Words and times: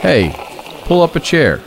Hey, 0.00 0.32
pull 0.86 1.02
up 1.02 1.14
a 1.14 1.20
chair. 1.20 1.60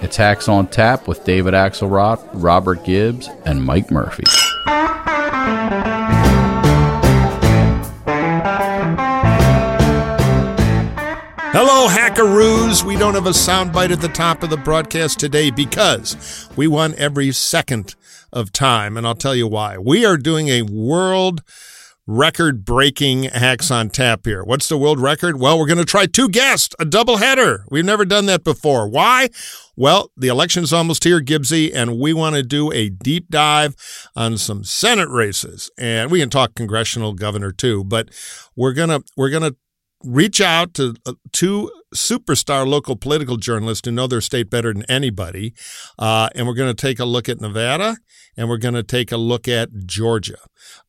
It's 0.00 0.16
Hacks 0.16 0.48
on 0.48 0.68
Tap 0.68 1.08
with 1.08 1.24
David 1.24 1.54
Axelrod, 1.54 2.24
Robert 2.32 2.84
Gibbs, 2.84 3.28
and 3.44 3.64
Mike 3.64 3.90
Murphy. 3.90 4.22
Hello, 11.52 11.88
hackaroos. 11.88 12.84
We 12.84 12.94
don't 12.94 13.14
have 13.14 13.26
a 13.26 13.30
soundbite 13.30 13.90
at 13.90 14.00
the 14.00 14.08
top 14.08 14.44
of 14.44 14.50
the 14.50 14.56
broadcast 14.56 15.18
today 15.18 15.50
because 15.50 16.48
we 16.54 16.68
won 16.68 16.94
every 16.96 17.32
second 17.32 17.96
of 18.32 18.52
time, 18.52 18.96
and 18.96 19.04
I'll 19.04 19.16
tell 19.16 19.34
you 19.34 19.48
why. 19.48 19.78
We 19.78 20.06
are 20.06 20.16
doing 20.16 20.46
a 20.46 20.62
world 20.62 21.42
record 22.10 22.64
breaking 22.64 23.22
hacks 23.22 23.70
on 23.70 23.88
tap 23.88 24.22
here. 24.24 24.42
What's 24.42 24.68
the 24.68 24.76
world 24.76 24.98
record? 24.98 25.38
Well, 25.38 25.56
we're 25.56 25.66
going 25.66 25.78
to 25.78 25.84
try 25.84 26.06
two 26.06 26.28
guests, 26.28 26.74
a 26.80 26.84
double 26.84 27.18
header. 27.18 27.64
We've 27.70 27.84
never 27.84 28.04
done 28.04 28.26
that 28.26 28.42
before. 28.42 28.88
Why? 28.88 29.28
Well, 29.76 30.10
the 30.16 30.26
election's 30.26 30.72
almost 30.72 31.04
here, 31.04 31.20
Gibbsy, 31.20 31.70
and 31.72 32.00
we 32.00 32.12
want 32.12 32.34
to 32.34 32.42
do 32.42 32.72
a 32.72 32.88
deep 32.88 33.28
dive 33.30 33.76
on 34.16 34.38
some 34.38 34.64
Senate 34.64 35.08
races. 35.08 35.70
And 35.78 36.10
we 36.10 36.18
can 36.18 36.30
talk 36.30 36.56
congressional 36.56 37.12
governor 37.12 37.52
too, 37.52 37.84
but 37.84 38.08
we're 38.56 38.72
going 38.72 38.90
to 38.90 39.04
we're 39.16 39.30
going 39.30 39.44
to 39.44 39.56
reach 40.02 40.40
out 40.40 40.74
to 40.74 40.96
uh, 41.06 41.12
two 41.32 41.70
superstar 41.94 42.66
local 42.66 42.96
political 42.96 43.36
journalists 43.36 43.86
who 43.86 43.92
know 43.92 44.06
their 44.06 44.20
state 44.20 44.50
better 44.50 44.72
than 44.72 44.84
anybody. 44.88 45.54
Uh, 45.98 46.28
and 46.34 46.46
we're 46.46 46.54
going 46.54 46.74
to 46.74 46.80
take 46.80 46.98
a 46.98 47.04
look 47.04 47.28
at 47.28 47.40
Nevada 47.40 47.96
and 48.36 48.48
we're 48.48 48.58
going 48.58 48.74
to 48.74 48.82
take 48.82 49.12
a 49.12 49.16
look 49.16 49.48
at 49.48 49.68
Georgia. 49.86 50.38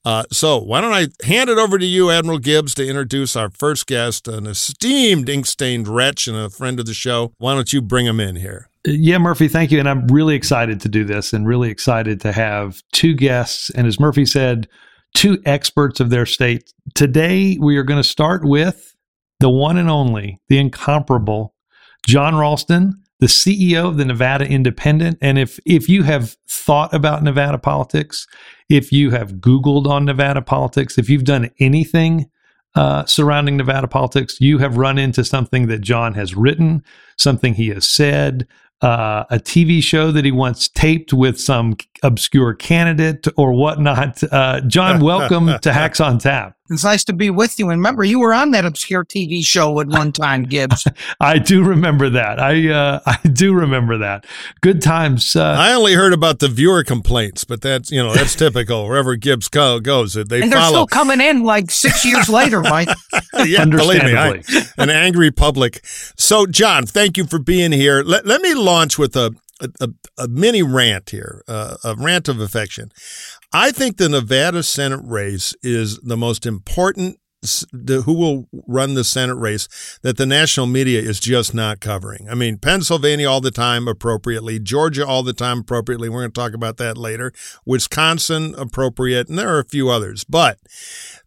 Uh, 0.06 0.24
so, 0.32 0.60
why 0.60 0.82
don't 0.82 0.94
I 0.94 1.08
hand 1.26 1.50
it 1.50 1.58
over 1.58 1.78
to 1.78 1.86
you, 1.86 2.12
Admiral 2.12 2.40
Gibbs, 2.40 2.74
to 2.76 2.88
introduce 2.88 3.36
our 3.36 3.50
first 3.50 3.88
guest, 3.88 4.28
an 4.28 4.46
esteemed 4.46 5.28
ink 5.28 5.46
stained 5.46 5.88
wretch 5.88 6.28
and 6.28 6.38
a 6.38 6.50
friend 6.50 6.80
of 6.80 6.86
the 6.86 6.94
show. 6.94 7.34
Why 7.38 7.56
don't 7.56 7.72
you 7.74 7.82
bring 7.82 8.06
him 8.06 8.20
in 8.20 8.36
here? 8.36 8.70
Yeah, 8.86 9.20
Murphy, 9.20 9.48
thank 9.48 9.72
you. 9.72 9.80
And 9.80 9.88
I'm 9.88 10.08
really 10.08 10.36
excited 10.36 10.82
to 10.82 10.90
do 10.90 11.04
this 11.04 11.34
and 11.34 11.48
really 11.48 11.70
excited 11.70 12.20
to 12.22 12.32
have 12.32 12.82
two 12.92 13.14
guests. 13.14 13.70
And 13.72 13.86
as 13.86 14.00
Murphy 14.00 14.26
said, 14.26 14.68
two 15.14 15.40
experts 15.46 16.00
of 16.00 16.10
their 16.10 16.26
state. 16.26 16.72
Today, 16.96 17.58
we 17.60 17.78
are 17.78 17.84
going 17.84 18.02
to 18.02 18.08
start 18.08 18.44
with 18.44 18.96
the 19.42 19.50
one 19.50 19.78
and 19.78 19.90
only, 19.90 20.40
the 20.48 20.58
incomparable 20.58 21.54
Jon 22.08 22.36
Ralston, 22.36 22.94
the 23.20 23.28
CEO 23.28 23.88
of 23.88 23.98
the 23.98 24.06
Nevada 24.06 24.46
Independent. 24.46 25.18
And 25.22 25.38
if 25.38 25.60
if 25.66 25.90
you 25.90 26.04
have 26.04 26.38
thought 26.50 26.94
about 26.94 27.24
Nevada 27.24 27.58
politics, 27.58 28.28
if 28.70 28.92
you 28.92 29.12
have 29.12 29.34
Googled 29.34 29.88
on 29.88 30.06
Nevada 30.06 30.42
politics, 30.42 30.98
if 30.98 31.10
you've 31.10 31.24
done 31.24 31.50
anything 31.60 32.30
uh, 32.76 33.06
surrounding 33.06 33.58
Nevada 33.58 33.88
politics, 33.88 34.40
you 34.40 34.60
have 34.60 34.78
run 34.78 34.98
into 34.98 35.26
something 35.26 35.68
that 35.68 35.82
Jon 35.82 36.14
has 36.14 36.36
written, 36.36 36.84
something 37.18 37.54
he 37.54 37.68
has 37.70 37.88
said, 37.88 38.48
uh, 38.82 39.26
a 39.30 39.38
TV 39.38 39.84
show 39.84 40.12
that 40.12 40.26
he 40.26 40.32
once 40.32 40.68
taped 40.68 41.14
with 41.14 41.40
some 41.40 41.76
obscure 42.02 42.54
candidate 42.54 43.28
or 43.38 43.54
whatnot. 43.54 44.24
Uh, 44.32 44.62
Jon, 44.62 45.00
welcome 45.04 45.60
to 45.60 45.74
Hacks 45.74 46.00
on 46.00 46.18
Tap. 46.18 46.58
It's 46.70 46.86
nice 46.86 47.04
to 47.06 47.14
be 47.14 47.30
with 47.30 47.60
you. 47.60 47.70
And 47.70 47.80
remember, 47.80 48.06
you 48.06 48.20
were 48.20 48.34
on 48.34 48.52
that 48.52 48.64
obscure 48.64 49.04
TV 49.04 49.46
show 49.46 49.78
at 49.82 49.88
one 49.88 50.14
time, 50.14 50.44
Gibbs. 50.44 50.88
I 51.20 51.38
do 51.38 51.64
remember 51.64 52.10
that. 52.12 52.40
I 52.40 52.70
uh, 52.70 53.00
I 53.06 53.28
do 53.28 53.54
remember 53.54 53.98
that. 53.98 54.26
Good 54.62 54.82
times. 54.82 55.36
Uh, 55.36 55.44
I 55.44 55.74
only 55.74 55.96
heard 55.96 56.14
about 56.14 56.40
the 56.40 56.48
viewer 56.48 56.86
complaints, 56.86 57.44
but 57.44 57.60
that's 57.60 57.92
you 57.92 58.02
know 58.02 58.14
that's 58.14 58.36
typical. 58.36 58.88
Wherever 58.88 59.18
Gibbs 59.18 59.50
go, 59.50 59.82
goes, 59.82 60.14
they 60.14 60.20
and 60.42 60.52
they're 60.52 60.60
follow. 60.60 60.72
still 60.72 60.88
coming 60.88 61.20
in 61.20 61.44
like 61.44 61.72
six 61.72 62.06
years 62.06 62.30
later, 62.30 62.62
Mike. 62.72 62.88
yeah, 63.46 63.66
believe 63.66 64.04
me, 64.04 64.16
I, 64.16 64.42
an 64.78 64.90
angry 64.90 65.32
public. 65.32 65.82
So, 65.84 66.46
Jon, 66.46 66.86
thank 66.86 67.18
you 67.18 67.26
for 67.26 67.40
being 67.40 67.74
here. 67.74 68.02
Let, 68.02 68.26
let 68.26 68.42
me 68.42 68.54
launch 68.54 68.98
with 68.98 69.18
a 69.18 69.36
a, 69.80 69.90
a, 70.18 70.28
mini 70.28 70.62
rant 70.64 71.10
here, 71.10 71.44
uh, 71.48 71.78
a 71.84 71.96
rant 71.96 72.28
of 72.28 72.40
affection. 72.40 72.92
I 73.54 73.72
think 73.72 73.98
the 73.98 74.10
Nevada 74.10 74.64
Senate 74.64 75.02
race 75.04 75.56
is 75.62 75.98
the 76.00 76.18
most 76.18 76.46
important 76.46 77.20
the, 77.42 78.04
who 78.06 78.14
will 78.14 78.48
run 78.68 78.94
the 78.94 79.04
Senate 79.04 79.36
race 79.36 79.68
that 80.04 80.18
the 80.18 80.26
national 80.28 80.68
media 80.68 81.02
is 81.02 81.20
just 81.20 81.54
not 81.54 81.80
covering. 81.80 82.28
I 82.30 82.36
mean, 82.36 82.58
Pennsylvania 82.58 83.30
all 83.30 83.42
the 83.42 83.52
time 83.52 83.88
appropriately, 83.88 84.60
Georgia 84.60 85.06
all 85.06 85.24
the 85.24 85.34
time 85.34 85.60
appropriately. 85.60 86.08
We're 86.08 86.22
going 86.22 86.32
to 86.32 86.40
talk 86.40 86.54
about 86.54 86.78
that 86.78 86.98
later. 86.98 87.34
Wisconsin 87.66 88.54
appropriate, 88.58 89.28
and 89.28 89.40
there 89.40 89.50
are 89.50 89.60
a 89.60 89.66
few 89.66 89.90
others. 89.90 90.24
But 90.24 90.60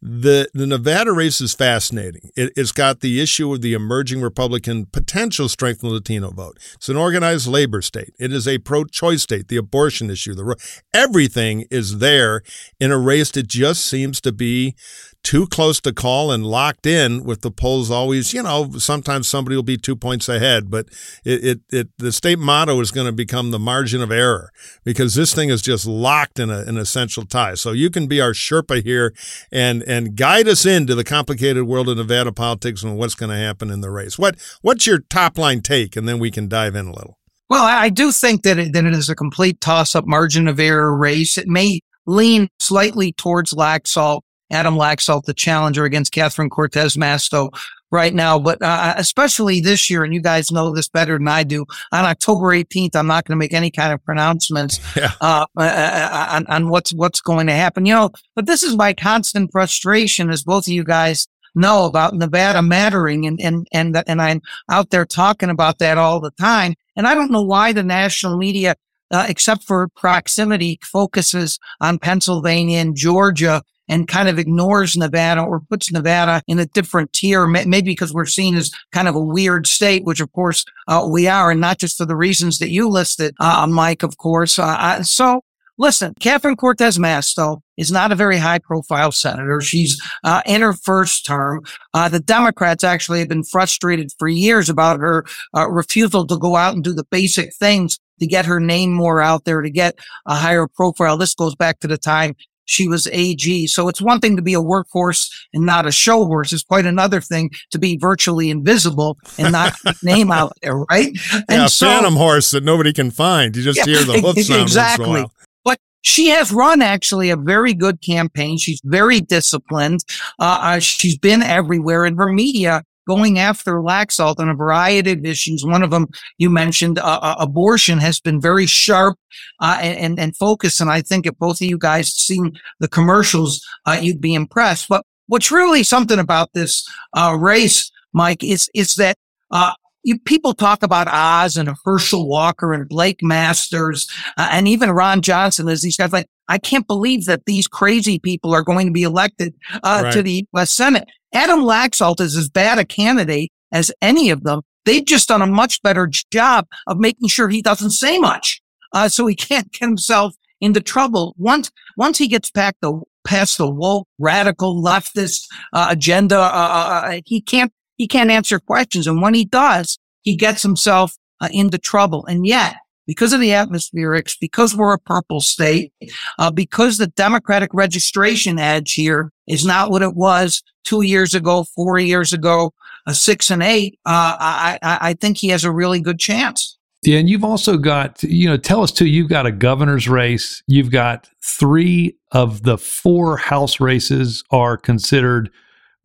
the 0.01 0.49
the 0.55 0.67
Nevada 0.67 1.13
race 1.13 1.41
is 1.41 1.55
fascinating. 1.55 2.31
It, 2.37 2.53
has 2.57 2.73
got 2.73 3.01
the 3.01 3.21
issue 3.21 3.53
of 3.53 3.63
the 3.63 3.75
emerging 3.75 4.21
Republican 4.21 4.87
potential 4.87 5.49
strength 5.49 5.83
in 5.83 5.89
the 5.89 5.95
Latino 5.95 6.31
vote. 6.31 6.59
It's 6.75 6.89
an 6.89 6.97
organized 6.97 7.49
labor 7.49 7.83
state. 7.83 8.15
It 8.21 8.33
is 8.33 8.47
a 8.47 8.59
pro-choice 8.59 9.23
state. 9.23 9.49
The 9.49 9.57
abortion 9.57 10.11
issue, 10.11 10.35
the 10.35 10.57
everything 10.93 11.65
is 11.71 11.99
there 11.99 12.43
in 12.79 12.93
a 12.93 12.99
race 12.99 13.33
that 13.33 13.49
just 13.49 13.85
seems 13.85 14.21
to 14.21 14.31
be 14.33 14.77
too 15.25 15.47
close 15.47 15.81
to 15.81 15.93
call 15.93 16.31
and 16.31 16.47
locked 16.47 16.87
in 16.87 17.25
with 17.25 17.41
the 17.41 17.51
polls 17.51 17.91
always, 17.91 18.33
you 18.33 18.43
know, 18.43 18.71
sometimes 18.79 19.27
somebody 19.27 19.57
will 19.57 19.63
be 19.63 19.79
two 19.79 19.97
points 19.97 20.29
ahead, 20.29 20.71
but 20.71 20.87
it, 21.25 21.45
it, 21.45 21.61
it 21.73 21.89
the 21.99 22.13
state 22.13 22.39
motto 22.39 22.79
is 22.81 22.91
going 22.91 23.07
to 23.07 23.13
become 23.13 23.51
the 23.51 23.59
margin 23.59 24.03
of 24.03 24.13
error 24.13 24.51
because 24.85 25.15
this 25.15 25.35
thing 25.35 25.49
is 25.49 25.63
just 25.63 25.87
locked 25.87 26.39
in 26.39 26.51
a, 26.51 26.59
an 26.61 26.77
essential 26.77 27.25
tie. 27.25 27.55
So 27.55 27.73
you 27.73 27.91
can 27.91 28.07
be 28.07 28.21
our 28.21 28.33
Sherpa 28.33 28.85
here 28.85 29.13
and, 29.51 29.83
and 29.85 30.15
guide 30.15 30.47
us 30.47 30.67
into 30.67 30.95
the 30.95 31.05
complicated 31.05 31.65
world 31.65 31.89
of 31.89 31.97
Nevada 31.97 32.31
politics 32.31 32.83
and 32.83 32.97
what's 32.99 33.15
going 33.15 33.31
to 33.31 33.37
happen 33.37 33.71
in 33.71 33.81
the 33.81 33.91
race. 33.91 34.19
What, 34.19 34.37
what's 34.61 34.87
your 34.87 35.01
top 35.01 35.39
line 35.39 35.63
take? 35.63 35.97
And 35.97 36.07
then 36.07 36.19
we 36.19 36.31
can 36.31 36.49
dive 36.49 36.77
in 36.77 36.89
a 36.89 36.93
little. 36.93 37.19
Well, 37.49 37.65
I 37.65 37.89
do 37.89 38.13
think 38.13 38.43
that 38.43 38.59
it, 38.59 38.73
that 38.75 38.85
it 38.85 38.95
is 38.95 39.09
a 39.09 39.15
complete 39.15 39.61
toss 39.61 39.95
up 39.95 40.07
margin 40.07 40.49
of 40.49 40.61
error 40.61 40.95
race. 40.95 41.39
It 41.39 41.49
may 41.49 41.81
lean 42.07 42.49
slightly 42.59 43.13
towards 43.13 43.55
Laxalt 43.55 44.21
Adam 44.55 44.77
Laxalt, 44.77 45.25
the 45.25 45.35
challenger 45.35 45.85
against 45.85 46.13
Catherine 46.13 46.51
Cortez 46.51 46.97
Masto 46.97 47.51
right 47.91 48.13
now. 48.13 48.39
But 48.39 48.61
uh, 48.61 48.95
especially 48.97 49.61
this 49.61 49.89
year, 49.89 50.05
and 50.05 50.13
you 50.13 50.21
guys 50.21 50.51
know 50.51 50.75
this 50.75 50.89
better 50.89 51.17
than 51.17 51.29
I 51.29 51.45
do, 51.45 51.65
on 51.93 52.05
October 52.05 52.49
18th, 52.49 52.97
I'm 52.97 53.07
not 53.07 53.25
going 53.25 53.37
to 53.37 53.39
make 53.39 53.55
any 53.55 53.71
kind 53.71 53.93
of 53.93 54.05
pronouncements 54.05 54.81
yeah. 54.97 55.13
uh, 55.21 55.47
uh, 55.57 55.63
uh, 55.63 56.27
on, 56.31 56.47
on 56.47 56.69
what's 56.69 56.93
what's 56.93 57.21
going 57.21 57.47
to 57.47 57.53
happen. 57.53 57.87
You 57.87 57.95
know, 57.95 58.11
but 58.35 58.47
this 58.47 58.63
is 58.63 58.77
my 58.77 58.93
constant 58.93 59.51
frustration, 59.53 60.31
as 60.31 60.43
both 60.43 60.67
of 60.67 60.73
you 60.73 60.85
guys 60.85 61.27
know 61.55 61.87
about 61.87 62.15
Nevada 62.15 62.63
mattering, 62.63 63.27
and 63.27 63.41
and 63.41 63.67
and 63.73 64.03
and 64.07 64.21
I'm 64.21 64.43
out 64.71 64.91
there 64.91 65.07
talking 65.07 65.51
about 65.51 65.79
that 65.79 65.99
all 65.99 66.21
the 66.21 66.33
time. 66.33 66.75
And 66.97 67.07
I 67.07 67.15
don't 67.15 67.31
know 67.31 67.43
why 67.43 67.73
the 67.73 67.83
national 67.83 68.37
media. 68.37 68.77
Uh, 69.11 69.27
except 69.29 69.63
for 69.63 69.87
proximity, 69.95 70.79
focuses 70.83 71.61
on 71.81 71.99
Pennsylvania 71.99 72.79
and 72.79 72.97
Georgia 72.97 73.63
and 73.89 74.09
kind 74.09 74.29
of 74.29 74.39
ignores 74.39 74.97
Nevada 74.97 75.43
or 75.43 75.61
puts 75.61 75.93
Nevada 75.93 76.43
in 76.47 76.59
a 76.59 76.67
different 76.67 77.13
tier, 77.13 77.47
maybe 77.47 77.83
because 77.83 78.13
we're 78.13 78.27
seen 78.27 78.57
as 78.57 78.71
kind 78.93 79.09
of 79.09 79.15
a 79.15 79.21
weird 79.21 79.67
state, 79.67 80.05
which 80.05 80.21
of 80.21 80.33
course 80.33 80.65
uh, 80.89 81.07
we 81.11 81.27
are, 81.27 81.51
and 81.51 81.61
not 81.61 81.79
just 81.79 81.97
for 81.97 82.07
the 82.07 82.17
reasons 82.17 82.59
that 82.59 82.71
you 82.71 82.89
listed, 82.89 83.35
uh, 83.41 83.67
Mike, 83.69 84.03
of 84.03 84.17
course. 84.19 84.59
Uh, 84.59 85.03
so 85.03 85.43
listen, 85.79 86.15
Catherine 86.21 86.57
Cortez 86.57 86.99
Masto 86.99 87.61
is 87.77 87.91
not 87.91 88.13
a 88.13 88.17
very 88.17 88.39
high 88.39 88.59
profile 88.59 89.13
senator. 89.13 89.61
She's 89.61 90.01
uh, 90.23 90.43
in 90.47 90.61
her 90.61 90.73
first 90.73 91.27
term. 91.27 91.63
Uh, 91.93 92.09
the 92.09 92.21
Democrats 92.21 92.85
actually 92.85 93.19
have 93.19 93.29
been 93.29 93.45
frustrated 93.45 94.13
for 94.19 94.29
years 94.29 94.69
about 94.69 95.01
her 95.01 95.25
uh, 95.57 95.69
refusal 95.69 96.27
to 96.27 96.39
go 96.39 96.57
out 96.57 96.75
and 96.75 96.85
do 96.85 96.93
the 96.93 97.05
basic 97.11 97.55
things 97.55 97.99
to 98.21 98.27
get 98.27 98.47
her 98.47 98.61
name 98.61 98.93
more 98.93 99.21
out 99.21 99.45
there, 99.45 99.61
to 99.61 99.71
get 99.71 99.99
a 100.27 100.37
higher 100.37 100.69
profile. 100.69 101.17
This 101.17 101.35
goes 101.35 101.57
back 101.57 101.81
to 101.81 101.89
the 101.89 101.99
time 101.99 102.37
she 102.65 102.89
was 102.89 103.07
AG. 103.09 103.67
So 103.69 103.89
it's 103.89 104.01
one 104.01 104.21
thing 104.21 104.37
to 104.37 104.43
be 104.43 104.55
a 104.55 104.61
workhorse 104.61 105.31
and 105.53 105.67
not 105.67 105.87
a 105.87 105.93
show 105.93 106.25
horse. 106.25 106.53
It's 106.53 106.63
quite 106.63 106.87
another 106.87 107.21
thing 107.21 107.51
to 107.71 107.79
be 107.79 107.97
virtually 107.97 108.51
invisible 108.51 109.19
and 109.39 109.53
not 109.53 109.75
name 110.03 110.31
out 110.31 110.53
there, 110.63 110.77
right? 110.77 111.09
And 111.33 111.45
yeah, 111.49 111.67
so, 111.67 111.87
phantom 111.87 112.17
horse 112.17 112.51
that 112.53 112.65
nobody 112.65 112.93
can 112.93 113.11
find. 113.11 113.55
You 113.57 113.63
just 113.63 113.79
yeah, 113.79 113.85
hear 113.85 114.05
the 114.05 114.21
hoof 114.21 114.45
sound 114.45 114.63
exactly. 114.63 115.25
But 115.65 115.79
she 116.03 116.29
has 116.29 116.53
run 116.53 116.83
actually 116.83 117.31
a 117.31 117.37
very 117.37 117.75
good 117.75 118.01
campaign. 118.01 118.59
She's 118.59 118.81
very 118.85 119.21
disciplined. 119.21 120.05
Uh, 120.39 120.59
uh, 120.61 120.79
she's 120.79 121.19
been 121.19 121.43
everywhere, 121.43 122.05
and 122.05 122.17
her 122.19 122.33
media 122.33 122.83
going 123.07 123.39
after 123.39 123.75
Laxalt 123.75 124.39
on 124.39 124.49
a 124.49 124.55
variety 124.55 125.13
of 125.13 125.25
issues. 125.25 125.65
One 125.65 125.83
of 125.83 125.91
them 125.91 126.09
you 126.39 126.51
mentioned, 126.51 126.99
uh, 126.99 127.21
uh, 127.23 127.37
abortion 127.39 127.99
has 127.99 128.21
been 128.21 128.41
very 128.41 128.67
sharp 128.67 129.19
uh, 129.61 129.79
and 129.81 130.19
and 130.19 130.37
focused. 130.37 130.81
And 130.81 130.91
I 130.91 131.01
think 131.01 131.27
if 131.27 131.37
both 131.39 131.61
of 131.61 131.67
you 131.67 131.79
guys 131.79 132.13
seen 132.13 132.53
the 132.81 132.89
commercials, 132.89 133.65
uh, 133.87 133.99
you'd 134.01 134.21
be 134.21 134.35
impressed. 134.35 134.89
But 134.89 135.05
what's 135.27 135.51
really 135.51 135.83
something 135.83 136.19
about 136.19 136.51
this 136.55 136.87
uh, 137.17 137.37
race, 137.39 137.91
Mike, 138.13 138.43
is 138.45 138.71
is 138.75 138.95
that. 138.97 139.17
Uh, 139.51 139.73
you, 140.07 140.19
people 140.19 140.53
talk 140.53 140.83
about 140.83 141.09
Oz 141.09 141.57
and 141.57 141.71
Herschel 141.83 142.29
Walker 142.29 142.75
and 142.75 142.87
Blake 142.87 143.23
Masters 143.23 144.07
and 144.37 144.69
even 144.69 144.91
Ron 144.91 145.23
Johnson 145.23 145.67
as 145.67 145.81
these 145.81 145.97
guys 145.97 146.13
like 146.13 146.27
I 146.49 146.59
can't 146.59 146.87
believe 146.87 147.25
that 147.25 147.47
these 147.47 147.67
crazy 147.67 148.19
people 148.19 148.55
are 148.55 148.63
going 148.63 148.87
to 148.87 148.93
be 148.93 149.03
elected 149.03 149.55
uh, 149.83 150.03
right. 150.05 150.13
to 150.13 150.23
the 150.23 150.47
U.S. 150.53 150.71
Senate. 150.71 151.09
Adam 151.35 151.61
Laxalt 151.61 152.21
is 152.21 152.37
as 152.37 152.49
bad 152.49 152.79
a 152.79 152.85
candidate 152.85 153.51
as 153.73 153.93
any 154.01 154.31
of 154.31 154.45
them. 154.45 154.63
They've 154.85 155.05
just 155.05 155.29
done 155.29 155.43
a 155.43 155.47
much 155.47 155.83
better 155.83 156.09
job 156.31 156.67
of 156.87 156.99
making 156.99 157.29
sure 157.29 157.49
he 157.49 157.61
doesn't 157.61 157.91
say 157.91 158.19
much. 158.19 158.63
Uh, 158.93 159.09
so 159.09 159.27
he 159.27 159.35
can't 159.35 159.71
get 159.73 159.87
himself 159.87 160.35
into 160.61 160.81
trouble. 160.81 161.35
Once, 161.37 161.71
once 161.97 162.19
he 162.19 162.29
gets 162.29 162.51
back 162.51 162.77
the, 162.81 163.03
past 163.25 163.59
the 163.59 163.69
woke, 163.69 164.07
radical, 164.19 164.83
leftist 164.83 165.47
uh, 165.73 165.89
agenda, 165.91 166.39
uh, 166.39 166.41
uh, 166.41 167.09
uh, 167.09 167.21
he 167.27 167.41
can't, 167.41 167.73
he 167.97 168.07
can't 168.07 168.31
answer 168.31 168.61
questions. 168.61 169.07
And 169.07 169.21
when 169.21 169.35
he 169.35 169.45
does, 169.45 169.99
he 170.23 170.37
gets 170.37 170.63
himself 170.63 171.17
uh, 171.41 171.49
into 171.51 171.79
trouble. 171.79 172.25
And 172.27 172.47
yet, 172.47 172.77
because 173.07 173.33
of 173.33 173.41
the 173.41 173.51
atmospherics, 173.51 174.37
because 174.41 174.75
we're 174.75 174.95
a 174.95 174.99
purple 174.99 175.41
state, 175.41 175.93
uh, 176.39 176.51
because 176.51 176.99
the 176.99 177.09
Democratic 177.09 177.73
registration 177.75 178.59
edge 178.59 178.95
here 178.95 179.31
is 179.47 179.65
not 179.67 179.91
what 179.91 180.03
it 180.03 180.15
was 180.15 180.63
two 180.85 181.03
years 181.03 181.35
ago, 181.35 181.65
four 181.65 181.99
years 181.99 182.33
ago, 182.33 182.73
a 183.07 183.15
six 183.15 183.51
and 183.51 183.63
eight, 183.63 183.99
uh, 184.07 184.37
I, 184.41 184.79
I 184.83 185.15
think 185.15 185.39
he 185.39 185.49
has 185.49 185.65
a 185.65 185.73
really 185.73 186.01
good 186.01 186.19
chance. 186.19 186.79
Yeah, 187.03 187.19
and 187.19 187.29
you've 187.29 187.45
also 187.45 187.77
got, 187.77 188.23
you 188.23 188.49
know, 188.49 188.57
tell 188.57 188.83
us 188.83 188.91
too, 188.91 189.07
you've 189.07 189.29
got 189.29 189.45
a 189.45 189.53
governor's 189.53 190.09
race. 190.09 190.63
You've 190.67 190.91
got 190.91 191.29
three 191.43 192.17
of 192.33 192.63
the 192.63 192.79
four 192.79 193.37
House 193.37 193.79
races 193.79 194.43
are 194.51 194.79
considered 194.79 195.51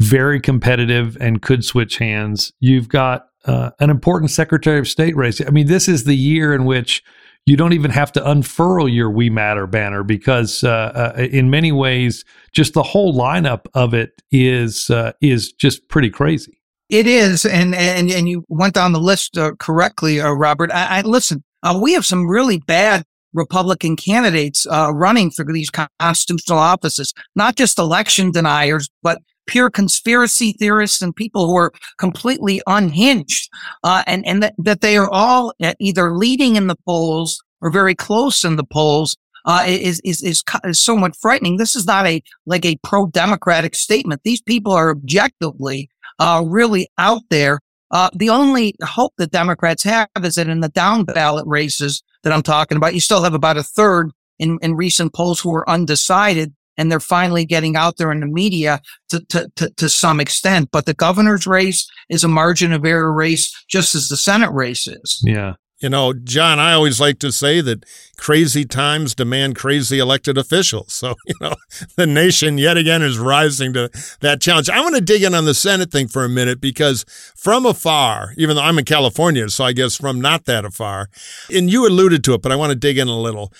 very 0.01 0.41
competitive 0.41 1.17
and 1.21 1.41
could 1.41 1.63
switch 1.63 1.97
hands. 1.97 2.51
You've 2.59 2.89
got 2.89 3.28
uh, 3.45 3.71
an 3.79 3.89
important 3.89 4.31
Secretary 4.31 4.79
of 4.79 4.87
State 4.87 5.15
race. 5.15 5.41
I 5.45 5.49
mean, 5.49 5.67
this 5.67 5.87
is 5.87 6.03
the 6.03 6.15
year 6.15 6.53
in 6.53 6.65
which 6.65 7.03
you 7.45 7.55
don't 7.55 7.73
even 7.73 7.91
have 7.91 8.11
to 8.13 8.29
unfurl 8.29 8.87
your 8.87 9.09
We 9.09 9.29
Matter 9.29 9.65
banner 9.65 10.03
because, 10.03 10.63
uh, 10.63 11.13
uh, 11.17 11.21
in 11.31 11.49
many 11.49 11.71
ways, 11.71 12.25
just 12.51 12.73
the 12.73 12.83
whole 12.83 13.13
lineup 13.13 13.65
of 13.73 13.93
it 13.93 14.21
is 14.31 14.89
uh, 14.89 15.13
is 15.21 15.51
just 15.53 15.87
pretty 15.87 16.09
crazy. 16.09 16.61
It 16.89 17.07
is, 17.07 17.45
and 17.45 17.73
and 17.73 18.11
and 18.11 18.27
you 18.27 18.43
went 18.49 18.73
down 18.73 18.93
the 18.93 18.99
list 18.99 19.37
uh, 19.37 19.51
correctly, 19.59 20.19
Robert. 20.19 20.71
I, 20.71 20.99
I 20.99 21.01
listen. 21.01 21.43
we 21.81 21.93
have 21.93 22.05
some 22.05 22.27
really 22.27 22.59
bad 22.59 23.03
Republican 23.33 23.95
candidates 23.95 24.67
running 24.69 25.31
for 25.31 25.45
these 25.45 25.69
constitutional 25.69 26.59
offices, 26.59 27.13
not 27.35 27.55
just 27.55 27.77
election 27.77 28.31
deniers, 28.31 28.89
but 29.01 29.19
pure 29.49 29.69
conspiracy 29.69 30.53
theorists 30.53 31.01
and 31.01 31.15
people 31.15 31.47
who 31.47 31.57
are 31.57 31.73
completely 31.97 32.61
unhinged, 32.67 33.49
uh, 33.83 34.03
and 34.05 34.25
and 34.25 34.43
that, 34.43 34.53
that 34.57 34.81
they 34.81 34.95
are 34.95 35.09
all 35.09 35.53
either 35.79 36.15
leading 36.15 36.55
in 36.55 36.67
the 36.67 36.77
polls 36.87 37.43
or 37.61 37.71
very 37.71 37.95
close 37.95 38.45
in 38.45 38.55
the 38.55 38.63
polls. 38.63 39.17
Uh, 39.45 39.63
is, 39.65 40.01
is, 40.03 40.21
is, 40.21 40.43
is 40.65 40.79
somewhat 40.79 41.15
frightening. 41.15 41.57
This 41.57 41.75
is 41.75 41.85
not 41.85 42.05
a, 42.05 42.21
like 42.45 42.65
a 42.65 42.77
pro-democratic 42.83 43.73
statement. 43.73 44.21
These 44.23 44.41
people 44.41 44.73
are 44.73 44.91
objectively, 44.91 45.89
uh, 46.19 46.43
really 46.45 46.89
out 46.97 47.21
there. 47.29 47.59
Uh, 47.89 48.09
the 48.13 48.29
only 48.29 48.75
hope 48.83 49.13
that 49.17 49.31
Democrats 49.31 49.83
have 49.83 50.09
is 50.23 50.35
that 50.35 50.49
in 50.49 50.59
the 50.59 50.69
down 50.69 51.05
ballot 51.05 51.47
races 51.47 52.03
that 52.23 52.33
I'm 52.33 52.43
talking 52.43 52.75
about, 52.75 52.93
you 52.93 52.99
still 52.99 53.23
have 53.23 53.33
about 53.33 53.57
a 53.57 53.63
third 53.63 54.11
in, 54.39 54.59
in 54.61 54.75
recent 54.75 55.13
polls 55.13 55.39
who 55.39 55.55
are 55.55 55.67
undecided 55.69 56.53
and 56.79 56.89
they're 56.89 57.01
finally 57.01 57.45
getting 57.45 57.75
out 57.75 57.97
there 57.97 58.09
in 58.09 58.21
the 58.21 58.25
media 58.25 58.81
to, 59.09 59.19
to, 59.25 59.51
to, 59.57 59.69
to, 59.71 59.89
some 59.89 60.21
extent. 60.21 60.69
But 60.71 60.85
the 60.85 60.93
governor's 60.93 61.45
race 61.45 61.85
is 62.09 62.23
a 62.23 62.29
margin 62.29 62.71
of 62.71 62.85
error 62.85 63.11
race, 63.11 63.53
just 63.67 63.95
as 63.95 64.07
the 64.07 64.15
Senate 64.15 64.51
race 64.51 64.87
is. 64.87 65.21
Yeah. 65.21 65.55
You 65.81 65.89
know, 65.89 66.13
Jon, 66.13 66.57
I 66.57 66.73
always 66.73 66.99
like 66.99 67.19
to 67.19 67.33
say 67.33 67.59
that 67.61 67.85
crazy 68.17 68.63
times 68.63 69.13
demand 69.13 69.57
crazy 69.57 69.99
elected 69.99 70.37
officials. 70.37 70.93
So, 70.93 71.15
you 71.27 71.35
know, 71.41 71.55
the 71.97 72.07
nation 72.07 72.57
yet 72.57 72.77
again 72.77 73.01
is 73.01 73.19
rising 73.19 73.73
to 73.73 73.89
that 74.21 74.39
challenge. 74.39 74.69
I 74.69 74.79
want 74.79 74.95
to 74.95 75.01
dig 75.01 75.23
in 75.23 75.35
on 75.35 75.43
the 75.43 75.53
Senate 75.53 75.91
thing 75.91 76.07
for 76.07 76.23
a 76.23 76.29
minute 76.29 76.61
because 76.61 77.03
from 77.35 77.65
afar, 77.65 78.33
even 78.37 78.55
though 78.55 78.61
I'm 78.61 78.79
in 78.79 78.85
California, 78.85 79.49
so 79.49 79.65
I 79.65 79.73
guess 79.73 79.97
from 79.97 80.21
not 80.21 80.45
that 80.45 80.63
afar, 80.63 81.09
and 81.53 81.69
you 81.69 81.85
alluded 81.85 82.23
to 82.25 82.33
it, 82.35 82.41
but 82.41 82.53
I 82.53 82.55
want 82.55 82.71
to 82.71 82.77
dig 82.77 82.97
in 82.97 83.09
a 83.09 83.19
little. 83.19 83.51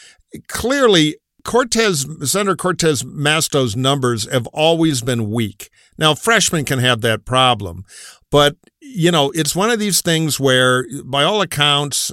Clearly, 0.47 1.15
Cortez, 1.43 2.05
Senator 2.23 2.55
Cortez 2.55 3.03
Masto's 3.05 3.75
numbers 3.75 4.29
have 4.31 4.47
always 4.47 5.01
been 5.01 5.29
weak. 5.29 5.69
Now, 5.97 6.15
freshmen 6.15 6.65
can 6.65 6.79
have 6.79 7.01
that 7.01 7.25
problem, 7.25 7.83
but 8.31 8.55
you 8.81 9.11
know, 9.11 9.31
it's 9.35 9.55
one 9.55 9.69
of 9.69 9.79
these 9.79 10.01
things 10.01 10.39
where, 10.39 10.85
by 11.03 11.23
all 11.23 11.41
accounts, 11.41 12.11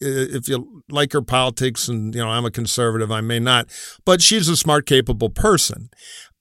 if 0.00 0.48
you 0.48 0.82
like 0.90 1.12
her 1.12 1.22
politics, 1.22 1.88
and 1.88 2.14
you 2.14 2.20
know, 2.20 2.28
I'm 2.28 2.44
a 2.44 2.50
conservative, 2.50 3.12
I 3.12 3.20
may 3.20 3.38
not, 3.38 3.68
but 4.04 4.20
she's 4.20 4.48
a 4.48 4.56
smart, 4.56 4.86
capable 4.86 5.30
person. 5.30 5.90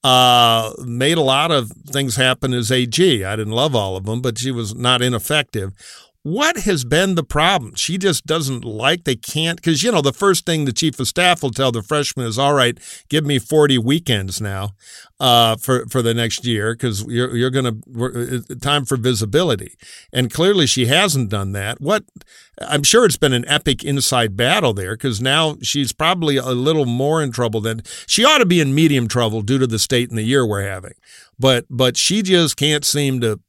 Uh, 0.04 0.74
made 0.84 1.18
a 1.18 1.22
lot 1.22 1.52
of 1.52 1.72
things 1.90 2.16
happen 2.16 2.54
as 2.54 2.72
AG. 2.72 3.24
I 3.24 3.36
didn't 3.36 3.54
love 3.54 3.76
all 3.76 3.96
of 3.96 4.06
them, 4.06 4.20
but 4.20 4.40
she 4.40 4.50
was 4.50 4.74
not 4.74 5.02
ineffective. 5.02 5.74
What 6.24 6.58
has 6.60 6.84
been 6.86 7.16
the 7.16 7.24
problem? 7.24 7.74
She 7.74 7.98
just 7.98 8.28
doesn't 8.28 8.64
like, 8.64 9.06
they 9.06 9.16
can't, 9.16 9.56
because, 9.56 9.82
you 9.82 9.92
know, 9.92 10.04
the 10.04 10.14
first 10.14 10.46
thing 10.46 10.66
the 10.66 10.72
chief 10.72 11.00
of 11.00 11.08
staff 11.08 11.42
will 11.42 11.50
tell 11.50 11.72
the 11.72 11.82
freshman 11.82 12.28
is, 12.28 12.38
all 12.38 12.54
right, 12.54 12.78
give 13.10 13.26
me 13.26 13.40
40 13.40 13.80
weekends 13.80 14.40
now 14.40 14.76
uh, 15.20 15.56
for, 15.56 15.88
for 15.88 16.04
the 16.04 16.14
next 16.14 16.46
year, 16.46 16.76
because 16.76 17.04
you're, 17.08 17.36
you're 17.36 17.50
going 17.50 17.82
to, 17.82 18.56
time 18.58 18.86
for 18.86 18.98
visibility. 18.98 19.74
And 20.14 20.32
clearly 20.32 20.68
she 20.68 20.86
hasn't 20.86 21.30
done 21.30 21.54
that. 21.54 21.82
What, 21.82 22.04
I'm 22.60 22.84
sure 22.84 23.04
it's 23.06 23.18
been 23.18 23.34
an 23.34 23.48
epic 23.48 23.84
inside 23.84 24.38
battle 24.38 24.74
there, 24.74 24.94
because 24.96 25.22
now 25.22 25.58
she's 25.64 25.92
probably 25.92 26.38
a 26.38 26.50
little 26.50 26.86
more 26.86 27.24
in 27.24 27.32
trouble 27.32 27.62
than, 27.62 27.82
she 28.06 28.24
ought 28.24 28.38
to 28.38 28.46
be 28.46 28.62
in 28.62 28.76
medium 28.76 29.08
trouble 29.08 29.42
due 29.42 29.58
to 29.58 29.66
the 29.66 29.80
state 29.80 30.10
and 30.10 30.20
the 30.20 30.24
year 30.24 30.46
we're 30.46 30.70
having. 30.70 30.94
But, 31.40 31.66
but 31.68 31.98
she 31.98 32.22
just 32.22 32.58
can't 32.58 32.86
seem 32.86 33.22
to 33.22 33.40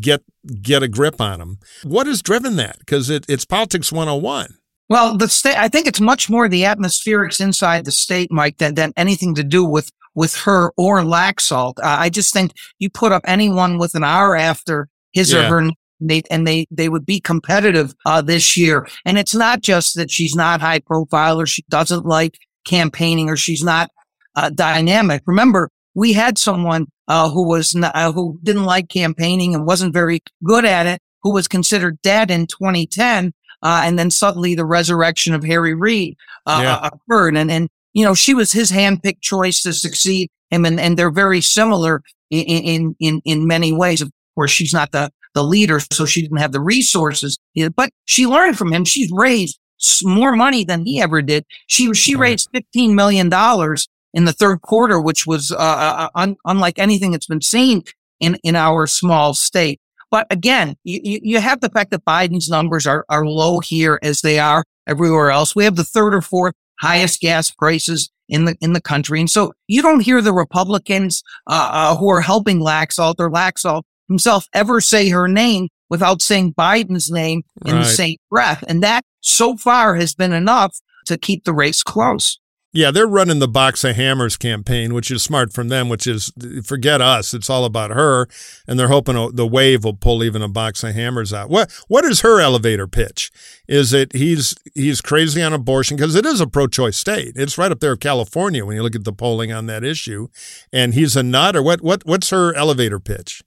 get 0.00 0.22
get 0.62 0.82
a 0.82 0.88
grip 0.88 1.20
on 1.20 1.38
them. 1.38 1.58
What 1.82 2.06
has 2.06 2.22
driven 2.22 2.56
that? 2.56 2.78
Because 2.78 3.10
it, 3.10 3.24
it's 3.28 3.44
politics 3.44 3.92
101. 3.92 4.56
Well, 4.90 5.16
the 5.16 5.28
state, 5.28 5.56
I 5.56 5.68
think 5.68 5.86
it's 5.86 6.00
much 6.00 6.28
more 6.28 6.48
the 6.48 6.64
atmospherics 6.64 7.40
inside 7.40 7.84
the 7.84 7.92
state, 7.92 8.32
Mike, 8.32 8.58
than, 8.58 8.74
than 8.74 8.92
anything 8.96 9.36
to 9.36 9.44
do 9.44 9.64
with, 9.64 9.88
with 10.16 10.34
her 10.38 10.72
or 10.76 11.02
Laxalt. 11.02 11.78
Uh, 11.78 11.96
I 12.00 12.10
just 12.10 12.32
think 12.32 12.52
you 12.80 12.90
put 12.90 13.12
up 13.12 13.22
anyone 13.24 13.78
with 13.78 13.94
an 13.94 14.02
R 14.02 14.34
after 14.34 14.88
his 15.12 15.32
yeah. 15.32 15.46
or 15.46 15.48
her 15.48 15.58
and 15.58 15.76
they, 16.00 16.22
and 16.28 16.44
they, 16.44 16.66
they 16.72 16.88
would 16.88 17.06
be 17.06 17.20
competitive, 17.20 17.94
uh, 18.04 18.20
this 18.20 18.56
year. 18.56 18.88
And 19.04 19.16
it's 19.16 19.34
not 19.34 19.60
just 19.60 19.94
that 19.94 20.10
she's 20.10 20.34
not 20.34 20.60
high 20.60 20.80
profile 20.80 21.40
or 21.40 21.46
she 21.46 21.62
doesn't 21.68 22.04
like 22.04 22.36
campaigning 22.64 23.30
or 23.30 23.36
she's 23.36 23.62
not, 23.62 23.90
uh, 24.34 24.50
dynamic. 24.50 25.22
Remember, 25.24 25.70
we 25.94 26.14
had 26.14 26.36
someone 26.36 26.86
uh, 27.10 27.28
who 27.28 27.42
was 27.42 27.74
not, 27.74 27.90
uh, 27.96 28.12
who 28.12 28.38
didn't 28.44 28.64
like 28.64 28.88
campaigning 28.88 29.52
and 29.52 29.66
wasn't 29.66 29.92
very 29.92 30.22
good 30.44 30.64
at 30.64 30.86
it, 30.86 31.02
who 31.24 31.32
was 31.32 31.48
considered 31.48 32.00
dead 32.02 32.30
in 32.30 32.46
2010, 32.46 33.32
uh, 33.64 33.82
and 33.84 33.98
then 33.98 34.12
suddenly 34.12 34.54
the 34.54 34.64
resurrection 34.64 35.34
of 35.34 35.42
Harry 35.42 35.74
Reid 35.74 36.16
uh, 36.46 36.60
yeah. 36.62 36.88
occurred, 36.88 37.36
and 37.36 37.50
and 37.50 37.68
you 37.94 38.04
know 38.04 38.14
she 38.14 38.32
was 38.32 38.52
his 38.52 38.70
handpicked 38.70 39.22
choice 39.22 39.60
to 39.62 39.72
succeed 39.72 40.30
him, 40.50 40.64
and 40.64 40.78
and 40.78 40.96
they're 40.96 41.10
very 41.10 41.40
similar 41.40 42.00
in 42.30 42.44
in 42.44 42.96
in, 43.00 43.20
in 43.24 43.44
many 43.44 43.72
ways. 43.72 44.00
Of 44.00 44.12
course, 44.36 44.52
she's 44.52 44.72
not 44.72 44.92
the 44.92 45.10
the 45.34 45.42
leader, 45.42 45.80
so 45.92 46.06
she 46.06 46.22
didn't 46.22 46.38
have 46.38 46.52
the 46.52 46.60
resources, 46.60 47.36
but 47.74 47.90
she 48.04 48.28
learned 48.28 48.56
from 48.56 48.72
him. 48.72 48.84
She's 48.84 49.10
raised 49.12 49.58
more 50.04 50.36
money 50.36 50.62
than 50.62 50.86
he 50.86 51.02
ever 51.02 51.22
did. 51.22 51.44
She 51.66 51.92
she 51.92 52.14
raised 52.14 52.50
fifteen 52.52 52.94
million 52.94 53.28
dollars 53.28 53.88
in 54.12 54.24
the 54.24 54.32
third 54.32 54.62
quarter, 54.62 55.00
which 55.00 55.26
was 55.26 55.52
uh, 55.52 55.56
uh, 55.56 55.94
uh, 55.98 56.08
un- 56.14 56.36
unlike 56.44 56.78
anything 56.78 57.12
that's 57.12 57.26
been 57.26 57.42
seen 57.42 57.82
in, 58.18 58.36
in 58.42 58.56
our 58.56 58.86
small 58.86 59.34
state. 59.34 59.80
But 60.10 60.26
again, 60.30 60.76
you, 60.82 61.20
you 61.22 61.40
have 61.40 61.60
the 61.60 61.68
fact 61.68 61.90
that 61.92 62.04
Biden's 62.04 62.48
numbers 62.48 62.86
are, 62.86 63.04
are 63.08 63.24
low 63.24 63.60
here 63.60 63.98
as 64.02 64.20
they 64.22 64.38
are 64.38 64.64
everywhere 64.86 65.30
else. 65.30 65.54
We 65.54 65.64
have 65.64 65.76
the 65.76 65.84
third 65.84 66.14
or 66.14 66.20
fourth 66.20 66.54
highest 66.80 67.20
gas 67.20 67.50
prices 67.50 68.10
in 68.28 68.44
the 68.44 68.56
in 68.60 68.72
the 68.72 68.80
country, 68.80 69.20
and 69.20 69.30
so 69.30 69.52
you 69.68 69.82
don't 69.82 70.00
hear 70.00 70.20
the 70.20 70.32
Republicans 70.32 71.22
uh, 71.46 71.70
uh, 71.72 71.96
who 71.96 72.08
are 72.10 72.20
helping 72.20 72.60
Laxalt 72.60 73.16
or 73.18 73.30
Laxalt 73.30 73.82
himself 74.08 74.46
ever 74.52 74.80
say 74.80 75.08
her 75.08 75.28
name 75.28 75.68
without 75.88 76.22
saying 76.22 76.54
Biden's 76.54 77.10
name 77.10 77.42
in 77.66 77.74
right. 77.74 77.84
the 77.84 77.88
same 77.88 78.16
breath, 78.30 78.64
and 78.66 78.82
that 78.82 79.02
so 79.20 79.56
far 79.56 79.94
has 79.96 80.14
been 80.14 80.32
enough 80.32 80.76
to 81.06 81.18
keep 81.18 81.44
the 81.44 81.52
race 81.52 81.82
close. 81.82 82.39
Yeah, 82.72 82.92
they're 82.92 83.06
running 83.06 83.40
the 83.40 83.48
box 83.48 83.82
of 83.82 83.96
hammers 83.96 84.36
campaign, 84.36 84.94
which 84.94 85.10
is 85.10 85.24
smart 85.24 85.52
from 85.52 85.68
them, 85.68 85.88
which 85.88 86.06
is 86.06 86.32
forget 86.64 87.00
us. 87.00 87.34
It's 87.34 87.50
all 87.50 87.64
about 87.64 87.90
her. 87.90 88.28
And 88.68 88.78
they're 88.78 88.88
hoping 88.88 89.34
the 89.34 89.46
wave 89.46 89.82
will 89.82 89.96
pull 89.96 90.22
even 90.22 90.40
a 90.40 90.48
box 90.48 90.84
of 90.84 90.94
hammers 90.94 91.32
out. 91.32 91.50
What 91.50 91.72
what 91.88 92.04
is 92.04 92.20
her 92.20 92.40
elevator 92.40 92.86
pitch? 92.86 93.32
Is 93.66 93.92
it 93.92 94.12
he's 94.12 94.54
he's 94.74 95.00
crazy 95.00 95.42
on 95.42 95.52
abortion 95.52 95.96
because 95.96 96.14
it 96.14 96.24
is 96.24 96.40
a 96.40 96.46
pro 96.46 96.68
choice 96.68 96.96
state. 96.96 97.32
It's 97.34 97.58
right 97.58 97.72
up 97.72 97.80
there 97.80 97.90
with 97.90 98.00
California 98.00 98.64
when 98.64 98.76
you 98.76 98.84
look 98.84 98.94
at 98.94 99.04
the 99.04 99.12
polling 99.12 99.52
on 99.52 99.66
that 99.66 99.82
issue. 99.82 100.28
And 100.72 100.94
he's 100.94 101.16
a 101.16 101.24
nut 101.24 101.56
or 101.56 101.62
what 101.64 101.82
what 101.82 102.06
what's 102.06 102.30
her 102.30 102.54
elevator 102.54 103.00
pitch? 103.00 103.42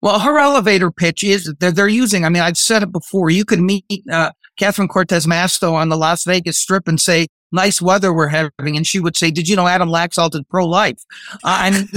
Well, 0.00 0.18
her 0.18 0.38
elevator 0.38 0.90
pitch 0.90 1.22
is 1.22 1.54
they're, 1.60 1.70
they're 1.70 1.88
using, 1.88 2.24
I 2.24 2.28
mean, 2.28 2.42
I've 2.42 2.58
said 2.58 2.82
it 2.82 2.90
before. 2.90 3.30
You 3.30 3.44
could 3.44 3.60
meet 3.60 3.84
uh, 4.10 4.32
Catherine 4.58 4.88
Cortez 4.88 5.26
Masto 5.26 5.74
on 5.74 5.90
the 5.90 5.96
Las 5.96 6.24
Vegas 6.24 6.58
Strip 6.58 6.88
and 6.88 7.00
say, 7.00 7.28
nice 7.52 7.80
weather 7.80 8.12
we're 8.12 8.28
having. 8.28 8.76
And 8.76 8.86
she 8.86 9.00
would 9.00 9.16
say, 9.16 9.30
did 9.30 9.48
you 9.48 9.56
know 9.56 9.66
Adam 9.66 9.88
Laxalt 9.88 10.34
is 10.34 10.42
pro-life? 10.48 10.98
Uh, 11.34 11.36
I 11.44 11.70
mean, 11.70 11.86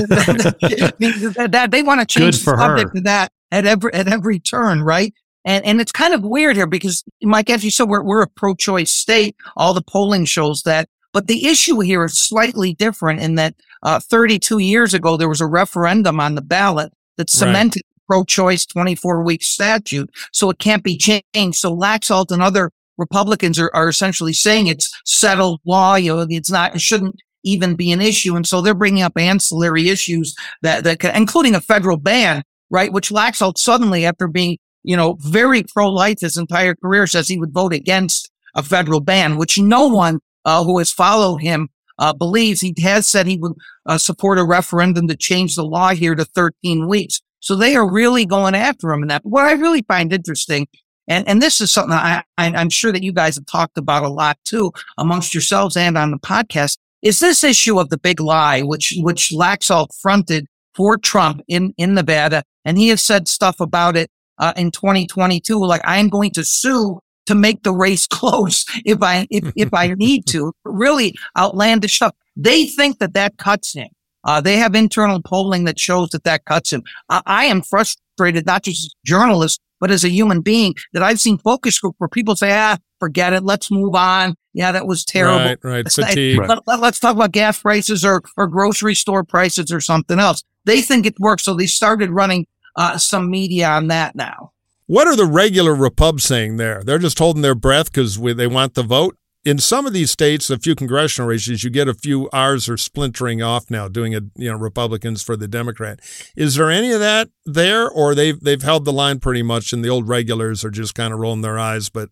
that, 1.52 1.70
they 1.72 1.82
want 1.82 2.02
to 2.02 2.06
change 2.06 2.38
the 2.38 2.58
subject 2.58 2.90
her. 2.90 2.96
to 2.96 3.02
that 3.02 3.32
at 3.52 3.66
every, 3.66 3.94
at 3.94 4.08
every 4.08 4.40
turn, 4.40 4.84
right? 4.84 5.14
And, 5.46 5.64
and 5.64 5.80
it's 5.80 5.92
kind 5.92 6.14
of 6.14 6.24
weird 6.24 6.56
here 6.56 6.68
because 6.68 7.04
Mike, 7.22 7.50
as 7.50 7.64
you 7.64 7.72
said, 7.72 7.88
we're, 7.88 8.04
we're 8.04 8.24
a 8.24 8.28
pro-choice 8.28 8.92
state. 8.92 9.36
All 9.56 9.74
the 9.74 9.82
polling 9.82 10.26
shows 10.26 10.64
that. 10.64 10.90
But 11.14 11.28
the 11.28 11.48
issue 11.48 11.80
here 11.80 12.04
is 12.04 12.18
slightly 12.18 12.74
different 12.74 13.22
in 13.22 13.36
that 13.36 13.56
uh, 13.84 14.00
32 14.00 14.58
years 14.58 14.94
ago, 14.94 15.16
there 15.16 15.30
was 15.30 15.40
a 15.40 15.46
referendum 15.46 16.20
on 16.20 16.36
the 16.36 16.42
ballot 16.42 16.92
that 17.18 17.30
cemented 17.30 17.84
right. 17.86 18.08
pro-choice 18.08 18.66
24 18.66 19.24
week 19.24 19.44
statute. 19.44 20.10
So 20.34 20.50
it 20.50 20.60
can't 20.60 20.84
be 20.84 20.98
changed. 20.98 21.60
So 21.60 21.74
Laxalt 21.74 22.32
and 22.32 22.42
other 22.42 22.72
Republicans 22.98 23.60
are, 23.60 23.72
are 23.74 23.90
essentially 23.90 24.34
saying 24.34 24.68
it's 24.68 24.94
settled 25.06 25.62
law. 25.66 25.96
You 25.96 26.16
know, 26.16 26.28
it's 26.30 26.52
not, 26.52 26.76
it 26.76 26.82
shouldn't 26.82 27.16
even 27.44 27.76
be 27.76 27.92
an 27.92 28.02
issue. 28.02 28.36
And 28.36 28.46
so 28.46 28.62
they're 28.62 28.74
bringing 28.74 29.04
up 29.04 29.18
ancillary 29.18 29.90
issues 29.90 30.36
that, 30.62 30.84
that 30.84 31.00
can, 31.00 31.16
including 31.16 31.56
a 31.56 31.62
federal 31.62 31.98
ban, 31.98 32.44
right? 32.70 32.92
Which 32.92 33.10
Laxalt 33.10 33.58
suddenly, 33.58 34.06
after 34.06 34.28
being, 34.28 34.58
you 34.84 34.98
know, 34.98 35.18
very 35.20 35.64
pro-life 35.64 36.20
his 36.22 36.38
entire 36.38 36.76
career, 36.76 37.08
says 37.08 37.28
he 37.28 37.40
would 37.40 37.54
vote 37.54 37.74
against 37.74 38.30
a 38.56 38.64
federal 38.64 39.00
ban, 39.00 39.38
which 39.38 39.60
no 39.60 39.88
one 39.88 40.20
uh, 40.46 40.64
who 40.64 40.78
has 40.80 40.92
followed 40.92 41.38
him 41.38 41.70
uh, 42.00 42.14
believes. 42.14 42.62
He 42.62 42.74
has 42.82 43.08
said 43.08 43.28
he 43.28 43.38
would 43.38 43.54
uh, 43.86 43.98
support 43.98 44.40
a 44.40 44.44
referendum 44.44 45.08
to 45.08 45.16
change 45.16 45.56
the 45.56 45.64
law 45.64 45.90
here 45.90 46.16
to 46.16 46.26
13 46.26 46.88
weeks. 46.88 47.22
So 47.40 47.56
they 47.56 47.76
are 47.76 47.90
really 47.90 48.26
going 48.26 48.56
after 48.56 48.92
him 48.92 49.04
in 49.04 49.10
that. 49.10 49.22
What 49.24 49.46
I 49.46 49.54
really 49.54 49.84
find 49.84 50.12
interesting 50.12 50.68
and, 51.08 51.28
and 51.28 51.42
this 51.42 51.62
is 51.62 51.72
something 51.72 51.94
I, 51.94 52.24
I, 52.38 52.48
am 52.48 52.70
sure 52.70 52.92
that 52.92 53.04
you 53.04 53.14
guys 53.14 53.36
have 53.36 53.46
talked 53.46 53.78
about 53.78 54.04
a 54.04 54.10
lot 54.10 54.38
too 54.44 54.72
amongst 54.98 55.34
yourselves 55.34 55.78
and 55.78 55.98
on 55.98 56.12
the 56.12 56.18
podcast 56.18 56.78
is 57.02 57.20
this 57.20 57.44
issue 57.44 57.80
of 57.80 57.90
the 57.90 58.00
big 58.00 58.20
lie, 58.20 58.62
which, 58.62 58.96
which 58.98 59.32
Laxalt 59.32 59.90
fronted 60.02 60.48
for 60.74 60.98
Trump 60.98 61.42
in, 61.48 61.74
in 61.78 61.94
Nevada. 61.94 62.44
And 62.66 62.80
he 62.80 62.90
has 62.90 63.02
said 63.02 63.28
stuff 63.28 63.60
about 63.60 63.96
it, 63.96 64.10
uh, 64.40 64.54
in 64.58 64.72
2022. 64.72 65.58
Like, 65.58 65.82
I 65.86 66.00
am 66.00 66.10
going 66.10 66.32
to 66.32 66.44
sue 66.44 67.00
to 67.28 67.36
make 67.36 67.62
the 67.62 67.74
race 67.74 68.08
close 68.12 68.66
if 68.86 69.04
I, 69.04 69.28
if, 69.30 69.52
if 69.56 69.74
I 69.74 69.88
need 69.98 70.26
to. 70.28 70.52
Really 70.64 71.16
outlandish 71.38 71.96
stuff. 71.96 72.16
They 72.36 72.66
think 72.66 72.98
that 72.98 73.14
that 73.14 73.38
cuts 73.38 73.74
him. 73.74 73.90
Uh, 74.24 74.42
they 74.42 74.58
have 74.58 74.74
internal 74.74 75.22
polling 75.22 75.66
that 75.66 75.80
shows 75.80 76.10
that 76.10 76.24
that 76.24 76.46
cuts 76.46 76.74
him. 76.74 76.82
I, 77.10 77.22
I 77.28 77.46
am 77.46 77.62
frustrated, 77.62 78.48
not 78.48 78.64
just 78.64 78.86
as 78.86 78.88
a 78.88 79.08
journalist, 79.08 79.62
but 79.80 79.92
as 79.92 80.04
a 80.04 80.10
human 80.10 80.42
being 80.42 80.74
that 80.94 81.04
I've 81.04 81.20
seen 81.20 81.38
focus 81.38 81.80
group 81.80 81.96
where 81.98 82.08
people 82.08 82.36
say, 82.36 82.52
ah, 82.52 82.78
forget 83.00 83.34
it. 83.34 83.44
Let's 83.44 83.70
move 83.72 83.96
on. 83.96 84.36
Yeah, 84.54 84.72
that 84.72 84.88
was 84.88 85.04
terrible. 85.04 85.40
Right, 85.40 85.58
right. 85.64 85.92
Fatigue. 85.92 86.40
Let, 86.40 86.60
us 86.68 86.80
let, 86.80 86.94
talk 86.96 87.16
about 87.16 87.32
gas 87.32 87.60
prices 87.60 88.06
or, 88.06 88.22
or 88.38 88.48
grocery 88.48 88.96
store 88.96 89.24
prices 89.24 89.72
or 89.72 89.82
something 89.82 90.20
else. 90.20 90.44
They 90.66 90.82
think 90.82 91.06
it 91.06 91.20
works. 91.20 91.44
So 91.44 91.54
they 91.54 91.68
started 91.68 92.10
running 92.10 92.48
uh, 92.76 92.98
some 92.98 93.30
media 93.30 93.68
on 93.68 93.88
that 93.88 94.16
now. 94.16 94.52
What 94.88 95.08
are 95.08 95.16
the 95.16 95.26
regular 95.26 95.74
Repub 95.74 96.22
saying 96.22 96.58
there? 96.58 96.84
They're 96.84 97.00
just 97.00 97.18
holding 97.18 97.42
their 97.42 97.56
breath 97.56 97.92
because 97.92 98.20
they 98.20 98.48
want 98.48 98.76
the 98.76 98.84
vote? 98.84 99.18
In 99.46 99.60
some 99.60 99.86
of 99.86 99.94
these 99.94 100.10
states, 100.10 100.50
a 100.50 100.58
few 100.58 100.74
congressional 100.74 101.30
races, 101.30 101.64
you 101.64 101.70
get 101.70 101.88
a 101.88 101.94
few 101.94 102.28
R's 102.32 102.68
are 102.68 102.78
splintering 102.78 103.44
off 103.44 103.70
now, 103.70 103.88
doing 103.88 104.16
a 104.16 104.22
you 104.36 104.52
know 104.52 104.58
Republicans 104.58 105.22
for 105.22 105.38
the 105.38 105.48
Democrat. 105.48 106.00
Is 106.36 106.56
there 106.56 106.72
any 106.72 106.92
of 106.92 107.00
that 107.00 107.30
there, 107.46 107.88
or 107.90 108.16
they've 108.16 108.40
they've 108.40 108.64
held 108.64 108.86
the 108.86 108.92
line 108.92 109.20
pretty 109.20 109.44
much, 109.44 109.72
and 109.72 109.86
the 109.86 109.90
old 109.90 110.10
regulars 110.10 110.66
are 110.66 110.72
just 110.72 110.96
kind 110.96 111.14
of 111.14 111.20
rolling 111.20 111.42
their 111.42 111.60
eyes, 111.60 111.90
but 111.90 112.10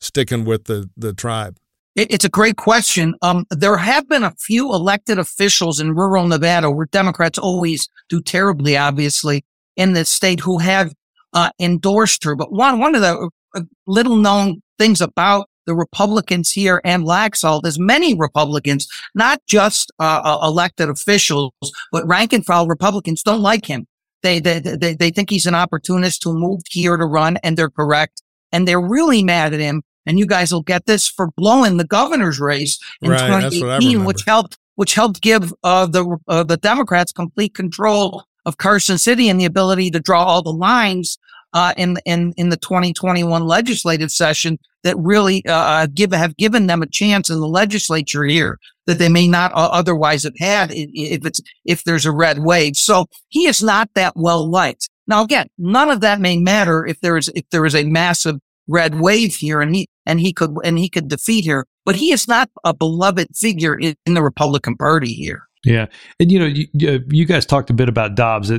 sticking 0.00 0.44
with 0.44 0.64
the 0.64 0.88
the 0.96 1.12
tribe? 1.12 1.58
It's 1.96 2.26
a 2.26 2.30
great 2.30 2.56
question. 2.56 3.14
Um, 3.22 3.46
there 3.50 3.78
have 3.78 4.06
been 4.06 4.22
a 4.22 4.34
few 4.38 4.72
elected 4.72 5.18
officials 5.18 5.80
in 5.80 5.94
rural 5.94 6.28
Nevada 6.28 6.70
where 6.70 6.86
Democrats 6.86 7.38
always 7.38 7.88
do 8.10 8.20
terribly, 8.20 8.76
obviously, 8.76 9.44
in 9.76 9.94
the 9.94 10.04
state 10.04 10.40
who 10.40 10.58
have 10.58 10.92
uh, 11.32 11.50
endorsed 11.58 12.22
her. 12.24 12.36
But 12.36 12.52
one 12.52 12.78
one 12.78 12.94
of 12.94 13.00
the 13.00 13.30
uh, 13.56 13.62
little 13.86 14.16
known 14.16 14.62
things 14.78 15.00
about 15.00 15.48
the 15.66 15.74
Republicans 15.74 16.50
here 16.52 16.80
and 16.84 17.04
Laxalt, 17.04 17.66
as 17.66 17.78
many 17.78 18.14
Republicans, 18.14 18.88
not 19.14 19.42
just 19.46 19.92
uh, 20.00 20.20
uh, 20.24 20.38
elected 20.46 20.88
officials, 20.88 21.52
but 21.92 22.06
rank 22.06 22.32
and 22.32 22.46
file 22.46 22.66
Republicans 22.66 23.22
don't 23.22 23.42
like 23.42 23.66
him. 23.66 23.86
They, 24.22 24.40
they, 24.40 24.60
they, 24.60 24.94
they 24.94 25.10
think 25.10 25.30
he's 25.30 25.46
an 25.46 25.54
opportunist 25.54 26.24
who 26.24 26.38
moved 26.38 26.68
here 26.70 26.96
to 26.96 27.04
run 27.04 27.36
and 27.42 27.56
they're 27.56 27.70
correct. 27.70 28.22
And 28.52 28.66
they're 28.66 28.80
really 28.80 29.22
mad 29.22 29.52
at 29.52 29.60
him. 29.60 29.82
And 30.06 30.18
you 30.18 30.26
guys 30.26 30.52
will 30.52 30.62
get 30.62 30.86
this 30.86 31.08
for 31.08 31.30
blowing 31.36 31.76
the 31.76 31.86
governor's 31.86 32.40
race 32.40 32.78
in 33.02 33.10
right, 33.10 33.26
2018, 33.26 34.04
which 34.04 34.22
helped, 34.24 34.56
which 34.76 34.94
helped 34.94 35.20
give, 35.20 35.52
uh, 35.64 35.86
the, 35.86 36.16
uh, 36.28 36.44
the 36.44 36.56
Democrats 36.56 37.12
complete 37.12 37.54
control 37.54 38.24
of 38.44 38.56
Carson 38.56 38.98
City 38.98 39.28
and 39.28 39.40
the 39.40 39.44
ability 39.44 39.90
to 39.90 40.00
draw 40.00 40.22
all 40.22 40.42
the 40.42 40.52
lines 40.52 41.18
uh, 41.56 41.72
in 41.78 41.96
in 42.04 42.34
in 42.36 42.50
the 42.50 42.56
2021 42.58 43.46
legislative 43.46 44.10
session 44.10 44.58
that 44.82 44.94
really 44.98 45.42
uh, 45.46 45.54
uh, 45.54 45.86
give 45.92 46.12
have 46.12 46.36
given 46.36 46.66
them 46.66 46.82
a 46.82 46.86
chance 46.86 47.30
in 47.30 47.40
the 47.40 47.48
legislature 47.48 48.24
here 48.24 48.58
that 48.86 48.98
they 48.98 49.08
may 49.08 49.26
not 49.26 49.50
otherwise 49.54 50.24
have 50.24 50.36
had 50.38 50.70
if 50.70 51.24
it's 51.24 51.40
if 51.64 51.82
there's 51.84 52.04
a 52.04 52.12
red 52.12 52.40
wave. 52.40 52.76
So 52.76 53.06
he 53.28 53.46
is 53.46 53.62
not 53.62 53.88
that 53.94 54.12
well 54.16 54.48
liked. 54.48 54.90
Now 55.06 55.22
again, 55.22 55.48
none 55.56 55.88
of 55.88 56.02
that 56.02 56.20
may 56.20 56.36
matter 56.36 56.84
if 56.84 57.00
there 57.00 57.16
is 57.16 57.28
if 57.34 57.48
there 57.48 57.64
is 57.64 57.74
a 57.74 57.84
massive 57.84 58.36
red 58.68 59.00
wave 59.00 59.36
here 59.36 59.62
and 59.62 59.74
he 59.74 59.88
and 60.04 60.20
he 60.20 60.34
could 60.34 60.54
and 60.62 60.78
he 60.78 60.90
could 60.90 61.08
defeat 61.08 61.44
here, 61.44 61.66
but 61.86 61.96
he 61.96 62.12
is 62.12 62.28
not 62.28 62.50
a 62.64 62.74
beloved 62.74 63.28
figure 63.34 63.78
in, 63.78 63.96
in 64.04 64.12
the 64.12 64.22
Republican 64.22 64.76
Party 64.76 65.14
here. 65.14 65.48
Yeah, 65.64 65.86
and 66.20 66.30
you 66.30 66.38
know, 66.38 66.44
you, 66.44 66.66
you 67.08 67.24
guys 67.24 67.46
talked 67.46 67.70
a 67.70 67.74
bit 67.74 67.88
about 67.88 68.14
Dobbs. 68.14 68.52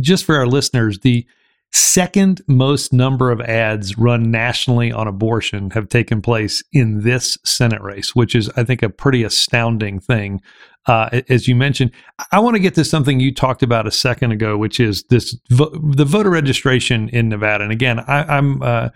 Just 0.00 0.24
for 0.24 0.34
our 0.34 0.46
listeners, 0.46 0.98
the 1.00 1.26
second 1.72 2.40
most 2.46 2.92
number 2.92 3.30
of 3.30 3.40
ads 3.40 3.98
run 3.98 4.30
nationally 4.30 4.90
on 4.92 5.06
abortion 5.06 5.70
have 5.70 5.88
taken 5.88 6.22
place 6.22 6.62
in 6.72 7.02
this 7.02 7.36
Senate 7.44 7.82
race, 7.82 8.14
which 8.14 8.34
is, 8.34 8.50
I 8.56 8.64
think, 8.64 8.82
a 8.82 8.88
pretty 8.88 9.22
astounding 9.22 10.00
thing. 10.00 10.40
Uh, 10.86 11.20
as 11.28 11.46
you 11.46 11.54
mentioned, 11.54 11.92
I 12.32 12.40
want 12.40 12.54
to 12.56 12.60
get 12.60 12.74
to 12.76 12.84
something 12.84 13.20
you 13.20 13.34
talked 13.34 13.62
about 13.62 13.86
a 13.86 13.90
second 13.90 14.32
ago, 14.32 14.56
which 14.56 14.80
is 14.80 15.04
this 15.10 15.36
vo- 15.50 15.70
the 15.70 16.06
voter 16.06 16.30
registration 16.30 17.10
in 17.10 17.28
Nevada. 17.28 17.64
And 17.64 17.72
again, 17.72 18.00
I, 18.00 18.36
am 18.38 18.62
uh, 18.62 18.88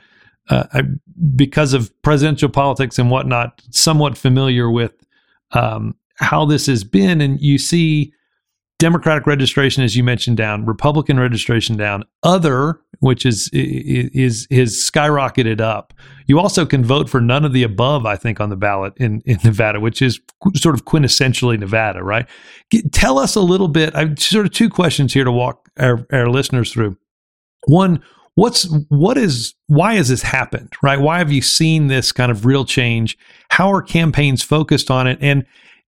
uh, 0.49 0.65
I, 0.73 0.83
because 1.37 1.75
of 1.75 1.93
presidential 2.03 2.49
politics 2.49 2.99
and 2.99 3.11
whatnot, 3.11 3.61
somewhat 3.71 4.17
familiar 4.17 4.71
with 4.71 4.95
um, 5.51 5.95
how 6.17 6.47
this 6.47 6.67
has 6.67 6.83
been, 6.83 7.21
and 7.21 7.41
you 7.41 7.59
see 7.59 8.15
Democratic 8.83 9.29
registration, 9.29 9.85
as 9.85 9.95
you 9.95 10.03
mentioned, 10.03 10.37
down. 10.37 10.67
Republican 10.67 11.21
registration 11.21 11.77
down. 11.77 12.03
Other, 12.25 12.81
which 12.99 13.25
is 13.25 13.49
is 13.53 14.49
is 14.51 14.75
skyrocketed 14.75 15.61
up. 15.61 15.95
You 16.27 16.41
also 16.41 16.67
can 16.67 16.85
vote 16.85 17.09
for 17.09 17.21
none 17.21 17.45
of 17.45 17.53
the 17.53 17.63
above. 17.63 18.07
I 18.07 18.17
think 18.17 18.41
on 18.41 18.51
the 18.51 18.57
ballot 18.57 18.93
in 18.97 19.23
in 19.25 19.39
Nevada, 19.45 19.79
which 19.79 20.03
is 20.03 20.21
sort 20.57 20.75
of 20.75 20.85
quintessentially 20.85 21.61
Nevada, 21.61 22.03
right? 22.03 22.27
Tell 22.91 23.21
us 23.21 23.37
a 23.37 23.41
little 23.41 23.69
bit. 23.69 23.95
I've 23.95 24.19
sort 24.19 24.47
of 24.47 24.53
two 24.53 24.69
questions 24.69 25.15
here 25.15 25.23
to 25.23 25.31
walk 25.31 25.69
our, 25.79 26.05
our 26.11 26.29
listeners 26.29 26.73
through. 26.73 26.97
One, 27.69 28.03
what's 28.35 28.65
what 28.89 29.17
is 29.17 29.55
why 29.69 29.95
has 29.95 30.09
this 30.09 30.23
happened 30.23 30.73
right 30.83 31.01
why 31.01 31.19
have 31.19 31.31
you 31.31 31.43
seen 31.43 31.89
this 31.89 32.13
kind 32.13 32.33
of 32.33 32.47
real 32.47 32.65
change 32.65 33.19
how 33.51 33.71
are 33.71 33.83
campaigns 33.83 34.43
focused 34.43 34.91
on 34.91 35.07
it 35.07 35.19
and 35.21 35.45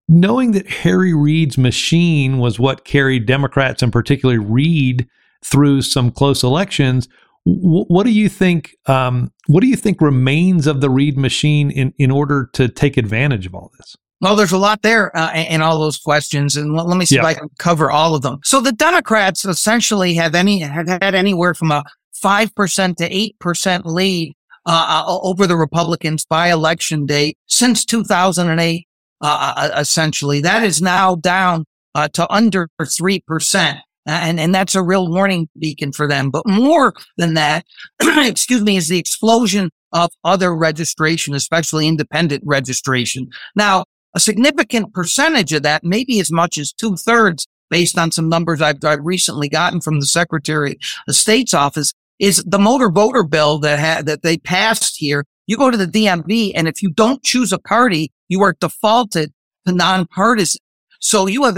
knowing 0.08 0.52
that 0.52 0.68
Harry 0.68 1.14
Reid's 1.14 1.58
machine 1.58 2.38
was 2.38 2.58
what 2.58 2.84
carried 2.84 3.26
Democrats 3.26 3.82
and 3.82 3.92
particularly 3.92 4.38
Reid 4.38 5.06
through 5.44 5.82
some 5.82 6.10
close 6.10 6.42
elections, 6.42 7.08
w- 7.46 7.84
what 7.86 8.04
do 8.04 8.12
you 8.12 8.28
think? 8.28 8.76
Um, 8.86 9.32
what 9.46 9.60
do 9.60 9.66
you 9.66 9.76
think 9.76 10.00
remains 10.00 10.66
of 10.66 10.80
the 10.80 10.90
Reid 10.90 11.16
machine 11.16 11.70
in 11.70 11.92
in 11.98 12.10
order 12.10 12.50
to 12.54 12.68
take 12.68 12.96
advantage 12.96 13.46
of 13.46 13.54
all 13.54 13.70
this? 13.78 13.96
Well, 14.20 14.36
there's 14.36 14.52
a 14.52 14.58
lot 14.58 14.82
there 14.82 15.14
uh, 15.16 15.32
in 15.34 15.60
all 15.60 15.78
those 15.78 15.98
questions, 15.98 16.56
and 16.56 16.74
let, 16.74 16.86
let 16.86 16.96
me 16.96 17.04
see 17.04 17.16
if 17.16 17.24
I 17.24 17.34
can 17.34 17.50
cover 17.58 17.90
all 17.90 18.14
of 18.14 18.22
them. 18.22 18.38
So 18.44 18.60
the 18.60 18.72
Democrats 18.72 19.44
essentially 19.44 20.14
have 20.14 20.34
any 20.34 20.60
have 20.60 20.88
had 20.88 21.14
anywhere 21.14 21.54
from 21.54 21.70
a 21.70 21.84
five 22.12 22.54
percent 22.54 22.96
to 22.98 23.14
eight 23.14 23.38
percent 23.38 23.84
lead 23.84 24.34
uh, 24.66 25.04
uh 25.06 25.18
over 25.22 25.46
the 25.46 25.56
Republicans 25.56 26.24
by 26.24 26.50
election 26.50 27.04
day 27.06 27.34
since 27.46 27.84
2008 27.84 28.86
uh, 29.20 29.54
uh, 29.56 29.70
essentially. 29.78 30.40
That 30.40 30.62
is 30.62 30.82
now 30.82 31.16
down 31.16 31.64
uh, 31.94 32.08
to 32.08 32.30
under 32.32 32.68
3%. 32.80 33.80
And, 34.06 34.38
and 34.38 34.54
that's 34.54 34.74
a 34.74 34.82
real 34.82 35.10
warning 35.10 35.48
beacon 35.58 35.92
for 35.92 36.06
them. 36.06 36.30
But 36.30 36.46
more 36.46 36.92
than 37.16 37.34
that, 37.34 37.64
excuse 38.02 38.62
me, 38.62 38.76
is 38.76 38.88
the 38.88 38.98
explosion 38.98 39.70
of 39.92 40.10
other 40.24 40.54
registration, 40.54 41.34
especially 41.34 41.88
independent 41.88 42.42
registration. 42.44 43.28
Now, 43.56 43.84
a 44.14 44.20
significant 44.20 44.92
percentage 44.92 45.52
of 45.52 45.62
that, 45.62 45.84
maybe 45.84 46.20
as 46.20 46.30
much 46.30 46.58
as 46.58 46.72
two 46.72 46.96
thirds, 46.96 47.46
based 47.70 47.98
on 47.98 48.10
some 48.10 48.28
numbers 48.28 48.60
I've, 48.60 48.84
I've, 48.84 49.04
recently 49.04 49.48
gotten 49.48 49.80
from 49.80 50.00
the 50.00 50.06
Secretary 50.06 50.78
of 51.08 51.16
State's 51.16 51.54
office, 51.54 51.92
is 52.18 52.44
the 52.46 52.58
motor 52.58 52.90
voter 52.90 53.24
bill 53.24 53.58
that 53.60 53.78
had, 53.78 54.06
that 54.06 54.22
they 54.22 54.36
passed 54.36 54.96
here. 54.98 55.24
You 55.46 55.56
go 55.56 55.70
to 55.70 55.76
the 55.76 55.86
DMV 55.86 56.52
and 56.54 56.68
if 56.68 56.82
you 56.82 56.90
don't 56.90 57.22
choose 57.22 57.52
a 57.52 57.58
party, 57.58 58.12
you 58.28 58.42
are 58.42 58.56
defaulted 58.58 59.32
to 59.66 59.74
nonpartisan. 59.74 60.60
So 61.00 61.26
you 61.26 61.44
have, 61.44 61.54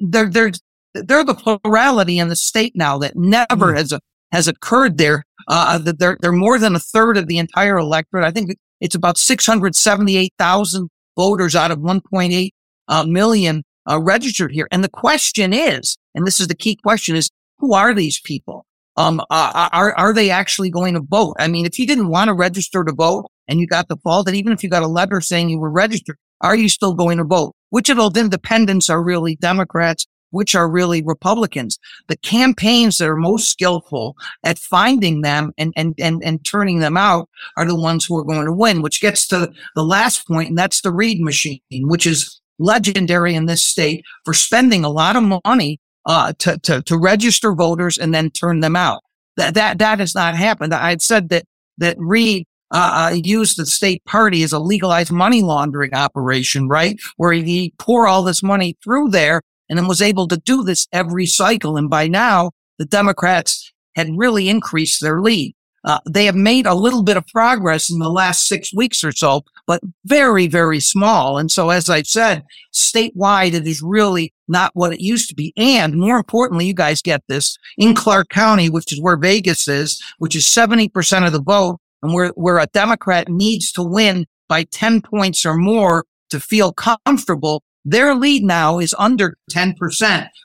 they're, 0.00 0.28
they're, 0.28 0.52
they're 0.94 1.24
the 1.24 1.34
plurality 1.34 2.18
in 2.18 2.28
the 2.28 2.36
state 2.36 2.72
now 2.74 2.98
that 2.98 3.16
never 3.16 3.72
mm. 3.72 3.76
has, 3.76 3.92
has 4.32 4.48
occurred 4.48 4.98
there 4.98 5.24
Uh, 5.48 5.78
that 5.78 5.98
they're 5.98 6.16
they're 6.20 6.32
more 6.32 6.58
than 6.58 6.76
a 6.76 6.78
third 6.78 7.16
of 7.16 7.26
the 7.26 7.38
entire 7.38 7.78
electorate. 7.78 8.24
I 8.24 8.30
think 8.30 8.56
it's 8.80 8.94
about 8.94 9.18
678,000 9.18 10.88
voters 11.16 11.56
out 11.56 11.70
of 11.70 11.78
1.8 11.78 12.50
uh, 12.88 13.04
million 13.04 13.64
uh, 13.90 13.98
registered 13.98 14.52
here. 14.52 14.68
And 14.70 14.84
the 14.84 14.88
question 14.88 15.52
is, 15.52 15.96
and 16.14 16.26
this 16.26 16.38
is 16.40 16.46
the 16.46 16.54
key 16.54 16.76
question: 16.76 17.16
is 17.16 17.30
who 17.58 17.74
are 17.74 17.94
these 17.94 18.20
people? 18.20 18.64
Um, 18.96 19.20
uh, 19.30 19.68
are 19.72 19.94
are 19.96 20.12
they 20.12 20.30
actually 20.30 20.70
going 20.70 20.94
to 20.94 21.00
vote? 21.00 21.36
I 21.38 21.48
mean, 21.48 21.64
if 21.64 21.78
you 21.78 21.86
didn't 21.86 22.08
want 22.08 22.28
to 22.28 22.34
register 22.34 22.84
to 22.84 22.92
vote 22.92 23.26
and 23.48 23.60
you 23.60 23.66
got 23.66 23.88
the 23.88 23.96
fault, 23.96 24.26
and 24.26 24.36
even 24.36 24.52
if 24.52 24.62
you 24.62 24.68
got 24.68 24.82
a 24.82 24.88
letter 24.88 25.20
saying 25.20 25.48
you 25.48 25.58
were 25.58 25.70
registered, 25.70 26.16
are 26.40 26.56
you 26.56 26.68
still 26.68 26.94
going 26.94 27.18
to 27.18 27.24
vote? 27.24 27.54
Which 27.70 27.88
of 27.88 27.96
those 27.96 28.16
independents 28.16 28.90
are 28.90 29.02
really 29.02 29.36
Democrats? 29.36 30.06
Which 30.30 30.54
are 30.54 30.70
really 30.70 31.02
Republicans? 31.02 31.78
The 32.08 32.16
campaigns 32.16 32.98
that 32.98 33.08
are 33.08 33.16
most 33.16 33.48
skillful 33.48 34.16
at 34.44 34.58
finding 34.58 35.22
them 35.22 35.52
and, 35.58 35.72
and, 35.76 35.94
and, 35.98 36.22
and 36.24 36.44
turning 36.44 36.78
them 36.78 36.96
out 36.96 37.28
are 37.56 37.66
the 37.66 37.74
ones 37.74 38.04
who 38.04 38.16
are 38.16 38.24
going 38.24 38.46
to 38.46 38.52
win, 38.52 38.80
which 38.80 39.00
gets 39.00 39.26
to 39.28 39.52
the 39.74 39.82
last 39.82 40.28
point, 40.28 40.50
and 40.50 40.58
that's 40.58 40.82
the 40.82 40.92
Reid 40.92 41.20
machine, 41.20 41.60
which 41.72 42.06
is 42.06 42.40
legendary 42.60 43.34
in 43.34 43.46
this 43.46 43.64
state 43.64 44.04
for 44.24 44.34
spending 44.34 44.84
a 44.84 44.90
lot 44.90 45.16
of 45.16 45.40
money 45.44 45.80
uh, 46.06 46.32
to, 46.38 46.58
to, 46.58 46.82
to 46.82 46.98
register 46.98 47.52
voters 47.52 47.98
and 47.98 48.14
then 48.14 48.30
turn 48.30 48.60
them 48.60 48.76
out. 48.76 49.02
That, 49.36 49.54
that, 49.54 49.78
that 49.78 50.00
has 50.00 50.14
not 50.14 50.34
happened. 50.34 50.74
I 50.74 50.90
had 50.90 51.02
said 51.02 51.28
that, 51.30 51.44
that 51.78 51.96
Reid 51.98 52.46
uh, 52.72 53.10
uh, 53.10 53.14
used 53.14 53.56
the 53.56 53.66
state 53.66 54.04
party 54.04 54.42
as 54.42 54.52
a 54.52 54.58
legalized 54.58 55.12
money 55.12 55.42
laundering 55.42 55.94
operation, 55.94 56.68
right? 56.68 57.00
Where 57.16 57.32
he 57.32 57.74
pour 57.78 58.06
all 58.06 58.22
this 58.22 58.42
money 58.42 58.76
through 58.82 59.10
there 59.10 59.42
and 59.68 59.78
then 59.78 59.88
was 59.88 60.02
able 60.02 60.28
to 60.28 60.36
do 60.36 60.62
this 60.62 60.86
every 60.92 61.26
cycle. 61.26 61.76
And 61.76 61.88
by 61.90 62.08
now, 62.08 62.50
the 62.78 62.84
Democrats 62.84 63.72
had 63.96 64.08
really 64.16 64.48
increased 64.48 65.00
their 65.00 65.20
lead. 65.20 65.54
Uh, 65.84 65.98
they 66.08 66.26
have 66.26 66.36
made 66.36 66.66
a 66.66 66.74
little 66.74 67.02
bit 67.02 67.16
of 67.16 67.26
progress 67.28 67.90
in 67.90 67.98
the 67.98 68.10
last 68.10 68.46
six 68.46 68.74
weeks 68.74 69.02
or 69.02 69.12
so, 69.12 69.42
but 69.66 69.80
very, 70.04 70.46
very 70.46 70.80
small. 70.80 71.38
And 71.38 71.50
so, 71.50 71.70
as 71.70 71.88
I 71.88 72.02
said, 72.02 72.44
statewide, 72.72 73.54
it 73.54 73.66
is 73.66 73.80
really 73.82 74.34
not 74.46 74.72
what 74.74 74.92
it 74.92 75.00
used 75.00 75.28
to 75.30 75.34
be. 75.34 75.54
And 75.56 75.94
more 75.94 76.18
importantly, 76.18 76.66
you 76.66 76.74
guys 76.74 77.00
get 77.00 77.22
this 77.28 77.56
in 77.78 77.94
Clark 77.94 78.28
County, 78.28 78.68
which 78.68 78.92
is 78.92 79.00
where 79.00 79.16
Vegas 79.16 79.68
is, 79.68 80.02
which 80.18 80.36
is 80.36 80.44
70% 80.44 81.26
of 81.26 81.32
the 81.32 81.42
vote 81.42 81.78
and 82.02 82.12
where, 82.12 82.28
where 82.28 82.58
a 82.58 82.66
Democrat 82.66 83.28
needs 83.28 83.72
to 83.72 83.82
win 83.82 84.26
by 84.48 84.64
10 84.64 85.02
points 85.02 85.46
or 85.46 85.54
more 85.54 86.04
to 86.30 86.40
feel 86.40 86.72
comfortable, 86.72 87.62
their 87.84 88.14
lead 88.14 88.42
now 88.42 88.78
is 88.78 88.94
under 88.98 89.36
10% 89.50 89.74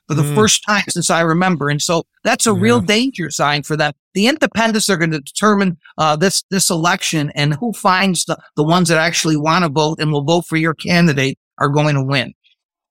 for 0.07 0.13
the 0.13 0.21
mm. 0.21 0.35
first 0.35 0.63
time 0.65 0.83
since 0.89 1.09
I 1.09 1.21
remember. 1.21 1.69
And 1.69 1.81
so 1.81 2.03
that's 2.23 2.47
a 2.47 2.51
yeah. 2.51 2.61
real 2.61 2.81
danger 2.81 3.29
sign 3.29 3.63
for 3.63 3.75
them. 3.75 3.93
The 4.13 4.27
independents 4.27 4.89
are 4.89 4.97
going 4.97 5.11
to 5.11 5.19
determine 5.19 5.77
uh, 5.97 6.15
this, 6.15 6.43
this 6.49 6.69
election 6.69 7.31
and 7.35 7.55
who 7.55 7.73
finds 7.73 8.25
the, 8.25 8.37
the 8.55 8.63
ones 8.63 8.89
that 8.89 8.97
actually 8.97 9.37
want 9.37 9.65
to 9.65 9.69
vote 9.69 9.99
and 9.99 10.11
will 10.11 10.23
vote 10.23 10.45
for 10.45 10.57
your 10.57 10.73
candidate 10.73 11.37
are 11.57 11.69
going 11.69 11.95
to 11.95 12.03
win. 12.03 12.33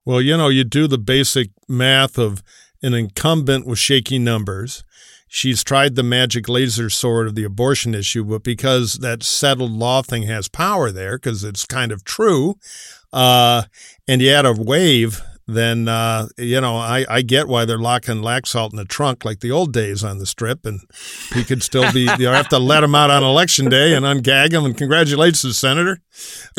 Well, 0.04 0.20
you 0.20 0.36
know, 0.36 0.48
you 0.48 0.64
do 0.64 0.86
the 0.86 0.98
basic 0.98 1.50
math 1.66 2.18
of 2.18 2.42
an 2.82 2.92
incumbent 2.92 3.66
with 3.66 3.78
shaky 3.78 4.18
numbers 4.18 4.84
she's 5.34 5.64
tried 5.64 5.96
the 5.96 6.02
magic 6.04 6.48
laser 6.48 6.88
sword 6.88 7.26
of 7.26 7.34
the 7.34 7.42
abortion 7.42 7.92
issue, 7.92 8.22
but 8.22 8.44
because 8.44 8.94
that 8.94 9.24
settled 9.24 9.72
law 9.72 10.00
thing 10.00 10.22
has 10.22 10.46
power 10.46 10.92
there, 10.92 11.16
because 11.16 11.42
it's 11.42 11.64
kind 11.64 11.90
of 11.90 12.04
true, 12.04 12.56
uh, 13.12 13.64
and 14.06 14.22
you 14.22 14.30
a 14.46 14.52
wave 14.52 15.22
then 15.46 15.88
uh, 15.88 16.28
you 16.38 16.60
know 16.60 16.76
I, 16.76 17.04
I 17.08 17.22
get 17.22 17.48
why 17.48 17.64
they're 17.64 17.78
locking 17.78 18.16
Laxalt 18.16 18.72
in 18.72 18.76
the 18.76 18.84
trunk 18.84 19.24
like 19.24 19.40
the 19.40 19.50
old 19.50 19.72
days 19.72 20.02
on 20.02 20.18
the 20.18 20.26
strip, 20.26 20.64
and 20.64 20.80
he 21.32 21.44
could 21.44 21.62
still 21.62 21.92
be. 21.92 22.08
you 22.18 22.26
have 22.28 22.48
to 22.48 22.58
let 22.58 22.82
him 22.82 22.94
out 22.94 23.10
on 23.10 23.22
election 23.22 23.68
day 23.68 23.94
and 23.94 24.04
ungag 24.04 24.52
him. 24.52 24.64
And 24.64 24.76
congratulations, 24.76 25.58
Senator. 25.58 26.00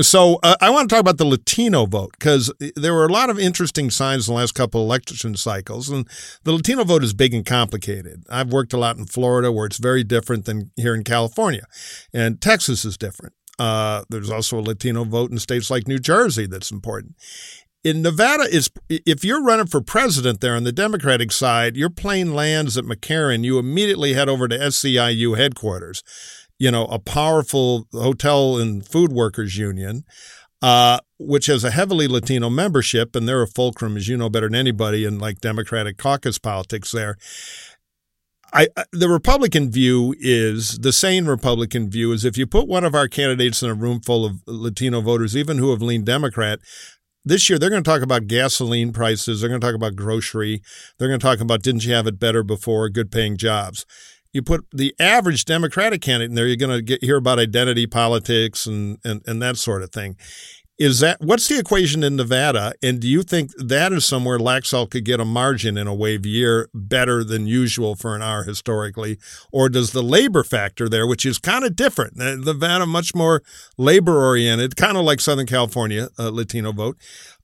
So 0.01 0.39
uh, 0.43 0.55
I 0.61 0.69
want 0.69 0.89
to 0.89 0.93
talk 0.93 1.01
about 1.01 1.17
the 1.17 1.25
Latino 1.25 1.85
vote 1.85 2.11
because 2.17 2.51
there 2.75 2.93
were 2.93 3.05
a 3.05 3.11
lot 3.11 3.29
of 3.29 3.39
interesting 3.39 3.89
signs 3.89 4.27
in 4.27 4.33
the 4.33 4.39
last 4.39 4.53
couple 4.53 4.81
election 4.81 5.35
cycles, 5.35 5.89
and 5.89 6.07
the 6.43 6.53
Latino 6.53 6.83
vote 6.83 7.03
is 7.03 7.13
big 7.13 7.33
and 7.33 7.45
complicated. 7.45 8.23
I've 8.29 8.51
worked 8.51 8.73
a 8.73 8.77
lot 8.77 8.97
in 8.97 9.05
Florida 9.05 9.51
where 9.51 9.65
it's 9.65 9.77
very 9.77 10.03
different 10.03 10.45
than 10.45 10.71
here 10.75 10.93
in 10.93 11.03
California, 11.03 11.65
and 12.13 12.39
Texas 12.41 12.85
is 12.85 12.97
different. 12.97 13.33
Uh, 13.57 14.03
there's 14.09 14.29
also 14.29 14.59
a 14.59 14.61
Latino 14.61 15.05
vote 15.05 15.31
in 15.31 15.39
states 15.39 15.71
like 15.71 15.87
New 15.87 15.97
Jersey 15.97 16.45
that's 16.45 16.71
important 16.71 17.15
in 17.85 18.01
Nevada 18.01 18.43
is 18.43 18.71
if 18.89 19.23
you're 19.23 19.43
running 19.43 19.67
for 19.67 19.79
president 19.79 20.41
there 20.41 20.55
on 20.55 20.63
the 20.63 20.71
Democratic 20.71 21.31
side, 21.31 21.77
your 21.77 21.91
plane 21.91 22.33
lands 22.33 22.77
at 22.77 22.83
McCarran, 22.83 23.43
you 23.43 23.59
immediately 23.59 24.13
head 24.13 24.27
over 24.27 24.47
to 24.47 24.57
SEIU 24.57 25.37
headquarters. 25.37 26.01
You 26.57 26.71
know, 26.71 26.85
a 26.85 26.97
powerful 26.97 27.85
hotel 27.91 28.57
and 28.57 28.85
food 28.85 29.11
workers 29.11 29.57
union, 29.57 30.03
uh, 30.63 30.99
which 31.19 31.45
has 31.45 31.63
a 31.63 31.69
heavily 31.69 32.07
Latino 32.07 32.49
membership, 32.49 33.15
and 33.15 33.27
they're 33.27 33.43
a 33.43 33.47
fulcrum, 33.47 33.97
as 33.97 34.07
you 34.07 34.17
know 34.17 34.29
better 34.29 34.47
than 34.47 34.55
anybody, 34.55 35.05
in 35.05 35.19
like 35.19 35.39
Democratic 35.39 35.99
caucus 35.99 36.39
politics 36.39 36.91
there. 36.91 37.17
I, 38.53 38.69
the 38.93 39.09
Republican 39.09 39.69
view 39.69 40.15
is 40.17 40.79
the 40.79 40.93
sane 40.93 41.25
Republican 41.25 41.89
view 41.89 42.13
is 42.13 42.23
if 42.23 42.37
you 42.37 42.47
put 42.47 42.69
one 42.69 42.85
of 42.85 42.95
our 42.95 43.09
candidates 43.09 43.61
in 43.61 43.69
a 43.69 43.73
room 43.73 43.99
full 43.99 44.25
of 44.25 44.41
Latino 44.47 45.01
voters, 45.01 45.35
even 45.35 45.57
who 45.57 45.71
have 45.71 45.81
leaned 45.81 46.05
Democrat, 46.05 46.59
this 47.25 47.49
year 47.49 47.57
they're 47.57 47.69
going 47.69 47.83
to 47.83 47.89
talk 47.89 48.01
about 48.01 48.27
gasoline 48.27 48.93
prices. 48.93 49.41
They're 49.41 49.49
going 49.49 49.59
to 49.59 49.65
talk 49.67 49.75
about 49.75 49.95
grocery. 49.95 50.61
They're 50.97 51.07
going 51.07 51.19
to 51.19 51.25
talk 51.25 51.39
about 51.39 51.63
didn't 51.63 51.85
you 51.85 51.93
have 51.93 52.07
it 52.07 52.19
better 52.19 52.43
before? 52.43 52.87
Good 52.89 53.11
paying 53.11 53.35
jobs. 53.35 53.85
You 54.31 54.41
put 54.41 54.65
the 54.71 54.93
average 54.99 55.45
Democratic 55.45 56.01
candidate 56.01 56.29
in 56.29 56.35
there, 56.35 56.45
you're 56.45 56.57
going 56.57 56.77
to 56.77 56.81
get, 56.81 57.03
hear 57.03 57.15
about 57.15 57.39
identity 57.39 57.87
politics 57.87 58.65
and, 58.65 58.97
and, 59.03 59.21
and 59.25 59.41
that 59.41 59.57
sort 59.57 59.81
of 59.81 59.91
thing. 59.91 60.17
Is 60.77 60.99
that 60.99 61.21
what's 61.21 61.47
the 61.47 61.57
equation 61.57 62.03
in 62.03 62.17
Nevada? 62.17 62.73
And 62.83 62.99
do 62.99 63.07
you 63.07 63.23
think 63.23 63.51
that 63.57 63.93
is 63.93 64.03
somewhere 64.03 64.37
Laxalt 64.37 64.91
could 64.91 65.05
get 65.05 65.21
a 65.21 65.25
margin 65.25 65.77
in 65.77 65.87
a 65.87 65.95
wave 65.95 66.25
year 66.25 66.69
better 66.73 67.23
than 67.23 67.47
usual 67.47 67.95
for 67.95 68.13
an 68.13 68.21
hour 68.21 68.43
historically? 68.43 69.17
Or 69.53 69.69
does 69.69 69.91
the 69.91 70.03
labor 70.03 70.43
factor 70.43 70.89
there, 70.89 71.07
which 71.07 71.25
is 71.25 71.37
kind 71.37 71.63
of 71.63 71.77
different, 71.77 72.17
Nevada 72.17 72.85
much 72.85 73.15
more 73.15 73.41
labor 73.77 74.21
oriented, 74.25 74.75
kind 74.75 74.97
of 74.97 75.05
like 75.05 75.21
Southern 75.21 75.45
California, 75.45 76.09
uh, 76.19 76.29
Latino 76.29 76.73
vote, 76.73 76.97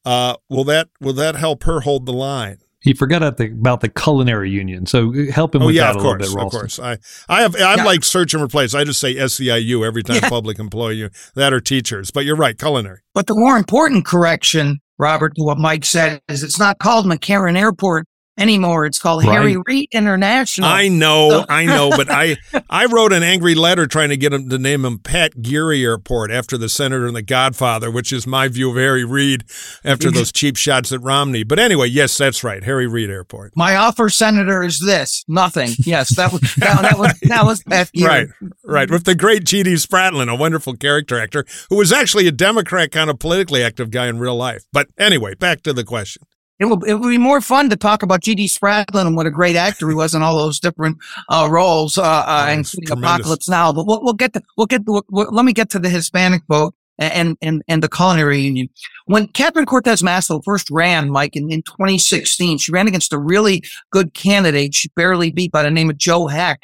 uh, 0.03 0.35
will 0.49 0.65
that 0.65 0.89
will 0.99 1.13
that 1.13 1.35
help 1.35 1.63
her 1.63 1.81
hold 1.81 2.05
the 2.05 2.13
line? 2.13 2.57
He 2.81 2.93
forgot 2.93 3.17
about 3.17 3.37
the, 3.37 3.45
about 3.45 3.81
the 3.81 3.89
culinary 3.89 4.49
union, 4.49 4.87
so 4.87 5.13
uh, 5.13 5.31
help 5.31 5.53
him 5.53 5.61
oh, 5.61 5.67
with 5.67 5.75
yeah, 5.75 5.93
that 5.93 5.97
of 5.97 6.01
a 6.01 6.05
course, 6.05 6.21
little 6.21 6.35
bit. 6.35 6.45
Of 6.45 6.51
course, 6.51 6.79
I, 6.79 6.97
I 7.29 7.41
have, 7.41 7.55
I'm 7.55 7.79
yeah. 7.79 7.85
like 7.85 8.03
search 8.03 8.33
and 8.33 8.41
replace. 8.41 8.73
I 8.73 8.83
just 8.83 8.99
say 8.99 9.15
SEIU 9.15 9.85
every 9.85 10.01
time 10.01 10.17
yeah. 10.17 10.29
public 10.29 10.57
employee 10.57 11.09
that 11.35 11.53
are 11.53 11.61
teachers. 11.61 12.09
But 12.09 12.25
you're 12.25 12.35
right, 12.35 12.57
culinary. 12.57 13.01
But 13.13 13.27
the 13.27 13.35
more 13.35 13.55
important 13.55 14.05
correction, 14.05 14.79
Robert, 14.97 15.35
to 15.35 15.43
what 15.43 15.59
Mike 15.59 15.85
said, 15.85 16.21
is 16.27 16.41
it's 16.41 16.59
not 16.59 16.79
called 16.79 17.05
McCarran 17.05 17.55
Airport 17.57 18.07
anymore. 18.41 18.85
It's 18.85 18.99
called 18.99 19.23
right. 19.23 19.33
Harry 19.33 19.57
Reid 19.65 19.89
International. 19.91 20.67
I 20.67 20.87
know, 20.87 21.29
so. 21.29 21.45
I 21.47 21.65
know, 21.65 21.89
but 21.91 22.09
I 22.09 22.37
I 22.69 22.85
wrote 22.85 23.13
an 23.13 23.23
angry 23.23 23.55
letter 23.55 23.87
trying 23.87 24.09
to 24.09 24.17
get 24.17 24.33
him 24.33 24.49
to 24.49 24.57
name 24.57 24.83
him 24.85 24.99
Pat 24.99 25.41
Geary 25.41 25.83
Airport 25.83 26.31
after 26.31 26.57
the 26.57 26.69
senator 26.69 27.07
and 27.07 27.15
the 27.15 27.21
Godfather, 27.21 27.91
which 27.91 28.11
is 28.11 28.25
my 28.25 28.47
view 28.47 28.71
of 28.71 28.75
Harry 28.75 29.05
Reid 29.05 29.43
after 29.83 30.11
those 30.11 30.31
cheap 30.31 30.57
shots 30.57 30.91
at 30.91 31.01
Romney. 31.01 31.43
But 31.43 31.59
anyway, 31.59 31.87
yes, 31.87 32.17
that's 32.17 32.43
right, 32.43 32.63
Harry 32.63 32.87
Reid 32.87 33.09
Airport. 33.09 33.55
My 33.55 33.75
offer, 33.75 34.09
Senator, 34.09 34.63
is 34.63 34.79
this: 34.79 35.23
nothing. 35.27 35.69
Yes, 35.79 36.15
that 36.15 36.31
was 36.31 36.41
that, 36.55 36.81
that 36.81 36.97
was 36.97 37.19
that 37.23 37.45
was 37.45 37.63
Pat 37.63 37.91
Geary. 37.93 38.07
Right, 38.07 38.27
right, 38.63 38.91
with 38.91 39.05
the 39.05 39.15
great 39.15 39.43
G.D. 39.45 39.73
Spradlin, 39.75 40.31
a 40.31 40.35
wonderful 40.35 40.75
character 40.75 41.19
actor 41.19 41.45
who 41.69 41.77
was 41.77 41.91
actually 41.91 42.27
a 42.27 42.31
Democrat, 42.31 42.91
kind 42.91 43.09
of 43.09 43.19
politically 43.19 43.63
active 43.63 43.91
guy 43.91 44.07
in 44.07 44.19
real 44.19 44.35
life. 44.35 44.63
But 44.73 44.87
anyway, 44.97 45.35
back 45.35 45.61
to 45.63 45.73
the 45.73 45.83
question 45.83 46.23
it 46.61 46.65
will 46.65 46.83
it 46.83 46.93
will 46.93 47.09
be 47.09 47.17
more 47.17 47.41
fun 47.41 47.71
to 47.71 47.75
talk 47.75 48.03
about 48.03 48.21
G.D. 48.21 48.47
Spradlin 48.47 49.07
and 49.07 49.15
what 49.15 49.25
a 49.25 49.31
great 49.31 49.55
actor 49.55 49.89
he 49.89 49.95
was 49.95 50.13
in 50.13 50.21
all 50.21 50.37
those 50.37 50.59
different 50.59 50.99
uh, 51.27 51.47
roles, 51.49 51.97
uh, 51.97 52.03
uh, 52.03 52.45
oh, 52.47 52.51
including 52.51 52.99
Apocalypse 52.99 53.49
Now. 53.49 53.73
But 53.73 53.87
we'll, 53.87 54.03
we'll 54.03 54.13
get 54.13 54.33
to 54.33 54.43
we'll 54.55 54.67
get 54.67 54.85
to, 54.85 54.91
we'll, 54.91 55.05
we'll, 55.09 55.31
let 55.31 55.43
me 55.43 55.53
get 55.53 55.71
to 55.71 55.79
the 55.79 55.89
Hispanic 55.89 56.43
vote 56.47 56.75
and 56.99 57.35
and 57.41 57.63
and 57.67 57.81
the 57.81 57.89
culinary 57.89 58.41
union. 58.41 58.69
When 59.05 59.27
Catherine 59.29 59.65
Cortez 59.65 60.03
Masto 60.03 60.43
first 60.43 60.69
ran, 60.69 61.09
Mike, 61.09 61.35
in, 61.35 61.51
in 61.51 61.63
2016, 61.63 62.59
she 62.59 62.71
ran 62.71 62.87
against 62.87 63.11
a 63.11 63.17
really 63.17 63.63
good 63.89 64.13
candidate. 64.13 64.75
She 64.75 64.89
barely 64.89 65.31
beat 65.31 65.51
by 65.51 65.63
the 65.63 65.71
name 65.71 65.89
of 65.89 65.97
Joe 65.97 66.27
Heck. 66.27 66.61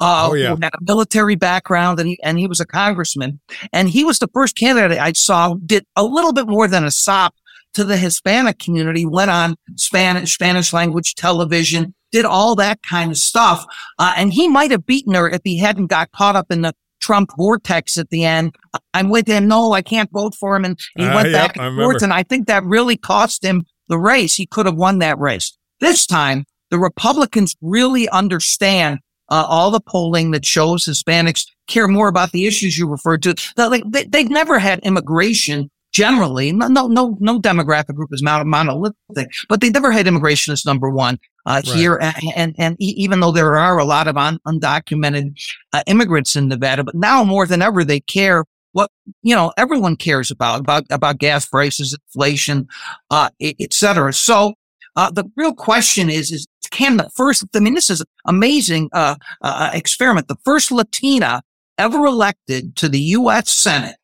Uh, 0.00 0.28
oh, 0.30 0.34
yeah. 0.34 0.54
who 0.54 0.60
had 0.60 0.74
a 0.74 0.78
military 0.82 1.36
background 1.36 1.98
and 2.00 2.08
he, 2.08 2.18
and 2.24 2.38
he 2.38 2.46
was 2.46 2.60
a 2.60 2.66
congressman. 2.66 3.40
And 3.72 3.88
he 3.88 4.04
was 4.04 4.18
the 4.18 4.28
first 4.34 4.56
candidate 4.56 4.98
I 4.98 5.12
saw 5.12 5.54
did 5.64 5.86
a 5.94 6.02
little 6.02 6.32
bit 6.32 6.48
more 6.48 6.66
than 6.66 6.84
a 6.84 6.90
sop 6.90 7.34
to 7.74 7.84
the 7.84 7.96
Hispanic 7.96 8.58
community, 8.58 9.06
went 9.06 9.30
on 9.30 9.56
Spanish, 9.76 10.34
Spanish 10.34 10.72
language 10.72 11.14
television, 11.14 11.94
did 12.10 12.24
all 12.24 12.54
that 12.56 12.82
kind 12.82 13.10
of 13.10 13.18
stuff. 13.18 13.64
Uh, 13.98 14.12
and 14.16 14.32
he 14.32 14.48
might 14.48 14.70
have 14.70 14.86
beaten 14.86 15.14
her 15.14 15.28
if 15.28 15.40
he 15.44 15.58
hadn't 15.58 15.86
got 15.86 16.12
caught 16.12 16.36
up 16.36 16.50
in 16.50 16.62
the 16.62 16.74
Trump 17.00 17.30
vortex 17.36 17.98
at 17.98 18.10
the 18.10 18.24
end. 18.24 18.54
I'm 18.94 19.08
with 19.08 19.26
him. 19.26 19.48
No, 19.48 19.72
I 19.72 19.82
can't 19.82 20.10
vote 20.12 20.34
for 20.34 20.54
him. 20.54 20.64
And 20.64 20.78
he 20.96 21.04
uh, 21.04 21.14
went 21.14 21.32
back 21.32 21.56
and 21.56 21.76
forth. 21.76 22.02
And 22.02 22.12
I 22.12 22.22
think 22.22 22.46
that 22.46 22.64
really 22.64 22.96
cost 22.96 23.44
him 23.44 23.64
the 23.88 23.98
race. 23.98 24.34
He 24.34 24.46
could 24.46 24.66
have 24.66 24.76
won 24.76 25.00
that 25.00 25.18
race. 25.18 25.56
This 25.80 26.06
time, 26.06 26.44
the 26.70 26.78
Republicans 26.78 27.56
really 27.60 28.08
understand 28.10 29.00
uh, 29.28 29.44
all 29.48 29.70
the 29.70 29.80
polling 29.80 30.30
that 30.30 30.46
shows 30.46 30.84
Hispanics 30.84 31.46
care 31.66 31.88
more 31.88 32.08
about 32.08 32.32
the 32.32 32.46
issues 32.46 32.78
you 32.78 32.88
referred 32.88 33.22
to. 33.22 33.34
Like 33.56 33.82
they, 33.86 34.04
they've 34.04 34.30
never 34.30 34.58
had 34.58 34.78
immigration 34.80 35.70
generally. 35.92 36.52
No, 36.52 36.68
no, 36.68 36.86
no, 36.88 37.16
no 37.20 37.40
demographic 37.40 37.94
group 37.94 38.10
is 38.12 38.22
monolithic, 38.22 39.30
but 39.48 39.60
they 39.60 39.70
never 39.70 39.92
had 39.92 40.06
immigration 40.06 40.52
as 40.52 40.64
number 40.64 40.90
one 40.90 41.18
uh, 41.46 41.62
right. 41.64 41.76
here. 41.76 41.98
And, 42.00 42.16
and, 42.34 42.54
and 42.58 42.76
even 42.78 43.20
though 43.20 43.32
there 43.32 43.56
are 43.56 43.78
a 43.78 43.84
lot 43.84 44.08
of 44.08 44.16
un, 44.16 44.38
undocumented 44.46 45.40
uh, 45.72 45.82
immigrants 45.86 46.34
in 46.34 46.48
Nevada, 46.48 46.82
but 46.82 46.94
now 46.94 47.22
more 47.24 47.46
than 47.46 47.62
ever, 47.62 47.84
they 47.84 48.00
care 48.00 48.44
what, 48.72 48.90
you 49.22 49.34
know, 49.34 49.52
everyone 49.56 49.96
cares 49.96 50.30
about, 50.30 50.60
about, 50.60 50.84
about 50.90 51.18
gas 51.18 51.46
prices, 51.46 51.96
inflation, 52.06 52.66
uh, 53.10 53.28
et 53.40 53.72
cetera. 53.72 54.12
So, 54.12 54.54
uh, 54.96 55.10
the 55.10 55.24
real 55.36 55.54
question 55.54 56.10
is, 56.10 56.30
is 56.30 56.46
can 56.70 56.96
the 56.96 57.10
first, 57.14 57.44
I 57.54 57.60
mean, 57.60 57.74
this 57.74 57.90
is 57.90 58.04
amazing, 58.26 58.88
uh, 58.92 59.16
uh, 59.42 59.70
experiment. 59.72 60.28
The 60.28 60.36
first 60.44 60.70
Latina 60.70 61.42
ever 61.78 62.04
elected 62.06 62.76
to 62.76 62.88
the 62.88 63.00
U.S. 63.00 63.50
Senate 63.50 63.96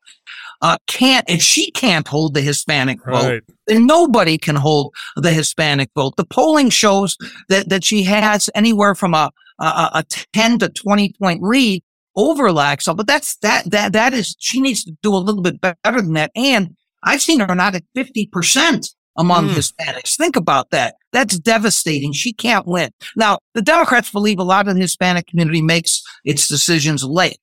uh, 0.61 0.77
can't, 0.87 1.29
if 1.29 1.41
she 1.41 1.71
can't 1.71 2.07
hold 2.07 2.33
the 2.33 2.41
Hispanic 2.41 2.99
vote, 3.05 3.29
right. 3.29 3.43
then 3.67 3.85
nobody 3.85 4.37
can 4.37 4.55
hold 4.55 4.93
the 5.15 5.31
Hispanic 5.31 5.89
vote. 5.95 6.15
The 6.17 6.25
polling 6.25 6.69
shows 6.69 7.15
that, 7.47 7.69
that 7.69 7.83
she 7.83 8.03
has 8.03 8.49
anywhere 8.55 8.95
from 8.95 9.13
a, 9.13 9.31
a, 9.59 9.63
a 9.63 10.03
10 10.33 10.59
to 10.59 10.69
20 10.69 11.13
point 11.19 11.41
lead 11.41 11.83
over 12.15 12.49
Laxalt, 12.49 12.97
but 12.97 13.07
that's, 13.07 13.37
that, 13.37 13.69
that, 13.71 13.93
that 13.93 14.13
is, 14.13 14.35
she 14.39 14.59
needs 14.59 14.83
to 14.83 14.91
do 15.01 15.13
a 15.13 15.17
little 15.17 15.41
bit 15.41 15.61
better 15.61 16.01
than 16.01 16.13
that. 16.13 16.31
And 16.35 16.75
I've 17.03 17.21
seen 17.21 17.39
her 17.39 17.55
not 17.55 17.75
at 17.75 17.83
50% 17.95 18.93
among 19.17 19.49
mm. 19.49 19.53
Hispanics. 19.53 20.15
Think 20.15 20.35
about 20.35 20.71
that. 20.71 20.95
That's 21.11 21.39
devastating. 21.39 22.13
She 22.13 22.33
can't 22.33 22.67
win. 22.67 22.91
Now, 23.15 23.39
the 23.53 23.61
Democrats 23.61 24.11
believe 24.11 24.39
a 24.39 24.43
lot 24.43 24.67
of 24.67 24.75
the 24.75 24.81
Hispanic 24.81 25.27
community 25.27 25.61
makes 25.61 26.01
its 26.23 26.47
decisions 26.47 27.03
late. 27.03 27.39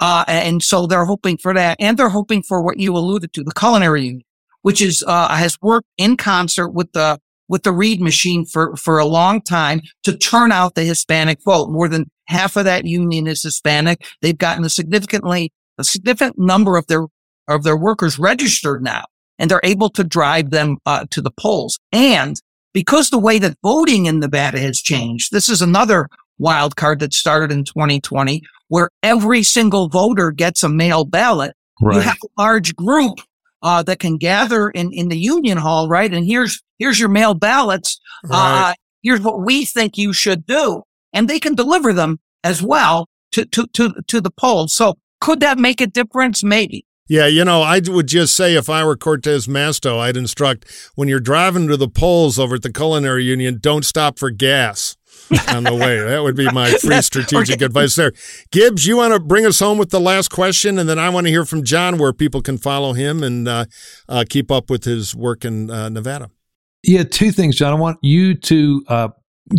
Uh, 0.00 0.24
and 0.26 0.62
so 0.62 0.86
they're 0.86 1.04
hoping 1.04 1.36
for 1.36 1.54
that. 1.54 1.76
And 1.80 1.96
they're 1.96 2.08
hoping 2.08 2.42
for 2.42 2.62
what 2.62 2.78
you 2.78 2.96
alluded 2.96 3.32
to, 3.34 3.44
the 3.44 3.52
culinary 3.52 4.04
union, 4.04 4.22
which 4.62 4.82
is, 4.82 5.04
uh, 5.06 5.28
has 5.28 5.56
worked 5.62 5.86
in 5.96 6.16
concert 6.16 6.70
with 6.70 6.92
the, 6.92 7.18
with 7.48 7.62
the 7.62 7.72
Reid 7.72 8.00
machine 8.00 8.44
for, 8.44 8.76
for 8.76 8.98
a 8.98 9.04
long 9.04 9.40
time 9.42 9.80
to 10.04 10.16
turn 10.16 10.52
out 10.52 10.74
the 10.74 10.84
Hispanic 10.84 11.42
vote. 11.44 11.70
More 11.70 11.88
than 11.88 12.10
half 12.26 12.56
of 12.56 12.64
that 12.64 12.84
union 12.86 13.26
is 13.26 13.42
Hispanic. 13.42 14.04
They've 14.22 14.36
gotten 14.36 14.64
a 14.64 14.70
significantly, 14.70 15.52
a 15.78 15.84
significant 15.84 16.38
number 16.38 16.76
of 16.76 16.86
their, 16.86 17.06
of 17.48 17.62
their 17.62 17.76
workers 17.76 18.18
registered 18.18 18.82
now, 18.82 19.04
and 19.38 19.50
they're 19.50 19.60
able 19.62 19.90
to 19.90 20.02
drive 20.02 20.50
them, 20.50 20.78
uh, 20.86 21.04
to 21.10 21.20
the 21.20 21.30
polls. 21.30 21.78
And 21.92 22.40
because 22.72 23.10
the 23.10 23.18
way 23.18 23.38
that 23.38 23.58
voting 23.62 24.06
in 24.06 24.20
Nevada 24.20 24.58
has 24.58 24.80
changed, 24.80 25.30
this 25.30 25.48
is 25.48 25.60
another 25.60 26.08
wild 26.38 26.76
card 26.76 27.00
that 27.00 27.14
started 27.14 27.52
in 27.52 27.64
2020 27.64 28.42
where 28.72 28.88
every 29.02 29.42
single 29.42 29.90
voter 29.90 30.30
gets 30.30 30.62
a 30.62 30.68
mail 30.68 31.04
ballot. 31.04 31.54
Right. 31.82 31.96
You 31.96 32.00
have 32.00 32.16
a 32.24 32.40
large 32.40 32.74
group 32.74 33.18
uh, 33.62 33.82
that 33.82 33.98
can 33.98 34.16
gather 34.16 34.70
in, 34.70 34.90
in 34.94 35.10
the 35.10 35.18
union 35.18 35.58
hall, 35.58 35.90
right? 35.90 36.10
And 36.10 36.24
here's 36.24 36.62
here's 36.78 36.98
your 36.98 37.10
mail 37.10 37.34
ballots. 37.34 38.00
Right. 38.24 38.70
Uh, 38.70 38.74
here's 39.02 39.20
what 39.20 39.42
we 39.44 39.66
think 39.66 39.98
you 39.98 40.14
should 40.14 40.46
do, 40.46 40.84
and 41.12 41.28
they 41.28 41.38
can 41.38 41.54
deliver 41.54 41.92
them 41.92 42.18
as 42.42 42.62
well 42.62 43.10
to 43.32 43.44
to 43.44 43.66
to 43.74 43.92
to 44.06 44.22
the 44.22 44.30
polls. 44.30 44.72
So 44.72 44.94
could 45.20 45.40
that 45.40 45.58
make 45.58 45.82
a 45.82 45.86
difference? 45.86 46.42
Maybe. 46.42 46.86
Yeah, 47.06 47.26
you 47.26 47.44
know, 47.44 47.60
I 47.60 47.82
would 47.86 48.06
just 48.06 48.34
say 48.34 48.54
if 48.54 48.70
I 48.70 48.86
were 48.86 48.96
Cortez 48.96 49.46
Masto, 49.46 49.98
I'd 49.98 50.16
instruct 50.16 50.64
when 50.94 51.08
you're 51.08 51.20
driving 51.20 51.68
to 51.68 51.76
the 51.76 51.88
polls 51.88 52.38
over 52.38 52.54
at 52.54 52.62
the 52.62 52.72
Culinary 52.72 53.24
Union, 53.24 53.58
don't 53.60 53.84
stop 53.84 54.18
for 54.18 54.30
gas 54.30 54.96
on 55.48 55.64
the 55.64 55.74
way. 55.74 56.00
That 56.00 56.22
would 56.22 56.36
be 56.36 56.50
my 56.50 56.70
free 56.72 57.02
strategic 57.02 57.56
okay. 57.56 57.64
advice 57.64 57.96
there. 57.96 58.12
Gibbs, 58.50 58.86
you 58.86 58.96
want 58.96 59.14
to 59.14 59.20
bring 59.20 59.46
us 59.46 59.58
home 59.60 59.78
with 59.78 59.90
the 59.90 60.00
last 60.00 60.28
question, 60.28 60.78
and 60.78 60.88
then 60.88 60.98
I 60.98 61.08
want 61.08 61.26
to 61.26 61.30
hear 61.30 61.44
from 61.44 61.64
Jon 61.64 61.98
where 61.98 62.12
people 62.12 62.42
can 62.42 62.58
follow 62.58 62.92
him 62.92 63.22
and 63.22 63.48
uh, 63.48 63.64
uh, 64.08 64.24
keep 64.28 64.50
up 64.50 64.70
with 64.70 64.84
his 64.84 65.14
work 65.14 65.44
in 65.44 65.70
uh, 65.70 65.88
Nevada. 65.88 66.30
Yeah, 66.82 67.04
two 67.04 67.30
things, 67.30 67.56
Jon. 67.56 67.72
I 67.72 67.76
want 67.76 67.98
you 68.02 68.34
to 68.34 68.84
uh, 68.88 69.08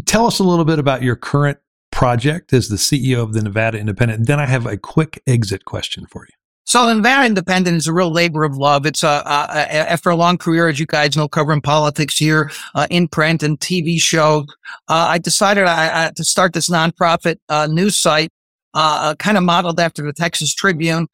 tell 0.06 0.28
us 0.28 0.40
a 0.40 0.44
little 0.44 0.66
bit 0.66 0.80
about 0.80 1.02
your 1.02 1.16
current 1.16 1.58
project 1.92 2.54
as 2.54 2.70
the 2.70 2.76
CEO 2.76 3.22
of 3.22 3.34
the 3.34 3.42
Nevada 3.42 3.78
Independent. 3.78 4.28
Then 4.28 4.40
I 4.40 4.46
have 4.46 4.66
a 4.66 4.78
quick 4.78 5.22
exit 5.28 5.64
question 5.66 6.06
for 6.08 6.26
you. 6.26 6.43
So 6.66 6.92
Nevada 6.94 7.26
Independent 7.26 7.78
is 7.78 7.88
a 7.88 7.94
real 7.94 8.12
labor 8.12 8.44
of 8.44 8.56
love. 8.56 8.86
It's 8.86 9.04
a, 9.04 9.08
uh, 9.08 9.48
after 9.70 10.10
a 10.10 10.16
long 10.16 10.38
career, 10.38 10.70
as 10.70 10.80
you 10.80 10.86
guys 10.86 11.18
know, 11.18 11.28
covering 11.28 11.62
politics 11.62 12.18
here 12.18 12.52
uh, 12.74 12.88
in 12.90 13.08
print 13.08 13.44
and 13.44 13.60
TV 13.60 14.00
show, 14.00 14.46
uh, 14.88 15.08
I 15.10 15.18
decided 15.18 15.66
I, 15.66 16.08
I, 16.08 16.12
to 16.16 16.24
start 16.24 16.54
this 16.54 16.70
nonprofit 16.70 17.38
uh, 17.50 17.68
news 17.68 17.98
site, 17.98 18.32
uh, 18.74 19.00
uh, 19.02 19.16
kind 19.16 19.38
of 19.38 19.44
modeled 19.44 19.80
after 19.80 20.04
the 20.04 20.14
Texas 20.14 20.54
Tribune, 20.54 21.08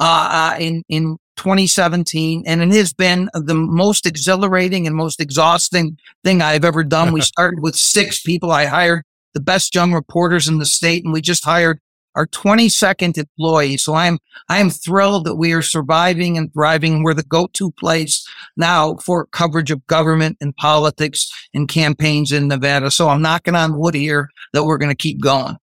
in 0.00 0.82
in 0.88 1.16
2017, 1.36 2.42
and 2.46 2.62
it 2.62 2.72
has 2.72 2.92
been 2.92 3.28
the 3.34 3.54
most 3.54 4.06
exhilarating 4.06 4.86
and 4.86 4.96
most 4.96 5.20
exhausting 5.20 5.98
thing 6.24 6.42
I've 6.42 6.64
ever 6.64 6.82
done. 6.82 7.12
we 7.12 7.20
started 7.22 7.60
with 7.62 7.76
six 7.76 8.22
people. 8.22 8.50
I 8.50 8.66
hired 8.66 9.04
the 9.34 9.40
best 9.40 9.74
young 9.74 9.92
reporters 9.92 10.48
in 10.48 10.58
the 10.58 10.66
state, 10.66 11.04
and 11.04 11.12
we 11.12 11.20
just 11.20 11.44
hired 11.44 11.78
our 12.16 12.26
22nd 12.26 13.18
employee. 13.18 13.76
So 13.76 13.94
I'm, 13.94 14.18
I 14.48 14.58
am 14.58 14.70
thrilled 14.70 15.26
that 15.26 15.36
we 15.36 15.52
are 15.52 15.62
surviving 15.62 16.36
and 16.36 16.52
thriving. 16.52 17.02
We're 17.02 17.14
the 17.14 17.22
go-to 17.22 17.70
place 17.72 18.26
now 18.56 18.96
for 18.96 19.26
coverage 19.26 19.70
of 19.70 19.86
government 19.86 20.38
and 20.40 20.56
politics 20.56 21.30
and 21.54 21.68
campaigns 21.68 22.32
in 22.32 22.48
Nevada. 22.48 22.90
So 22.90 23.08
I'm 23.08 23.22
knocking 23.22 23.54
on 23.54 23.78
wood 23.78 23.94
here 23.94 24.30
that 24.54 24.64
we're 24.64 24.78
going 24.78 24.90
to 24.90 24.96
keep 24.96 25.20
going. 25.20 25.56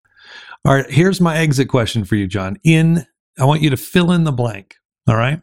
All 0.65 0.75
right. 0.75 0.89
Here's 0.89 1.21
my 1.21 1.39
exit 1.39 1.69
question 1.69 2.05
for 2.05 2.15
you, 2.15 2.29
Jon. 2.29 2.59
In, 2.63 3.07
I 3.39 3.45
want 3.47 3.63
you 3.63 3.71
to 3.71 3.77
fill 3.77 4.13
in 4.13 4.25
the 4.25 4.33
blank. 4.33 4.77
All 5.09 5.17
right. 5.17 5.41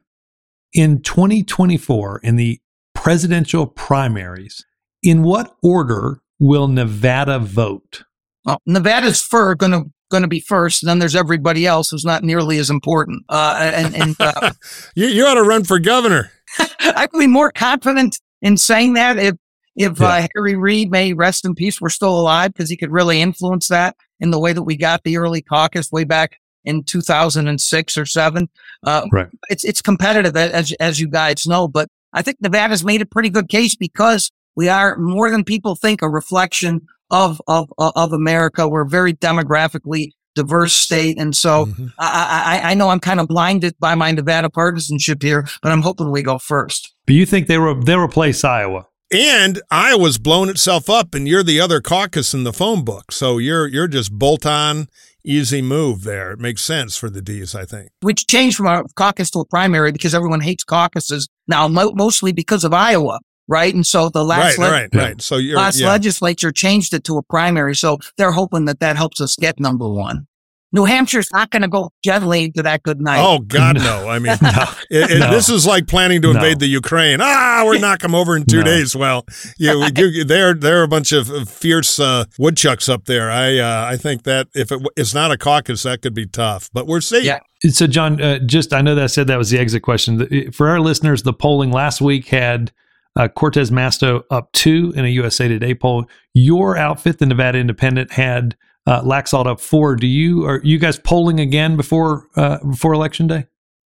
In 0.73 1.01
2024, 1.01 2.19
in 2.23 2.35
the 2.35 2.61
presidential 2.93 3.65
primaries, 3.65 4.63
in 5.01 5.23
what 5.23 5.55
order 5.63 6.21
will 6.39 6.67
Nevada 6.67 7.39
vote? 7.39 8.03
Well, 8.45 8.61
Nevada's 8.65 9.21
for 9.21 9.55
going 9.55 9.71
to 9.71 9.91
going 10.09 10.23
to 10.23 10.27
be 10.27 10.39
first. 10.39 10.83
And 10.83 10.89
then 10.89 10.99
there's 10.99 11.15
everybody 11.15 11.65
else 11.65 11.89
who's 11.89 12.05
not 12.05 12.23
nearly 12.23 12.57
as 12.57 12.69
important. 12.69 13.23
Uh, 13.29 13.71
and, 13.73 13.95
and 13.95 14.15
uh, 14.19 14.51
you, 14.95 15.07
you 15.07 15.25
ought 15.25 15.35
to 15.35 15.43
run 15.43 15.63
for 15.63 15.79
governor. 15.79 16.31
I 16.79 17.07
could 17.07 17.19
be 17.19 17.27
more 17.27 17.51
confident 17.51 18.19
in 18.41 18.57
saying 18.57 18.93
that 18.93 19.17
if 19.17 19.35
if 19.75 19.99
yeah. 19.99 20.07
uh, 20.07 20.27
Harry 20.35 20.55
Reid 20.55 20.91
may 20.91 21.13
rest 21.13 21.45
in 21.45 21.55
peace 21.55 21.79
were 21.79 21.89
still 21.89 22.19
alive 22.19 22.53
because 22.53 22.69
he 22.69 22.75
could 22.75 22.91
really 22.91 23.21
influence 23.21 23.69
that 23.69 23.95
in 24.19 24.31
the 24.31 24.39
way 24.39 24.51
that 24.51 24.63
we 24.63 24.75
got 24.75 25.03
the 25.03 25.17
early 25.17 25.41
caucus 25.41 25.91
way 25.91 26.03
back 26.03 26.37
in 26.65 26.83
2006 26.83 27.97
or 27.97 28.05
seven. 28.05 28.49
Uh, 28.83 29.05
right. 29.11 29.27
It's 29.49 29.63
it's 29.63 29.81
competitive 29.81 30.35
as 30.35 30.73
as 30.73 30.99
you 30.99 31.07
guys 31.07 31.47
know, 31.47 31.67
but 31.67 31.87
I 32.13 32.21
think 32.21 32.41
Nevada's 32.41 32.83
made 32.83 33.01
a 33.01 33.05
pretty 33.05 33.29
good 33.29 33.47
case 33.47 33.75
because 33.75 34.31
we 34.55 34.67
are 34.67 34.97
more 34.97 35.31
than 35.31 35.43
people 35.43 35.75
think 35.75 36.01
a 36.01 36.09
reflection 36.09 36.87
of, 37.11 37.41
of, 37.47 37.71
of 37.77 38.13
America. 38.13 38.67
We're 38.67 38.85
a 38.85 38.89
very 38.89 39.13
demographically 39.13 40.11
diverse 40.35 40.73
state. 40.73 41.19
And 41.19 41.35
so 41.35 41.65
mm-hmm. 41.65 41.87
I, 41.97 42.61
I, 42.63 42.71
I 42.71 42.73
know 42.73 42.89
I'm 42.89 42.99
kind 42.99 43.19
of 43.19 43.27
blinded 43.27 43.75
by 43.79 43.95
my 43.95 44.11
Nevada 44.11 44.49
partisanship 44.49 45.21
here, 45.21 45.47
but 45.61 45.71
I'm 45.71 45.81
hoping 45.81 46.11
we 46.11 46.23
go 46.23 46.37
first. 46.37 46.93
But 47.05 47.15
you 47.15 47.25
think 47.25 47.47
they 47.47 47.57
will 47.57 47.81
they'll 47.81 47.99
replace 47.99 48.43
Iowa? 48.43 48.87
And 49.11 49.59
Iowa's 49.71 50.19
blown 50.19 50.49
itself 50.49 50.87
up, 50.87 51.15
and 51.15 51.27
you're 51.27 51.41
the 51.41 51.59
other 51.59 51.81
caucus 51.81 52.35
in 52.35 52.43
the 52.43 52.53
phone 52.53 52.85
book. 52.85 53.11
So 53.11 53.39
you're 53.39 53.67
you're 53.67 53.87
just 53.87 54.11
bolt 54.11 54.45
on, 54.45 54.87
easy 55.25 55.63
move 55.63 56.03
there. 56.03 56.31
It 56.31 56.39
makes 56.39 56.63
sense 56.63 56.95
for 56.95 57.09
the 57.09 57.21
D's, 57.21 57.55
I 57.55 57.65
think. 57.65 57.89
Which 58.01 58.27
changed 58.27 58.57
from 58.57 58.67
a 58.67 58.83
caucus 58.95 59.31
to 59.31 59.39
a 59.39 59.45
primary 59.45 59.91
because 59.91 60.13
everyone 60.13 60.41
hates 60.41 60.63
caucuses 60.63 61.27
now, 61.47 61.67
mo- 61.67 61.93
mostly 61.95 62.31
because 62.31 62.63
of 62.63 62.71
Iowa 62.71 63.19
right? 63.49 63.73
And 63.73 63.85
so 63.85 64.07
the 64.07 64.23
last 64.23 64.57
right, 64.57 64.67
le- 64.67 64.71
right, 64.71 64.89
right. 64.93 65.21
So 65.21 65.35
last 65.35 65.79
yeah. 65.79 65.89
legislature 65.89 66.51
changed 66.51 66.93
it 66.93 67.03
to 67.05 67.17
a 67.17 67.23
primary, 67.23 67.75
so 67.75 67.97
they're 68.15 68.31
hoping 68.31 68.65
that 68.65 68.79
that 68.79 68.95
helps 68.95 69.19
us 69.19 69.35
get 69.35 69.59
number 69.59 69.89
one. 69.89 70.27
New 70.71 70.85
Hampshire's 70.85 71.31
not 71.33 71.49
going 71.49 71.63
to 71.63 71.67
go 71.67 71.91
gently 72.03 72.51
to 72.51 72.61
that 72.61 72.83
good 72.83 73.01
night. 73.01 73.19
Oh 73.19 73.39
God, 73.39 73.75
no! 73.77 74.07
I 74.07 74.19
mean, 74.19 74.37
no. 74.41 74.65
It, 74.91 75.11
it, 75.11 75.19
no. 75.19 75.31
this 75.31 75.49
is 75.49 75.65
like 75.65 75.87
planning 75.87 76.21
to 76.21 76.29
invade 76.29 76.57
no. 76.57 76.59
the 76.59 76.67
Ukraine. 76.67 77.19
Ah, 77.21 77.63
we're 77.65 77.79
knock 77.79 78.01
them 78.01 78.13
over 78.13 78.37
in 78.37 78.45
two 78.45 78.61
days. 78.63 78.95
Well, 78.95 79.25
yeah, 79.57 79.89
you, 79.95 80.23
they're 80.23 80.53
they're 80.53 80.83
a 80.83 80.87
bunch 80.87 81.11
of 81.11 81.49
fierce 81.49 81.99
uh, 81.99 82.25
woodchucks 82.37 82.87
up 82.87 83.05
there. 83.05 83.31
I 83.31 83.57
uh, 83.57 83.87
I 83.87 83.97
think 83.97 84.23
that 84.23 84.47
if 84.53 84.71
it, 84.71 84.79
it's 84.95 85.15
not 85.15 85.31
a 85.31 85.37
caucus, 85.37 85.83
that 85.83 86.03
could 86.03 86.13
be 86.13 86.27
tough. 86.27 86.69
But 86.71 86.85
we're 86.85 87.01
seeing. 87.01 87.25
Yeah. 87.25 87.39
So, 87.71 87.87
Jon, 87.87 88.21
uh, 88.21 88.37
just 88.39 88.71
I 88.71 88.81
know 88.81 88.93
that 88.93 89.03
I 89.03 89.07
said 89.07 89.25
that 89.27 89.37
was 89.37 89.49
the 89.49 89.57
exit 89.57 89.81
question. 89.81 90.51
For 90.51 90.69
our 90.69 90.79
listeners, 90.79 91.23
the 91.23 91.33
polling 91.33 91.71
last 91.71 91.99
week 91.99 92.27
had 92.27 92.71
uh, 93.15 93.27
Cortez 93.27 93.71
Masto 93.71 94.23
up 94.29 94.51
two 94.53 94.93
in 94.95 95.05
a 95.05 95.09
USA 95.09 95.47
Today 95.47 95.73
poll. 95.73 96.05
Your 96.33 96.77
outfit, 96.77 97.19
the 97.19 97.25
Nevada 97.25 97.57
Independent, 97.57 98.11
had 98.11 98.55
uh, 98.85 99.01
Laxalt 99.01 99.45
up 99.45 99.59
four. 99.59 99.95
Do 99.95 100.07
you 100.07 100.45
are 100.45 100.61
you 100.63 100.79
guys 100.79 100.97
polling 100.99 101.39
again 101.39 101.75
before 101.75 102.27
uh, 102.35 102.57
before 102.63 102.93
election 102.93 103.27
day? 103.27 103.45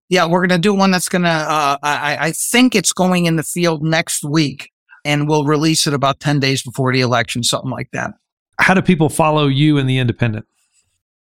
Yeah, 0.09 0.27
we're 0.27 0.47
gonna 0.47 0.61
do 0.61 0.75
one 0.75 0.91
that's 0.91 1.09
gonna. 1.09 1.29
Uh, 1.29 1.79
I, 1.83 2.17
I 2.21 2.33
think 2.33 2.75
it's 2.75 2.93
going 2.93 3.27
in 3.27 3.37
the 3.37 3.43
field 3.43 3.83
next 3.83 4.25
week, 4.25 4.71
and 5.05 5.29
we'll 5.29 5.45
release 5.45 5.87
it 5.87 5.95
about 5.95 6.21
ten 6.21 6.39
days 6.39 6.63
before 6.63 6.93
the 6.93 7.01
election, 7.01 7.43
something 7.43 7.71
like 7.71 7.91
that. 7.93 8.13
How 8.59 8.75
do 8.75 8.83
people 8.83 9.09
follow 9.09 9.47
you 9.47 9.79
and 9.79 9.89
the 9.89 9.99
Independent? 9.99 10.47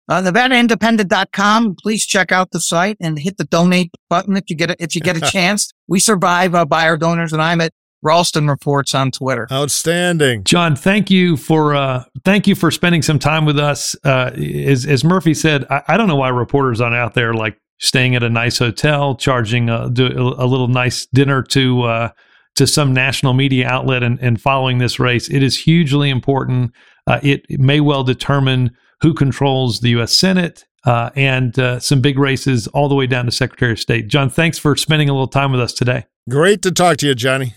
Uh, 0.09 0.21
NevadaIndependent.com. 0.21 1.77
Please 1.81 2.05
check 2.05 2.33
out 2.33 2.51
the 2.51 2.59
site 2.59 2.97
and 3.01 3.17
hit 3.17 3.37
the 3.37 3.45
donate 3.45 3.93
button 4.09 4.37
if 4.37 4.43
you 4.49 4.57
get 4.57 4.73
a, 4.73 4.83
if 4.83 4.97
you 4.97 5.01
get 5.01 5.17
a 5.17 5.21
chance. 5.31 5.73
We 5.87 6.01
survive 6.01 6.55
uh, 6.55 6.65
by 6.65 6.89
our 6.89 6.97
donors, 6.97 7.33
and 7.33 7.41
I'm 7.41 7.61
at 7.61 7.73
Ralston 8.03 8.49
Reports 8.49 8.95
on 8.95 9.11
Twitter. 9.11 9.47
Outstanding, 9.53 10.45
Jon. 10.45 10.75
Thank 10.75 11.11
you 11.11 11.37
for 11.37 11.75
uh, 11.75 12.05
thank 12.25 12.47
you 12.47 12.55
for 12.55 12.71
spending 12.71 13.03
some 13.03 13.19
time 13.19 13.45
with 13.45 13.59
us. 13.59 13.95
Uh, 14.05 14.31
as, 14.35 14.87
as 14.87 15.05
Murphy 15.05 15.35
said, 15.35 15.67
I, 15.71 15.83
I 15.89 15.97
don't 15.97 16.09
know 16.09 16.17
why 16.17 16.29
reporters 16.29 16.81
aren't 16.81 16.97
out 16.97 17.15
there 17.15 17.35
like 17.35 17.59
staying 17.79 18.15
at 18.15 18.23
a 18.23 18.31
nice 18.31 18.59
hotel, 18.59 19.17
charging 19.17 19.69
a, 19.69 19.87
a 19.87 20.47
little 20.47 20.69
nice 20.69 21.07
dinner 21.07 21.43
to 21.43 21.83
uh, 21.83 22.09
to 22.57 22.67
some 22.67 22.93
national 22.93 23.35
media 23.35 23.67
outlet, 23.67 24.03
and, 24.03 24.19
and 24.21 24.41
following 24.41 24.79
this 24.79 24.99
race. 24.99 25.29
It 25.31 25.43
is 25.43 25.59
hugely 25.59 26.11
important. 26.11 26.73
Uh, 27.07 27.21
it, 27.23 27.45
it 27.49 27.61
may 27.61 27.81
well 27.81 28.05
determine 28.05 28.71
who 29.01 29.15
controls 29.15 29.81
the 29.81 29.91
U.S. 29.91 30.13
Senate. 30.13 30.65
Uh, 30.87 31.11
and 31.15 31.59
uh, 31.59 31.79
some 31.79 32.01
big 32.01 32.19
races 32.19 32.67
all 32.69 32.89
the 32.89 32.95
way 32.95 33.07
down 33.07 33.27
to 33.27 33.31
Secretary 33.31 33.73
of 33.73 33.79
State. 33.79 34.09
Jon, 34.09 34.31
thanks 34.31 34.59
for 34.59 34.75
spending 34.77 35.11
a 35.11 35.13
little 35.13 35.29
time 35.29 35.53
with 35.53 35.61
us 35.61 35.75
today. 35.75 36.07
Great 36.31 36.63
to 36.63 36.71
talk 36.71 36.97
to 36.97 37.07
you, 37.07 37.15
Johnny. 37.15 37.53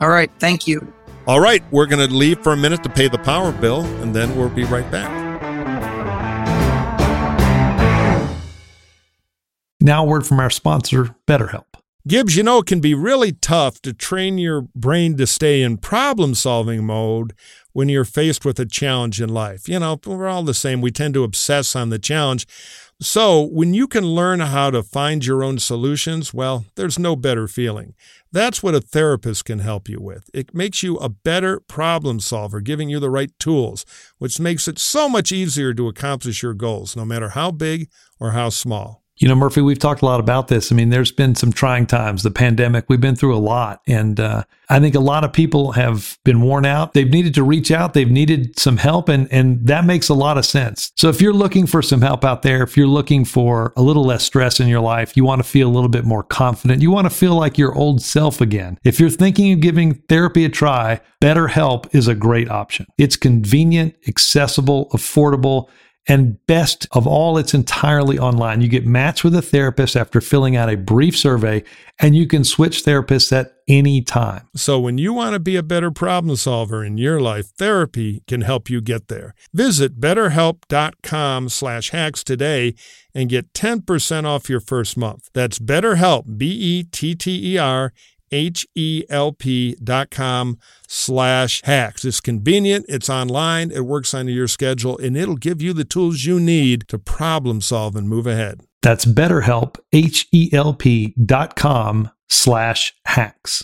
All 0.00 0.08
right. 0.08 0.30
Thank 0.38 0.66
you. 0.66 0.92
All 1.26 1.40
right. 1.40 1.62
We're 1.70 1.86
going 1.86 2.06
to 2.06 2.14
leave 2.14 2.40
for 2.40 2.52
a 2.52 2.56
minute 2.56 2.82
to 2.82 2.88
pay 2.88 3.08
the 3.08 3.18
power 3.18 3.52
bill, 3.52 3.84
and 4.02 4.14
then 4.14 4.36
we'll 4.36 4.50
be 4.50 4.64
right 4.64 4.90
back. 4.90 5.24
Now, 9.80 10.04
a 10.04 10.06
word 10.06 10.26
from 10.26 10.40
our 10.40 10.50
sponsor, 10.50 11.14
BetterHelp. 11.26 11.66
Gibbs, 12.06 12.36
you 12.36 12.42
know, 12.42 12.58
it 12.58 12.66
can 12.66 12.80
be 12.80 12.92
really 12.92 13.32
tough 13.32 13.80
to 13.80 13.94
train 13.94 14.36
your 14.36 14.62
brain 14.74 15.16
to 15.16 15.26
stay 15.26 15.62
in 15.62 15.78
problem 15.78 16.34
solving 16.34 16.84
mode 16.84 17.32
when 17.72 17.88
you're 17.88 18.04
faced 18.04 18.44
with 18.44 18.58
a 18.58 18.66
challenge 18.66 19.22
in 19.22 19.30
life. 19.30 19.68
You 19.68 19.78
know, 19.78 19.98
we're 20.04 20.28
all 20.28 20.42
the 20.42 20.54
same. 20.54 20.82
We 20.82 20.90
tend 20.90 21.14
to 21.14 21.24
obsess 21.24 21.74
on 21.74 21.88
the 21.88 21.98
challenge. 21.98 22.46
So, 23.00 23.42
when 23.42 23.74
you 23.74 23.86
can 23.88 24.04
learn 24.04 24.40
how 24.40 24.70
to 24.70 24.82
find 24.82 25.24
your 25.26 25.42
own 25.42 25.58
solutions, 25.58 26.32
well, 26.32 26.64
there's 26.76 26.98
no 26.98 27.16
better 27.16 27.48
feeling. 27.48 27.94
That's 28.32 28.62
what 28.62 28.74
a 28.74 28.80
therapist 28.80 29.44
can 29.44 29.58
help 29.58 29.88
you 29.88 30.00
with. 30.00 30.30
It 30.32 30.54
makes 30.54 30.82
you 30.82 30.96
a 30.96 31.08
better 31.08 31.60
problem 31.60 32.20
solver, 32.20 32.60
giving 32.60 32.88
you 32.88 33.00
the 33.00 33.10
right 33.10 33.30
tools, 33.38 33.84
which 34.18 34.40
makes 34.40 34.68
it 34.68 34.78
so 34.78 35.08
much 35.08 35.32
easier 35.32 35.74
to 35.74 35.88
accomplish 35.88 36.42
your 36.42 36.54
goals, 36.54 36.96
no 36.96 37.04
matter 37.04 37.30
how 37.30 37.50
big 37.50 37.90
or 38.18 38.30
how 38.30 38.48
small. 38.48 39.03
You 39.16 39.28
know, 39.28 39.36
Murphy, 39.36 39.60
we've 39.60 39.78
talked 39.78 40.02
a 40.02 40.06
lot 40.06 40.18
about 40.18 40.48
this. 40.48 40.72
I 40.72 40.74
mean, 40.74 40.90
there's 40.90 41.12
been 41.12 41.36
some 41.36 41.52
trying 41.52 41.86
times, 41.86 42.24
the 42.24 42.32
pandemic, 42.32 42.86
we've 42.88 43.00
been 43.00 43.14
through 43.14 43.36
a 43.36 43.38
lot. 43.38 43.80
And 43.86 44.18
uh, 44.18 44.42
I 44.68 44.80
think 44.80 44.96
a 44.96 45.00
lot 45.00 45.22
of 45.22 45.32
people 45.32 45.72
have 45.72 46.18
been 46.24 46.40
worn 46.40 46.66
out. 46.66 46.94
They've 46.94 47.08
needed 47.08 47.34
to 47.34 47.44
reach 47.44 47.70
out, 47.70 47.94
they've 47.94 48.10
needed 48.10 48.58
some 48.58 48.76
help, 48.76 49.08
and, 49.08 49.30
and 49.32 49.64
that 49.68 49.84
makes 49.84 50.08
a 50.08 50.14
lot 50.14 50.36
of 50.36 50.44
sense. 50.44 50.90
So 50.96 51.08
if 51.08 51.20
you're 51.20 51.32
looking 51.32 51.66
for 51.66 51.80
some 51.80 52.00
help 52.00 52.24
out 52.24 52.42
there, 52.42 52.62
if 52.64 52.76
you're 52.76 52.88
looking 52.88 53.24
for 53.24 53.72
a 53.76 53.82
little 53.82 54.04
less 54.04 54.24
stress 54.24 54.58
in 54.58 54.66
your 54.66 54.80
life, 54.80 55.16
you 55.16 55.24
want 55.24 55.42
to 55.42 55.48
feel 55.48 55.68
a 55.68 55.72
little 55.72 55.88
bit 55.88 56.04
more 56.04 56.24
confident, 56.24 56.82
you 56.82 56.90
want 56.90 57.06
to 57.08 57.14
feel 57.14 57.36
like 57.36 57.56
your 57.56 57.74
old 57.74 58.02
self 58.02 58.40
again. 58.40 58.78
If 58.82 58.98
you're 58.98 59.10
thinking 59.10 59.52
of 59.52 59.60
giving 59.60 59.94
therapy 60.08 60.44
a 60.44 60.48
try, 60.48 61.00
BetterHelp 61.22 61.94
is 61.94 62.08
a 62.08 62.14
great 62.14 62.50
option. 62.50 62.86
It's 62.98 63.16
convenient, 63.16 63.94
accessible, 64.08 64.88
affordable 64.90 65.68
and 66.06 66.44
best 66.46 66.86
of 66.92 67.06
all, 67.06 67.38
it's 67.38 67.54
entirely 67.54 68.18
online. 68.18 68.60
You 68.60 68.68
get 68.68 68.86
matched 68.86 69.24
with 69.24 69.34
a 69.34 69.40
therapist 69.40 69.96
after 69.96 70.20
filling 70.20 70.54
out 70.54 70.68
a 70.68 70.76
brief 70.76 71.16
survey, 71.16 71.64
and 71.98 72.14
you 72.14 72.26
can 72.26 72.44
switch 72.44 72.84
therapists 72.84 73.32
at 73.32 73.52
any 73.66 74.02
time. 74.02 74.46
So, 74.54 74.78
when 74.78 74.98
you 74.98 75.14
want 75.14 75.32
to 75.32 75.38
be 75.38 75.56
a 75.56 75.62
better 75.62 75.90
problem 75.90 76.36
solver 76.36 76.84
in 76.84 76.98
your 76.98 77.20
life, 77.20 77.46
therapy 77.56 78.22
can 78.26 78.42
help 78.42 78.68
you 78.68 78.82
get 78.82 79.08
there. 79.08 79.34
Visit 79.54 79.98
betterhelp.com 79.98 81.48
slash 81.48 81.90
hacks 81.90 82.22
today 82.22 82.74
and 83.14 83.30
get 83.30 83.54
10% 83.54 84.24
off 84.24 84.50
your 84.50 84.60
first 84.60 84.98
month. 84.98 85.30
That's 85.32 85.58
BetterHelp, 85.58 86.36
B 86.36 86.46
E 86.50 86.84
T 86.84 87.14
T 87.14 87.54
E 87.54 87.58
R 87.58 87.92
H-E-L-P 88.34 89.76
dot 89.82 90.10
com 90.10 90.58
slash 90.88 91.62
hacks. 91.62 92.04
It's 92.04 92.20
convenient, 92.20 92.86
it's 92.88 93.08
online, 93.08 93.70
it 93.70 93.86
works 93.86 94.12
on 94.12 94.26
your 94.26 94.48
schedule, 94.48 94.98
and 94.98 95.16
it'll 95.16 95.36
give 95.36 95.62
you 95.62 95.72
the 95.72 95.84
tools 95.84 96.24
you 96.24 96.40
need 96.40 96.88
to 96.88 96.98
problem 96.98 97.60
solve 97.60 97.94
and 97.94 98.08
move 98.08 98.26
ahead. 98.26 98.60
That's 98.82 99.04
BetterHelp, 99.04 99.76
H-E-L-P 99.92 101.14
dot 101.24 101.56
com 101.56 102.10
slash 102.28 102.92
hacks. 103.06 103.62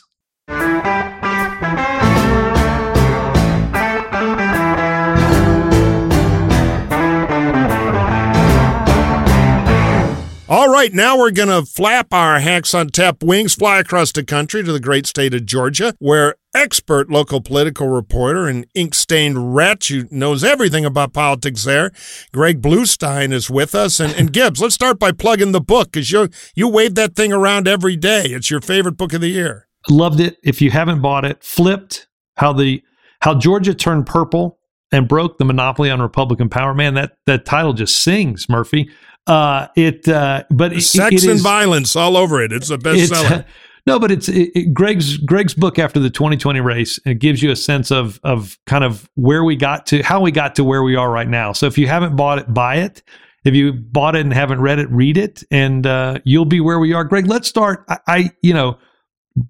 All 10.52 10.68
right, 10.68 10.92
now 10.92 11.16
we're 11.16 11.30
going 11.30 11.48
to 11.48 11.64
flap 11.64 12.12
our 12.12 12.40
hacks 12.40 12.74
on 12.74 12.88
tap 12.88 13.22
wings, 13.22 13.54
fly 13.54 13.78
across 13.78 14.10
the 14.10 14.24
country 14.24 14.64
to 14.64 14.72
the 14.72 14.80
great 14.80 15.06
state 15.06 15.32
of 15.32 15.46
Georgia, 15.46 15.94
where 16.00 16.34
expert 16.52 17.08
local 17.08 17.40
political 17.40 17.86
reporter 17.86 18.48
and 18.48 18.66
ink 18.74 18.96
stained 18.96 19.54
wretch 19.54 19.90
who 19.90 20.08
knows 20.10 20.42
everything 20.42 20.84
about 20.84 21.12
politics 21.12 21.62
there, 21.62 21.92
Greg 22.32 22.60
Bluestein, 22.60 23.32
is 23.32 23.48
with 23.48 23.76
us. 23.76 24.00
And, 24.00 24.12
and 24.14 24.32
Gibbs, 24.32 24.60
let's 24.60 24.74
start 24.74 24.98
by 24.98 25.12
plugging 25.12 25.52
the 25.52 25.60
book 25.60 25.92
because 25.92 26.10
you 26.10 26.28
you 26.56 26.66
wave 26.66 26.96
that 26.96 27.14
thing 27.14 27.32
around 27.32 27.68
every 27.68 27.94
day. 27.94 28.24
It's 28.24 28.50
your 28.50 28.60
favorite 28.60 28.96
book 28.96 29.12
of 29.12 29.20
the 29.20 29.28
year. 29.28 29.68
Loved 29.88 30.18
it. 30.18 30.36
If 30.42 30.60
you 30.60 30.72
haven't 30.72 31.00
bought 31.00 31.24
it, 31.24 31.44
flipped 31.44 32.08
how 32.38 32.54
the 32.54 32.82
how 33.20 33.36
Georgia 33.38 33.72
turned 33.72 34.06
purple 34.06 34.58
and 34.90 35.06
broke 35.06 35.38
the 35.38 35.44
monopoly 35.44 35.90
on 35.90 36.02
Republican 36.02 36.48
power. 36.48 36.74
Man, 36.74 36.94
that 36.94 37.12
that 37.26 37.44
title 37.44 37.72
just 37.72 38.00
sings, 38.02 38.48
Murphy. 38.48 38.90
Uh, 39.30 39.68
it, 39.76 40.08
uh, 40.08 40.42
but 40.50 40.72
it, 40.72 40.80
sex 40.80 41.22
it 41.22 41.22
and 41.22 41.32
is, 41.34 41.42
violence 41.42 41.94
all 41.94 42.16
over 42.16 42.42
it. 42.42 42.52
It's 42.52 42.68
a 42.68 42.76
bestseller. 42.76 43.44
no, 43.86 44.00
but 44.00 44.10
it's 44.10 44.28
it, 44.28 44.74
Greg's 44.74 45.18
Greg's 45.18 45.54
book 45.54 45.78
after 45.78 46.00
the 46.00 46.10
2020 46.10 46.60
race. 46.60 46.98
It 47.06 47.20
gives 47.20 47.40
you 47.40 47.52
a 47.52 47.56
sense 47.56 47.92
of 47.92 48.18
of 48.24 48.58
kind 48.66 48.82
of 48.82 49.08
where 49.14 49.44
we 49.44 49.54
got 49.54 49.86
to, 49.86 50.02
how 50.02 50.20
we 50.20 50.32
got 50.32 50.56
to 50.56 50.64
where 50.64 50.82
we 50.82 50.96
are 50.96 51.12
right 51.12 51.28
now. 51.28 51.52
So 51.52 51.66
if 51.66 51.78
you 51.78 51.86
haven't 51.86 52.16
bought 52.16 52.40
it, 52.40 52.52
buy 52.52 52.78
it. 52.78 53.04
If 53.44 53.54
you 53.54 53.72
bought 53.72 54.16
it 54.16 54.22
and 54.22 54.32
haven't 54.32 54.60
read 54.60 54.80
it, 54.80 54.90
read 54.90 55.16
it, 55.16 55.44
and 55.52 55.86
uh, 55.86 56.18
you'll 56.24 56.44
be 56.44 56.60
where 56.60 56.80
we 56.80 56.92
are. 56.92 57.04
Greg, 57.04 57.26
let's 57.26 57.46
start. 57.46 57.84
I, 57.88 57.98
I 58.08 58.30
you 58.42 58.52
know 58.52 58.78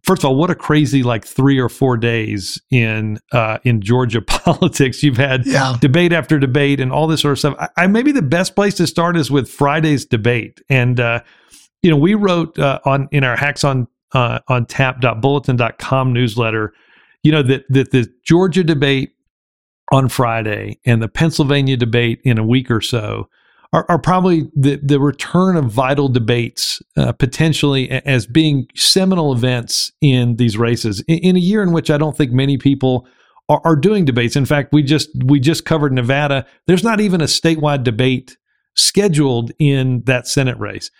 first 0.04 0.22
of 0.22 0.30
all, 0.30 0.36
what 0.36 0.50
a 0.50 0.54
crazy 0.54 1.02
like 1.02 1.24
three 1.24 1.58
or 1.58 1.68
four 1.68 1.96
days 1.96 2.60
in 2.70 3.18
uh, 3.32 3.58
in 3.64 3.80
Georgia 3.80 4.20
politics. 4.26 5.02
You've 5.02 5.16
had 5.16 5.46
yeah. 5.46 5.76
debate 5.80 6.12
after 6.12 6.38
debate 6.38 6.80
and 6.80 6.92
all 6.92 7.06
this 7.06 7.20
sort 7.20 7.32
of 7.32 7.38
stuff. 7.38 7.54
I, 7.58 7.68
I, 7.76 7.86
maybe 7.86 8.12
the 8.12 8.22
best 8.22 8.54
place 8.54 8.74
to 8.74 8.86
start 8.86 9.16
is 9.16 9.30
with 9.30 9.48
Friday's 9.48 10.04
debate, 10.04 10.60
and 10.68 11.00
uh, 11.00 11.20
you 11.82 11.90
know 11.90 11.96
we 11.96 12.14
wrote 12.14 12.58
uh, 12.58 12.80
on 12.84 13.08
in 13.12 13.24
our 13.24 13.36
hacks 13.36 13.64
on 13.64 13.86
uh, 14.12 14.40
on 14.48 14.66
tap.bulletin.com 14.66 16.12
newsletter, 16.12 16.72
you 17.22 17.32
know 17.32 17.42
that 17.42 17.64
that 17.70 17.90
the 17.90 18.08
Georgia 18.24 18.64
debate 18.64 19.12
on 19.92 20.08
Friday 20.08 20.78
and 20.84 21.02
the 21.02 21.08
Pennsylvania 21.08 21.76
debate 21.76 22.20
in 22.24 22.38
a 22.38 22.46
week 22.46 22.70
or 22.70 22.80
so 22.80 23.28
are, 23.72 23.86
are 23.88 23.98
probably 23.98 24.50
the, 24.54 24.76
the 24.82 25.00
return 25.00 25.56
of 25.56 25.66
vital 25.66 26.08
debates 26.08 26.82
uh, 26.96 27.12
potentially 27.12 27.90
as 27.90 28.26
being 28.26 28.66
seminal 28.74 29.32
events 29.32 29.92
in 30.00 30.36
these 30.36 30.56
races 30.56 31.00
in, 31.06 31.18
in, 31.18 31.36
a 31.36 31.40
year 31.40 31.62
in 31.62 31.72
which 31.72 31.90
I 31.90 31.98
don't 31.98 32.16
think 32.16 32.32
many 32.32 32.58
people 32.58 33.06
are, 33.48 33.60
are 33.64 33.76
doing 33.76 34.04
debates. 34.04 34.36
In 34.36 34.46
fact, 34.46 34.72
we 34.72 34.82
just 34.82 35.10
we 35.24 35.40
just 35.40 35.64
covered 35.64 35.92
Nevada. 35.92 36.46
There's 36.66 36.84
not 36.84 37.00
even 37.00 37.20
a 37.20 37.24
statewide 37.24 37.84
debate 37.84 38.36
scheduled 38.74 39.52
in 39.58 40.02
that 40.04 40.26
Senate 40.26 40.58
race. 40.58 40.90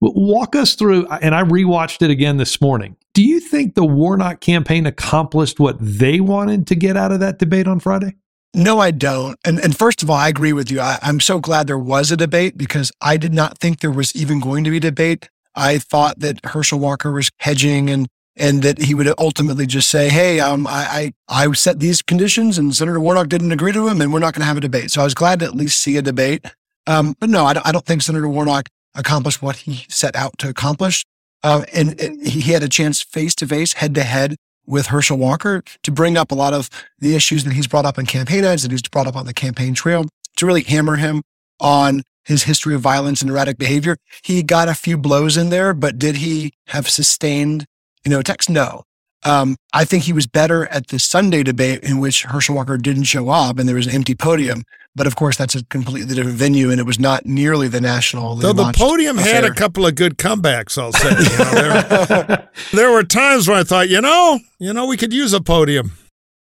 Walk 0.00 0.54
us 0.54 0.74
through, 0.74 1.08
and 1.08 1.34
I 1.34 1.42
rewatched 1.42 2.02
it 2.02 2.10
again 2.10 2.36
this 2.36 2.60
morning. 2.60 2.96
Do 3.14 3.24
you 3.24 3.40
think 3.40 3.74
the 3.74 3.84
Warnock 3.84 4.40
campaign 4.40 4.86
accomplished 4.86 5.58
what 5.58 5.76
they 5.80 6.20
wanted 6.20 6.68
to 6.68 6.76
get 6.76 6.96
out 6.96 7.10
of 7.10 7.18
that 7.18 7.40
debate 7.40 7.66
on 7.66 7.80
Friday? 7.80 8.14
No, 8.54 8.78
I 8.78 8.90
don't. 8.90 9.38
And 9.44 9.58
and 9.58 9.76
first 9.76 10.02
of 10.02 10.10
all, 10.10 10.16
I 10.16 10.28
agree 10.28 10.52
with 10.52 10.70
you. 10.70 10.80
I, 10.80 10.98
am 11.02 11.20
so 11.20 11.38
glad 11.38 11.66
there 11.66 11.78
was 11.78 12.10
a 12.10 12.16
debate 12.16 12.56
because 12.56 12.90
I 13.00 13.16
did 13.16 13.34
not 13.34 13.58
think 13.58 13.80
there 13.80 13.90
was 13.90 14.14
even 14.16 14.40
going 14.40 14.64
to 14.64 14.70
be 14.70 14.80
debate. 14.80 15.28
I 15.54 15.78
thought 15.78 16.20
that 16.20 16.44
Herschel 16.44 16.78
Walker 16.78 17.12
was 17.12 17.30
hedging 17.40 17.90
and 17.90 18.08
and 18.36 18.62
that 18.62 18.78
he 18.78 18.94
would 18.94 19.12
ultimately 19.18 19.66
just 19.66 19.90
say, 19.90 20.08
"Hey, 20.08 20.40
um, 20.40 20.66
I 20.66 21.12
I, 21.28 21.44
I 21.46 21.52
set 21.52 21.80
these 21.80 22.00
conditions, 22.00 22.56
and 22.56 22.74
Senator 22.74 23.00
Warnock 23.00 23.28
didn't 23.28 23.52
agree 23.52 23.72
to 23.72 23.86
them, 23.86 24.00
and 24.00 24.12
we're 24.12 24.20
not 24.20 24.32
going 24.32 24.42
to 24.42 24.46
have 24.46 24.56
a 24.56 24.60
debate." 24.60 24.90
So 24.90 25.02
I 25.02 25.04
was 25.04 25.14
glad 25.14 25.40
to 25.40 25.46
at 25.46 25.54
least 25.54 25.78
see 25.78 25.96
a 25.96 26.02
debate. 26.02 26.46
Um, 26.86 27.16
but 27.20 27.28
no, 27.28 27.44
I 27.44 27.52
don't, 27.52 27.66
I 27.66 27.72
don't 27.72 27.84
think 27.84 28.00
Senator 28.00 28.28
Warnock 28.28 28.70
accomplished 28.94 29.42
what 29.42 29.56
he 29.56 29.84
set 29.88 30.16
out 30.16 30.38
to 30.38 30.48
accomplish. 30.48 31.04
Uh, 31.44 31.64
and, 31.72 32.00
and 32.00 32.26
he 32.26 32.52
had 32.52 32.62
a 32.62 32.68
chance 32.68 33.02
face 33.02 33.34
to 33.36 33.46
face, 33.46 33.74
head 33.74 33.94
to 33.94 34.02
head 34.02 34.36
with 34.68 34.86
Herschel 34.88 35.16
Walker 35.16 35.62
to 35.82 35.90
bring 35.90 36.16
up 36.16 36.30
a 36.30 36.34
lot 36.34 36.52
of 36.52 36.68
the 36.98 37.16
issues 37.16 37.44
that 37.44 37.54
he's 37.54 37.66
brought 37.66 37.86
up 37.86 37.98
in 37.98 38.06
campaign 38.06 38.44
ads 38.44 38.62
that 38.62 38.70
he's 38.70 38.82
brought 38.82 39.06
up 39.06 39.16
on 39.16 39.26
the 39.26 39.34
campaign 39.34 39.74
trail 39.74 40.04
to 40.36 40.46
really 40.46 40.62
hammer 40.62 40.96
him 40.96 41.22
on 41.58 42.02
his 42.24 42.44
history 42.44 42.74
of 42.74 42.82
violence 42.82 43.22
and 43.22 43.30
erratic 43.30 43.56
behavior. 43.56 43.96
He 44.22 44.42
got 44.42 44.68
a 44.68 44.74
few 44.74 44.98
blows 44.98 45.36
in 45.36 45.48
there, 45.48 45.72
but 45.72 45.98
did 45.98 46.16
he 46.16 46.52
have 46.68 46.88
sustained, 46.88 47.64
you 48.04 48.10
know, 48.10 48.20
attacks? 48.20 48.48
No. 48.48 48.84
Um, 49.24 49.56
I 49.72 49.84
think 49.84 50.04
he 50.04 50.12
was 50.12 50.26
better 50.26 50.66
at 50.66 50.88
the 50.88 50.98
Sunday 50.98 51.42
debate 51.42 51.82
in 51.82 51.98
which 51.98 52.24
Herschel 52.24 52.54
Walker 52.54 52.76
didn't 52.76 53.04
show 53.04 53.30
up 53.30 53.58
and 53.58 53.68
there 53.68 53.76
was 53.76 53.86
an 53.86 53.94
empty 53.94 54.14
podium. 54.14 54.62
But 54.98 55.06
of 55.06 55.14
course, 55.14 55.36
that's 55.36 55.54
a 55.54 55.64
completely 55.66 56.12
different 56.12 56.36
venue, 56.36 56.70
and 56.72 56.80
it 56.80 56.84
was 56.84 56.98
not 56.98 57.24
nearly 57.24 57.68
the 57.68 57.80
national. 57.80 58.34
Though 58.34 58.52
the 58.52 58.72
podium 58.72 59.16
affair. 59.18 59.36
had 59.36 59.44
a 59.44 59.54
couple 59.54 59.86
of 59.86 59.94
good 59.94 60.18
comebacks, 60.18 60.76
I'll 60.76 60.92
say. 60.92 61.10
You 61.10 61.38
know, 61.38 62.04
there, 62.04 62.50
there 62.72 62.90
were 62.90 63.04
times 63.04 63.46
where 63.46 63.58
I 63.58 63.62
thought, 63.62 63.88
you 63.88 64.00
know, 64.00 64.40
you 64.58 64.72
know, 64.72 64.86
we 64.86 64.96
could 64.96 65.12
use 65.12 65.32
a 65.32 65.40
podium. 65.40 65.92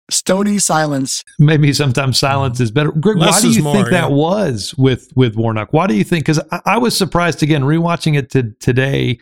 Stony 0.09 0.59
silence. 0.59 1.25
Maybe 1.41 1.73
sometimes 1.73 2.17
silence 2.17 2.61
is 2.61 2.71
better. 2.71 2.93
Greg, 2.93 3.17
Less 3.17 3.43
why 3.43 3.49
do 3.49 3.57
you 3.57 3.63
more, 3.65 3.75
think 3.75 3.87
yeah. 3.87 4.03
that 4.03 4.13
was 4.13 4.73
with 4.79 5.11
with 5.17 5.35
Warnock? 5.35 5.73
Why 5.73 5.89
do 5.89 5.95
you 5.95 6.05
think? 6.05 6.25
Because 6.25 6.41
I, 6.53 6.61
I, 6.65 6.79
was 6.79 6.97
surprised 6.97 7.43
again 7.43 7.63
rewatching 7.63 8.17
it 8.17 8.31
to, 8.31 8.53
today. 8.61 9.19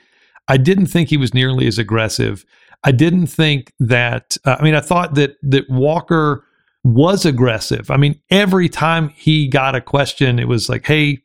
I 0.49 0.59
didn't 0.59 0.87
think 0.87 1.09
he 1.09 1.17
was 1.17 1.33
nearly 1.33 1.67
as 1.67 1.79
aggressive. 1.79 2.45
I 2.85 2.93
didn't 2.93 3.29
think 3.29 3.73
that. 3.79 4.37
Uh, 4.45 4.57
I 4.59 4.63
mean, 4.63 4.75
I 4.75 4.81
thought 4.81 5.15
that 5.15 5.37
that 5.43 5.71
Walker 5.71 6.45
was 6.85 7.25
aggressive. 7.25 7.91
I 7.91 7.97
mean, 7.97 8.21
every 8.31 8.69
time 8.69 9.11
he 9.11 9.47
got 9.49 9.75
a 9.75 9.81
question, 9.81 10.39
it 10.39 10.49
was 10.49 10.69
like, 10.69 10.87
"Hey, 10.87 11.23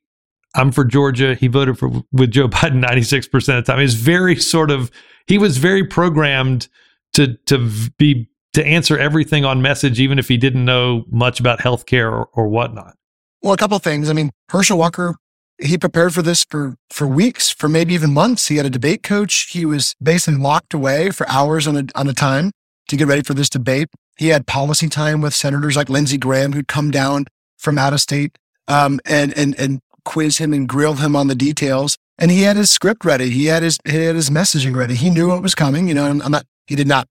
I'm 0.56 0.72
for 0.72 0.86
Georgia." 0.86 1.36
He 1.36 1.48
voted 1.48 1.78
for 1.78 2.04
with 2.12 2.32
Joe 2.32 2.48
Biden 2.50 2.76
96 2.76 3.28
percent 3.28 3.60
of 3.60 3.66
the 3.66 3.72
time. 3.72 3.82
He's 3.82 3.96
very 3.96 4.36
sort 4.36 4.72
of 4.72 4.92
he 5.28 5.38
was 5.38 5.58
very 5.58 5.84
programmed 5.84 6.68
to 7.14 7.36
to 7.46 7.70
be 7.98 8.30
to 8.54 8.66
answer 8.66 8.98
everything 8.98 9.46
on 9.46 9.62
message, 9.62 10.00
even 10.00 10.20
if 10.20 10.28
he 10.28 10.38
didn't 10.38 10.66
know 10.66 11.06
much 11.10 11.40
about 11.40 11.60
healthcare 11.60 12.12
or, 12.12 12.30
or 12.34 12.48
whatnot. 12.48 12.96
Well, 13.42 13.54
a 13.54 13.58
couple 13.58 13.78
things. 13.80 14.10
I 14.10 14.14
mean, 14.14 14.32
Herschel 14.50 14.78
Walker 14.78 15.16
he 15.60 15.78
prepared 15.78 16.14
for 16.14 16.22
this 16.22 16.44
for 16.44 16.76
for 16.90 17.08
weeks, 17.08 17.50
for 17.50 17.68
maybe 17.68 17.94
even 17.94 18.14
months. 18.14 18.48
He 18.48 18.58
had 18.58 18.66
a 18.66 18.70
debate 18.70 19.04
coach. 19.04 19.50
He 19.52 19.66
was 19.66 19.96
basically 20.02 20.40
locked 20.40 20.74
away 20.74 21.10
for 21.12 21.28
hours 21.30 21.68
on 21.68 21.78
a 21.78 21.84
on 21.96 22.08
a 22.08 22.14
time 22.14 22.52
to 22.90 22.96
get 22.98 23.08
ready 23.08 23.24
for 23.24 23.34
this 23.34 23.50
debate. 23.50 23.90
He 24.18 24.30
had 24.30 24.48
policy 24.48 24.90
time 24.90 25.22
with 25.22 25.34
senators 25.34 25.76
like 25.76 25.90
Lindsey 25.90 26.18
Graham, 26.18 26.54
who'd 26.54 26.68
come 26.68 26.92
down 26.92 27.26
from 27.58 27.78
out 27.78 27.94
of 27.94 28.02
state 28.02 28.38
um, 28.68 29.00
and 29.06 29.36
and 29.38 29.58
and 29.60 29.82
quiz 30.06 30.38
him 30.38 30.54
and 30.54 30.68
grill 30.68 30.96
him 30.96 31.16
on 31.16 31.28
the 31.28 31.36
details. 31.36 31.98
And 32.20 32.32
he 32.32 32.42
had 32.42 32.56
his 32.56 32.70
script 32.70 33.06
ready. 33.06 33.30
He 33.30 33.46
had 33.46 33.64
his 33.64 33.78
he 33.86 34.04
had 34.04 34.16
his 34.16 34.30
messaging 34.30 34.76
ready. 34.76 34.96
He 34.96 35.10
knew 35.10 35.28
what 35.30 35.42
was 35.42 35.56
coming. 35.56 35.88
You 35.88 35.94
know, 35.94 36.06
I'm, 36.06 36.22
I'm 36.22 36.32
not. 36.32 36.46
He 36.66 36.76
did 36.76 36.88
not. 36.88 37.08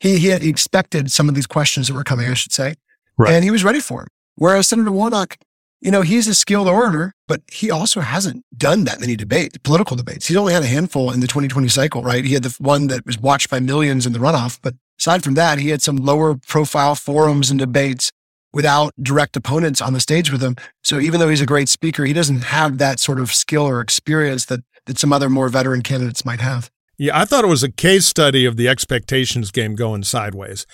He 0.00 0.18
he, 0.18 0.28
had, 0.28 0.42
he 0.42 0.48
expected 0.48 1.12
some 1.12 1.28
of 1.28 1.34
these 1.34 1.46
questions 1.46 1.88
that 1.88 1.94
were 1.94 2.04
coming. 2.04 2.28
I 2.28 2.34
should 2.34 2.52
say, 2.52 2.74
right. 3.18 3.32
and 3.32 3.44
he 3.44 3.50
was 3.50 3.64
ready 3.64 3.80
for 3.80 4.00
them. 4.00 4.08
Whereas 4.36 4.68
Senator 4.68 4.92
Warnock 4.92 5.36
you 5.80 5.90
know, 5.90 6.02
he's 6.02 6.26
a 6.26 6.34
skilled 6.34 6.68
orator, 6.68 7.12
but 7.28 7.42
he 7.52 7.70
also 7.70 8.00
hasn't 8.00 8.44
done 8.56 8.84
that 8.84 9.00
many 9.00 9.14
debates, 9.14 9.58
political 9.58 9.96
debates. 9.96 10.26
He's 10.26 10.36
only 10.36 10.52
had 10.52 10.62
a 10.62 10.66
handful 10.66 11.12
in 11.12 11.20
the 11.20 11.26
2020 11.26 11.68
cycle, 11.68 12.02
right? 12.02 12.24
He 12.24 12.34
had 12.34 12.42
the 12.42 12.56
one 12.58 12.86
that 12.88 13.04
was 13.04 13.18
watched 13.18 13.50
by 13.50 13.60
millions 13.60 14.06
in 14.06 14.12
the 14.12 14.18
runoff. 14.18 14.58
But 14.62 14.74
aside 15.00 15.24
from 15.24 15.34
that, 15.34 15.58
he 15.58 15.70
had 15.70 15.82
some 15.82 15.96
lower 15.96 16.36
profile 16.36 16.94
forums 16.94 17.50
and 17.50 17.58
debates 17.58 18.10
without 18.52 18.92
direct 19.00 19.36
opponents 19.36 19.82
on 19.82 19.92
the 19.92 20.00
stage 20.00 20.32
with 20.32 20.42
him. 20.42 20.56
So 20.82 20.98
even 20.98 21.20
though 21.20 21.28
he's 21.28 21.40
a 21.40 21.46
great 21.46 21.68
speaker, 21.68 22.04
he 22.04 22.12
doesn't 22.12 22.44
have 22.44 22.78
that 22.78 22.98
sort 22.98 23.20
of 23.20 23.32
skill 23.32 23.68
or 23.68 23.80
experience 23.80 24.46
that, 24.46 24.60
that 24.86 24.98
some 24.98 25.12
other 25.12 25.28
more 25.28 25.48
veteran 25.48 25.82
candidates 25.82 26.24
might 26.24 26.40
have. 26.40 26.70
Yeah, 26.98 27.18
I 27.18 27.26
thought 27.26 27.44
it 27.44 27.48
was 27.48 27.62
a 27.62 27.70
case 27.70 28.06
study 28.06 28.46
of 28.46 28.56
the 28.56 28.68
expectations 28.68 29.50
game 29.50 29.74
going 29.74 30.02
sideways 30.04 30.64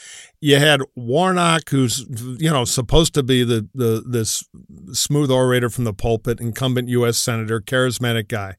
you 0.42 0.58
had 0.58 0.82
Warnock, 0.96 1.70
who's 1.70 2.04
you 2.40 2.50
know 2.50 2.64
supposed 2.64 3.14
to 3.14 3.22
be 3.22 3.44
the 3.44 3.68
the 3.74 4.02
this 4.04 4.42
smooth 4.90 5.30
orator 5.30 5.70
from 5.70 5.84
the 5.84 5.94
pulpit, 5.94 6.40
incumbent 6.40 6.88
U.S. 6.88 7.16
senator, 7.16 7.60
charismatic 7.60 8.26
guy, 8.26 8.56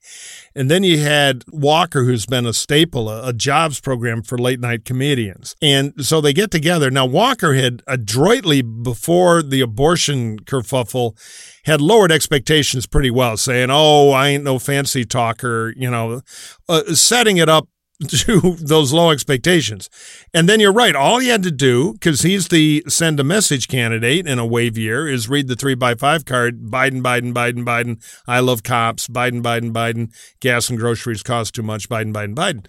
and 0.55 0.71
then 0.71 0.83
you 0.83 0.99
had 0.99 1.43
Walker, 1.51 2.05
who's 2.05 2.25
been 2.25 2.45
a 2.45 2.53
staple, 2.53 3.09
a, 3.09 3.27
a 3.27 3.33
jobs 3.33 3.81
program 3.81 4.23
for 4.23 4.37
late 4.37 4.61
night 4.61 4.85
comedians, 4.85 5.57
and 5.61 5.93
so 5.99 6.21
they 6.21 6.31
get 6.31 6.51
together. 6.51 6.89
Now 6.89 7.05
Walker 7.05 7.53
had 7.53 7.83
adroitly 7.85 8.61
before 8.61 9.43
the 9.43 9.59
abortion 9.59 10.39
kerfuffle 10.39 11.17
had 11.65 11.81
lowered 11.81 12.13
expectations 12.13 12.87
pretty 12.87 13.11
well, 13.11 13.35
saying, 13.35 13.67
"Oh, 13.69 14.11
I 14.11 14.29
ain't 14.29 14.45
no 14.45 14.57
fancy 14.57 15.03
talker," 15.03 15.73
you 15.75 15.91
know, 15.91 16.21
uh, 16.69 16.93
setting 16.93 17.35
it 17.35 17.49
up 17.49 17.67
to 18.07 18.55
those 18.59 18.91
low 18.91 19.11
expectations. 19.11 19.89
And 20.33 20.49
then 20.49 20.59
you're 20.59 20.73
right. 20.73 20.95
All 20.95 21.19
he 21.19 21.27
had 21.27 21.43
to 21.43 21.51
do, 21.51 21.93
because 21.93 22.21
he's 22.21 22.47
the 22.47 22.83
send 22.87 23.19
a 23.19 23.23
message 23.23 23.67
candidate 23.67 24.27
in 24.27 24.39
a 24.39 24.45
wave 24.45 24.77
year, 24.77 25.07
is 25.07 25.29
read 25.29 25.47
the 25.47 25.55
three 25.55 25.75
by 25.75 25.95
five 25.95 26.25
card 26.25 26.63
Biden, 26.63 27.01
Biden, 27.01 27.33
Biden, 27.33 27.63
Biden. 27.63 28.03
I 28.27 28.39
love 28.39 28.63
cops. 28.63 29.07
Biden, 29.07 29.41
Biden, 29.41 29.71
Biden. 29.71 30.13
Gas 30.39 30.69
and 30.69 30.79
groceries 30.79 31.23
cost 31.23 31.53
too 31.55 31.63
much. 31.63 31.87
Biden, 31.89 32.13
Biden, 32.13 32.35
Biden. 32.35 32.65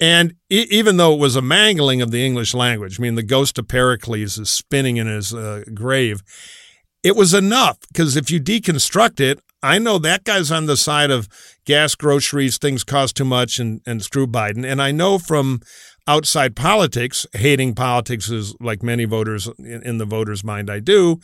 And 0.00 0.34
even 0.48 0.96
though 0.96 1.12
it 1.12 1.20
was 1.20 1.36
a 1.36 1.42
mangling 1.42 2.00
of 2.00 2.10
the 2.10 2.24
English 2.24 2.54
language, 2.54 2.98
I 2.98 3.02
mean, 3.02 3.16
the 3.16 3.22
ghost 3.22 3.58
of 3.58 3.68
Pericles 3.68 4.38
is 4.38 4.48
spinning 4.48 4.96
in 4.96 5.06
his 5.06 5.34
uh, 5.34 5.62
grave, 5.74 6.22
it 7.02 7.16
was 7.16 7.34
enough 7.34 7.78
because 7.92 8.16
if 8.16 8.30
you 8.30 8.40
deconstruct 8.40 9.20
it, 9.20 9.40
I 9.62 9.78
know 9.78 9.98
that 9.98 10.24
guy's 10.24 10.50
on 10.50 10.64
the 10.64 10.76
side 10.76 11.10
of 11.10 11.28
gas, 11.70 11.94
groceries, 11.94 12.58
things 12.58 12.82
cost 12.82 13.16
too 13.16 13.24
much, 13.24 13.60
and, 13.60 13.80
and 13.86 14.02
screw 14.02 14.26
Biden. 14.26 14.64
And 14.64 14.82
I 14.82 14.90
know 14.90 15.18
from 15.20 15.60
outside 16.08 16.56
politics, 16.56 17.28
hating 17.32 17.74
politics 17.76 18.28
is 18.28 18.56
like 18.60 18.82
many 18.82 19.04
voters 19.04 19.48
in, 19.56 19.80
in 19.84 19.98
the 19.98 20.04
voters' 20.04 20.42
mind 20.42 20.68
I 20.68 20.80
do, 20.80 21.20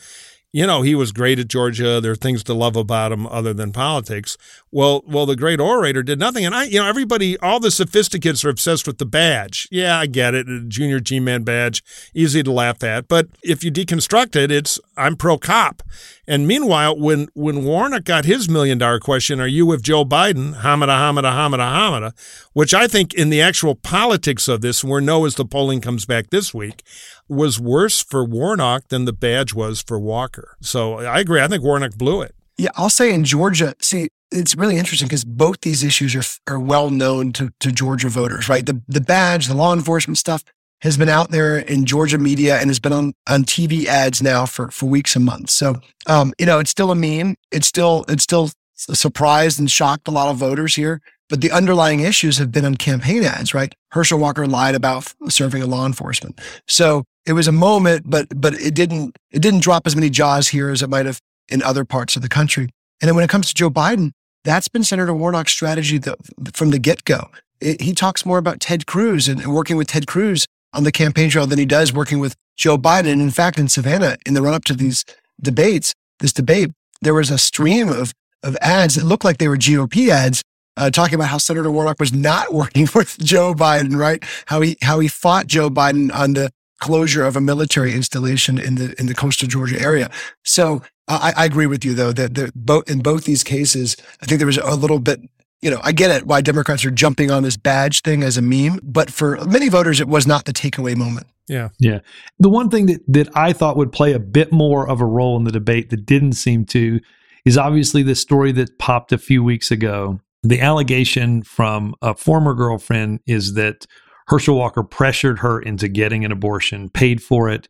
you 0.53 0.65
know, 0.65 0.81
he 0.81 0.95
was 0.95 1.11
great 1.11 1.39
at 1.39 1.49
Georgia. 1.49 1.99
There 1.99 2.13
are 2.13 2.15
things 2.15 2.43
to 2.45 2.53
love 2.53 2.75
about 2.75 3.11
him 3.11 3.27
other 3.27 3.53
than 3.53 3.73
politics. 3.73 4.37
Well, 4.71 5.03
well, 5.05 5.25
the 5.25 5.35
great 5.35 5.59
orator 5.59 6.01
did 6.03 6.19
nothing. 6.19 6.45
And 6.45 6.55
I, 6.55 6.63
you 6.63 6.79
know, 6.79 6.87
everybody, 6.87 7.37
all 7.39 7.59
the 7.59 7.69
sophisticates 7.69 8.45
are 8.45 8.49
obsessed 8.49 8.87
with 8.87 8.97
the 8.97 9.05
badge. 9.05 9.67
Yeah, 9.71 9.99
I 9.99 10.05
get 10.05 10.33
it. 10.33 10.47
A 10.47 10.61
junior 10.61 10.99
G 10.99 11.19
man 11.19 11.43
badge, 11.43 11.83
easy 12.13 12.43
to 12.43 12.51
laugh 12.51 12.83
at. 12.83 13.07
But 13.07 13.27
if 13.43 13.63
you 13.63 13.71
deconstruct 13.71 14.35
it, 14.35 14.49
it's 14.49 14.79
I'm 14.95 15.15
pro 15.17 15.37
cop. 15.37 15.83
And 16.27 16.47
meanwhile, 16.47 16.97
when 16.97 17.27
when 17.33 17.63
Warnock 17.63 18.05
got 18.05 18.25
his 18.25 18.49
million 18.49 18.77
dollar 18.77 18.99
question, 18.99 19.39
"Are 19.39 19.47
you 19.47 19.65
with 19.65 19.81
Joe 19.81 20.05
Biden?" 20.05 20.61
Hamada, 20.61 20.97
Hamada, 20.97 21.31
Hamada, 21.31 21.59
Hamada, 21.59 22.13
which 22.53 22.73
I 22.73 22.87
think 22.87 23.13
in 23.13 23.29
the 23.29 23.41
actual 23.41 23.75
politics 23.75 24.47
of 24.47 24.61
this, 24.61 24.83
where 24.83 25.01
no 25.01 25.25
as 25.25 25.35
the 25.35 25.45
polling 25.45 25.81
comes 25.81 26.05
back 26.05 26.29
this 26.29 26.53
week, 26.53 26.83
was 27.29 27.59
worse 27.59 28.01
for 28.01 28.23
Warnock 28.23 28.87
than 28.89 29.05
the 29.05 29.13
badge 29.13 29.53
was 29.53 29.81
for 29.81 29.99
Walker. 29.99 30.57
So 30.61 30.99
I 30.99 31.19
agree. 31.19 31.41
I 31.41 31.47
think 31.47 31.63
Warnock 31.63 31.97
blew 31.97 32.21
it. 32.21 32.33
Yeah, 32.57 32.69
I'll 32.75 32.89
say 32.89 33.13
in 33.13 33.23
Georgia, 33.23 33.75
see, 33.79 34.09
it's 34.31 34.55
really 34.55 34.77
interesting 34.77 35.07
because 35.07 35.23
both 35.23 35.61
these 35.61 35.83
issues 35.83 36.15
are 36.15 36.53
are 36.53 36.59
well 36.59 36.89
known 36.89 37.31
to, 37.33 37.51
to 37.59 37.71
Georgia 37.71 38.09
voters, 38.09 38.49
right? 38.49 38.65
The 38.65 38.81
the 38.87 39.01
badge, 39.01 39.47
the 39.47 39.55
law 39.55 39.73
enforcement 39.73 40.17
stuff 40.17 40.43
has 40.81 40.97
been 40.97 41.09
out 41.09 41.31
there 41.31 41.57
in 41.57 41.85
Georgia 41.85 42.17
media 42.17 42.59
and 42.59 42.69
has 42.69 42.79
been 42.79 42.93
on, 42.93 43.13
on 43.27 43.43
TV 43.43 43.85
ads 43.85 44.21
now 44.21 44.45
for, 44.45 44.69
for 44.69 44.85
weeks 44.85 45.15
and 45.15 45.25
months. 45.25 45.53
So, 45.53 45.81
um, 46.05 46.33
you 46.37 46.45
know, 46.45 46.59
it's 46.59 46.69
still 46.69 46.91
a 46.91 46.95
meme. 46.95 47.35
It's 47.51 47.67
still, 47.67 48.05
it's 48.07 48.23
still 48.23 48.51
surprised 48.75 49.59
and 49.59 49.69
shocked 49.69 50.07
a 50.07 50.11
lot 50.11 50.29
of 50.29 50.37
voters 50.37 50.75
here. 50.75 51.01
But 51.29 51.41
the 51.41 51.51
underlying 51.51 52.01
issues 52.01 52.37
have 52.37 52.51
been 52.51 52.63
on 52.63 52.75
campaign 52.75 53.23
ads, 53.23 53.53
right? 53.53 53.73
Herschel 53.91 54.19
Walker 54.19 54.47
lied 54.47 54.75
about 54.75 55.13
serving 55.27 55.61
in 55.61 55.69
law 55.69 55.85
enforcement. 55.85 56.39
So 56.67 57.03
it 57.27 57.33
was 57.33 57.47
a 57.47 57.51
moment, 57.51 58.09
but 58.09 58.27
but 58.39 58.53
it 58.55 58.73
didn't 58.73 59.17
it 59.31 59.41
didn't 59.41 59.59
drop 59.59 59.85
as 59.85 59.95
many 59.95 60.09
jaws 60.09 60.47
here 60.47 60.69
as 60.69 60.81
it 60.81 60.89
might 60.89 61.05
have 61.05 61.19
in 61.49 61.61
other 61.61 61.85
parts 61.85 62.15
of 62.15 62.21
the 62.21 62.29
country. 62.29 62.69
And 63.01 63.07
then 63.07 63.15
when 63.15 63.23
it 63.23 63.29
comes 63.29 63.47
to 63.49 63.53
Joe 63.53 63.69
Biden, 63.69 64.11
that's 64.43 64.69
been 64.69 64.83
Senator 64.83 65.13
Warnock's 65.13 65.51
strategy 65.51 65.97
the, 65.97 66.15
from 66.53 66.71
the 66.71 66.79
get 66.79 67.03
go. 67.03 67.29
He 67.59 67.93
talks 67.93 68.25
more 68.25 68.37
about 68.37 68.59
Ted 68.59 68.85
Cruz 68.85 69.27
and 69.27 69.53
working 69.53 69.77
with 69.77 69.87
Ted 69.87 70.07
Cruz 70.07 70.45
on 70.73 70.83
the 70.83 70.91
campaign 70.91 71.29
trail 71.29 71.47
than 71.47 71.59
he 71.59 71.65
does 71.65 71.91
working 71.91 72.19
with 72.19 72.35
Joe 72.55 72.77
Biden. 72.77 73.07
In 73.07 73.31
fact, 73.31 73.59
in 73.59 73.67
Savannah, 73.67 74.17
in 74.25 74.33
the 74.33 74.41
run 74.41 74.53
up 74.53 74.63
to 74.65 74.73
these 74.73 75.03
debates, 75.41 75.93
this 76.19 76.33
debate, 76.33 76.71
there 77.01 77.13
was 77.13 77.29
a 77.29 77.37
stream 77.37 77.89
of 77.89 78.13
of 78.43 78.55
ads 78.61 78.95
that 78.95 79.03
looked 79.03 79.25
like 79.25 79.37
they 79.37 79.47
were 79.47 79.57
GOP 79.57 80.09
ads 80.09 80.43
uh, 80.77 80.91
talking 80.91 81.15
about 81.15 81.27
how 81.27 81.39
Senator 81.39 81.71
Warnock 81.71 81.99
was 81.99 82.13
not 82.13 82.53
working 82.53 82.87
with 82.95 83.17
Joe 83.19 83.53
Biden, 83.53 83.97
right? 83.97 84.23
How 84.45 84.61
he 84.61 84.77
how 84.81 84.99
he 84.99 85.07
fought 85.07 85.47
Joe 85.47 85.69
Biden 85.69 86.13
on 86.13 86.33
the 86.33 86.51
closure 86.79 87.25
of 87.25 87.35
a 87.35 87.41
military 87.41 87.93
installation 87.93 88.57
in 88.57 88.75
the 88.75 88.95
in 88.99 89.07
the 89.07 89.13
coastal 89.13 89.47
Georgia 89.47 89.79
area. 89.81 90.09
So 90.43 90.81
I, 91.07 91.33
I 91.35 91.45
agree 91.45 91.67
with 91.67 91.83
you 91.83 91.93
though 91.93 92.11
that 92.11 92.35
the, 92.35 92.51
both 92.55 92.89
in 92.89 92.99
both 92.99 93.25
these 93.25 93.43
cases, 93.43 93.97
I 94.21 94.25
think 94.25 94.39
there 94.39 94.47
was 94.47 94.57
a 94.57 94.75
little 94.75 94.99
bit. 94.99 95.21
You 95.61 95.71
know, 95.71 95.79
I 95.81 95.91
get 95.91 96.11
it 96.11 96.27
why 96.27 96.41
Democrats 96.41 96.85
are 96.85 96.91
jumping 96.91 97.31
on 97.31 97.41
this 97.41 97.57
badge 97.57 98.01
thing 98.03 98.21
as 98.21 98.37
a 98.37 98.43
meme, 98.43 98.79
but 98.83 99.11
for 99.11 99.43
many 99.45 99.69
voters, 99.69 99.99
it 99.99 100.07
was 100.07 100.27
not 100.27 100.45
the 100.45 100.53
takeaway 100.53 100.95
moment. 100.95 101.25
Yeah. 101.47 101.69
Yeah. 101.79 101.99
The 102.39 102.49
one 102.49 102.69
thing 102.69 102.87
that, 102.87 103.01
that 103.07 103.35
I 103.35 103.53
thought 103.53 103.77
would 103.77 103.91
play 103.91 104.13
a 104.13 104.19
bit 104.19 104.51
more 104.51 104.87
of 104.87 105.01
a 105.01 105.05
role 105.05 105.35
in 105.37 105.45
the 105.45 105.51
debate 105.51 105.89
that 105.89 106.05
didn't 106.05 106.33
seem 106.33 106.65
to 106.65 106.99
is 107.45 107.57
obviously 107.57 108.03
the 108.03 108.15
story 108.15 108.51
that 108.51 108.77
popped 108.77 109.11
a 109.11 109.17
few 109.17 109.43
weeks 109.43 109.71
ago. 109.71 110.19
The 110.43 110.61
allegation 110.61 111.43
from 111.43 111.95
a 112.01 112.13
former 112.13 112.53
girlfriend 112.53 113.21
is 113.25 113.53
that 113.55 113.87
Herschel 114.27 114.55
Walker 114.55 114.83
pressured 114.83 115.39
her 115.39 115.59
into 115.59 115.87
getting 115.87 116.25
an 116.25 116.31
abortion, 116.31 116.89
paid 116.89 117.21
for 117.21 117.49
it. 117.49 117.67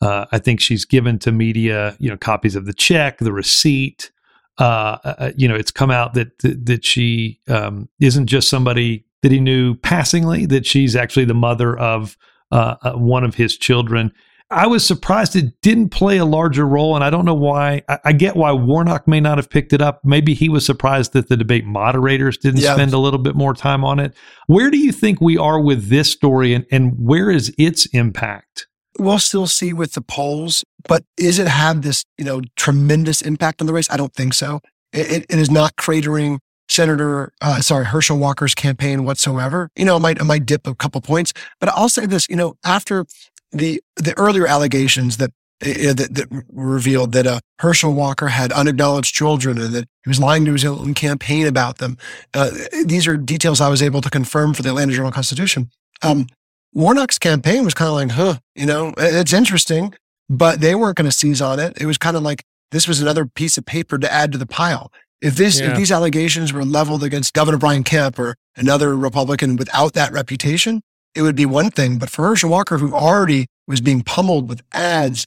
Uh, 0.00 0.26
I 0.32 0.38
think 0.38 0.60
she's 0.60 0.84
given 0.84 1.18
to 1.20 1.32
media, 1.32 1.96
you 1.98 2.08
know, 2.08 2.16
copies 2.16 2.56
of 2.56 2.64
the 2.64 2.72
check, 2.72 3.18
the 3.18 3.32
receipt. 3.32 4.10
Uh, 4.58 4.98
uh, 5.04 5.14
uh 5.18 5.32
you 5.36 5.46
know, 5.46 5.54
it's 5.54 5.70
come 5.70 5.90
out 5.90 6.14
that 6.14 6.38
that, 6.38 6.66
that 6.66 6.84
she 6.84 7.38
um, 7.48 7.88
isn't 8.00 8.26
just 8.26 8.48
somebody 8.48 9.04
that 9.22 9.30
he 9.30 9.40
knew 9.40 9.74
passingly; 9.74 10.46
that 10.46 10.64
she's 10.64 10.96
actually 10.96 11.26
the 11.26 11.34
mother 11.34 11.78
of 11.78 12.16
uh, 12.50 12.92
one 12.94 13.24
of 13.24 13.34
his 13.34 13.56
children. 13.56 14.10
I 14.50 14.66
was 14.66 14.84
surprised 14.84 15.36
it 15.36 15.60
didn't 15.62 15.90
play 15.90 16.18
a 16.18 16.24
larger 16.24 16.66
role, 16.66 16.96
and 16.96 17.04
I 17.04 17.10
don't 17.10 17.24
know 17.24 17.34
why. 17.34 17.82
I, 17.88 17.98
I, 18.06 18.12
get 18.12 18.34
why 18.34 18.50
Warnock 18.50 19.06
may 19.06 19.20
not 19.20 19.38
have 19.38 19.48
picked 19.48 19.72
it 19.72 19.80
up. 19.80 20.00
Maybe 20.04 20.34
he 20.34 20.48
was 20.48 20.66
surprised 20.66 21.12
that 21.12 21.28
the 21.28 21.36
debate 21.36 21.64
moderators 21.64 22.36
didn't 22.36 22.60
yeah. 22.60 22.74
spend 22.74 22.92
a 22.92 22.98
little 22.98 23.20
bit 23.20 23.36
more 23.36 23.54
time 23.54 23.84
on 23.84 24.00
it. 24.00 24.12
Where 24.48 24.70
do 24.70 24.78
you 24.78 24.90
think 24.90 25.20
we 25.20 25.38
are 25.38 25.60
with 25.60 25.88
this 25.88 26.10
story, 26.10 26.52
and, 26.52 26.66
and 26.72 26.94
where 26.98 27.30
is 27.30 27.54
its 27.58 27.86
impact? 27.86 28.66
We'll 28.98 29.20
still 29.20 29.46
see 29.46 29.72
with 29.72 29.92
the 29.92 30.02
polls, 30.02 30.64
but 30.88 31.04
is 31.16 31.38
it 31.38 31.46
have 31.46 31.82
this 31.82 32.04
you 32.18 32.24
know 32.24 32.42
tremendous 32.56 33.22
impact 33.22 33.60
on 33.60 33.68
the 33.68 33.72
race? 33.72 33.88
I 33.88 33.96
don't 33.96 34.14
think 34.14 34.34
so. 34.34 34.60
it, 34.92 35.26
it 35.28 35.38
is 35.38 35.50
not 35.50 35.76
cratering 35.76 36.38
Senator, 36.70 37.32
uh, 37.40 37.60
sorry, 37.60 37.84
Herschel 37.84 38.16
Walker's 38.16 38.54
campaign 38.54 39.04
whatsoever. 39.04 39.70
You 39.74 39.84
know, 39.84 39.96
it 39.96 40.00
might, 40.00 40.18
it 40.18 40.24
might 40.24 40.46
dip 40.46 40.68
a 40.68 40.74
couple 40.76 41.00
points, 41.00 41.32
but 41.58 41.68
I'll 41.70 41.88
say 41.88 42.06
this, 42.06 42.28
you 42.30 42.36
know, 42.36 42.54
after 42.64 43.06
the, 43.52 43.82
the 43.96 44.16
earlier 44.16 44.46
allegations 44.46 45.16
that, 45.18 45.30
uh, 45.62 45.92
that, 45.92 46.08
that 46.12 46.44
revealed 46.52 47.12
that 47.12 47.26
uh, 47.26 47.40
Herschel 47.58 47.92
Walker 47.92 48.28
had 48.28 48.52
unacknowledged 48.52 49.14
children 49.14 49.58
and 49.58 49.74
that 49.74 49.88
he 50.04 50.08
was 50.08 50.20
lying 50.20 50.44
to 50.46 50.52
his 50.52 50.64
own 50.64 50.94
campaign 50.94 51.46
about 51.46 51.78
them. 51.78 51.98
Uh, 52.32 52.50
these 52.84 53.06
are 53.06 53.16
details 53.16 53.60
I 53.60 53.68
was 53.68 53.82
able 53.82 54.00
to 54.00 54.10
confirm 54.10 54.54
for 54.54 54.62
the 54.62 54.70
Atlanta 54.70 54.92
Journal 54.92 55.12
Constitution. 55.12 55.70
Um, 56.02 56.26
Warnock's 56.72 57.18
campaign 57.18 57.64
was 57.64 57.74
kind 57.74 57.88
of 57.88 57.94
like, 57.94 58.10
huh, 58.12 58.40
you 58.54 58.66
know, 58.66 58.94
it's 58.96 59.32
interesting, 59.32 59.94
but 60.28 60.60
they 60.60 60.74
weren't 60.74 60.96
going 60.96 61.10
to 61.10 61.16
seize 61.16 61.42
on 61.42 61.58
it. 61.58 61.76
It 61.80 61.86
was 61.86 61.98
kind 61.98 62.16
of 62.16 62.22
like 62.22 62.44
this 62.70 62.86
was 62.86 63.00
another 63.02 63.26
piece 63.26 63.58
of 63.58 63.66
paper 63.66 63.98
to 63.98 64.12
add 64.12 64.32
to 64.32 64.38
the 64.38 64.46
pile. 64.46 64.92
If 65.20 65.36
this, 65.36 65.60
yeah. 65.60 65.70
if 65.70 65.76
these 65.76 65.92
allegations 65.92 66.52
were 66.52 66.64
leveled 66.64 67.02
against 67.02 67.34
Governor 67.34 67.58
Brian 67.58 67.84
Kemp 67.84 68.18
or 68.18 68.36
another 68.56 68.96
Republican 68.96 69.56
without 69.56 69.92
that 69.94 70.12
reputation, 70.12 70.82
it 71.14 71.22
would 71.22 71.36
be 71.36 71.46
one 71.46 71.70
thing. 71.70 71.98
But 71.98 72.10
for 72.10 72.26
Herschel 72.26 72.50
Walker, 72.50 72.78
who 72.78 72.94
already 72.94 73.46
was 73.66 73.80
being 73.80 74.02
pummeled 74.02 74.48
with 74.48 74.62
ads 74.72 75.26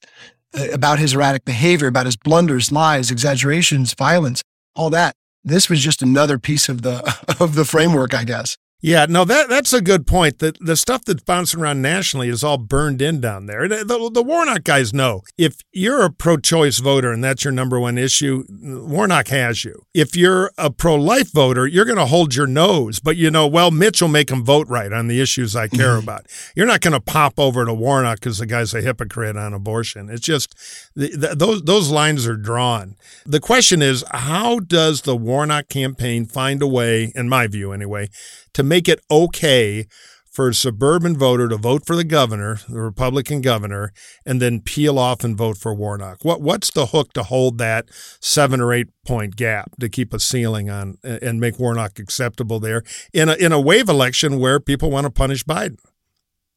uh, 0.57 0.67
about 0.71 0.99
his 0.99 1.13
erratic 1.13 1.45
behavior, 1.45 1.88
about 1.88 2.05
his 2.05 2.17
blunders, 2.17 2.71
lies, 2.71 3.11
exaggerations, 3.11 3.93
violence, 3.93 4.41
all 4.75 4.89
that, 4.89 5.15
this 5.43 5.69
was 5.69 5.81
just 5.81 6.01
another 6.01 6.39
piece 6.39 6.69
of 6.69 6.81
the 6.81 7.01
of 7.39 7.55
the 7.55 7.65
framework, 7.65 8.13
I 8.13 8.23
guess. 8.23 8.57
Yeah, 8.86 9.05
no, 9.07 9.23
that 9.23 9.47
that's 9.47 9.71
a 9.71 9.79
good 9.79 10.05
point. 10.05 10.39
The 10.39 10.53
the 10.59 10.75
stuff 10.75 11.05
that's 11.05 11.23
bouncing 11.23 11.61
around 11.61 11.81
nationally 11.81 12.27
is 12.27 12.43
all 12.43 12.57
burned 12.57 13.01
in 13.01 13.21
down 13.21 13.45
there. 13.45 13.65
The, 13.69 13.86
the, 13.86 14.11
the 14.11 14.21
Warnock 14.21 14.65
guys 14.65 14.93
know 14.93 15.21
if 15.38 15.61
you're 15.71 16.03
a 16.03 16.11
pro-choice 16.11 16.79
voter 16.79 17.09
and 17.09 17.23
that's 17.23 17.45
your 17.45 17.53
number 17.53 17.79
one 17.79 17.97
issue, 17.97 18.43
Warnock 18.49 19.29
has 19.29 19.63
you. 19.63 19.84
If 19.93 20.17
you're 20.17 20.51
a 20.57 20.69
pro-life 20.69 21.31
voter, 21.31 21.65
you're 21.65 21.86
going 21.86 21.97
to 21.97 22.07
hold 22.07 22.36
your 22.36 22.45
nose, 22.45 22.99
but 22.99 23.15
you 23.15 23.31
know, 23.31 23.47
well, 23.47 23.71
Mitch 23.71 24.01
will 24.01 24.09
make 24.09 24.27
them 24.27 24.43
vote 24.43 24.67
right 24.67 24.91
on 24.91 25.07
the 25.07 25.21
issues 25.21 25.55
I 25.55 25.69
care 25.69 25.95
about. 25.97 26.25
You're 26.53 26.67
not 26.67 26.81
going 26.81 26.91
to 26.91 26.99
pop 26.99 27.39
over 27.39 27.63
to 27.63 27.73
Warnock 27.73 28.19
because 28.19 28.39
the 28.39 28.45
guy's 28.45 28.73
a 28.73 28.81
hypocrite 28.81 29.38
on 29.38 29.53
abortion. 29.53 30.09
It's 30.09 30.19
just 30.19 30.55
the, 30.93 31.34
those 31.34 31.61
those 31.61 31.89
lines 31.89 32.27
are 32.27 32.36
drawn. 32.36 32.97
The 33.25 33.39
question 33.39 33.81
is, 33.81 34.03
how 34.11 34.59
does 34.59 35.03
the 35.03 35.15
Warnock 35.15 35.69
campaign 35.69 36.25
find 36.25 36.61
a 36.61 36.67
way, 36.67 37.13
in 37.15 37.29
my 37.29 37.47
view 37.47 37.71
anyway? 37.71 38.09
To 38.53 38.63
make 38.63 38.87
it 38.87 38.99
okay 39.09 39.87
for 40.33 40.49
a 40.49 40.53
suburban 40.53 41.15
voter 41.15 41.47
to 41.47 41.57
vote 41.57 41.85
for 41.85 41.95
the 41.95 42.03
governor, 42.03 42.59
the 42.67 42.81
Republican 42.81 43.39
governor, 43.39 43.93
and 44.25 44.41
then 44.41 44.59
peel 44.59 44.97
off 44.97 45.23
and 45.23 45.37
vote 45.37 45.57
for 45.57 45.75
Warnock? 45.75 46.25
What 46.25 46.41
what's 46.41 46.71
the 46.71 46.87
hook 46.87 47.13
to 47.13 47.23
hold 47.23 47.59
that 47.59 47.89
seven 48.19 48.59
or 48.59 48.73
eight 48.73 48.87
point 49.05 49.35
gap 49.35 49.71
to 49.79 49.89
keep 49.89 50.13
a 50.13 50.19
ceiling 50.19 50.69
on 50.69 50.97
and 51.03 51.39
make 51.39 51.59
Warnock 51.59 51.99
acceptable 51.99 52.59
there 52.59 52.83
in 53.13 53.29
a 53.29 53.33
in 53.33 53.51
a 53.51 53.61
wave 53.61 53.87
election 53.87 54.39
where 54.39 54.59
people 54.59 54.89
want 54.89 55.05
to 55.05 55.11
punish 55.11 55.43
Biden? 55.43 55.77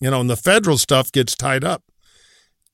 You 0.01 0.11
know, 0.11 0.21
and 0.21 0.31
the 0.31 0.37
federal 0.37 0.79
stuff 0.79 1.13
gets 1.13 1.35
tied 1.35 1.65
up. 1.65 1.83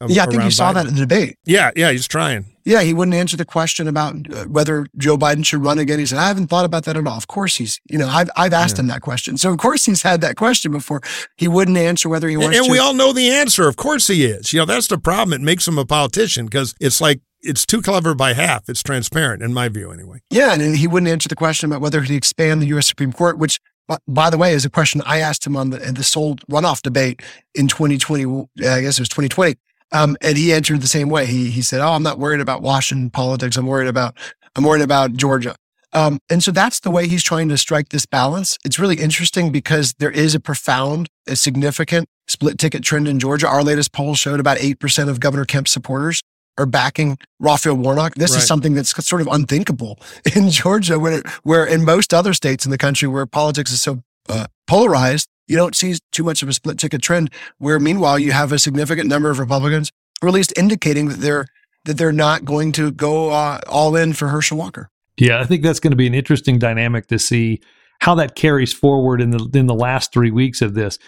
Yeah, 0.09 0.25
I 0.25 0.27
think 0.27 0.43
you 0.43 0.51
saw 0.51 0.73
that 0.73 0.87
in 0.87 0.95
the 0.95 1.01
debate. 1.01 1.37
Yeah, 1.45 1.71
yeah, 1.77 1.91
he's 1.91 2.09
trying. 2.09 2.47
Yeah, 2.65 2.83
he 2.83 2.95
wouldn't 2.95 3.15
answer 3.15 3.37
the 3.37 3.45
question 3.45 3.89
about 3.89 4.15
uh, 4.33 4.45
whether 4.45 4.87
Joe 4.97 5.19
Biden 5.19 5.45
should 5.45 5.63
run 5.65 5.79
again. 5.79 5.99
He 5.99 6.07
said, 6.07 6.19
"I 6.19 6.29
haven't 6.29 6.47
thought 6.47 6.65
about 6.65 6.85
that 6.85 6.97
at 6.97 7.07
all." 7.07 7.17
Of 7.17 7.27
course, 7.27 7.57
he's 7.57 7.81
you 7.91 7.99
know 7.99 8.09
I've 8.09 8.31
I've 8.37 8.53
asked 8.53 8.77
yeah. 8.77 8.83
him 8.83 8.87
that 8.89 9.03
question, 9.03 9.37
so 9.37 9.53
of 9.53 9.59
course 9.59 9.85
he's 9.85 10.03
had 10.03 10.21
that 10.21 10.37
question 10.37 10.71
before. 10.71 11.01
He 11.37 11.49
wouldn't 11.49 11.77
answer 11.77 12.09
whether 12.09 12.29
he 12.29 12.37
wants. 12.37 12.57
And, 12.57 12.67
and 12.67 12.73
we 12.73 12.79
all 12.79 12.95
know 12.95 13.13
the 13.13 13.31
answer. 13.31 13.67
Of 13.67 13.77
course 13.77 14.07
he 14.07 14.25
is. 14.25 14.53
You 14.53 14.61
know 14.61 14.67
that's 14.67 14.87
the 14.87 14.99
problem. 14.99 15.33
It 15.41 15.45
makes 15.45 15.67
him 15.67 15.77
a 15.77 15.85
politician 15.85 16.47
because 16.47 16.75
it's 16.81 17.01
like 17.01 17.21
it's 17.43 17.67
too 17.67 17.83
clever 17.83 18.15
by 18.15 18.35
half. 18.35 18.69
It's 18.69 18.83
transparent, 18.83 19.43
in 19.43 19.53
my 19.53 19.69
view, 19.69 19.91
anyway. 19.91 20.21
Yeah, 20.31 20.55
and 20.55 20.77
he 20.77 20.87
wouldn't 20.87 21.11
answer 21.11 21.29
the 21.29 21.37
question 21.37 21.71
about 21.71 21.81
whether 21.81 22.03
he'd 22.03 22.15
expand 22.15 22.63
the 22.63 22.67
U.S. 22.67 22.87
Supreme 22.87 23.13
Court, 23.13 23.39
which, 23.39 23.59
by 24.07 24.31
the 24.31 24.39
way, 24.39 24.53
is 24.53 24.65
a 24.65 24.71
question 24.71 25.03
I 25.05 25.19
asked 25.19 25.47
him 25.47 25.57
on 25.57 25.71
the 25.71 25.79
the 25.79 26.05
sole 26.05 26.37
runoff 26.51 26.83
debate 26.83 27.23
in 27.55 27.69
2020. 27.69 28.25
I 28.65 28.81
guess 28.83 28.99
it 28.99 29.03
was 29.03 29.09
2020. 29.09 29.57
Um, 29.93 30.17
and 30.23 30.37
he 30.37 30.53
answered 30.53 30.81
the 30.81 30.89
same 30.89 31.09
way. 31.09 31.27
He 31.27 31.51
he 31.51 31.63
said, 31.63 31.81
"Oh, 31.81 31.93
I'm 31.93 32.03
not 32.03 32.19
worried 32.19 32.41
about 32.41 32.63
Washington 32.63 33.11
politics. 33.11 33.57
I'm 33.57 33.67
worried 33.67 33.89
about 33.89 34.17
I'm 34.57 34.65
worried 34.65 34.83
about 34.83 35.13
Georgia." 35.15 35.55
Um, 35.95 36.19
and 36.31 36.43
so 36.43 36.51
that's 36.51 36.81
the 36.81 36.91
way 36.91 37.07
he's 37.07 37.23
trying 37.23 37.49
to 37.51 37.59
strike 37.59 37.91
this 37.91 38.07
balance. 38.07 38.57
It's 38.65 38.79
really 38.79 38.97
interesting 38.97 39.53
because 39.53 39.95
there 39.99 40.11
is 40.11 40.35
a 40.35 40.41
profound, 40.41 41.09
a 41.29 41.37
significant 41.37 42.09
split 42.29 42.59
ticket 42.59 42.83
trend 42.83 43.09
in 43.09 43.19
Georgia. 43.19 43.47
Our 43.47 43.63
latest 43.63 43.93
poll 43.93 44.15
showed 44.15 44.41
about 44.41 44.57
8% 44.57 45.09
of 45.09 45.21
Governor 45.21 45.45
Kemp's 45.45 45.71
supporters 45.71 46.23
are 46.59 46.67
backing 46.67 47.19
Raphael 47.41 47.75
Warnock. 47.75 48.15
This 48.15 48.33
right. 48.33 48.39
is 48.39 48.47
something 48.47 48.75
that's 48.75 49.05
sort 49.07 49.21
of 49.21 49.29
unthinkable 49.29 49.99
in 50.35 50.51
Georgia, 50.51 50.99
where, 50.99 51.23
where 51.43 51.67
in 51.67 51.85
most 51.85 52.15
other 52.15 52.33
states 52.33 52.65
in 52.65 52.71
the 52.71 52.79
country 52.79 53.09
where 53.09 53.27
politics 53.27 53.71
is 53.71 53.83
so 53.83 54.03
uh, 54.29 54.47
polarized, 54.67 55.29
you 55.47 55.57
don't 55.57 55.75
see 55.75 55.97
too 56.13 56.25
much 56.25 56.43
of 56.43 56.49
a 56.49 56.53
split 56.53 56.79
ticket 56.79 57.03
trend 57.03 57.31
where 57.59 57.79
meanwhile 57.79 58.19
you 58.19 58.33
have 58.33 58.53
a 58.53 58.59
significant 58.59 59.09
number 59.09 59.31
of 59.31 59.39
Republicans, 59.39 59.93
or 60.23 60.29
at 60.29 60.35
least 60.35 60.53
indicating 60.57 61.09
that 61.09 61.19
they're 61.21 61.47
that 61.85 61.99
they're 61.99 62.13
not 62.13 62.45
going 62.45 62.73
to 62.73 62.93
go 62.93 63.31
uh, 63.31 63.61
all 63.69 63.97
in 63.97 64.13
for 64.13 64.29
Herschel 64.29 64.57
Walker. 64.57 64.89
Yeah, 65.19 65.41
I 65.41 65.45
think 65.45 65.63
that's 65.63 65.81
going 65.81 65.91
to 65.91 65.97
be 65.97 66.07
an 66.07 66.15
interesting 66.15 66.59
dynamic 66.59 67.09
to 67.09 67.19
see 67.19 67.61
how 68.01 68.15
that 68.17 68.35
carries 68.35 68.73
forward 68.73 69.21
in 69.21 69.31
the 69.31 69.49
in 69.55 69.67
the 69.67 69.75
last 69.75 70.13
three 70.13 70.31
weeks 70.31 70.63
of 70.63 70.75
this. 70.75 70.99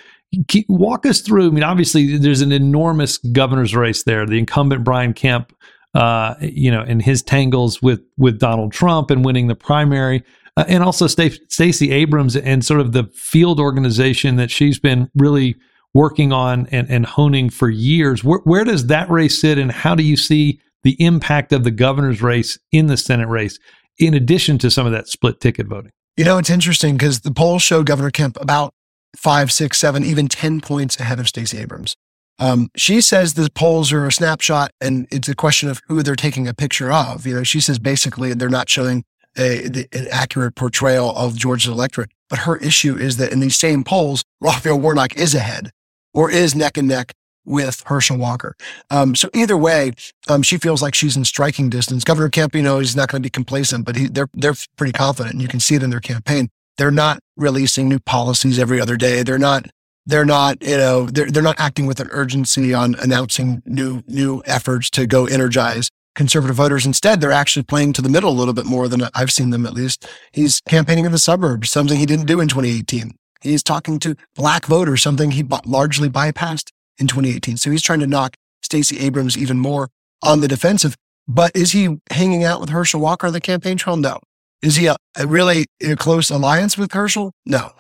Walk 0.69 1.07
us 1.07 1.21
through. 1.21 1.49
I 1.49 1.51
mean, 1.51 1.63
obviously, 1.63 2.17
there's 2.19 2.41
an 2.41 2.53
enormous 2.53 3.19
governor's 3.19 3.75
race 3.75 4.03
there. 4.03 4.27
The 4.27 4.39
incumbent 4.39 4.85
Brian 4.85 5.13
Kemp, 5.13 5.53
uh, 5.95 6.35
you 6.41 6.71
know, 6.71 6.83
and 6.83 7.01
his 7.01 7.23
tangles 7.23 7.81
with 7.81 8.01
with 8.17 8.39
Donald 8.39 8.73
Trump 8.73 9.11
and 9.11 9.25
winning 9.25 9.47
the 9.47 9.55
primary 9.55 10.23
uh, 10.57 10.65
and 10.69 10.83
also 10.83 11.07
Stacey 11.07 11.91
Abrams 11.91 12.37
and 12.37 12.65
sort 12.65 12.81
of 12.81 12.93
the 12.93 13.05
field 13.15 13.59
organization 13.59 14.37
that 14.37 14.51
she's 14.51 14.79
been 14.79 15.11
really 15.15 15.57
working 15.95 16.33
on 16.33 16.67
and, 16.71 16.89
and 16.91 17.07
honing 17.07 17.51
for 17.51 17.71
years. 17.71 18.23
Where, 18.25 18.41
where 18.41 18.65
does 18.65 18.87
that 18.89 19.09
race 19.11 19.41
sit, 19.41 19.59
and 19.59 19.71
how 19.71 19.95
do 19.95 20.03
you 20.03 20.17
see 20.17 20.61
the 20.83 20.97
impact 21.03 21.53
of 21.53 21.65
the 21.65 21.71
governor's 21.71 22.21
race 22.21 22.59
in 22.73 22.87
the 22.87 22.97
Senate 22.97 23.29
race, 23.29 23.59
in 23.99 24.15
addition 24.15 24.59
to 24.59 24.71
some 24.71 24.87
of 24.87 24.93
that 24.93 25.09
split 25.09 25.41
ticket 25.41 25.67
voting? 25.67 25.93
You 26.17 26.25
know, 26.25 26.39
it's 26.39 26.51
interesting 26.51 26.97
because 26.97 27.21
the 27.21 27.33
polls 27.33 27.63
show 27.63 27.83
Governor 27.83 28.11
Kemp 28.11 28.41
about 28.41 28.73
five, 29.17 29.51
six, 29.51 29.79
seven, 29.79 30.05
even 30.05 30.29
10 30.29 30.61
points 30.61 30.99
ahead 31.01 31.19
of 31.19 31.29
Stacey 31.29 31.59
Abrams. 31.59 31.97
Um, 32.39 32.69
she 32.77 33.01
says 33.01 33.35
the 33.35 33.49
polls 33.55 33.93
are 33.93 34.07
a 34.07 34.13
snapshot 34.13 34.73
and 34.81 35.07
it's 35.11 35.29
a 35.29 35.37
question 35.37 35.69
of 35.69 35.81
who 35.87 36.03
they're 36.03 36.17
taking 36.17 36.49
a 36.49 36.55
picture 36.55 36.93
of. 36.93 37.27
You 37.27 37.35
know, 37.35 37.43
she 37.45 37.61
says 37.61 37.79
basically 37.79 38.35
they're 38.35 38.49
not 38.49 38.69
showing 38.69 39.05
a, 39.39 39.87
an 39.93 40.07
accurate 40.11 40.55
portrayal 40.55 41.15
of 41.17 41.37
Georgia's 41.37 41.73
electorate. 41.73 42.11
But 42.29 42.41
her 42.41 42.57
issue 42.57 42.97
is 42.97 43.17
that 43.19 43.33
in 43.33 43.41
these 43.41 43.59
same 43.59 43.85
polls, 43.85 44.25
Raphael 44.41 44.79
Warnock 44.79 45.17
is 45.17 45.35
ahead 45.35 45.71
or 46.13 46.31
is 46.31 46.55
neck 46.55 46.77
and 46.77 46.89
neck 46.89 47.13
with 47.45 47.83
Herschel 47.87 48.17
Walker. 48.17 48.57
Um, 48.91 49.15
so 49.15 49.29
either 49.35 49.57
way, 49.57 49.93
um, 50.29 50.43
she 50.43 50.57
feels 50.57 50.83
like 50.83 50.95
she's 50.95 51.17
in 51.17 51.25
striking 51.25 51.69
distance. 51.69 52.05
Governor 52.05 52.31
know, 52.63 52.79
he's 52.79 52.97
not 52.97 53.09
going 53.09 53.23
to 53.23 53.27
be 53.27 53.31
complacent, 53.31 53.85
but 53.85 53.97
he, 53.97 54.07
they're 54.07 54.29
they're 54.35 54.55
pretty 54.77 54.93
confident, 54.93 55.35
and 55.35 55.43
you 55.43 55.49
can 55.49 55.61
see 55.61 55.75
it 55.75 55.83
in 55.83 55.91
their 55.91 56.01
campaign. 56.01 56.49
They're 56.77 56.91
not 56.91 57.21
releasing 57.37 57.89
new 57.89 57.99
policies 58.01 58.59
every 58.59 58.81
other 58.81 58.97
day. 58.97 59.23
They're 59.23 59.39
not 59.39 59.67
they're 60.07 60.25
not 60.25 60.63
you 60.63 60.77
know 60.77 61.07
they're 61.07 61.31
they're 61.31 61.43
not 61.43 61.61
acting 61.61 61.87
with 61.87 62.01
an 62.01 62.09
urgency 62.11 62.75
on 62.75 62.95
announcing 62.97 63.63
new 63.67 64.03
new 64.07 64.43
efforts 64.47 64.91
to 64.91 65.07
go 65.07 65.27
energize 65.27 65.91
conservative 66.15 66.57
voters. 66.57 66.87
Instead, 66.87 67.21
they're 67.21 67.33
actually 67.33 67.63
playing 67.63 67.93
to 67.95 68.03
the 68.03 68.09
middle 68.09 68.31
a 68.31 68.39
little 68.39 68.55
bit 68.55 68.67
more 68.67 68.89
than 68.89 69.03
I've 69.15 69.33
seen 69.33 69.51
them 69.51 69.67
at 69.67 69.75
least. 69.75 70.09
He's 70.33 70.61
campaigning 70.69 71.05
in 71.05 71.13
the 71.13 71.19
suburbs, 71.19 71.71
something 71.71 71.99
he 71.99 72.07
didn't 72.07 72.27
do 72.27 72.41
in 72.41 72.49
2018. 72.49 73.17
He's 73.41 73.63
talking 73.63 73.99
to 74.01 74.17
black 74.35 74.67
voters, 74.67 75.03
something 75.03 75.33
he 75.33 75.45
largely 75.67 76.09
bypassed 76.09 76.71
in 76.99 77.07
2018. 77.07 77.59
So 77.59 77.71
he's 77.71 77.83
trying 77.83 78.01
to 78.01 78.07
knock 78.07 78.37
Stacey 78.63 78.99
Abrams 79.01 79.37
even 79.37 79.59
more 79.59 79.91
on 80.23 80.41
the 80.41 80.49
defensive. 80.49 80.97
But 81.27 81.53
is 81.55 81.73
he 81.73 81.99
hanging 82.11 82.45
out 82.45 82.61
with 82.61 82.71
Herschel 82.71 83.01
Walker 83.01 83.27
on 83.27 83.33
the 83.33 83.41
campaign 83.41 83.77
trail? 83.77 83.97
No. 83.97 84.21
Is 84.63 84.77
he 84.77 84.87
a, 84.87 84.97
a 85.17 85.27
really 85.27 85.67
in 85.79 85.93
a 85.93 85.97
close 85.97 86.31
alliance 86.31 86.79
with 86.79 86.93
Herschel? 86.93 87.33
No. 87.45 87.73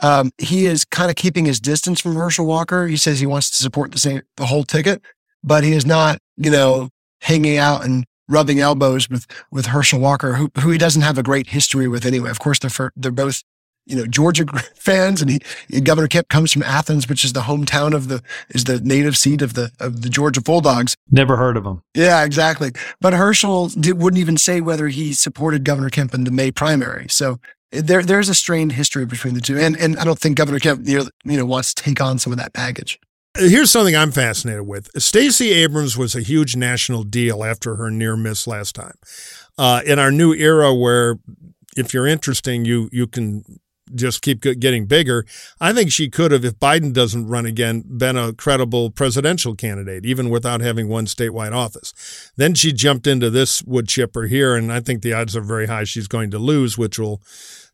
Um, 0.00 0.32
he 0.38 0.66
is 0.66 0.84
kind 0.84 1.08
of 1.08 1.16
keeping 1.16 1.44
his 1.44 1.60
distance 1.60 2.00
from 2.00 2.16
Herschel 2.16 2.46
Walker. 2.46 2.88
He 2.88 2.96
says 2.96 3.20
he 3.20 3.26
wants 3.26 3.50
to 3.50 3.56
support 3.62 3.92
the 3.92 3.98
same, 3.98 4.22
the 4.36 4.46
whole 4.46 4.64
ticket, 4.64 5.02
but 5.44 5.62
he 5.62 5.72
is 5.72 5.86
not, 5.86 6.18
you 6.36 6.50
know, 6.50 6.88
hanging 7.22 7.56
out 7.56 7.84
and 7.84 8.04
rubbing 8.28 8.60
elbows 8.60 9.08
with 9.08 9.26
with 9.50 9.66
Herschel 9.66 10.00
Walker, 10.00 10.34
who 10.34 10.50
who 10.60 10.70
he 10.70 10.78
doesn't 10.78 11.02
have 11.02 11.18
a 11.18 11.22
great 11.22 11.48
history 11.48 11.88
with 11.88 12.04
anyway. 12.04 12.30
Of 12.30 12.38
course, 12.38 12.58
they're 12.58 12.70
for, 12.70 12.92
they're 12.96 13.10
both 13.10 13.42
you 13.86 13.96
know 13.96 14.06
Georgia 14.06 14.44
fans, 14.74 15.22
and 15.22 15.30
he 15.30 15.80
Governor 15.80 16.08
Kemp 16.08 16.28
comes 16.28 16.52
from 16.52 16.62
Athens, 16.62 17.08
which 17.08 17.24
is 17.24 17.32
the 17.32 17.42
hometown 17.42 17.94
of 17.94 18.08
the 18.08 18.22
is 18.50 18.64
the 18.64 18.80
native 18.80 19.16
seat 19.16 19.42
of 19.42 19.54
the 19.54 19.70
of 19.80 20.02
the 20.02 20.08
Georgia 20.08 20.40
Bulldogs. 20.40 20.96
Never 21.10 21.36
heard 21.36 21.56
of 21.56 21.64
him. 21.64 21.82
Yeah, 21.94 22.24
exactly. 22.24 22.72
But 23.00 23.12
Herschel 23.12 23.68
did, 23.68 24.00
wouldn't 24.00 24.20
even 24.20 24.36
say 24.36 24.60
whether 24.60 24.88
he 24.88 25.12
supported 25.12 25.64
Governor 25.64 25.90
Kemp 25.90 26.14
in 26.14 26.24
the 26.24 26.30
May 26.30 26.50
primary. 26.50 27.06
So 27.08 27.38
there 27.70 28.02
there's 28.02 28.28
a 28.28 28.34
strained 28.34 28.72
history 28.72 29.06
between 29.06 29.34
the 29.34 29.40
two, 29.40 29.58
and 29.58 29.76
and 29.76 29.98
I 29.98 30.04
don't 30.04 30.18
think 30.18 30.36
Governor 30.36 30.58
Kemp 30.58 30.86
you 30.86 30.98
know, 30.98 31.08
you 31.24 31.36
know 31.36 31.46
wants 31.46 31.74
to 31.74 31.82
take 31.82 32.00
on 32.00 32.18
some 32.18 32.32
of 32.32 32.38
that 32.38 32.52
baggage. 32.52 32.98
Here's 33.36 33.70
something 33.70 33.96
I'm 33.96 34.12
fascinated 34.12 34.66
with. 34.66 34.90
Stacey 35.00 35.52
Abrams 35.52 35.96
was 35.96 36.14
a 36.14 36.20
huge 36.20 36.54
national 36.54 37.02
deal 37.02 37.42
after 37.42 37.76
her 37.76 37.90
near 37.90 38.14
miss 38.14 38.46
last 38.46 38.74
time. 38.74 38.94
Uh, 39.56 39.80
in 39.86 39.98
our 39.98 40.10
new 40.10 40.34
era, 40.34 40.74
where 40.74 41.18
if 41.76 41.94
you're 41.94 42.06
interesting, 42.06 42.66
you 42.66 42.90
you 42.92 43.06
can 43.06 43.42
just 43.94 44.22
keep 44.22 44.40
getting 44.40 44.86
bigger. 44.86 45.24
I 45.60 45.72
think 45.72 45.90
she 45.90 46.08
could 46.08 46.32
have, 46.32 46.44
if 46.44 46.58
Biden 46.58 46.92
doesn't 46.92 47.28
run 47.28 47.46
again, 47.46 47.84
been 47.86 48.16
a 48.16 48.32
credible 48.32 48.90
presidential 48.90 49.54
candidate, 49.54 50.06
even 50.06 50.30
without 50.30 50.60
having 50.60 50.88
one 50.88 51.06
statewide 51.06 51.52
office. 51.52 52.32
Then 52.36 52.54
she 52.54 52.72
jumped 52.72 53.06
into 53.06 53.28
this 53.30 53.62
wood 53.62 53.88
chipper 53.88 54.24
here, 54.24 54.54
and 54.54 54.72
I 54.72 54.80
think 54.80 55.02
the 55.02 55.12
odds 55.12 55.36
are 55.36 55.42
very 55.42 55.66
high 55.66 55.84
she's 55.84 56.08
going 56.08 56.30
to 56.30 56.38
lose, 56.38 56.78
which 56.78 56.98
will 56.98 57.22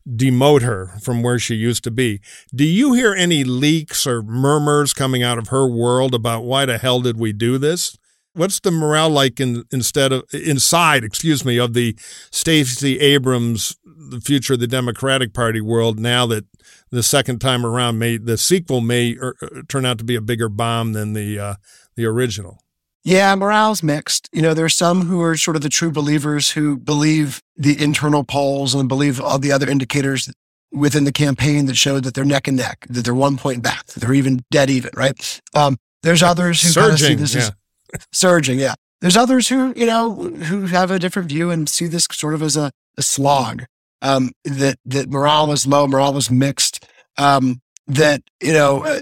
demote 0.07 0.61
her 0.61 0.97
from 1.01 1.21
where 1.21 1.39
she 1.39 1.55
used 1.55 1.83
to 1.83 1.91
be. 1.91 2.19
Do 2.53 2.63
you 2.63 2.93
hear 2.93 3.13
any 3.13 3.43
leaks 3.43 4.07
or 4.07 4.21
murmurs 4.21 4.93
coming 4.93 5.23
out 5.23 5.37
of 5.37 5.49
her 5.49 5.67
world 5.67 6.13
about 6.13 6.43
why 6.43 6.65
the 6.65 6.77
hell 6.77 7.01
did 7.01 7.17
we 7.17 7.33
do 7.33 7.57
this? 7.57 7.97
What's 8.33 8.59
the 8.59 8.71
morale 8.71 9.09
like 9.09 9.39
in, 9.39 9.65
instead 9.71 10.11
of 10.11 10.23
inside, 10.33 11.03
excuse 11.03 11.43
me, 11.43 11.57
of 11.57 11.73
the 11.73 11.95
Stacey 12.31 12.99
Abrams, 12.99 13.75
the 13.83 14.21
future 14.21 14.53
of 14.53 14.59
the 14.59 14.67
Democratic 14.67 15.33
Party 15.33 15.61
world 15.61 15.99
now 15.99 16.25
that 16.27 16.45
the 16.91 17.03
second 17.03 17.39
time 17.39 17.65
around 17.65 17.99
may 17.99 18.17
the 18.17 18.37
sequel 18.37 18.81
may 18.81 19.15
er, 19.15 19.35
er, 19.41 19.63
turn 19.67 19.85
out 19.85 19.97
to 19.97 20.03
be 20.03 20.15
a 20.15 20.21
bigger 20.21 20.49
bomb 20.49 20.93
than 20.93 21.13
the 21.13 21.39
uh, 21.39 21.55
the 21.95 22.05
original? 22.05 22.63
Yeah, 23.09 23.33
morale's 23.33 23.81
mixed. 23.81 24.29
You 24.31 24.43
know, 24.43 24.53
there 24.53 24.65
are 24.65 24.69
some 24.69 25.07
who 25.07 25.19
are 25.23 25.35
sort 25.35 25.55
of 25.55 25.63
the 25.63 25.69
true 25.69 25.91
believers 25.91 26.51
who 26.51 26.77
believe 26.77 27.41
the 27.57 27.81
internal 27.83 28.23
polls 28.23 28.75
and 28.75 28.87
believe 28.87 29.19
all 29.19 29.39
the 29.39 29.51
other 29.51 29.67
indicators 29.67 30.31
within 30.71 31.05
the 31.05 31.11
campaign 31.11 31.65
that 31.65 31.75
showed 31.75 32.03
that 32.03 32.13
they're 32.13 32.23
neck 32.23 32.47
and 32.47 32.57
neck, 32.57 32.85
that 32.87 33.03
they're 33.03 33.15
one 33.15 33.35
point 33.35 33.63
back, 33.63 33.87
that 33.87 33.99
they're 33.99 34.13
even 34.13 34.43
dead 34.51 34.69
even, 34.69 34.91
right? 34.95 35.41
Um, 35.55 35.77
there's 36.03 36.21
others 36.21 36.61
who 36.61 36.79
kind 36.79 36.93
of 36.93 36.99
see 36.99 37.15
this 37.15 37.33
yeah. 37.33 37.49
as 37.95 38.07
surging. 38.13 38.59
Yeah. 38.59 38.75
There's 39.01 39.17
others 39.17 39.47
who, 39.47 39.73
you 39.75 39.87
know, 39.87 40.13
who 40.13 40.67
have 40.67 40.91
a 40.91 40.99
different 40.99 41.29
view 41.29 41.49
and 41.49 41.67
see 41.67 41.87
this 41.87 42.07
sort 42.11 42.35
of 42.35 42.43
as 42.43 42.55
a, 42.55 42.71
a 42.95 43.01
slog. 43.01 43.63
Um, 44.03 44.33
that, 44.45 44.77
that 44.85 45.09
morale 45.09 45.51
is 45.51 45.65
low, 45.65 45.87
morale 45.87 46.15
is 46.17 46.29
mixed. 46.29 46.85
Um, 47.17 47.61
that, 47.87 48.21
you 48.39 48.53
know, 48.53 48.83
uh, 48.85 48.99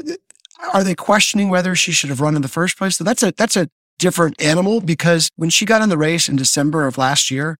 are 0.74 0.86
they 0.86 0.96
questioning 0.96 1.50
whether 1.50 1.76
she 1.76 1.92
should 1.92 2.10
have 2.10 2.22
run 2.22 2.38
in 2.38 2.42
the 2.42 2.48
first 2.48 2.78
place? 2.78 2.96
So 2.96 3.04
that's 3.04 3.22
a, 3.22 3.34
that's 3.36 3.58
a 3.58 3.70
different 4.00 4.42
animal 4.42 4.82
because 4.82 5.30
when 5.36 5.50
she 5.50 5.66
got 5.66 5.82
in 5.82 5.90
the 5.90 5.98
race 5.98 6.30
in 6.30 6.36
December 6.36 6.88
of 6.88 6.98
last 6.98 7.32
year, 7.32 7.58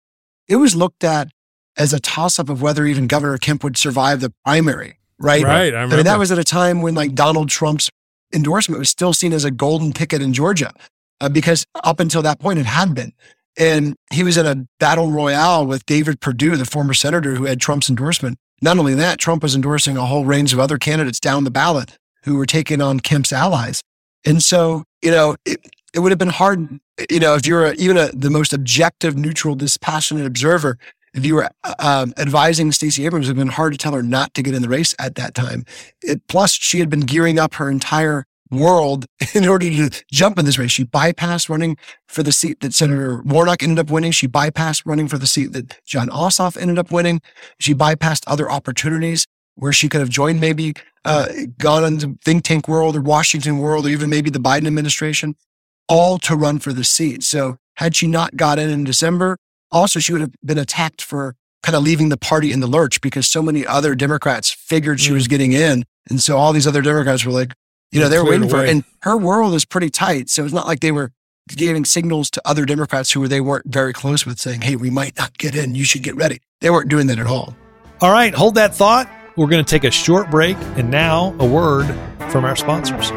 it 0.48 0.58
was 0.58 0.76
looked 0.76 1.04
at 1.04 1.30
as 1.78 1.94
a 1.94 2.00
toss 2.00 2.40
up 2.40 2.50
of 2.50 2.62
whether 2.62 2.86
even 2.86 3.08
Governor 3.08 3.38
Kemp 3.38 3.64
would 3.64 3.78
survive 3.78 4.20
the 4.20 4.34
primary, 4.44 4.98
right? 5.20 5.44
Right. 5.44 5.74
I, 5.74 5.84
I 5.84 5.86
mean, 5.86 6.04
that 6.04 6.20
was 6.20 6.32
at 6.32 6.40
a 6.40 6.44
time 6.44 6.82
when 6.82 6.96
like 6.96 7.14
Donald 7.14 7.50
Trump's 7.50 7.90
endorsement 8.34 8.80
was 8.80 8.90
still 8.90 9.14
seen 9.14 9.34
as 9.34 9.46
a 9.46 9.52
golden 9.52 9.92
ticket 9.92 10.22
in 10.22 10.34
Georgia 10.34 10.74
uh, 11.22 11.30
because 11.30 11.66
up 11.84 12.00
until 12.00 12.22
that 12.24 12.40
point 12.40 12.60
it 12.60 12.66
had 12.66 12.94
been. 12.94 13.14
And 13.58 13.96
he 14.12 14.24
was 14.24 14.38
in 14.38 14.46
a 14.46 14.68
battle 14.80 15.12
royale 15.12 15.66
with 15.66 15.86
David 15.86 16.22
Perdue, 16.22 16.56
the 16.58 16.66
former 16.66 16.94
senator 16.94 17.36
who 17.36 17.46
had 17.46 17.60
Trump's 17.60 17.90
endorsement. 17.90 18.38
Not 18.62 18.78
only 18.78 18.94
that, 18.96 19.20
Trump 19.20 19.44
was 19.44 19.56
endorsing 19.56 19.98
a 19.98 20.06
whole 20.06 20.26
range 20.26 20.54
of 20.54 20.60
other 20.60 20.78
candidates 20.78 21.20
down 21.20 21.44
the 21.44 21.52
ballot 21.52 21.98
who 22.24 22.38
were 22.38 22.46
taking 22.46 22.82
on 22.82 23.00
Kemp's 23.00 23.34
allies. 23.34 23.82
And 24.26 24.44
so, 24.44 24.84
you 25.02 25.12
know, 25.12 25.36
it, 25.46 25.60
it 25.94 26.00
would 26.00 26.12
have 26.12 26.20
been 26.20 26.30
hard, 26.30 26.80
you 27.10 27.20
know, 27.20 27.36
if 27.36 27.46
you're 27.46 27.68
a, 27.68 27.74
even 27.74 27.98
a, 27.98 28.10
the 28.14 28.30
most 28.30 28.54
objective, 28.54 29.18
neutral, 29.18 29.56
dispassionate 29.56 30.26
observer, 30.26 30.78
if 31.14 31.26
you 31.26 31.36
were 31.36 31.50
um, 31.80 32.14
advising 32.18 32.72
Stacey 32.72 33.06
Abrams, 33.06 33.28
it 33.28 33.32
would 33.32 33.38
have 33.38 33.46
been 33.48 33.54
hard 33.54 33.74
to 33.74 33.78
tell 33.78 33.94
her 33.94 34.04
not 34.04 34.34
to 34.36 34.44
get 34.44 34.54
in 34.54 34.62
the 34.62 34.70
race 34.70 34.94
at 35.00 35.16
that 35.16 35.34
time. 35.34 35.66
It, 36.02 36.28
plus, 36.28 36.52
she 36.52 36.80
had 36.80 36.90
been 36.90 37.02
gearing 37.02 37.40
up 37.40 37.56
her 37.56 37.72
entire 37.72 38.26
world 38.52 39.06
in 39.34 39.48
order 39.48 39.70
to 39.70 40.04
jump 40.12 40.38
in 40.38 40.46
this 40.46 40.58
race. 40.58 40.72
She 40.72 40.86
bypassed 40.86 41.50
running 41.50 41.78
for 42.08 42.24
the 42.24 42.32
seat 42.32 42.60
that 42.60 42.74
Senator 42.74 43.22
Warnock 43.24 43.64
ended 43.64 43.80
up 43.80 43.90
winning. 43.90 44.12
She 44.12 44.28
bypassed 44.28 44.84
running 44.86 45.08
for 45.08 45.18
the 45.18 45.28
seat 45.28 45.54
that 45.54 45.84
Jon 45.86 46.10
Ossoff 46.10 46.60
ended 46.60 46.78
up 46.78 46.92
winning. 46.92 47.22
She 47.60 47.74
bypassed 47.74 48.24
other 48.28 48.50
opportunities 48.50 49.26
where 49.56 49.74
she 49.74 49.90
could 49.90 50.02
have 50.02 50.10
joined 50.10 50.40
maybe 50.40 50.74
uh, 51.04 51.28
gone 51.58 51.84
into 51.84 52.18
think 52.24 52.44
tank 52.44 52.68
world 52.68 52.96
or 52.96 53.02
Washington 53.02 53.58
world 53.58 53.86
or 53.86 53.90
even 53.90 54.10
maybe 54.10 54.30
the 54.30 54.40
Biden 54.40 54.68
administration, 54.68 55.36
all 55.88 56.18
to 56.20 56.36
run 56.36 56.60
for 56.60 56.74
the 56.74 56.84
seat. 56.84 57.24
So 57.24 57.58
had 57.76 57.96
she 57.96 58.08
not 58.08 58.36
got 58.36 58.60
in 58.60 58.70
in 58.70 58.84
December, 58.84 59.38
also 59.72 60.00
she 60.00 60.12
would 60.14 60.22
have 60.22 60.36
been 60.44 60.58
attacked 60.58 61.02
for 61.02 61.36
kind 61.64 61.76
of 61.76 61.84
leaving 61.84 62.10
the 62.10 62.18
party 62.18 62.52
in 62.52 62.60
the 62.60 62.68
lurch 62.68 63.02
because 63.02 63.28
so 63.28 63.42
many 63.42 63.66
other 63.66 63.96
Democrats 63.96 64.50
figured 64.50 65.00
she 65.00 65.12
mm. 65.12 65.16
was 65.16 65.28
getting 65.28 65.54
in. 65.54 65.84
And 66.10 66.22
so 66.22 66.38
all 66.38 66.54
these 66.54 66.68
other 66.68 66.82
Democrats 66.82 67.26
were 67.26 67.32
like, 67.32 67.54
you 67.92 68.00
know, 68.00 68.10
they 68.10 68.18
were 68.18 68.30
waiting 68.30 68.50
for, 68.50 68.64
and 68.64 68.84
her 69.02 69.18
world 69.18 69.54
is 69.54 69.66
pretty 69.66 69.90
tight. 69.90 70.30
So 70.30 70.44
it's 70.44 70.54
not 70.54 70.68
like 70.68 70.82
they 70.82 70.92
were 70.92 71.12
giving 71.48 71.86
signals 71.86 72.30
to 72.32 72.42
other 72.46 72.66
Democrats 72.66 73.12
who 73.12 73.28
they 73.28 73.40
weren't 73.40 73.66
very 73.68 73.94
close 73.94 74.26
with 74.26 74.40
saying, 74.40 74.62
hey, 74.62 74.76
we 74.76 74.90
might 74.90 75.18
not 75.18 75.38
get 75.38 75.56
in. 75.56 75.76
You 75.76 75.86
should 75.86 76.04
get 76.04 76.16
ready. 76.16 76.40
They 76.60 76.70
weren't 76.70 76.90
doing 76.90 77.08
that 77.08 77.20
at 77.20 77.28
all. 77.28 77.56
All 78.02 78.12
right, 78.12 78.34
hold 78.34 78.56
that 78.56 78.76
thought. 78.76 79.10
We're 79.38 79.48
going 79.48 79.64
to 79.64 79.70
take 79.70 79.84
a 79.84 79.92
short 79.92 80.30
break 80.30 80.58
and 80.76 80.92
now 80.92 81.36
a 81.40 81.46
word 81.46 81.86
from 82.32 82.44
our 82.44 82.56
sponsors. 82.56 83.12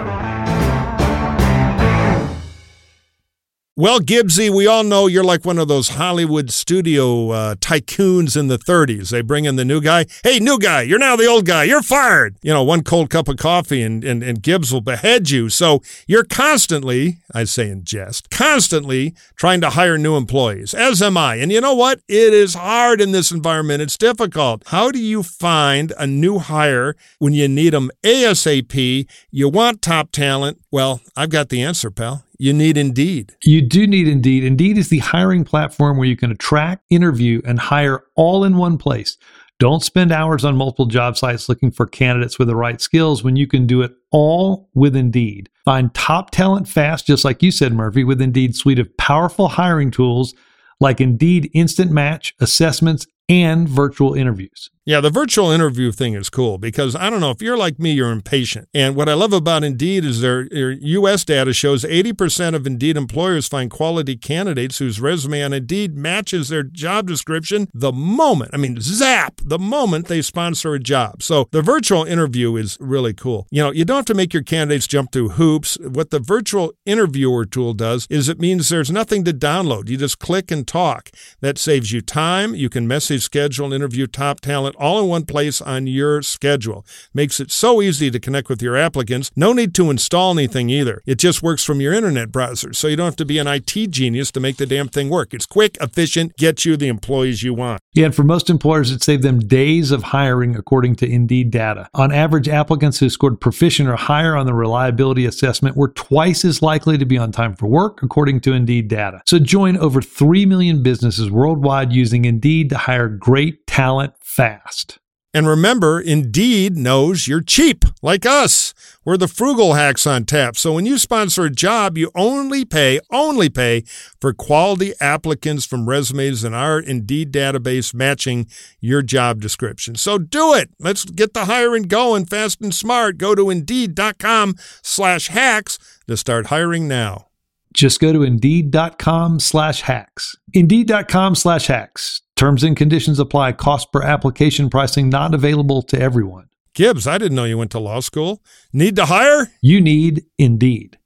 Well, 3.80 3.98
Gibbsy, 3.98 4.50
we 4.50 4.66
all 4.66 4.84
know 4.84 5.06
you're 5.06 5.24
like 5.24 5.46
one 5.46 5.56
of 5.56 5.68
those 5.68 5.88
Hollywood 5.88 6.50
studio 6.50 7.30
uh, 7.30 7.54
tycoons 7.54 8.36
in 8.36 8.48
the 8.48 8.58
30s. 8.58 9.08
They 9.08 9.22
bring 9.22 9.46
in 9.46 9.56
the 9.56 9.64
new 9.64 9.80
guy. 9.80 10.04
Hey, 10.22 10.38
new 10.38 10.58
guy, 10.58 10.82
you're 10.82 10.98
now 10.98 11.16
the 11.16 11.24
old 11.24 11.46
guy. 11.46 11.64
You're 11.64 11.80
fired. 11.80 12.36
You 12.42 12.52
know, 12.52 12.62
one 12.62 12.82
cold 12.82 13.08
cup 13.08 13.26
of 13.26 13.38
coffee 13.38 13.80
and, 13.80 14.04
and, 14.04 14.22
and 14.22 14.42
Gibbs 14.42 14.70
will 14.70 14.82
behead 14.82 15.30
you. 15.30 15.48
So 15.48 15.80
you're 16.06 16.24
constantly, 16.24 17.20
I 17.32 17.44
say 17.44 17.70
in 17.70 17.84
jest, 17.84 18.28
constantly 18.28 19.14
trying 19.34 19.62
to 19.62 19.70
hire 19.70 19.96
new 19.96 20.14
employees, 20.14 20.74
as 20.74 21.00
am 21.00 21.16
I. 21.16 21.36
And 21.36 21.50
you 21.50 21.62
know 21.62 21.74
what? 21.74 22.00
It 22.06 22.34
is 22.34 22.52
hard 22.52 23.00
in 23.00 23.12
this 23.12 23.32
environment. 23.32 23.80
It's 23.80 23.96
difficult. 23.96 24.62
How 24.66 24.90
do 24.90 24.98
you 24.98 25.22
find 25.22 25.94
a 25.96 26.06
new 26.06 26.38
hire 26.38 26.96
when 27.18 27.32
you 27.32 27.48
need 27.48 27.72
them 27.72 27.90
ASAP? 28.02 29.10
You 29.30 29.48
want 29.48 29.80
top 29.80 30.12
talent. 30.12 30.60
Well, 30.70 31.00
I've 31.16 31.30
got 31.30 31.48
the 31.48 31.62
answer, 31.62 31.90
pal 31.90 32.24
you 32.40 32.54
need 32.54 32.78
Indeed. 32.78 33.36
You 33.44 33.60
do 33.60 33.86
need 33.86 34.08
Indeed. 34.08 34.44
Indeed 34.44 34.78
is 34.78 34.88
the 34.88 35.00
hiring 35.00 35.44
platform 35.44 35.98
where 35.98 36.08
you 36.08 36.16
can 36.16 36.30
attract, 36.30 36.86
interview, 36.88 37.42
and 37.44 37.58
hire 37.58 38.04
all 38.16 38.44
in 38.44 38.56
one 38.56 38.78
place. 38.78 39.18
Don't 39.58 39.82
spend 39.82 40.10
hours 40.10 40.42
on 40.42 40.56
multiple 40.56 40.86
job 40.86 41.18
sites 41.18 41.50
looking 41.50 41.70
for 41.70 41.86
candidates 41.86 42.38
with 42.38 42.48
the 42.48 42.56
right 42.56 42.80
skills 42.80 43.22
when 43.22 43.36
you 43.36 43.46
can 43.46 43.66
do 43.66 43.82
it 43.82 43.92
all 44.10 44.70
with 44.72 44.96
Indeed. 44.96 45.50
Find 45.66 45.92
top 45.92 46.30
talent 46.30 46.66
fast, 46.66 47.06
just 47.06 47.26
like 47.26 47.42
you 47.42 47.50
said, 47.50 47.74
Murphy, 47.74 48.04
with 48.04 48.22
Indeed's 48.22 48.58
suite 48.58 48.78
of 48.78 48.96
powerful 48.96 49.48
hiring 49.48 49.90
tools 49.90 50.34
like 50.80 50.98
Indeed 50.98 51.50
Instant 51.52 51.90
Match, 51.90 52.34
assessments, 52.40 53.06
and 53.28 53.68
virtual 53.68 54.14
interviews. 54.14 54.70
Yeah, 54.86 55.02
the 55.02 55.10
virtual 55.10 55.50
interview 55.50 55.92
thing 55.92 56.14
is 56.14 56.30
cool 56.30 56.56
because 56.56 56.96
I 56.96 57.10
don't 57.10 57.20
know 57.20 57.30
if 57.30 57.42
you're 57.42 57.58
like 57.58 57.78
me, 57.78 57.92
you're 57.92 58.10
impatient. 58.10 58.66
And 58.72 58.96
what 58.96 59.10
I 59.10 59.14
love 59.14 59.34
about 59.34 59.62
Indeed 59.62 60.06
is 60.06 60.22
their, 60.22 60.48
their 60.48 60.70
U.S. 60.70 61.22
data 61.22 61.52
shows 61.52 61.84
80% 61.84 62.54
of 62.54 62.66
Indeed 62.66 62.96
employers 62.96 63.46
find 63.46 63.70
quality 63.70 64.16
candidates 64.16 64.78
whose 64.78 64.98
resume 64.98 65.42
on 65.42 65.52
Indeed 65.52 65.96
matches 65.96 66.48
their 66.48 66.62
job 66.62 67.06
description 67.06 67.68
the 67.74 67.92
moment, 67.92 68.52
I 68.54 68.56
mean, 68.56 68.80
zap, 68.80 69.42
the 69.44 69.58
moment 69.58 70.06
they 70.06 70.22
sponsor 70.22 70.72
a 70.72 70.80
job. 70.80 71.22
So 71.22 71.46
the 71.50 71.60
virtual 71.60 72.04
interview 72.04 72.56
is 72.56 72.78
really 72.80 73.12
cool. 73.12 73.46
You 73.50 73.62
know, 73.62 73.72
you 73.72 73.84
don't 73.84 73.96
have 73.96 74.04
to 74.06 74.14
make 74.14 74.32
your 74.32 74.42
candidates 74.42 74.86
jump 74.86 75.12
through 75.12 75.30
hoops. 75.30 75.76
What 75.82 76.08
the 76.08 76.20
virtual 76.20 76.72
interviewer 76.86 77.44
tool 77.44 77.74
does 77.74 78.06
is 78.08 78.30
it 78.30 78.40
means 78.40 78.70
there's 78.70 78.90
nothing 78.90 79.24
to 79.24 79.34
download. 79.34 79.90
You 79.90 79.98
just 79.98 80.18
click 80.18 80.50
and 80.50 80.66
talk. 80.66 81.10
That 81.42 81.58
saves 81.58 81.92
you 81.92 82.00
time. 82.00 82.54
You 82.54 82.70
can 82.70 82.88
message, 82.88 83.22
schedule, 83.22 83.74
interview 83.74 84.06
top 84.06 84.40
talent 84.40 84.69
all 84.76 85.00
in 85.00 85.08
one 85.08 85.24
place 85.24 85.60
on 85.60 85.86
your 85.86 86.22
schedule. 86.22 86.84
Makes 87.14 87.40
it 87.40 87.50
so 87.50 87.82
easy 87.82 88.10
to 88.10 88.20
connect 88.20 88.48
with 88.48 88.62
your 88.62 88.76
applicants. 88.76 89.30
No 89.36 89.52
need 89.52 89.74
to 89.74 89.90
install 89.90 90.32
anything 90.32 90.70
either. 90.70 91.02
It 91.06 91.16
just 91.16 91.42
works 91.42 91.64
from 91.64 91.80
your 91.80 91.92
internet 91.92 92.32
browser, 92.32 92.72
so 92.72 92.88
you 92.88 92.96
don't 92.96 93.06
have 93.06 93.16
to 93.16 93.24
be 93.24 93.38
an 93.38 93.46
IT 93.46 93.90
genius 93.90 94.30
to 94.32 94.40
make 94.40 94.56
the 94.56 94.66
damn 94.66 94.88
thing 94.88 95.08
work. 95.08 95.34
It's 95.34 95.46
quick, 95.46 95.76
efficient, 95.80 96.36
gets 96.36 96.64
you 96.64 96.76
the 96.76 96.88
employees 96.88 97.42
you 97.42 97.54
want. 97.54 97.80
Yeah, 97.92 98.06
and 98.06 98.14
for 98.14 98.22
most 98.22 98.50
employers, 98.50 98.90
it 98.92 99.02
saved 99.02 99.22
them 99.22 99.40
days 99.40 99.90
of 99.90 100.02
hiring, 100.02 100.54
according 100.56 100.96
to 100.96 101.06
Indeed 101.06 101.50
data. 101.50 101.88
On 101.94 102.12
average, 102.12 102.48
applicants 102.48 102.98
who 102.98 103.10
scored 103.10 103.40
proficient 103.40 103.88
or 103.88 103.96
higher 103.96 104.36
on 104.36 104.46
the 104.46 104.54
reliability 104.54 105.26
assessment 105.26 105.76
were 105.76 105.88
twice 105.88 106.44
as 106.44 106.62
likely 106.62 106.98
to 106.98 107.04
be 107.04 107.18
on 107.18 107.32
time 107.32 107.54
for 107.56 107.66
work, 107.66 108.02
according 108.02 108.40
to 108.40 108.52
Indeed 108.52 108.88
data. 108.88 109.22
So 109.26 109.38
join 109.38 109.76
over 109.76 110.00
3 110.00 110.46
million 110.46 110.82
businesses 110.82 111.30
worldwide 111.30 111.92
using 111.92 112.24
Indeed 112.24 112.70
to 112.70 112.78
hire 112.78 113.08
great 113.08 113.59
talent 113.70 114.12
fast. 114.20 114.98
And 115.32 115.46
remember, 115.46 116.00
Indeed 116.00 116.76
knows 116.76 117.28
you're 117.28 117.40
cheap, 117.40 117.84
like 118.02 118.26
us. 118.26 118.74
We're 119.04 119.16
the 119.16 119.28
frugal 119.28 119.74
hacks 119.74 120.08
on 120.08 120.24
tap. 120.24 120.56
So 120.56 120.72
when 120.72 120.86
you 120.86 120.98
sponsor 120.98 121.44
a 121.44 121.50
job, 121.50 121.96
you 121.96 122.10
only 122.16 122.64
pay, 122.64 122.98
only 123.12 123.48
pay 123.48 123.84
for 124.20 124.32
quality 124.32 124.92
applicants 125.00 125.66
from 125.66 125.88
resumes 125.88 126.42
in 126.42 126.52
our 126.52 126.80
Indeed 126.80 127.30
database 127.32 127.94
matching 127.94 128.48
your 128.80 129.02
job 129.02 129.40
description. 129.40 129.94
So 129.94 130.18
do 130.18 130.52
it. 130.52 130.70
Let's 130.80 131.04
get 131.04 131.32
the 131.32 131.44
hiring 131.44 131.84
going 131.84 132.24
fast 132.24 132.60
and 132.60 132.74
smart. 132.74 133.18
Go 133.18 133.36
to 133.36 133.50
Indeed.com 133.50 134.56
slash 134.82 135.28
hacks 135.28 135.78
to 136.08 136.16
start 136.16 136.46
hiring 136.46 136.88
now. 136.88 137.29
Just 137.72 138.00
go 138.00 138.12
to 138.12 138.22
Indeed.com 138.22 139.40
slash 139.40 139.82
hacks. 139.82 140.36
Indeed.com 140.52 141.34
slash 141.34 141.66
hacks. 141.66 142.22
Terms 142.36 142.64
and 142.64 142.76
conditions 142.76 143.20
apply. 143.20 143.52
Cost 143.52 143.92
per 143.92 144.02
application 144.02 144.70
pricing 144.70 145.08
not 145.08 145.34
available 145.34 145.82
to 145.82 146.00
everyone. 146.00 146.46
Gibbs, 146.74 147.06
I 147.06 147.18
didn't 147.18 147.36
know 147.36 147.44
you 147.44 147.58
went 147.58 147.72
to 147.72 147.80
law 147.80 148.00
school. 148.00 148.42
Need 148.72 148.96
to 148.96 149.06
hire? 149.06 149.52
You 149.60 149.80
need 149.80 150.24
Indeed. 150.38 150.99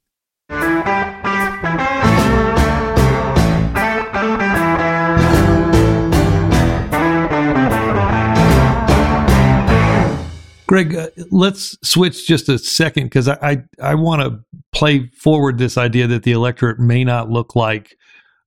Greg, 10.67 10.95
uh, 10.95 11.09
let's 11.31 11.77
switch 11.87 12.27
just 12.27 12.49
a 12.49 12.57
second 12.57 13.05
because 13.05 13.27
I, 13.27 13.37
I, 13.41 13.63
I 13.81 13.95
want 13.95 14.21
to 14.21 14.39
play 14.71 15.07
forward 15.09 15.57
this 15.57 15.77
idea 15.77 16.07
that 16.07 16.23
the 16.23 16.31
electorate 16.31 16.79
may 16.79 17.03
not 17.03 17.29
look 17.29 17.55
like 17.55 17.97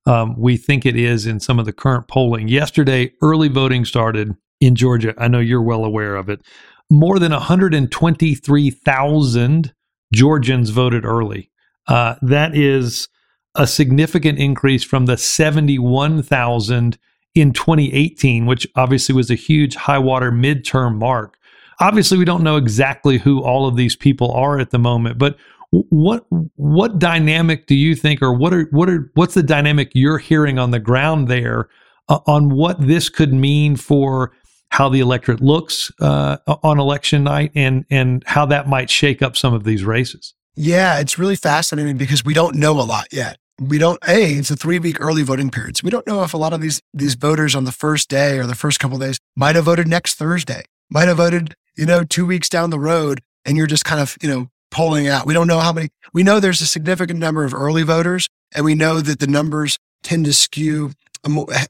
um, 0.05 0.35
we 0.37 0.57
think 0.57 0.85
it 0.85 0.95
is 0.95 1.25
in 1.25 1.39
some 1.39 1.59
of 1.59 1.65
the 1.65 1.73
current 1.73 2.07
polling. 2.07 2.47
Yesterday, 2.47 3.11
early 3.21 3.47
voting 3.47 3.85
started 3.85 4.35
in 4.59 4.75
Georgia. 4.75 5.13
I 5.17 5.27
know 5.27 5.39
you're 5.39 5.61
well 5.61 5.85
aware 5.85 6.15
of 6.15 6.29
it. 6.29 6.41
More 6.89 7.19
than 7.19 7.31
123,000 7.31 9.73
Georgians 10.11 10.71
voted 10.71 11.05
early. 11.05 11.51
Uh, 11.87 12.15
that 12.21 12.55
is 12.55 13.07
a 13.55 13.67
significant 13.67 14.39
increase 14.39 14.83
from 14.83 15.05
the 15.05 15.17
71,000 15.17 16.97
in 17.35 17.53
2018, 17.53 18.45
which 18.45 18.67
obviously 18.75 19.13
was 19.13 19.29
a 19.29 19.35
huge 19.35 19.75
high 19.75 19.99
water 19.99 20.31
midterm 20.31 20.97
mark. 20.97 21.37
Obviously, 21.81 22.17
we 22.17 22.25
don't 22.25 22.43
know 22.43 22.57
exactly 22.57 23.17
who 23.17 23.41
all 23.41 23.67
of 23.67 23.75
these 23.75 23.95
people 23.95 24.31
are 24.31 24.59
at 24.59 24.71
the 24.71 24.79
moment, 24.79 25.17
but 25.17 25.37
what 25.71 26.25
what 26.55 26.99
dynamic 26.99 27.67
do 27.67 27.75
you 27.75 27.95
think, 27.95 28.21
or 28.21 28.33
what 28.33 28.53
are 28.53 28.63
what 28.71 28.89
are 28.89 29.11
what's 29.13 29.35
the 29.35 29.43
dynamic 29.43 29.91
you're 29.93 30.17
hearing 30.17 30.57
on 30.57 30.71
the 30.71 30.79
ground 30.79 31.27
there 31.27 31.69
uh, 32.09 32.19
on 32.25 32.49
what 32.49 32.79
this 32.81 33.09
could 33.09 33.33
mean 33.33 33.75
for 33.75 34.31
how 34.71 34.89
the 34.89 34.99
electorate 34.99 35.41
looks 35.41 35.91
uh, 35.99 36.37
on 36.63 36.79
election 36.79 37.23
night, 37.23 37.51
and 37.55 37.85
and 37.89 38.23
how 38.25 38.45
that 38.47 38.67
might 38.67 38.89
shake 38.89 39.21
up 39.21 39.37
some 39.37 39.53
of 39.53 39.63
these 39.63 39.83
races? 39.83 40.33
Yeah, 40.55 40.99
it's 40.99 41.17
really 41.17 41.35
fascinating 41.35 41.97
because 41.97 42.25
we 42.25 42.33
don't 42.33 42.55
know 42.55 42.73
a 42.73 42.83
lot 42.83 43.07
yet. 43.11 43.37
We 43.59 43.77
don't. 43.77 43.99
A, 44.07 44.33
it's 44.33 44.51
a 44.51 44.55
three 44.55 44.79
week 44.79 44.99
early 44.99 45.21
voting 45.21 45.51
period, 45.51 45.77
so 45.77 45.81
we 45.83 45.91
don't 45.91 46.07
know 46.07 46.23
if 46.23 46.33
a 46.33 46.37
lot 46.37 46.53
of 46.53 46.61
these 46.61 46.81
these 46.93 47.15
voters 47.15 47.55
on 47.55 47.65
the 47.65 47.71
first 47.71 48.09
day 48.09 48.39
or 48.39 48.47
the 48.47 48.55
first 48.55 48.79
couple 48.79 48.97
days 48.97 49.19
might 49.35 49.55
have 49.55 49.65
voted 49.65 49.87
next 49.87 50.15
Thursday, 50.15 50.63
might 50.89 51.07
have 51.07 51.17
voted, 51.17 51.55
you 51.79 51.85
know, 51.85 52.03
two 52.03 52.25
weeks 52.25 52.49
down 52.49 52.71
the 52.71 52.79
road, 52.79 53.21
and 53.45 53.55
you're 53.55 53.65
just 53.65 53.85
kind 53.85 54.01
of, 54.01 54.17
you 54.21 54.29
know, 54.29 54.49
polling 54.69 55.07
out. 55.07 55.25
We 55.25 55.33
don't 55.33 55.47
know 55.47 55.59
how 55.59 55.71
many, 55.71 55.89
we 56.13 56.23
know 56.23 56.41
there's 56.41 56.59
a 56.59 56.67
significant 56.67 57.19
number 57.19 57.45
of 57.45 57.53
early 57.53 57.83
voters, 57.83 58.27
and 58.53 58.65
we 58.65 58.75
know 58.75 58.99
that 58.99 59.19
the 59.19 59.27
numbers 59.27 59.79
tend 60.03 60.25
to 60.25 60.33
skew 60.33 60.91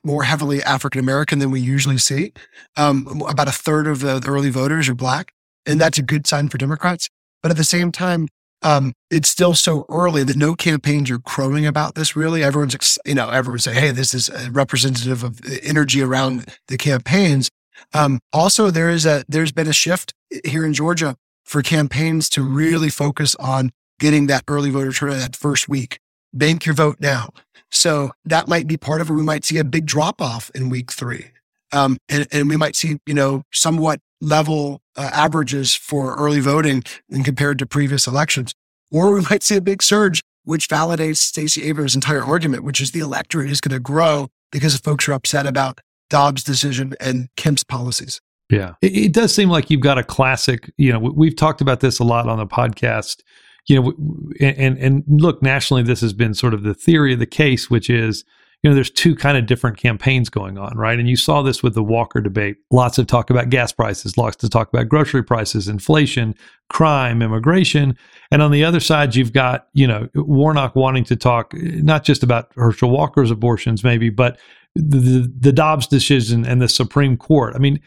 more, 0.03 0.23
heavily 0.23 0.63
African 0.63 0.99
American 0.99 1.37
than 1.37 1.51
we 1.51 1.59
usually 1.59 1.99
see. 1.99 2.33
Um, 2.75 3.21
about 3.27 3.47
a 3.47 3.51
third 3.51 3.85
of 3.85 3.99
the, 3.99 4.23
early 4.27 4.49
voters 4.49 4.89
are 4.89 4.95
black, 4.95 5.31
and 5.67 5.79
that's 5.79 5.99
a 5.99 6.03
good 6.03 6.25
sign 6.25 6.49
for 6.49 6.57
Democrats. 6.57 7.09
But 7.43 7.51
at 7.51 7.57
the 7.57 7.63
same 7.63 7.91
time, 7.91 8.29
um, 8.63 8.93
it's 9.11 9.29
still 9.29 9.53
so 9.53 9.85
early 9.89 10.23
that 10.23 10.35
no 10.35 10.55
campaigns 10.55 11.11
are 11.11 11.19
crowing 11.19 11.67
about 11.67 11.93
this. 11.93 12.15
Really, 12.15 12.43
everyone's 12.43 12.97
you 13.05 13.13
know 13.13 13.29
everyone's 13.29 13.63
saying, 13.63 13.77
"Hey, 13.77 13.91
this 13.91 14.15
is 14.15 14.29
representative 14.49 15.23
of 15.23 15.41
the 15.41 15.63
energy 15.63 16.01
around 16.01 16.45
the 16.67 16.77
campaigns." 16.77 17.49
Um, 17.93 18.19
also, 18.33 18.71
there 18.71 18.89
is 18.89 19.05
a 19.05 19.23
there's 19.27 19.51
been 19.51 19.67
a 19.67 19.73
shift 19.73 20.13
here 20.45 20.65
in 20.65 20.73
Georgia 20.73 21.15
for 21.43 21.61
campaigns 21.61 22.29
to 22.29 22.43
really 22.43 22.89
focus 22.89 23.35
on 23.35 23.71
getting 23.99 24.27
that 24.27 24.43
early 24.47 24.69
voter 24.69 24.91
turnout 24.91 25.17
that 25.17 25.35
first 25.35 25.67
week. 25.67 25.99
Bank 26.33 26.65
your 26.65 26.75
vote 26.75 26.97
now. 26.99 27.29
So 27.71 28.11
that 28.25 28.47
might 28.47 28.67
be 28.67 28.77
part 28.77 29.01
of 29.01 29.09
it. 29.09 29.13
We 29.13 29.23
might 29.23 29.45
see 29.45 29.57
a 29.57 29.63
big 29.63 29.85
drop 29.85 30.21
off 30.21 30.49
in 30.55 30.69
week 30.69 30.91
three. 30.91 31.31
Um, 31.71 31.97
and, 32.07 32.27
and 32.31 32.49
we 32.49 32.57
might 32.57 32.75
see, 32.75 32.97
you 33.05 33.13
know, 33.13 33.43
somewhat 33.51 33.99
level 34.21 34.81
uh, 34.95 35.09
averages 35.13 35.75
for 35.75 36.15
early 36.15 36.39
voting 36.39 36.83
compared 37.23 37.59
to 37.59 37.65
previous 37.65 38.07
elections. 38.07 38.53
Or 38.91 39.13
we 39.13 39.21
might 39.29 39.43
see 39.43 39.55
a 39.55 39.61
big 39.61 39.83
surge, 39.83 40.21
which 40.43 40.67
validates 40.67 41.17
Stacey 41.17 41.63
Abrams' 41.63 41.95
entire 41.95 42.23
argument, 42.23 42.63
which 42.63 42.81
is 42.81 42.91
the 42.91 42.99
electorate 42.99 43.51
is 43.51 43.61
going 43.61 43.73
to 43.73 43.79
grow 43.79 44.29
because 44.51 44.75
folks 44.77 45.07
are 45.07 45.13
upset 45.13 45.45
about 45.45 45.79
Dobbs' 46.09 46.43
decision 46.43 46.93
and 46.99 47.29
Kemp's 47.35 47.63
policies. 47.63 48.21
Yeah. 48.49 48.73
It, 48.81 48.95
it, 48.95 49.13
does 49.13 49.33
seem 49.33 49.49
like 49.49 49.69
you've 49.69 49.81
got 49.81 49.97
a 49.97 50.03
classic, 50.03 50.71
you 50.77 50.91
know, 50.91 50.99
we've 50.99 51.35
talked 51.35 51.61
about 51.61 51.81
this 51.81 51.99
a 51.99 52.03
lot 52.03 52.27
on 52.27 52.39
the 52.39 52.47
podcast, 52.47 53.21
you 53.67 53.79
know, 53.79 53.93
and, 54.39 54.77
and 54.77 55.03
look, 55.07 55.43
nationally, 55.43 55.83
this 55.83 56.01
has 56.01 56.13
been 56.13 56.33
sort 56.33 56.55
of 56.55 56.63
the 56.63 56.73
theory 56.73 57.13
of 57.13 57.19
the 57.19 57.27
case, 57.27 57.69
which 57.69 57.89
is, 57.89 58.25
you 58.63 58.69
know, 58.69 58.75
there's 58.75 58.89
two 58.89 59.15
kind 59.15 59.37
of 59.37 59.45
different 59.45 59.77
campaigns 59.77 60.29
going 60.29 60.57
on, 60.57 60.75
right? 60.75 60.99
And 60.99 61.07
you 61.07 61.15
saw 61.15 61.41
this 61.41 61.63
with 61.63 61.75
the 61.75 61.83
Walker 61.83 62.19
debate. 62.19 62.57
Lots 62.71 62.97
of 62.97 63.07
talk 63.07 63.29
about 63.29 63.49
gas 63.49 63.71
prices, 63.71 64.17
lots 64.17 64.43
of 64.43 64.49
talk 64.49 64.67
about 64.73 64.89
grocery 64.89 65.23
prices, 65.23 65.69
inflation, 65.69 66.35
crime, 66.69 67.21
immigration. 67.21 67.97
And 68.31 68.41
on 68.41 68.51
the 68.51 68.65
other 68.65 68.81
side, 68.81 69.15
you've 69.15 69.31
got, 69.31 69.67
you 69.73 69.87
know, 69.87 70.09
Warnock 70.13 70.75
wanting 70.75 71.05
to 71.05 71.15
talk 71.15 71.53
eh, 71.53 71.79
not 71.81 72.03
just 72.03 72.21
about 72.21 72.51
Herschel 72.55 72.89
Walker's 72.89 73.31
abortions, 73.31 73.83
maybe, 73.83 74.09
but 74.09 74.37
the, 74.75 75.31
the 75.39 75.51
Dobbs 75.51 75.87
decision 75.87 76.45
and 76.45 76.61
the 76.61 76.69
Supreme 76.69 77.17
Court. 77.17 77.55
I 77.55 77.59
mean, 77.59 77.79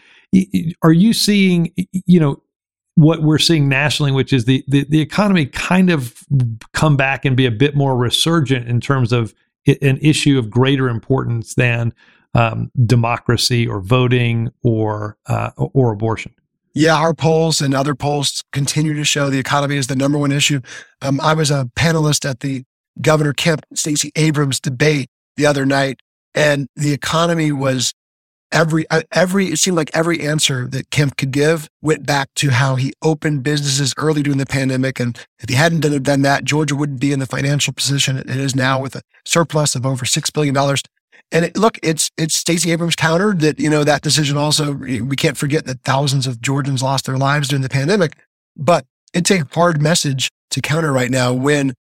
are 0.83 0.93
you 0.93 1.13
seeing, 1.13 1.73
you 1.93 2.21
know, 2.21 2.43
what 2.95 3.23
we're 3.23 3.39
seeing 3.39 3.69
nationally, 3.69 4.13
which 4.13 4.33
is 4.33 4.45
the, 4.45 4.63
the, 4.69 4.85
the 4.85 5.01
economy 5.01 5.47
kind 5.47 5.91
of 5.91 6.15
come 6.73 6.97
back 6.97 7.25
and 7.25 7.37
be 7.37 7.47
a 7.47 7.51
bit 7.51 7.75
more 7.75 7.97
resurgent 7.97 8.69
in 8.69 8.81
terms 8.81 9.13
of 9.13 9.35
an 9.67 9.99
issue 10.03 10.39
of 10.39 10.51
greater 10.51 10.89
importance 10.89 11.55
than 11.55 11.95
um, 12.35 12.71
democracy 12.87 13.67
or 13.67 13.81
voting 13.81 14.51
or 14.63 15.17
uh, 15.27 15.51
or 15.57 15.93
abortion. 15.93 16.35
Yeah, 16.75 16.97
our 16.97 17.13
polls 17.13 17.61
and 17.61 17.75
other 17.75 17.95
polls 17.95 18.43
continue 18.53 18.95
to 18.95 19.05
show 19.05 19.29
the 19.29 19.39
economy 19.39 19.77
is 19.77 19.89
the 19.89 19.97
number 19.97 20.19
one 20.19 20.33
issue. 20.33 20.61
Um, 21.03 21.21
I 21.21 21.35
was 21.35 21.51
a 21.51 21.71
panelist 21.77 22.29
at 22.29 22.41
the 22.41 22.65
Governor 23.01 23.35
Kemp 23.35 23.65
Stacey 23.75 24.11
Abrams 24.17 24.59
debate 24.59 25.11
the 25.37 25.47
other 25.47 25.67
night, 25.67 26.01
and 26.35 26.69
the 26.77 26.93
economy 26.93 27.53
was 27.53 27.93
every 28.53 28.89
uh, 28.91 29.03
every 29.13 29.49
it 29.49 29.59
seemed 29.59 29.77
like 29.77 29.91
every 29.95 30.21
answer 30.21 30.67
that 30.69 30.91
Kemp 30.91 31.17
could 31.17 31.33
give 31.33 31.69
went 31.81 32.07
back 32.07 32.29
to 32.37 32.51
how 32.51 32.77
he 32.77 32.93
opened 33.03 33.43
businesses 33.43 33.95
early 33.97 34.23
during 34.23 34.39
the 34.39 34.47
pandemic, 34.47 35.01
and 35.01 35.19
if 35.41 35.49
he 35.49 35.55
hadn't 35.55 35.81
done, 35.81 36.03
done 36.03 36.23
that, 36.23 36.45
Georgia 36.45 36.77
wouldn't 36.77 37.01
be 37.01 37.13
in 37.13 37.19
the 37.19 37.27
financial 37.27 37.73
position 37.73 38.17
it 38.17 38.29
is 38.29 38.55
now 38.55 38.81
with 38.81 38.95
a 38.95 39.03
surplus 39.25 39.75
of 39.75 39.87
over 39.87 40.05
six 40.05 40.31
billion 40.31 40.55
dollars. 40.55 40.83
And 41.31 41.47
it, 41.47 41.57
look, 41.57 41.79
it's 41.83 42.11
it's 42.19 42.35
Stacey 42.35 42.71
Abrams 42.73 42.97
countered 42.97 43.41
that 43.41 43.59
you 43.59 43.71
know 43.71 43.85
that 43.85 44.03
decision 44.03 44.37
also. 44.37 44.75
We 44.75 45.17
can't 45.17 45.37
forget 45.37 45.65
that 45.65 45.83
thousands 45.83 46.27
of 46.27 46.41
Georgians 46.41 46.83
lost 46.83 47.07
their 47.07 47.19
lives 47.19 47.49
during 47.49 47.63
the 47.63 47.69
pandemic, 47.69 48.17
but 48.57 48.85
it's 49.15 49.31
a 49.31 49.45
hard 49.53 49.81
message 49.81 50.31
to 50.51 50.61
counter 50.61 50.93
right 50.93 51.11
now 51.11 51.33
when 51.33 51.73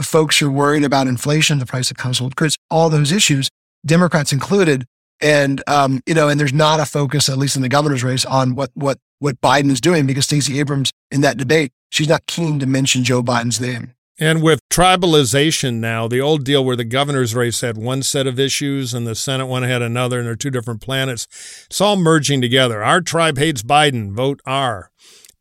folks 0.00 0.40
are 0.40 0.50
worried 0.50 0.84
about 0.84 1.08
inflation, 1.08 1.58
the 1.58 1.66
price 1.66 1.90
of 1.90 1.96
household 1.98 2.36
goods, 2.36 2.56
all 2.70 2.88
those 2.88 3.10
issues, 3.10 3.48
Democrats 3.84 4.32
included, 4.32 4.86
and 5.20 5.62
um, 5.66 6.00
you 6.06 6.14
know, 6.14 6.28
and 6.28 6.38
there's 6.38 6.52
not 6.52 6.80
a 6.80 6.86
focus, 6.86 7.28
at 7.28 7.38
least 7.38 7.56
in 7.56 7.62
the 7.62 7.68
governor's 7.68 8.04
race, 8.04 8.24
on 8.24 8.54
what 8.54 8.70
what 8.74 8.98
what 9.18 9.40
Biden 9.40 9.70
is 9.70 9.80
doing 9.80 10.06
because 10.06 10.24
Stacey 10.24 10.58
Abrams 10.58 10.92
in 11.10 11.20
that 11.20 11.36
debate, 11.36 11.72
she's 11.90 12.08
not 12.08 12.26
keen 12.26 12.58
to 12.58 12.66
mention 12.66 13.04
Joe 13.04 13.22
Biden's 13.22 13.60
name. 13.60 13.94
And 14.22 14.42
with 14.42 14.60
tribalization 14.68 15.76
now, 15.76 16.06
the 16.06 16.20
old 16.20 16.44
deal 16.44 16.62
where 16.62 16.76
the 16.76 16.84
governor's 16.84 17.34
race 17.34 17.62
had 17.62 17.78
one 17.78 18.02
set 18.02 18.26
of 18.26 18.38
issues 18.38 18.92
and 18.92 19.06
the 19.06 19.14
Senate 19.14 19.46
one 19.46 19.62
had 19.62 19.80
another, 19.80 20.18
and 20.18 20.26
they're 20.26 20.36
two 20.36 20.50
different 20.50 20.82
planets, 20.82 21.26
it's 21.66 21.80
all 21.80 21.96
merging 21.96 22.42
together. 22.42 22.84
Our 22.84 23.00
tribe 23.00 23.38
hates 23.38 23.62
Biden, 23.62 24.12
vote 24.12 24.40
R. 24.44 24.90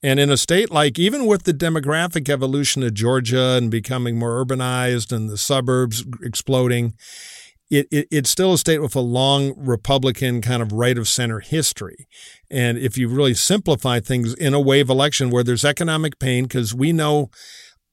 And 0.01 0.17
in 0.17 0.29
a 0.29 0.37
state 0.37 0.71
like, 0.71 0.97
even 0.97 1.25
with 1.25 1.43
the 1.43 1.53
demographic 1.53 2.29
evolution 2.29 2.81
of 2.83 2.93
Georgia 2.93 3.57
and 3.57 3.69
becoming 3.69 4.17
more 4.17 4.45
urbanized 4.45 5.11
and 5.11 5.29
the 5.29 5.37
suburbs 5.37 6.05
exploding, 6.23 6.93
it, 7.69 7.87
it, 7.91 8.07
it's 8.11 8.29
still 8.29 8.53
a 8.53 8.57
state 8.57 8.81
with 8.81 8.95
a 8.95 9.01
long 9.01 9.53
Republican 9.57 10.41
kind 10.41 10.61
of 10.61 10.73
right 10.73 10.97
of 10.97 11.07
center 11.07 11.39
history. 11.39 12.07
And 12.49 12.77
if 12.77 12.97
you 12.97 13.07
really 13.07 13.35
simplify 13.35 13.99
things 13.99 14.33
in 14.33 14.53
a 14.53 14.59
wave 14.59 14.89
election 14.89 15.29
where 15.29 15.43
there's 15.43 15.65
economic 15.65 16.19
pain, 16.19 16.45
because 16.45 16.73
we 16.73 16.91
know 16.91 17.29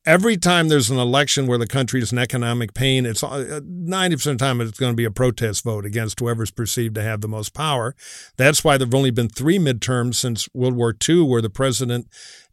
every 0.07 0.37
time 0.37 0.69
there's 0.69 0.89
an 0.89 0.99
election 0.99 1.47
where 1.47 1.59
the 1.59 1.67
country 1.67 2.01
is 2.01 2.13
in 2.13 2.19
economic 2.19 2.73
pain, 2.73 3.05
it's 3.05 3.23
uh, 3.23 3.61
90% 3.63 4.13
of 4.13 4.23
the 4.23 4.37
time 4.37 4.61
it's 4.61 4.79
going 4.79 4.93
to 4.93 4.97
be 4.97 5.05
a 5.05 5.11
protest 5.11 5.65
vote 5.65 5.85
against 5.85 6.21
whoever's 6.21 6.51
perceived 6.51 6.95
to 6.95 7.03
have 7.03 7.21
the 7.21 7.29
most 7.29 7.53
power. 7.53 7.95
That's 8.37 8.65
why 8.65 8.79
there've 8.79 8.95
only 8.95 9.11
been 9.11 9.29
three 9.29 9.59
midterms 9.59 10.15
since 10.15 10.49
World 10.55 10.75
War 10.75 10.95
II 11.07 11.23
where 11.25 11.43
the 11.43 11.51
president 11.51 12.07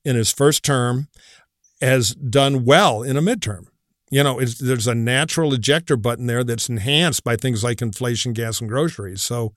in 0.04 0.16
his 0.16 0.32
first 0.32 0.66
term 0.66 1.08
has 1.80 2.16
done 2.16 2.66
well 2.66 3.02
in 3.04 3.16
a 3.16 3.22
midterm. 3.22 3.68
You 4.14 4.24
know, 4.24 4.40
there's 4.40 4.86
a 4.86 4.94
natural 4.94 5.56
ejector 5.56 5.98
button 5.98 6.28
there 6.28 6.44
that's 6.44 6.70
enhanced 6.70 7.24
by 7.24 7.36
things 7.36 7.64
like 7.64 7.82
inflation, 7.82 8.34
gas, 8.34 8.62
and 8.62 8.70
groceries. 8.70 9.24
So, 9.24 9.56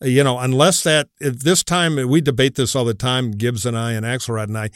you 0.00 0.22
know, 0.22 0.38
unless 0.38 0.84
that, 0.84 1.08
if 1.18 1.40
this 1.40 1.64
time 1.64 1.96
we 2.08 2.20
debate 2.20 2.54
this 2.54 2.76
all 2.76 2.84
the 2.84 2.94
time, 2.94 3.32
Gibbs 3.32 3.66
and 3.66 3.76
I 3.76 3.94
and 3.94 4.06
Axelrod 4.06 4.44
and 4.44 4.58
I, 4.58 4.70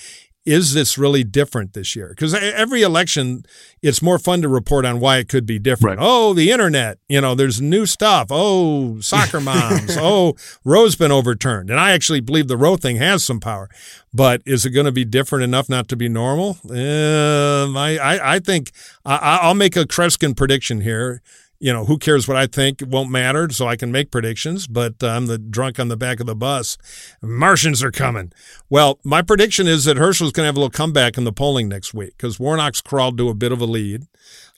is 0.47 0.73
this 0.73 0.97
really 0.97 1.23
different 1.23 1.75
this 1.75 1.95
year? 1.95 2.09
Because 2.11 2.33
every 2.35 2.83
election, 2.83 3.45
it's 3.83 4.01
more 4.01 4.19
fun 4.19 4.41
to 4.43 4.49
report 4.49 4.87
on 4.87 4.99
why 4.99 5.19
it 5.19 5.29
could 5.29 5.45
be 5.45 5.59
different. 5.59 5.99
Right. 5.99 6.07
Oh, 6.07 6.33
the 6.33 6.51
internet, 6.51 6.99
you 7.09 7.21
know, 7.21 7.35
there's 7.35 7.61
new 7.61 7.85
stuff. 7.85 8.29
Oh, 8.31 9.01
soccer 9.01 9.41
moms. 9.41 9.97
oh, 10.01 10.35
Roe's 10.65 10.97
been 10.97 11.13
overturned. 11.13 11.71
And 11.71 11.79
I 11.79 11.93
actually 11.93 12.21
believe 12.21 12.49
the 12.49 12.57
Roe 12.57 12.77
thing 12.77 12.97
has 12.97 13.23
some 13.23 13.41
power. 13.41 13.69
But 14.15 14.43
is 14.47 14.65
it 14.65 14.71
going 14.71 14.87
to 14.87 14.93
be 14.93 15.05
different 15.05 15.45
enough 15.45 15.69
not 15.69 15.89
to 15.89 15.97
be 15.97 16.09
normal? 16.09 16.59
Um, 16.65 17.77
I, 17.77 17.99
I, 17.99 18.35
I 18.35 18.39
think 18.39 18.73
I, 19.05 19.41
I'll 19.43 19.55
make 19.55 19.77
a 19.77 19.85
Kreskin 19.85 20.37
prediction 20.37 20.81
here 20.81 21.23
you 21.61 21.73
know, 21.73 21.85
who 21.85 21.99
cares 21.99 22.27
what 22.27 22.39
I 22.39 22.47
think? 22.47 22.81
It 22.81 22.89
won't 22.89 23.11
matter. 23.11 23.49
So 23.51 23.69
I 23.69 23.77
can 23.77 23.93
make 23.93 24.11
predictions, 24.11 24.67
but 24.67 25.03
uh, 25.03 25.09
I'm 25.09 25.27
the 25.27 25.39
drunk 25.39 25.79
on 25.79 25.89
the 25.89 25.97
back 25.97 26.19
of 26.19 26.27
the 26.27 26.35
bus. 26.35 26.79
Martians 27.23 27.83
are 27.83 27.91
coming. 27.91 28.33
Well, 28.71 28.99
my 29.05 29.21
prediction 29.21 29.69
is 29.69 29.85
that 29.85 29.99
Herschel's 29.99 30.33
going 30.33 30.45
to 30.45 30.49
have 30.49 30.57
a 30.57 30.61
little 30.61 30.71
comeback 30.71 31.19
in 31.19 31.25
the 31.25 31.33
polling 31.33 31.69
next 31.69 31.93
week 31.93 32.15
because 32.17 32.41
Warnock's 32.41 32.81
crawled 32.81 33.19
to 33.19 33.29
a 33.29 33.35
bit 33.35 33.53
of 33.53 33.61
a 33.61 33.67
lead. 33.67 34.07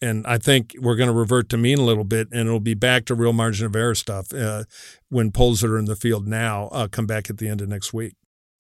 And 0.01 0.27
I 0.27 0.39
think 0.39 0.75
we're 0.81 0.97
going 0.97 1.09
to 1.09 1.15
revert 1.15 1.49
to 1.51 1.57
mean 1.57 1.79
a 1.79 1.85
little 1.85 2.05
bit, 2.05 2.29
and 2.33 2.49
it'll 2.49 2.61
be 2.61 2.75
back 2.75 3.05
to 3.07 3.15
real 3.15 3.33
margin 3.33 3.67
of 3.67 3.77
error 3.77 3.95
stuff 3.95 4.33
uh, 4.33 4.65
when 5.11 5.31
polls 5.31 5.61
that 5.61 5.71
are 5.71 5.79
in 5.79 5.85
the 5.85 5.97
field 5.97 6.27
now 6.27 6.69
uh, 6.73 6.89
come 6.89 7.07
back 7.07 7.31
at 7.31 7.39
the 7.39 7.49
end 7.49 7.61
of 7.61 7.69
next 7.69 7.93
week 7.93 8.15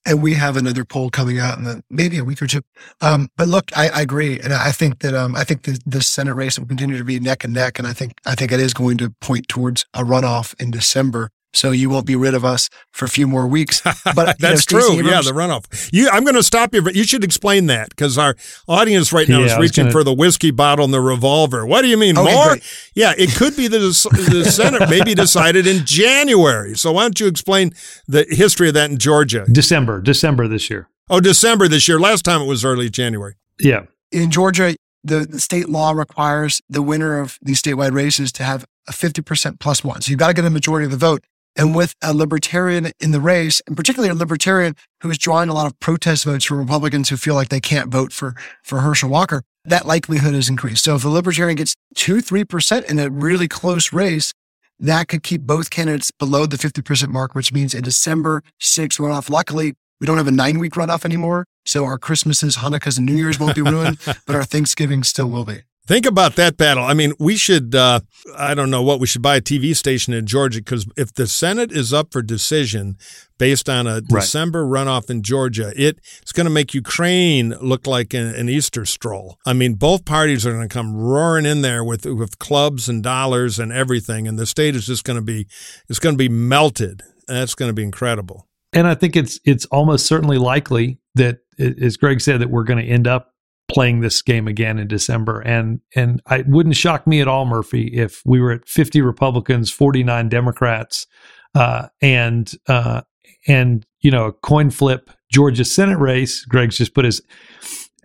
and 0.05 0.23
we 0.23 0.35
have 0.35 0.57
another 0.57 0.85
poll 0.85 1.11
coming 1.11 1.39
out 1.39 1.59
in 1.59 1.65
the, 1.65 1.83
maybe 1.91 2.19
a 2.19 2.25
week 2.25 2.43
or 2.43 2.47
two. 2.47 2.63
Um, 3.01 3.29
but 3.37 3.49
look, 3.49 3.71
I, 3.77 3.89
I, 3.89 4.01
agree, 4.03 4.41
and 4.41 4.53
I 4.53 4.73
think 4.73 5.01
that 5.01 5.15
um, 5.15 5.37
I 5.37 5.45
think 5.45 5.63
the, 5.63 5.81
the 5.87 6.03
Senate 6.03 6.35
race 6.35 6.59
will 6.59 6.67
continue 6.67 6.99
to 6.99 7.05
be 7.05 7.19
neck 7.21 7.45
and 7.45 7.55
neck, 7.55 7.79
and 7.79 7.87
I 7.87 7.93
think 7.93 8.15
I 8.27 8.35
think 8.35 8.53
it 8.53 8.61
is 8.61 8.75
going 8.75 8.99
to 8.99 9.11
point 9.21 9.49
towards 9.49 9.85
a 9.95 10.03
runoff 10.03 10.61
in 10.61 10.71
December 10.71 11.31
so 11.55 11.71
you 11.71 11.91
won't 11.91 12.07
be 12.07 12.17
rid 12.17 12.35
of 12.35 12.45
us 12.45 12.69
for 12.91 13.05
a 13.05 13.09
few 13.09 13.27
more 13.27 13.47
weeks. 13.47 13.83
But 14.15 14.39
that's 14.39 14.71
know, 14.71 14.81
true. 14.81 14.93
Abrams, 14.99 15.11
yeah, 15.11 15.21
the 15.23 15.39
runoff. 15.39 15.91
You, 15.93 16.09
I'm 16.11 16.25
going 16.25 16.35
to 16.35 16.43
stop 16.43 16.75
you, 16.75 16.83
but 16.83 16.95
you 16.95 17.05
should 17.05 17.25
explain 17.25 17.67
that 17.67 17.89
because 17.91 18.19
our 18.19 18.37
audience 18.69 19.13
right 19.13 19.29
now 19.29 19.41
yeah, 19.41 19.47
is 19.47 19.59
reaching 19.59 19.85
gonna... 19.85 19.93
for 19.93 20.05
the 20.05 20.13
whiskey 20.13 20.51
bottle 20.51 20.85
and 20.85 20.93
the 20.93 21.01
revolver. 21.01 21.65
What 21.65 21.83
do 21.83 21.89
you 21.89 21.97
mean 21.97 22.19
okay, 22.19 22.35
more? 22.35 22.49
Great. 22.49 22.91
Yeah, 22.95 23.15
it 23.17 23.35
could 23.35 23.57
be 23.57 23.69
the, 23.69 23.79
the 23.79 24.45
Senate 24.51 24.89
maybe 24.91 25.15
decided 25.15 25.67
in 25.67 25.85
January. 25.87 26.77
So 26.77 26.93
why 26.93 27.03
don't 27.03 27.19
you 27.21 27.27
explain 27.27 27.73
the 28.07 28.27
history 28.29 28.69
of 28.69 28.75
that 28.75 28.91
in 28.91 28.99
Georgia? 28.99 29.47
December, 29.51 30.01
December 30.01 30.49
this 30.49 30.69
year. 30.69 30.89
Oh, 31.09 31.21
December 31.21 31.69
this 31.69 31.89
year. 31.89 31.99
Last 31.99 32.25
time 32.25 32.43
it 32.43 32.47
was 32.47 32.65
early 32.65 32.91
January. 32.91 33.35
Yeah. 33.61 33.87
In 34.11 34.31
Georgia, 34.31 34.75
the, 35.05 35.21
the 35.21 35.41
state 35.41 35.69
law 35.69 35.93
requires 35.93 36.61
the 36.69 36.83
winner 36.83 37.19
of 37.19 37.39
these 37.43 37.61
statewide 37.61 37.93
races 37.93 38.33
to 38.33 38.45
have 38.45 38.65
a 38.89 38.93
50% 38.93 39.61
plus 39.61 39.85
one. 39.85 40.01
So 40.01 40.11
you've 40.11 40.19
got 40.19 40.29
to 40.29 40.35
get 40.35 40.45
a 40.45 40.51
majority 40.51 40.85
of 40.85 40.91
the 40.91 40.97
vote. 40.97 41.25
And 41.55 41.75
with 41.75 41.95
a 42.03 42.15
libertarian 42.15 42.93
in 42.99 43.11
the 43.11 43.21
race, 43.21 43.61
and 43.67 43.77
particularly 43.77 44.11
a 44.11 44.15
libertarian 44.15 44.75
who 45.03 45.11
is 45.11 45.19
drawing 45.19 45.49
a 45.49 45.55
lot 45.55 45.67
of 45.67 45.79
protest 45.81 46.25
votes 46.25 46.45
from 46.45 46.59
Republicans 46.59 47.11
who 47.11 47.17
feel 47.17 47.35
like 47.35 47.49
they 47.49 47.61
can't 47.61 47.91
vote 47.91 48.13
for, 48.13 48.35
for 48.63 48.81
Herschel 48.81 49.11
Walker, 49.11 49.43
that 49.65 49.87
likelihood 49.87 50.35
is 50.35 50.49
increased. 50.49 50.85
So 50.85 50.95
if 50.95 51.03
the 51.03 51.09
libertarian 51.09 51.57
gets 51.57 51.75
two, 51.95 52.17
3% 52.17 52.91
in 52.91 52.99
a 52.99 53.11
really 53.11 53.49
close 53.49 53.93
race, 53.93 54.33
that 54.81 55.09
could 55.09 55.23
keep 55.23 55.43
both 55.43 55.71
candidates 55.71 56.11
below 56.11 56.47
the 56.47 56.57
50% 56.57 57.09
mark, 57.09 57.35
which 57.35 57.53
means 57.53 57.75
a 57.75 57.83
December 57.83 58.43
6th 58.61 58.99
runoff. 58.99 59.31
Luckily, 59.31 59.75
we 60.01 60.07
don't 60.07 60.17
have 60.17 60.27
a 60.27 60.33
nine 60.33 60.59
week 60.59 60.73
runoff 60.73 61.05
anymore. 61.05 61.45
So 61.65 61.85
our 61.85 61.99
Christmases, 61.99 62.57
Hanukkahs, 62.57 62.97
and 62.97 63.07
New 63.07 63.15
Year's 63.15 63.39
won't 63.39 63.55
be 63.55 63.63
ruined, 63.63 63.99
but 64.27 64.35
our 64.35 64.43
Thanksgiving 64.43 65.05
still 65.05 65.29
will 65.29 65.45
be. 65.45 65.63
Think 65.85 66.07
about 66.07 66.37
that 66.37 66.57
battle. 66.57 66.85
I 66.85 66.95
mean, 66.95 67.13
we 67.19 67.37
should, 67.37 67.75
uh, 67.75 68.01
I 68.37 68.55
don't 68.55 68.71
know 68.71 68.83
what, 68.83 69.01
we 69.01 69.07
should 69.09 69.23
buy 69.23 69.37
a 69.37 69.41
TV 69.41 69.75
station 69.75 70.15
in 70.15 70.27
Georgia 70.27 70.61
because 70.61 70.87
if 70.97 71.13
the 71.13 71.27
Senate 71.27 71.73
is 71.73 71.93
up 71.93 72.13
for 72.13 72.23
decision 72.23 72.97
based 73.37 73.69
on 73.69 73.89
a 73.89 73.95
right. 73.95 74.05
December 74.09 74.65
runoff 74.65 75.11
in 75.11 75.23
Georgia, 75.23 75.73
it, 75.77 75.99
it's 76.21 76.31
going 76.31 76.45
to 76.45 76.51
make 76.51 76.73
Ukraine 76.73 77.51
look 77.61 77.89
like 77.89 78.15
an, 78.15 78.33
an, 78.37 78.49
Easter 78.49 78.85
stroll. 78.85 79.39
I 79.45 79.55
mean, 79.55 79.75
both 79.75 80.05
parties 80.05 80.47
are 80.47 80.53
going 80.53 80.69
to 80.69 80.73
come 80.73 80.95
roaring 80.95 81.47
in 81.47 81.63
there 81.63 81.83
with, 81.83 82.07
with 82.07 82.39
clubs 82.39 82.89
and 82.89 83.03
dollars 83.03 83.59
and 83.59 83.73
everything, 83.73 84.29
and 84.29 84.39
the 84.39 84.47
state 84.47 84.77
is 84.77 84.87
just 84.87 85.03
going 85.03 85.19
to 85.19 85.25
be, 85.25 85.49
it's 85.89 85.99
going 85.99 86.15
to 86.15 86.19
be 86.19 86.29
melted. 86.29 87.03
That's 87.27 87.57
going 87.57 87.71
to 87.71 87.75
be 87.75 87.83
incredible. 87.83 88.47
And 88.73 88.87
I 88.87 88.95
think 88.95 89.17
it's 89.17 89.39
it's 89.45 89.67
almost 89.67 90.07
certainly 90.07 90.39
likely 90.39 90.99
that, 91.15 91.41
as 91.59 91.97
Greg 91.97 92.21
said, 92.21 92.41
that 92.41 92.51
we're 92.51 92.65
going 92.65 92.83
to 92.83 92.91
end 92.91 93.07
up 93.07 93.32
playing 93.73 94.01
this 94.01 94.23
game 94.23 94.47
again 94.47 94.79
in 94.79 94.87
December. 94.87 95.41
And 95.41 95.81
and 95.95 96.21
it 96.31 96.47
wouldn't 96.47 96.77
shock 96.77 97.07
me 97.07 97.21
at 97.21 97.29
all, 97.29 97.47
Murphy, 97.47 97.89
if 97.93 98.23
we 98.25 98.41
were 98.41 98.53
at 98.53 98.69
50 98.69 99.01
Republicans, 99.01 99.71
49 99.71 100.29
Democrats, 100.29 101.07
uh, 101.55 101.89
and 102.01 102.53
uh, 102.69 103.03
and 103.47 103.87
you 104.01 104.11
know 104.11 104.27
a 104.27 104.33
coin 104.33 104.71
flip 104.71 105.11
Georgia 105.33 105.65
Senate 105.65 105.99
race. 105.99 106.45
Greg's 106.45 106.79
just 106.79 106.95
put 106.95 107.05
his 107.05 107.23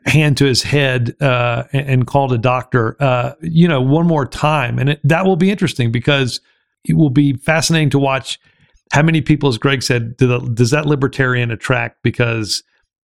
hand 0.05 0.37
to 0.37 0.45
his 0.45 0.63
head 0.63 1.15
uh, 1.21 1.63
and, 1.73 2.07
called 2.07 2.31
a 2.31 2.37
doctor. 2.37 2.95
Uh, 3.01 3.33
you 3.41 3.67
know, 3.67 3.81
one 3.81 4.07
more 4.07 4.25
time, 4.25 4.79
and 4.79 4.91
it, 4.91 5.01
that 5.03 5.25
will 5.25 5.35
be 5.35 5.51
interesting 5.51 5.91
because 5.91 6.39
it 6.85 6.95
will 6.95 7.09
be 7.09 7.33
fascinating 7.33 7.89
to 7.91 7.99
watch. 7.99 8.39
How 8.93 9.01
many 9.01 9.19
people, 9.19 9.49
as 9.49 9.57
Greg 9.57 9.83
said, 9.83 10.15
do 10.15 10.27
the, 10.27 10.39
does 10.39 10.71
that 10.71 10.85
libertarian 10.85 11.51
attract? 11.51 12.01
Because 12.03 12.63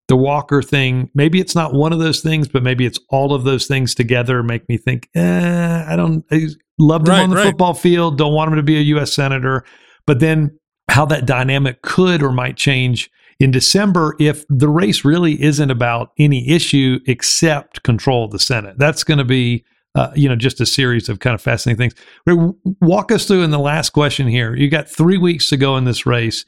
the 0.09 0.17
Walker 0.17 0.63
thing, 0.63 1.11
maybe 1.15 1.41
it's 1.41 1.55
not 1.55 1.75
one 1.75 1.93
of 1.93 1.99
those 1.99 2.21
things, 2.21 2.49
but 2.49 2.63
maybe 2.63 2.85
it's 2.85 2.99
all 3.09 3.33
of 3.35 3.45
those 3.45 3.67
things 3.67 3.95
together 3.95 4.43
make 4.43 4.69
me 4.69 4.77
think, 4.77 5.09
eh, 5.15 5.85
I 5.87 5.97
don't 5.97 6.25
I 6.31 6.49
loved 6.79 7.09
him 7.09 7.15
right, 7.15 7.23
on 7.23 7.31
the 7.31 7.37
right. 7.37 7.47
football 7.47 7.75
field, 7.75 8.19
don't 8.19 8.35
want 8.35 8.51
him 8.51 8.57
to 8.57 8.63
be 8.63 8.77
a 8.77 8.83
U.S. 8.83 9.13
Senator. 9.13 9.65
But 10.07 10.21
then 10.21 10.59
how 10.91 11.07
that 11.07 11.27
dynamic 11.27 11.83
could 11.83 12.23
or 12.23 12.33
might 12.33 12.57
change 12.57 13.11
in 13.41 13.51
December 13.51 14.15
if 14.21 14.45
the 14.49 14.69
race 14.69 15.05
really 15.05 15.43
isn't 15.43 15.71
about 15.71 16.11
any 16.19 16.49
issue 16.49 17.01
except 17.07 17.83
control 17.83 18.25
of 18.25 18.31
the 18.31 18.39
Senate. 18.39 18.77
That's 18.79 19.05
going 19.05 19.19
to 19.19 19.25
be, 19.25 19.65
uh, 19.95 20.11
you 20.15 20.29
know, 20.29 20.37
just 20.37 20.61
a 20.61 20.67
series 20.67 21.09
of 21.09 21.21
kind 21.21 21.35
of 21.35 21.41
fascinating 21.41 21.91
things. 21.91 22.55
Walk 22.81 23.11
us 23.11 23.27
through 23.27 23.43
in 23.43 23.51
the 23.51 23.59
last 23.59 23.91
question 23.91 24.29
here. 24.29 24.55
You 24.55 24.69
got 24.69 24.89
three 24.89 25.19
weeks 25.19 25.49
to 25.49 25.57
go 25.57 25.77
in 25.77 25.85
this 25.85 26.07
race. 26.07 26.45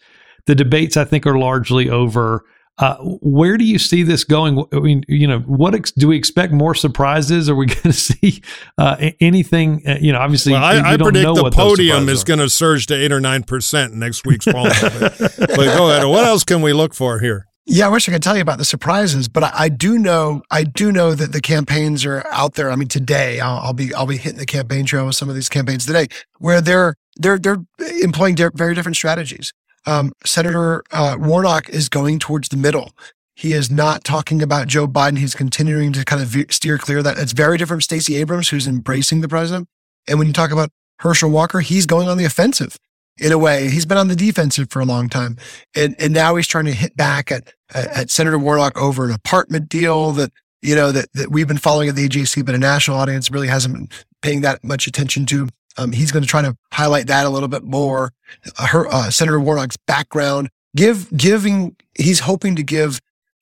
The 0.46 0.54
debates, 0.54 0.96
I 0.96 1.04
think, 1.04 1.26
are 1.26 1.38
largely 1.38 1.88
over. 1.88 2.44
Uh, 2.76 2.96
where 3.22 3.56
do 3.56 3.64
you 3.64 3.78
see 3.78 4.02
this 4.02 4.24
going? 4.24 4.64
I 4.72 4.80
mean, 4.80 5.04
you 5.06 5.28
know, 5.28 5.38
what 5.40 5.76
ex- 5.76 5.92
do 5.92 6.08
we 6.08 6.16
expect 6.16 6.52
more 6.52 6.74
surprises? 6.74 7.48
Are 7.48 7.54
we 7.54 7.66
going 7.66 7.82
to 7.82 7.92
see 7.92 8.42
uh, 8.78 9.10
anything? 9.20 9.82
Uh, 9.86 9.98
you 10.00 10.12
know, 10.12 10.18
obviously, 10.18 10.52
well, 10.52 10.64
I, 10.64 10.94
I 10.94 10.96
predict 10.96 11.34
the 11.34 11.50
podium 11.50 12.08
is 12.08 12.24
going 12.24 12.40
to 12.40 12.48
surge 12.48 12.86
to 12.86 12.94
eight 12.94 13.12
or 13.12 13.20
nine 13.20 13.44
percent 13.44 13.94
next 13.94 14.26
week's 14.26 14.46
poll. 14.46 14.64
but, 14.80 15.18
but 15.38 15.56
go 15.56 15.90
ahead. 15.90 16.04
What 16.06 16.24
else 16.24 16.42
can 16.42 16.62
we 16.62 16.72
look 16.72 16.94
for 16.94 17.20
here? 17.20 17.46
Yeah, 17.66 17.86
I 17.86 17.88
wish 17.90 18.08
I 18.08 18.12
could 18.12 18.22
tell 18.22 18.36
you 18.36 18.42
about 18.42 18.58
the 18.58 18.64
surprises, 18.64 19.26
but 19.26 19.44
I, 19.44 19.50
I, 19.54 19.68
do 19.70 19.98
know 19.98 20.42
I 20.50 20.64
do 20.64 20.92
know 20.92 21.14
that 21.14 21.32
the 21.32 21.40
campaigns 21.40 22.04
are 22.04 22.26
out 22.30 22.54
there. 22.54 22.70
I 22.70 22.76
mean, 22.76 22.88
today 22.88 23.40
I'll, 23.40 23.58
I'll, 23.58 23.72
be 23.72 23.94
I'll 23.94 24.06
be 24.06 24.18
hitting 24.18 24.38
the 24.38 24.44
campaign 24.44 24.84
trail 24.84 25.06
with 25.06 25.16
some 25.16 25.30
of 25.30 25.34
these 25.34 25.48
campaigns 25.48 25.86
today, 25.86 26.08
where 26.38 26.60
they're 26.60 26.96
they're 27.16 27.38
they're 27.38 27.64
employing 28.02 28.34
di- 28.34 28.50
very 28.52 28.74
different 28.74 28.96
strategies 28.96 29.52
um, 29.86 30.12
Senator 30.24 30.82
uh, 30.90 31.16
Warnock 31.18 31.68
is 31.68 31.88
going 31.88 32.18
towards 32.18 32.48
the 32.48 32.56
middle. 32.56 32.92
He 33.36 33.52
is 33.52 33.70
not 33.70 34.04
talking 34.04 34.42
about 34.42 34.68
Joe 34.68 34.86
Biden. 34.86 35.18
He's 35.18 35.34
continuing 35.34 35.92
to 35.92 36.04
kind 36.04 36.22
of 36.22 36.52
steer 36.52 36.78
clear 36.78 37.02
that. 37.02 37.18
It's 37.18 37.32
very 37.32 37.58
different 37.58 37.82
from 37.82 37.82
Stacey 37.82 38.16
Abrams, 38.16 38.48
who's 38.48 38.68
embracing 38.68 39.20
the 39.20 39.28
president. 39.28 39.68
And 40.06 40.18
when 40.18 40.28
you 40.28 40.32
talk 40.32 40.52
about 40.52 40.70
Herschel 41.00 41.30
Walker, 41.30 41.60
he's 41.60 41.86
going 41.86 42.08
on 42.08 42.16
the 42.16 42.24
offensive 42.24 42.78
in 43.18 43.32
a 43.32 43.38
way. 43.38 43.68
He's 43.70 43.86
been 43.86 43.98
on 43.98 44.08
the 44.08 44.16
defensive 44.16 44.70
for 44.70 44.80
a 44.80 44.84
long 44.84 45.08
time. 45.08 45.36
And, 45.74 45.96
and 45.98 46.12
now 46.12 46.36
he's 46.36 46.46
trying 46.46 46.66
to 46.66 46.72
hit 46.72 46.96
back 46.96 47.32
at, 47.32 47.52
at 47.72 48.10
Senator 48.10 48.38
Warnock 48.38 48.80
over 48.80 49.04
an 49.04 49.12
apartment 49.12 49.68
deal 49.68 50.12
that, 50.12 50.32
you 50.62 50.74
know, 50.74 50.92
that, 50.92 51.12
that 51.14 51.30
we've 51.30 51.48
been 51.48 51.58
following 51.58 51.88
at 51.88 51.96
the 51.96 52.08
AJC, 52.08 52.44
but 52.46 52.54
a 52.54 52.58
national 52.58 52.96
audience 52.96 53.30
really 53.30 53.48
hasn't 53.48 53.74
been 53.74 53.88
paying 54.22 54.40
that 54.42 54.62
much 54.62 54.86
attention 54.86 55.26
to. 55.26 55.48
Um, 55.76 55.92
he's 55.92 56.12
going 56.12 56.22
to 56.22 56.28
try 56.28 56.42
to 56.42 56.56
highlight 56.72 57.08
that 57.08 57.26
a 57.26 57.30
little 57.30 57.48
bit 57.48 57.64
more. 57.64 58.12
Uh, 58.58 58.66
her, 58.66 58.86
uh, 58.86 59.10
Senator 59.10 59.40
Warnock's 59.40 59.76
background, 59.76 60.50
give 60.76 61.14
giving. 61.16 61.76
He's 61.96 62.20
hoping 62.20 62.56
to 62.56 62.62
give 62.62 63.00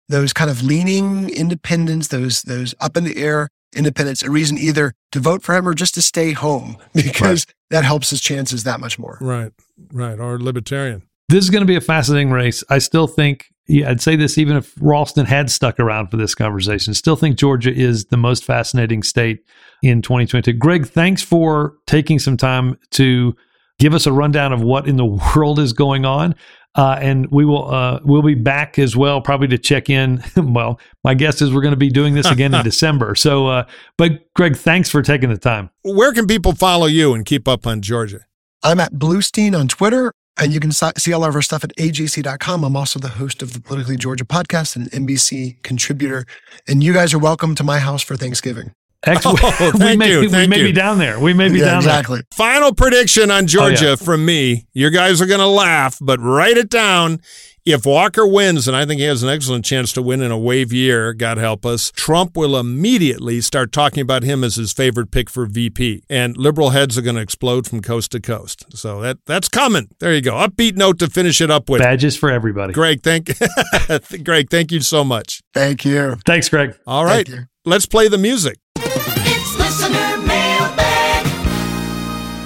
those 0.09 0.33
kind 0.33 0.51
of 0.51 0.62
leaning 0.62 1.30
independents, 1.30 2.09
those 2.09 2.43
those 2.43 2.74
up 2.80 2.97
in 2.97 3.05
the 3.05 3.16
air 3.16 3.49
independents, 3.74 4.22
a 4.22 4.30
reason 4.30 4.59
either 4.59 4.93
to 5.12 5.20
vote 5.20 5.43
for 5.43 5.55
him 5.55 5.66
or 5.66 5.74
just 5.74 5.95
to 5.95 6.03
stay 6.03 6.33
home 6.33 6.76
because 6.95 7.47
right. 7.47 7.55
that 7.70 7.85
helps 7.85 8.11
his 8.11 8.20
chances 8.20 8.64
that 8.64 8.80
much 8.80 8.99
more. 8.99 9.18
Right, 9.20 9.53
right, 9.93 10.18
or 10.18 10.39
libertarian. 10.39 11.03
This 11.33 11.45
is 11.45 11.51
going 11.51 11.62
to 11.62 11.66
be 11.66 11.76
a 11.76 11.80
fascinating 11.80 12.30
race. 12.30 12.62
I 12.68 12.78
still 12.78 13.07
think, 13.07 13.47
yeah, 13.66 13.91
I'd 13.91 14.03
say 14.03 14.16
this 14.16 14.37
even 14.37 14.57
if 14.57 14.74
Ralston 14.80 15.24
had 15.26 15.51
stuck 15.51 15.80
around 15.80 16.09
for 16.09 16.18
this 16.18 16.35
conversation, 16.35 16.93
still 16.95 17.16
think 17.16 17.37
Georgia 17.37 17.72
is 17.72 18.07
the 18.07 18.16
most 18.18 18.45
fascinating 18.45 19.03
state 19.03 19.45
in 19.83 20.03
2022. 20.03 20.53
Greg, 20.53 20.87
thanks 20.87 21.22
for 21.22 21.74
taking 21.87 22.18
some 22.18 22.37
time 22.37 22.78
to 22.91 23.35
give 23.78 23.95
us 23.95 24.07
a 24.07 24.12
rundown 24.12 24.53
of 24.53 24.61
what 24.61 24.87
in 24.87 24.97
the 24.97 25.05
world 25.37 25.59
is 25.59 25.72
going 25.72 26.05
on. 26.05 26.35
Uh, 26.74 26.99
and 27.03 27.30
we 27.30 27.45
will 27.45 27.70
uh, 27.70 28.01
we'll 28.03 28.22
be 28.22 28.35
back 28.35 28.78
as 28.78 28.97
well, 28.97 29.20
probably 29.20 29.47
to 29.47 29.59
check 29.59 29.91
in. 29.91 30.24
well, 30.37 30.80
my 31.05 31.12
guess 31.12 31.43
is 31.43 31.53
we're 31.53 31.61
going 31.61 31.72
to 31.72 31.76
be 31.76 31.91
doing 31.91 32.14
this 32.14 32.30
again 32.30 32.55
in 32.55 32.64
December. 32.64 33.14
So, 33.14 33.47
uh, 33.47 33.66
but 33.99 34.33
Greg, 34.35 34.57
thanks 34.57 34.89
for 34.89 35.03
taking 35.03 35.28
the 35.28 35.37
time. 35.37 35.68
Where 35.83 36.14
can 36.14 36.26
people 36.26 36.55
follow 36.55 36.87
you 36.87 37.12
and 37.12 37.26
keep 37.26 37.47
up 37.47 37.66
on 37.66 37.83
Georgia? 37.83 38.20
I'm 38.62 38.80
at 38.80 38.95
Bluestein 38.95 39.59
on 39.59 39.68
Twitter, 39.68 40.14
and 40.39 40.53
you 40.53 40.61
can 40.61 40.72
see 40.72 41.12
all 41.12 41.24
of 41.24 41.35
our 41.35 41.43
stuff 41.43 41.64
at 41.64 41.74
ajc.com. 41.76 42.64
I'm 42.64 42.76
also 42.76 42.99
the 42.99 43.09
host 43.09 43.43
of 43.43 43.53
the 43.53 43.61
Politically 43.61 43.97
Georgia 43.97 44.24
podcast 44.24 44.76
and 44.76 44.91
NBC 44.91 45.62
contributor. 45.62 46.24
And 46.66 46.83
you 46.83 46.93
guys 46.93 47.12
are 47.12 47.18
welcome 47.18 47.55
to 47.57 47.64
my 47.64 47.78
house 47.78 48.03
for 48.03 48.16
Thanksgiving. 48.16 48.72
Ex- 49.05 49.22
oh, 49.24 49.72
we 49.80 49.97
may, 49.97 50.11
you, 50.11 50.20
we 50.20 50.47
may 50.47 50.59
you. 50.59 50.64
be 50.64 50.72
down 50.72 50.99
there. 50.99 51.18
We 51.18 51.35
may 51.35 51.49
be 51.49 51.59
yeah, 51.59 51.66
down 51.66 51.78
exactly. 51.78 52.18
there. 52.18 52.26
Final 52.33 52.72
prediction 52.72 53.30
on 53.30 53.45
oh, 53.45 53.47
Georgia 53.47 53.87
oh, 53.87 53.91
yeah. 53.91 53.97
from 53.97 54.24
me. 54.24 54.66
You 54.72 54.91
guys 54.91 55.20
are 55.20 55.26
going 55.26 55.41
to 55.41 55.47
laugh, 55.47 55.99
but 56.01 56.20
write 56.20 56.57
it 56.57 56.70
down. 56.70 57.20
If 57.64 57.86
Walker 57.86 58.26
wins, 58.26 58.66
and 58.66 58.76
I 58.76 58.84
think 58.84 58.98
he 58.98 59.06
has 59.06 59.22
an 59.22 59.28
excellent 59.28 59.64
chance 59.64 59.92
to 59.92 60.02
win 60.02 60.20
in 60.20 60.32
a 60.32 60.38
wave 60.38 60.72
year, 60.72 61.12
God 61.12 61.38
help 61.38 61.64
us, 61.64 61.92
Trump 61.92 62.36
will 62.36 62.58
immediately 62.58 63.40
start 63.40 63.70
talking 63.70 64.00
about 64.00 64.24
him 64.24 64.42
as 64.42 64.56
his 64.56 64.72
favorite 64.72 65.12
pick 65.12 65.30
for 65.30 65.46
VP. 65.46 66.02
And 66.10 66.36
liberal 66.36 66.70
heads 66.70 66.98
are 66.98 67.02
going 67.02 67.14
to 67.14 67.22
explode 67.22 67.68
from 67.68 67.80
coast 67.80 68.10
to 68.12 68.20
coast. 68.20 68.66
So 68.76 69.00
that 69.02 69.18
that's 69.26 69.48
coming. 69.48 69.88
There 70.00 70.12
you 70.12 70.22
go. 70.22 70.32
Upbeat 70.32 70.76
note 70.76 70.98
to 70.98 71.08
finish 71.08 71.40
it 71.40 71.52
up 71.52 71.70
with. 71.70 71.80
Badges 71.80 72.16
for 72.16 72.32
everybody. 72.32 72.72
Greg, 72.72 73.00
thank 73.04 73.30
Greg, 74.24 74.50
thank 74.50 74.72
you 74.72 74.80
so 74.80 75.04
much. 75.04 75.40
Thank 75.54 75.84
you. 75.84 76.16
Thanks, 76.26 76.48
Greg. 76.48 76.76
All 76.84 77.04
right. 77.04 77.30
Let's 77.64 77.86
play 77.86 78.08
the 78.08 78.18
music. 78.18 78.58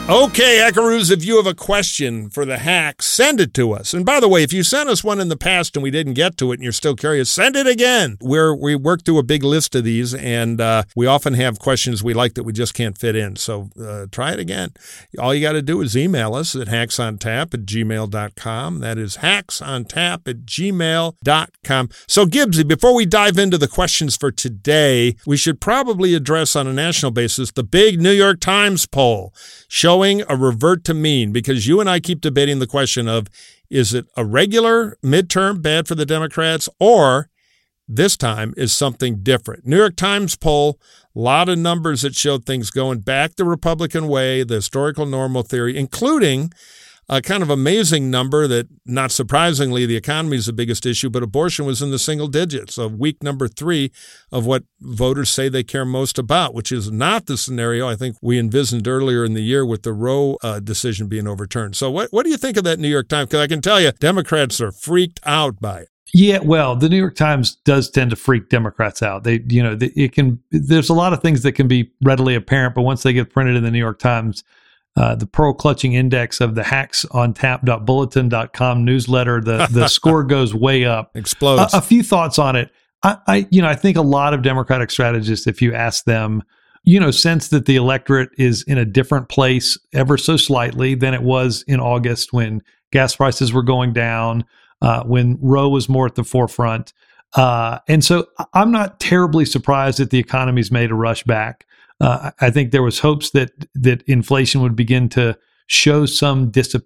Okay, 0.09 0.65
Ekaroos, 0.65 1.11
if 1.11 1.25
you 1.25 1.37
have 1.37 1.49
a 1.49 1.55
question 1.55 2.31
for 2.31 2.45
the 2.45 2.59
hack, 2.59 3.03
send 3.03 3.41
it 3.41 3.53
to 3.55 3.73
us. 3.73 3.93
And 3.93 4.07
by 4.07 4.21
the 4.21 4.29
way, 4.29 4.45
if 4.45 4.53
you 4.53 4.63
sent 4.63 4.89
us 4.89 5.03
one 5.03 5.19
in 5.19 5.29
the 5.29 5.37
past 5.37 5.75
and 5.75 5.83
we 5.83 5.91
didn't 5.91 6.13
get 6.13 6.37
to 6.37 6.53
it 6.53 6.55
and 6.55 6.63
you're 6.63 6.71
still 6.71 6.95
curious, 6.95 7.29
send 7.29 7.57
it 7.57 7.67
again. 7.67 8.17
We're, 8.21 8.55
we 8.55 8.77
work 8.77 9.05
through 9.05 9.19
a 9.19 9.25
big 9.25 9.43
list 9.43 9.75
of 9.75 9.83
these 9.83 10.15
and 10.15 10.61
uh, 10.61 10.85
we 10.95 11.09
often 11.09 11.35
have 11.35 11.59
questions 11.59 12.05
we 12.05 12.15
like 12.15 12.35
that 12.35 12.45
we 12.45 12.53
just 12.53 12.73
can't 12.73 12.97
fit 12.97 13.17
in. 13.17 13.35
So 13.35 13.71
uh, 13.83 14.07
try 14.13 14.31
it 14.31 14.39
again. 14.39 14.71
All 15.19 15.35
you 15.35 15.41
got 15.41 15.55
to 15.55 15.63
do 15.63 15.81
is 15.81 15.97
email 15.97 16.37
us 16.37 16.55
at 16.55 16.69
hacksontap 16.69 17.53
at 17.53 17.67
gmail.com. 17.67 18.79
That 18.79 18.99
is 18.99 19.17
hacksontap 19.17 20.29
at 20.29 20.47
gmail.com. 20.47 21.89
So, 22.07 22.27
Gibbsy, 22.27 22.69
before 22.69 22.95
we 22.95 23.07
dive 23.07 23.39
into 23.39 23.59
the 23.59 23.67
questions 23.67 24.17
for 24.17 24.31
today, 24.31 25.17
we 25.27 25.37
should 25.37 25.61
probably 25.61 26.15
address 26.15 26.55
on 26.55 26.69
a 26.69 26.73
national 26.73 27.11
basis 27.11 27.51
the 27.51 27.65
big 27.65 28.01
New 28.01 28.13
York 28.13 28.39
Times 28.39 28.87
poll 28.87 29.35
showing 29.97 30.23
a 30.29 30.37
revert 30.37 30.85
to 30.85 30.93
mean 30.93 31.33
because 31.33 31.67
you 31.67 31.81
and 31.81 31.89
I 31.89 32.01
keep 32.01 32.21
debating 32.21 32.59
the 32.59 32.67
question 32.67 33.09
of 33.09 33.29
is 33.71 33.95
it 33.95 34.05
a 34.15 34.27
regular 34.27 34.99
midterm 35.03 35.63
bad 35.63 35.89
for 35.89 35.95
the 35.95 36.05
Democrats 36.05 36.69
or 36.79 37.31
this 37.89 38.15
time 38.15 38.53
is 38.59 38.75
something 38.75 39.23
different. 39.23 39.67
New 39.67 39.79
York 39.79 39.97
Times 39.97 40.37
poll, 40.37 40.79
a 41.15 41.19
lot 41.19 41.49
of 41.49 41.59
numbers 41.59 42.03
that 42.03 42.15
showed 42.15 42.45
things 42.45 42.71
going 42.71 42.99
back 42.99 43.37
the 43.37 43.45
Republican 43.47 44.07
way, 44.07 44.43
the 44.43 44.57
historical 44.57 45.07
normal 45.07 45.43
theory, 45.43 45.79
including 45.79 46.53
a 47.09 47.23
kind 47.23 47.43
of 47.43 47.51
amazing 47.51 48.11
number 48.11 48.49
that, 48.49 48.67
not 48.85 49.13
surprisingly, 49.13 49.87
the 49.87 49.97
economy 49.97 50.37
is 50.37 50.47
the 50.47 50.53
biggest 50.53 50.85
issue, 50.85 51.09
but 51.09 51.23
abortion 51.23 51.65
was 51.65 51.81
in 51.81 51.91
the 51.91 51.99
single 51.99 52.27
digits 52.27 52.79
of 52.79 52.95
week 52.95 53.23
number 53.23 53.47
three 53.47 53.93
of 54.33 54.45
what 54.45 54.65
voters 54.81 55.31
say 55.31 55.49
they 55.49 55.63
care 55.63 55.85
most 55.85 56.19
about, 56.19 56.53
which 56.53 56.73
is 56.73 56.91
not 56.91 57.27
the 57.27 57.37
scenario 57.37 57.89
I 57.89 57.95
think 57.95 58.17
we 58.21 58.39
envisioned 58.39 58.89
earlier 58.89 59.25
in 59.25 59.35
the 59.35 59.43
year 59.43 59.65
with 59.65 59.83
the 59.83 59.93
Roe 59.93 60.37
uh, 60.43 60.59
decision 60.59 61.07
being 61.07 61.29
overturned. 61.29 61.77
So, 61.77 61.91
what, 61.91 62.13
what 62.13 62.25
do 62.25 62.31
you 62.31 62.37
think 62.37 62.57
of 62.57 62.65
that 62.65 62.81
New 62.81 62.89
York 62.89 63.09
Times? 63.09 63.29
Because 63.29 63.41
I 63.41 63.47
can 63.47 63.63
tell 63.63 63.81
you, 63.81 63.93
Democrats 63.93 64.61
are 64.61 64.73
freaked 64.73 65.21
out 65.25 65.61
by 65.61 65.81
it. 65.81 65.89
Yeah, 66.15 66.39
well, 66.39 66.77
the 66.77 66.89
New 66.89 66.97
York 66.97 67.17
Times 67.17 67.57
does 67.65 67.91
tend 67.91 68.11
to 68.11 68.17
freak 68.17 68.49
Democrats 68.49 69.03
out. 69.03 69.25
They, 69.25 69.41
you 69.49 69.63
know, 69.63 69.77
it 69.81 70.13
can. 70.13 70.41
There's 70.51 70.89
a 70.89 70.95
lot 70.95 71.13
of 71.13 71.21
things 71.21 71.43
that 71.43 71.53
can 71.53 71.69
be 71.69 71.91
readily 72.03 72.35
apparent, 72.35 72.75
but 72.75 72.83
once 72.83 73.03
they 73.03 73.13
get 73.13 73.31
printed 73.31 73.57
in 73.57 73.65
the 73.65 73.71
New 73.71 73.79
York 73.79 73.99
Times, 73.99 74.45
uh, 74.97 75.15
the 75.15 75.27
pearl 75.27 75.53
clutching 75.53 75.93
index 75.93 76.41
of 76.41 76.55
the 76.55 76.65
hacks 76.65 77.05
on 77.11 77.35
tap.bulletin.com 77.35 78.85
newsletter, 78.85 79.41
the, 79.41 79.69
the 79.71 79.89
score 79.89 80.25
goes 80.25 80.55
way 80.55 80.85
up. 80.85 81.15
Explodes. 81.15 81.75
A, 81.75 81.79
a, 81.79 81.81
few 81.83 82.03
thoughts 82.03 82.39
on 82.39 82.57
it. 82.57 82.71
I, 83.03 83.19
I, 83.27 83.47
you 83.51 83.61
know, 83.61 83.69
I 83.69 83.75
think 83.75 83.97
a 83.97 84.03
lot 84.03 84.33
of 84.33 84.43
Democratic 84.43 84.91
strategists, 84.91 85.47
if 85.47 85.61
you 85.61 85.75
ask 85.75 86.05
them, 86.05 86.43
you 86.85 86.99
know, 86.99 87.11
sense 87.11 87.49
that 87.49 87.67
the 87.67 87.77
electorate 87.77 88.31
is 88.39 88.63
in 88.63 88.79
a 88.79 88.85
different 88.85 89.29
place 89.29 89.77
ever 89.93 90.17
so 90.17 90.37
slightly 90.37 90.95
than 90.95 91.13
it 91.13 91.23
was 91.23 91.63
in 91.67 91.81
August 91.81 92.33
when 92.33 92.63
gas 92.93 93.17
prices 93.17 93.53
were 93.53 93.63
going 93.63 93.93
down, 93.93 94.45
uh, 94.81 95.03
when 95.03 95.37
Roe 95.43 95.69
was 95.69 95.89
more 95.89 96.07
at 96.07 96.15
the 96.15 96.25
forefront. 96.25 96.93
Uh, 97.35 97.81
and 97.89 98.05
so 98.05 98.27
I'm 98.55 98.71
not 98.71 98.99
terribly 99.01 99.45
surprised 99.45 99.99
that 99.99 100.11
the 100.11 100.19
economy's 100.19 100.71
made 100.71 100.91
a 100.91 100.95
rush 100.95 101.23
back. 101.25 101.67
Uh, 102.01 102.31
I 102.41 102.51
think 102.51 102.73
there 102.73 102.83
was 102.83 102.99
hopes 102.99 103.31
that 103.31 103.51
that 103.75 104.03
inflation 104.03 104.61
would 104.61 104.77
begin 104.77 105.09
to 105.11 105.39
show 105.67 106.07
some 106.07 106.51
dis, 106.51 106.77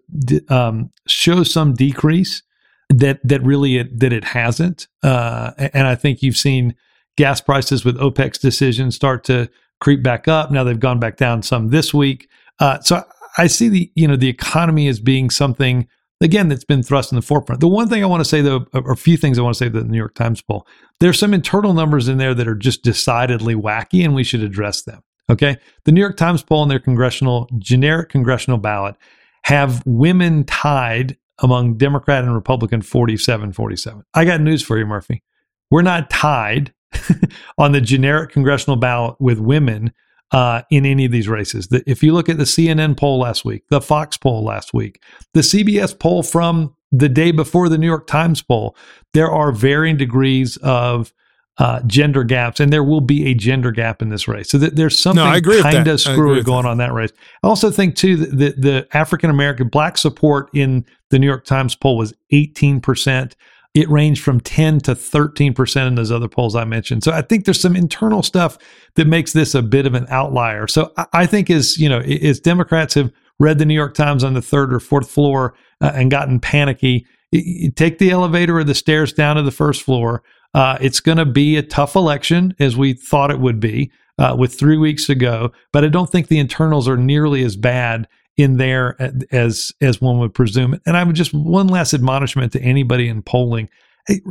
um, 0.48 0.90
show 1.06 1.42
some 1.42 1.74
decrease 1.74 2.42
that 2.88 3.20
that 3.24 3.42
really 3.42 3.78
it, 3.78 3.98
that 3.98 4.12
it 4.12 4.24
hasn't. 4.24 4.86
Uh, 5.02 5.52
and 5.58 5.86
I 5.86 5.94
think 5.94 6.22
you've 6.22 6.36
seen 6.36 6.74
gas 7.16 7.40
prices 7.40 7.84
with 7.84 7.96
OPEC's 7.96 8.38
decision 8.38 8.90
start 8.90 9.24
to 9.24 9.48
creep 9.80 10.02
back 10.02 10.28
up. 10.28 10.50
Now 10.50 10.64
they've 10.64 10.78
gone 10.78 11.00
back 11.00 11.16
down 11.16 11.42
some 11.42 11.68
this 11.68 11.92
week. 11.92 12.28
Uh, 12.58 12.80
so 12.80 13.02
I 13.38 13.46
see 13.46 13.68
the 13.68 13.90
you 13.94 14.06
know 14.06 14.16
the 14.16 14.28
economy 14.28 14.88
as 14.88 15.00
being 15.00 15.30
something 15.30 15.88
again 16.20 16.48
that's 16.48 16.64
been 16.64 16.82
thrust 16.82 17.12
in 17.12 17.16
the 17.16 17.22
forefront. 17.22 17.60
The 17.60 17.68
one 17.68 17.88
thing 17.88 18.02
I 18.02 18.06
want 18.06 18.20
to 18.20 18.28
say 18.28 18.40
though, 18.40 18.66
or 18.72 18.92
a 18.92 18.96
few 18.96 19.16
things 19.16 19.38
I 19.38 19.42
want 19.42 19.54
to 19.54 19.58
say 19.58 19.66
about 19.66 19.84
the 19.84 19.88
New 19.88 19.98
York 19.98 20.14
Times 20.14 20.42
poll, 20.42 20.66
there's 21.00 21.18
some 21.18 21.34
internal 21.34 21.72
numbers 21.72 22.08
in 22.08 22.18
there 22.18 22.34
that 22.34 22.48
are 22.48 22.54
just 22.54 22.82
decidedly 22.82 23.54
wacky, 23.54 24.04
and 24.04 24.14
we 24.14 24.24
should 24.24 24.42
address 24.42 24.82
them. 24.82 25.02
Okay, 25.28 25.56
the 25.84 25.92
New 25.92 26.00
York 26.00 26.16
Times 26.16 26.42
poll 26.42 26.62
and 26.62 26.70
their 26.70 26.80
congressional 26.80 27.48
generic 27.58 28.08
congressional 28.08 28.58
ballot 28.58 28.96
have 29.44 29.82
women 29.86 30.44
tied 30.44 31.16
among 31.38 31.76
Democrat 31.76 32.24
and 32.24 32.34
Republican 32.34 32.82
47 32.82 33.52
47. 33.52 34.02
I 34.14 34.24
got 34.24 34.40
news 34.40 34.62
for 34.62 34.78
you, 34.78 34.86
Murphy. 34.86 35.22
We're 35.70 35.82
not 35.82 36.10
tied 36.10 36.74
on 37.58 37.72
the 37.72 37.80
generic 37.80 38.30
congressional 38.30 38.76
ballot 38.76 39.16
with 39.20 39.38
women 39.38 39.92
uh, 40.32 40.62
in 40.70 40.86
any 40.86 41.04
of 41.04 41.12
these 41.12 41.28
races. 41.28 41.68
The, 41.68 41.82
if 41.86 42.02
you 42.02 42.12
look 42.12 42.28
at 42.28 42.38
the 42.38 42.44
CNN 42.44 42.96
poll 42.96 43.20
last 43.20 43.44
week, 43.44 43.64
the 43.68 43.80
Fox 43.80 44.16
poll 44.16 44.44
last 44.44 44.72
week, 44.72 45.02
the 45.34 45.40
CBS 45.40 45.98
poll 45.98 46.22
from 46.22 46.74
the 46.92 47.08
day 47.08 47.30
before 47.30 47.68
the 47.68 47.78
New 47.78 47.86
York 47.86 48.06
Times 48.06 48.42
poll, 48.42 48.76
there 49.12 49.30
are 49.30 49.52
varying 49.52 49.96
degrees 49.96 50.56
of 50.58 51.12
uh, 51.58 51.80
gender 51.82 52.24
gaps, 52.24 52.58
and 52.58 52.72
there 52.72 52.82
will 52.82 53.02
be 53.02 53.26
a 53.26 53.34
gender 53.34 53.70
gap 53.70 54.00
in 54.00 54.08
this 54.08 54.26
race. 54.26 54.50
So 54.50 54.58
th- 54.58 54.72
there's 54.72 54.98
something 54.98 55.22
no, 55.22 55.62
kind 55.62 55.86
of 55.86 56.00
screwy 56.00 56.42
going 56.42 56.62
that. 56.62 56.70
on 56.70 56.78
that 56.78 56.92
race. 56.92 57.10
I 57.42 57.48
also 57.48 57.70
think 57.70 57.96
too 57.96 58.16
that 58.16 58.36
the, 58.36 58.52
the 58.52 58.88
African 58.96 59.28
American 59.28 59.68
black 59.68 59.98
support 59.98 60.48
in 60.54 60.86
the 61.10 61.18
New 61.18 61.26
York 61.26 61.44
Times 61.44 61.74
poll 61.74 61.98
was 61.98 62.14
18 62.30 62.80
percent. 62.80 63.36
It 63.72 63.88
ranged 63.88 64.22
from 64.22 64.40
10 64.40 64.80
to 64.80 64.94
13 64.94 65.54
percent 65.54 65.86
in 65.86 65.94
those 65.94 66.10
other 66.10 66.28
polls 66.28 66.56
I 66.56 66.64
mentioned. 66.64 67.04
So 67.04 67.12
I 67.12 67.22
think 67.22 67.44
there's 67.44 67.60
some 67.60 67.76
internal 67.76 68.22
stuff 68.22 68.58
that 68.96 69.06
makes 69.06 69.32
this 69.32 69.54
a 69.54 69.62
bit 69.62 69.86
of 69.86 69.94
an 69.94 70.06
outlier. 70.08 70.66
So 70.66 70.92
I, 70.96 71.06
I 71.12 71.26
think 71.26 71.50
as 71.50 71.78
you 71.78 71.88
know, 71.88 72.00
as 72.00 72.40
Democrats 72.40 72.94
have 72.94 73.12
read 73.38 73.58
the 73.58 73.66
New 73.66 73.74
York 73.74 73.94
Times 73.94 74.24
on 74.24 74.34
the 74.34 74.42
third 74.42 74.72
or 74.72 74.80
fourth 74.80 75.10
floor 75.10 75.54
uh, 75.80 75.92
and 75.94 76.10
gotten 76.10 76.40
panicky, 76.40 77.06
you 77.30 77.70
take 77.70 77.98
the 77.98 78.10
elevator 78.10 78.58
or 78.58 78.64
the 78.64 78.74
stairs 78.74 79.12
down 79.12 79.36
to 79.36 79.42
the 79.42 79.50
first 79.50 79.82
floor. 79.82 80.22
Uh, 80.52 80.76
it's 80.80 81.00
going 81.00 81.18
to 81.18 81.24
be 81.24 81.56
a 81.56 81.62
tough 81.62 81.94
election 81.94 82.54
as 82.58 82.76
we 82.76 82.92
thought 82.92 83.30
it 83.30 83.38
would 83.38 83.60
be 83.60 83.90
uh, 84.18 84.34
with 84.38 84.58
three 84.58 84.76
weeks 84.76 85.08
ago, 85.08 85.52
but 85.72 85.84
I 85.84 85.88
don't 85.88 86.10
think 86.10 86.28
the 86.28 86.38
internals 86.38 86.88
are 86.88 86.96
nearly 86.96 87.42
as 87.44 87.56
bad 87.56 88.06
in 88.42 88.56
there 88.56 88.96
as 89.30 89.72
as 89.80 90.00
one 90.00 90.18
would 90.18 90.34
presume. 90.34 90.78
And 90.86 90.96
I 90.96 91.04
would 91.04 91.16
just 91.16 91.32
one 91.34 91.68
last 91.68 91.94
admonishment 91.94 92.52
to 92.52 92.60
anybody 92.60 93.08
in 93.08 93.22
polling: 93.22 93.68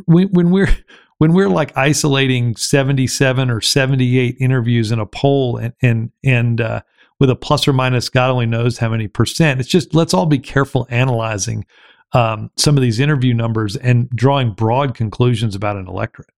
when, 0.05 0.29
when 0.29 0.51
we're 0.51 0.75
when 1.19 1.33
we're 1.33 1.49
like 1.49 1.75
isolating 1.77 2.55
77 2.55 3.49
or 3.49 3.61
78 3.61 4.37
interviews 4.39 4.91
in 4.91 4.99
a 4.99 5.05
poll 5.05 5.57
and 5.57 5.73
and 5.81 6.11
and 6.23 6.61
uh, 6.61 6.81
with 7.19 7.29
a 7.29 7.35
plus 7.35 7.67
or 7.67 7.73
minus 7.73 8.09
God 8.09 8.29
only 8.29 8.45
knows 8.45 8.77
how 8.77 8.89
many 8.89 9.07
percent, 9.07 9.59
it's 9.59 9.69
just 9.69 9.93
let's 9.93 10.13
all 10.13 10.25
be 10.25 10.39
careful 10.39 10.87
analyzing 10.89 11.65
um, 12.13 12.49
some 12.57 12.75
of 12.75 12.81
these 12.81 12.99
interview 12.99 13.33
numbers 13.33 13.75
and 13.75 14.09
drawing 14.09 14.51
broad 14.51 14.95
conclusions 14.95 15.55
about 15.55 15.75
an 15.75 15.87
electorate. 15.87 16.29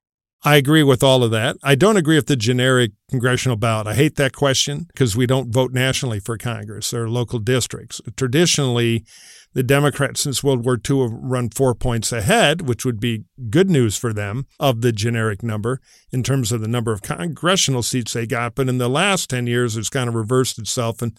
I 0.43 0.55
agree 0.55 0.81
with 0.81 1.03
all 1.03 1.23
of 1.23 1.29
that. 1.31 1.57
I 1.63 1.75
don't 1.75 1.97
agree 1.97 2.15
with 2.15 2.25
the 2.25 2.35
generic 2.35 2.93
congressional 3.11 3.57
ballot. 3.57 3.85
I 3.85 3.93
hate 3.93 4.15
that 4.15 4.33
question 4.33 4.87
because 4.87 5.15
we 5.15 5.27
don't 5.27 5.53
vote 5.53 5.71
nationally 5.71 6.19
for 6.19 6.35
Congress. 6.35 6.93
Are 6.95 7.07
local 7.07 7.37
districts. 7.37 8.01
Traditionally, 8.17 9.05
the 9.53 9.61
Democrats 9.61 10.21
since 10.21 10.43
World 10.43 10.65
War 10.65 10.79
II 10.89 11.01
have 11.01 11.11
run 11.13 11.49
four 11.49 11.75
points 11.75 12.11
ahead, 12.11 12.67
which 12.67 12.85
would 12.85 12.99
be 12.99 13.25
good 13.51 13.69
news 13.69 13.97
for 13.97 14.13
them 14.13 14.47
of 14.59 14.81
the 14.81 14.91
generic 14.91 15.43
number 15.43 15.79
in 16.11 16.23
terms 16.23 16.51
of 16.51 16.61
the 16.61 16.67
number 16.67 16.91
of 16.91 17.03
congressional 17.03 17.83
seats 17.83 18.13
they 18.13 18.25
got. 18.25 18.55
But 18.55 18.67
in 18.67 18.79
the 18.79 18.89
last 18.89 19.29
10 19.29 19.45
years, 19.45 19.77
it's 19.77 19.89
kind 19.89 20.07
of 20.07 20.15
reversed 20.15 20.57
itself, 20.57 21.03
and 21.03 21.15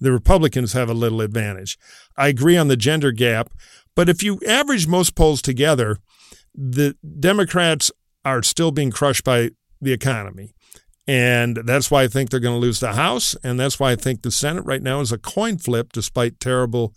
the 0.00 0.12
Republicans 0.12 0.74
have 0.74 0.90
a 0.90 0.94
little 0.94 1.22
advantage. 1.22 1.78
I 2.16 2.28
agree 2.28 2.58
on 2.58 2.68
the 2.68 2.76
gender 2.76 3.12
gap, 3.12 3.50
but 3.94 4.10
if 4.10 4.22
you 4.22 4.38
average 4.46 4.86
most 4.86 5.14
polls 5.14 5.40
together, 5.40 5.96
the 6.54 6.96
Democrats 7.20 7.90
are 8.26 8.42
still 8.42 8.72
being 8.72 8.90
crushed 8.90 9.24
by 9.24 9.50
the 9.80 9.92
economy. 9.92 10.52
And 11.08 11.58
that's 11.64 11.90
why 11.90 12.02
I 12.02 12.08
think 12.08 12.30
they're 12.30 12.40
going 12.40 12.56
to 12.56 12.60
lose 12.60 12.80
the 12.80 12.94
House. 12.94 13.36
And 13.44 13.60
that's 13.60 13.78
why 13.78 13.92
I 13.92 13.96
think 13.96 14.22
the 14.22 14.32
Senate 14.32 14.64
right 14.64 14.82
now 14.82 15.00
is 15.00 15.12
a 15.12 15.18
coin 15.18 15.58
flip 15.58 15.92
despite 15.92 16.40
terrible 16.40 16.92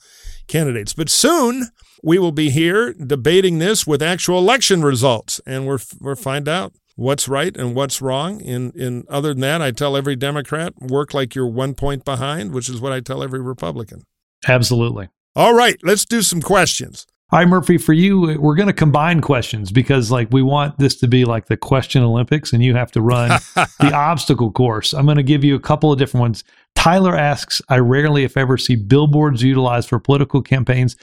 candidates. 0.48 0.94
But 0.94 1.10
soon 1.10 1.68
we 2.04 2.18
will 2.18 2.32
be 2.32 2.50
here 2.50 2.94
debating 2.94 3.60
this 3.60 3.86
with 3.86 4.02
actual 4.02 4.40
election 4.40 4.82
results. 4.82 5.40
And 5.46 5.68
we're, 5.68 5.78
we'll 6.02 6.16
find 6.16 6.48
out 6.48 6.74
what's 6.96 7.28
right 7.28 7.56
and 7.56 7.76
what's 7.76 8.02
wrong. 8.02 8.42
In, 8.42 8.72
in 8.72 9.04
other 9.08 9.30
than 9.34 9.42
that, 9.42 9.62
I 9.62 9.70
tell 9.70 9.96
every 9.96 10.16
Democrat, 10.16 10.74
work 10.82 11.14
like 11.14 11.36
you're 11.36 11.48
one 11.48 11.76
point 11.76 12.04
behind, 12.04 12.52
which 12.52 12.70
is 12.70 12.82
what 12.82 12.92
I 12.92 13.02
tell 13.02 13.22
every 13.22 13.42
Republican. 13.42 14.02
Absolutely. 14.48 15.10
All 15.36 15.54
right, 15.54 15.78
let's 15.84 16.06
do 16.06 16.24
some 16.24 16.42
questions. 16.42 17.06
Hi, 17.32 17.46
Murphy. 17.46 17.78
For 17.78 17.94
you, 17.94 18.40
we're 18.40 18.56
going 18.56 18.68
to 18.68 18.74
combine 18.74 19.22
questions 19.22 19.72
because, 19.72 20.10
like, 20.10 20.30
we 20.32 20.42
want 20.42 20.80
this 20.80 20.96
to 20.96 21.08
be 21.08 21.26
like 21.26 21.46
the 21.46 21.58
question 21.58 22.02
Olympics, 22.02 22.54
and 22.54 22.64
you 22.64 22.74
have 22.74 22.92
to 22.94 23.02
run 23.02 23.30
the 23.56 23.92
obstacle 23.94 24.52
course. 24.52 24.94
I'm 24.94 25.06
going 25.06 25.18
to 25.18 25.24
give 25.24 25.44
you 25.44 25.54
a 25.54 25.60
couple 25.60 25.92
of 25.92 26.00
different 26.00 26.22
ones. 26.22 26.44
Tyler 26.76 27.16
asks, 27.16 27.62
"I 27.70 27.78
rarely, 27.78 28.24
if 28.24 28.36
ever, 28.36 28.58
see 28.58 28.76
billboards 28.76 29.44
utilized 29.44 29.90
for 29.90 30.00
political 30.00 30.42
campaigns. 30.42 30.98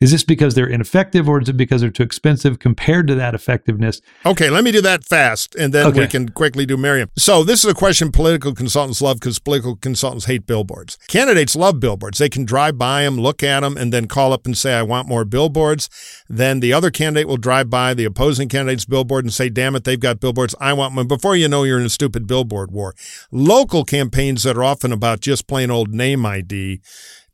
Is 0.00 0.12
this 0.12 0.22
because 0.22 0.54
they're 0.54 0.68
ineffective 0.68 1.28
or 1.28 1.40
is 1.40 1.48
it 1.48 1.56
because 1.56 1.80
they're 1.80 1.90
too 1.90 2.04
expensive 2.04 2.58
compared 2.58 3.08
to 3.08 3.14
that 3.16 3.34
effectiveness? 3.34 4.00
Okay, 4.24 4.48
let 4.48 4.62
me 4.62 4.70
do 4.70 4.80
that 4.82 5.04
fast 5.04 5.54
and 5.56 5.74
then 5.74 5.92
we 5.92 6.06
can 6.06 6.28
quickly 6.28 6.64
do 6.64 6.76
Miriam. 6.76 7.10
So, 7.16 7.42
this 7.42 7.64
is 7.64 7.70
a 7.70 7.74
question 7.74 8.12
political 8.12 8.54
consultants 8.54 9.02
love 9.02 9.18
because 9.18 9.38
political 9.38 9.76
consultants 9.76 10.26
hate 10.26 10.46
billboards. 10.46 10.98
Candidates 11.08 11.56
love 11.56 11.80
billboards. 11.80 12.18
They 12.18 12.28
can 12.28 12.44
drive 12.44 12.78
by 12.78 13.02
them, 13.02 13.16
look 13.16 13.42
at 13.42 13.60
them, 13.60 13.76
and 13.76 13.92
then 13.92 14.06
call 14.06 14.32
up 14.32 14.46
and 14.46 14.56
say, 14.56 14.74
I 14.74 14.82
want 14.82 15.08
more 15.08 15.24
billboards. 15.24 15.90
Then 16.28 16.60
the 16.60 16.72
other 16.72 16.90
candidate 16.90 17.26
will 17.26 17.36
drive 17.36 17.68
by 17.68 17.94
the 17.94 18.04
opposing 18.04 18.48
candidate's 18.48 18.84
billboard 18.84 19.24
and 19.24 19.32
say, 19.32 19.48
Damn 19.48 19.74
it, 19.74 19.84
they've 19.84 19.98
got 19.98 20.20
billboards. 20.20 20.54
I 20.60 20.72
want 20.74 20.94
one. 20.94 21.08
Before 21.08 21.34
you 21.34 21.48
know, 21.48 21.64
you're 21.64 21.80
in 21.80 21.86
a 21.86 21.90
stupid 21.90 22.26
billboard 22.26 22.70
war. 22.70 22.94
Local 23.32 23.84
campaigns 23.84 24.44
that 24.44 24.56
are 24.56 24.64
often 24.64 24.92
about 24.92 25.20
just 25.20 25.46
plain 25.46 25.70
old 25.70 25.92
name 25.92 26.24
ID 26.24 26.80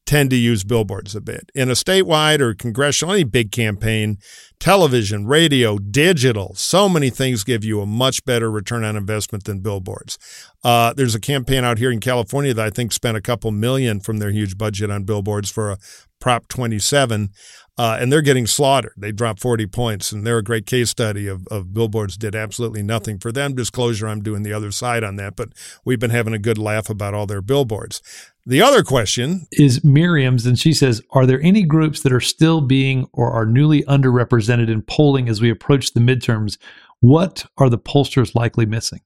tend 0.07 0.31
to 0.31 0.37
use 0.37 0.65
billboards 0.65 1.15
a 1.17 1.21
bit. 1.21 1.51
In 1.55 1.69
a 1.71 1.73
statewide 1.73 2.41
or 2.41 2.55
congressional, 2.55 3.15
any 3.15 3.25
big 3.25 3.51
campaign, 3.51 4.19
television, 4.61 5.27
radio, 5.27 5.79
digital, 5.79 6.55
so 6.55 6.89
many 6.89 7.11
things 7.11 7.45
give 7.45 7.65
you 7.65 7.81
a 7.81 7.87
much 7.87 8.25
better 8.25 8.51
return 8.51 8.85
on 8.85 8.97
investment 8.97 9.45
than 9.45 9.61
billboards. 9.61 10.19
Uh, 10.63 10.93
there's 10.93 11.15
a 11.15 11.21
campaign 11.21 11.65
out 11.65 11.79
here 11.79 11.91
in 11.91 12.01
California 12.01 12.53
that 12.55 12.67
I 12.67 12.71
think 12.71 12.93
spent 12.93 13.17
a 13.17 13.23
couple 13.23 13.51
million 13.51 14.01
from 14.01 14.19
their 14.19 14.31
huge 14.31 14.59
budget 14.59 14.91
on 14.91 15.05
billboards 15.05 15.51
for 15.51 15.73
a 15.73 15.79
Prop 16.21 16.49
27, 16.49 17.29
uh, 17.77 17.99
and 18.01 18.11
they're 18.11 18.23
getting 18.23 18.47
slaughtered. 18.47 18.95
They 18.97 19.13
dropped 19.13 19.41
40 19.41 19.67
points, 19.67 20.11
and 20.11 20.27
they're 20.27 20.39
a 20.39 20.43
great 20.43 20.65
case 20.65 20.89
study 20.89 21.27
of, 21.27 21.47
of 21.49 21.75
billboards 21.75 22.17
did 22.17 22.35
absolutely 22.35 22.83
nothing 22.83 23.19
for 23.19 23.31
them. 23.31 23.55
Disclosure, 23.55 24.09
I'm 24.09 24.23
doing 24.23 24.43
the 24.43 24.53
other 24.53 24.71
side 24.71 25.05
on 25.05 25.17
that, 25.17 25.37
but 25.37 25.51
we've 25.85 26.01
been 26.01 26.09
having 26.09 26.33
a 26.33 26.39
good 26.39 26.57
laugh 26.57 26.89
about 26.89 27.13
all 27.13 27.27
their 27.27 27.43
billboards. 27.43 28.01
The 28.47 28.61
other 28.61 28.83
question 28.83 29.47
Is 29.53 29.83
Miriam's, 29.83 30.45
and 30.45 30.59
she 30.59 30.75
says, 30.75 31.03
Are 31.13 31.25
there 31.25 31.41
any 31.41 31.63
groups 31.63 32.03
that 32.03 32.13
are 32.13 32.21
still 32.21 32.61
being 32.61 33.09
or 33.13 33.31
are 33.31 33.47
newly 33.47 33.83
underrepresented 33.85 34.69
in 34.69 34.83
polling 34.83 35.31
as 35.31 35.41
we 35.41 35.51
approach 35.51 35.93
the 35.93 36.01
midterms? 36.01 36.59
What 37.01 37.47
are 37.57 37.71
the 37.71 37.79
pollsters 37.79 38.35
likely 38.35 38.67
missing? 38.67 39.01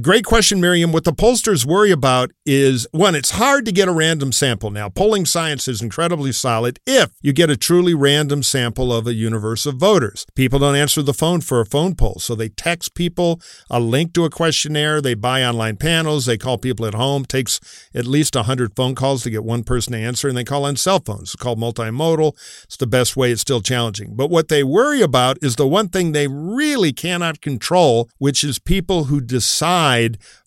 Great 0.00 0.24
question, 0.24 0.58
Miriam. 0.58 0.90
What 0.90 1.04
the 1.04 1.12
pollsters 1.12 1.66
worry 1.66 1.90
about 1.90 2.30
is 2.46 2.86
one, 2.92 3.14
it's 3.14 3.32
hard 3.32 3.66
to 3.66 3.72
get 3.72 3.88
a 3.88 3.92
random 3.92 4.32
sample 4.32 4.70
now. 4.70 4.88
Polling 4.88 5.26
science 5.26 5.68
is 5.68 5.82
incredibly 5.82 6.32
solid 6.32 6.80
if 6.86 7.10
you 7.20 7.34
get 7.34 7.50
a 7.50 7.58
truly 7.58 7.92
random 7.92 8.42
sample 8.42 8.90
of 8.90 9.06
a 9.06 9.12
universe 9.12 9.66
of 9.66 9.76
voters. 9.76 10.24
People 10.34 10.58
don't 10.58 10.76
answer 10.76 11.02
the 11.02 11.12
phone 11.12 11.42
for 11.42 11.60
a 11.60 11.66
phone 11.66 11.94
poll, 11.94 12.14
so 12.18 12.34
they 12.34 12.48
text 12.48 12.94
people 12.94 13.38
a 13.68 13.78
link 13.80 14.14
to 14.14 14.24
a 14.24 14.30
questionnaire, 14.30 15.02
they 15.02 15.12
buy 15.12 15.44
online 15.44 15.76
panels, 15.76 16.24
they 16.24 16.38
call 16.38 16.56
people 16.56 16.86
at 16.86 16.94
home. 16.94 17.26
takes 17.26 17.60
at 17.94 18.06
least 18.06 18.34
100 18.34 18.74
phone 18.74 18.94
calls 18.94 19.24
to 19.24 19.30
get 19.30 19.44
one 19.44 19.62
person 19.62 19.92
to 19.92 19.98
answer, 19.98 20.26
and 20.26 20.38
they 20.38 20.42
call 20.42 20.64
on 20.64 20.76
cell 20.76 21.00
phones. 21.00 21.34
It's 21.34 21.36
called 21.36 21.58
multimodal. 21.58 22.32
It's 22.64 22.78
the 22.78 22.86
best 22.86 23.14
way, 23.14 23.30
it's 23.30 23.42
still 23.42 23.60
challenging. 23.60 24.16
But 24.16 24.30
what 24.30 24.48
they 24.48 24.64
worry 24.64 25.02
about 25.02 25.36
is 25.42 25.56
the 25.56 25.68
one 25.68 25.90
thing 25.90 26.12
they 26.12 26.28
really 26.28 26.94
cannot 26.94 27.42
control, 27.42 28.08
which 28.16 28.42
is 28.42 28.58
people 28.58 29.04
who 29.04 29.20
decide 29.20 29.81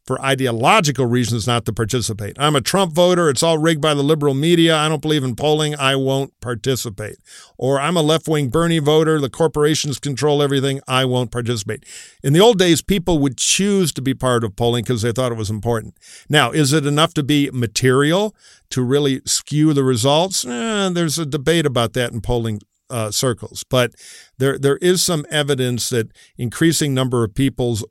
for 0.06 0.22
ideological 0.22 1.08
reasons 1.08 1.48
not 1.48 1.66
to 1.66 1.74
participate. 1.74 2.36
I'm 2.40 2.56
a 2.56 2.62
Trump 2.62 2.94
voter. 2.94 3.30
It's 3.30 3.42
all 3.42 3.58
rigged 3.58 3.82
by 3.82 3.96
the 3.96 4.04
liberal 4.04 4.36
media. 4.36 4.76
I 4.76 4.88
don't 4.88 5.02
believe 5.02 5.24
in 5.24 5.36
polling. 5.36 5.76
I 5.76 5.96
won't 5.96 6.40
participate. 6.42 7.18
Or 7.58 7.80
I'm 7.80 7.98
a 7.98 8.04
left 8.04 8.28
wing 8.28 8.50
Bernie 8.50 8.80
voter. 8.80 9.20
The 9.20 9.32
corporations 9.32 9.98
control 9.98 10.44
everything. 10.44 10.80
I 10.88 11.06
won't 11.06 11.32
participate. 11.32 11.86
In 12.24 12.34
the 12.34 12.40
old 12.40 12.60
days, 12.60 12.84
people 12.84 13.18
would 13.20 13.38
choose 13.38 13.92
to 13.94 14.02
be 14.02 14.14
part 14.14 14.44
of 14.44 14.56
polling 14.56 14.84
because 14.84 15.02
they 15.02 15.12
thought 15.12 15.32
it 15.32 15.38
was 15.40 15.50
important. 15.50 15.98
Now, 16.30 16.52
is 16.52 16.72
it 16.72 16.86
enough 16.86 17.16
to 17.16 17.24
be 17.24 17.50
material 17.52 18.36
to 18.70 18.84
really 18.84 19.22
skew 19.26 19.74
the 19.74 19.84
results? 19.84 20.46
Eh, 20.46 20.90
there's 20.94 21.18
a 21.18 21.26
debate 21.26 21.66
about 21.66 21.94
that 21.94 22.12
in 22.12 22.22
polling 22.22 22.60
uh, 22.90 23.10
circles, 23.10 23.64
but 23.68 23.96
there 24.38 24.60
there 24.60 24.78
is 24.78 25.02
some 25.02 25.26
evidence 25.32 25.90
that 25.90 26.12
increasing 26.38 26.94
number 26.94 27.24
of 27.24 27.34
people's 27.34 27.84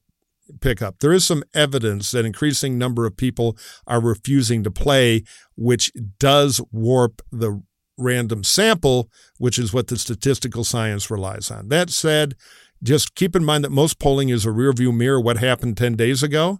pickup. 0.61 0.99
There 1.01 1.13
is 1.13 1.25
some 1.25 1.45
evidence 1.55 2.11
that 2.11 2.25
increasing 2.25 2.79
number 2.79 3.07
of 3.07 3.17
people 3.17 3.57
are 3.87 4.01
refusing 4.01 4.63
to 4.65 4.71
play, 4.71 5.25
which 5.57 5.93
does 6.19 6.61
warp 6.71 7.23
the 7.31 7.63
random 7.97 8.45
sample, 8.45 9.09
which 9.39 9.59
is 9.59 9.73
what 9.73 9.89
the 9.89 9.99
statistical 9.99 10.65
science 10.65 11.11
relies 11.11 11.51
on. 11.51 11.69
That 11.69 11.91
said, 11.91 12.35
just 12.83 13.15
keep 13.15 13.35
in 13.35 13.45
mind 13.45 13.65
that 13.65 13.71
most 13.71 13.99
polling 13.99 14.29
is 14.29 14.45
a 14.45 14.51
rearview 14.51 14.95
mirror 14.95 15.21
what 15.21 15.39
happened 15.39 15.77
10 15.77 15.95
days 15.97 16.23
ago. 16.23 16.59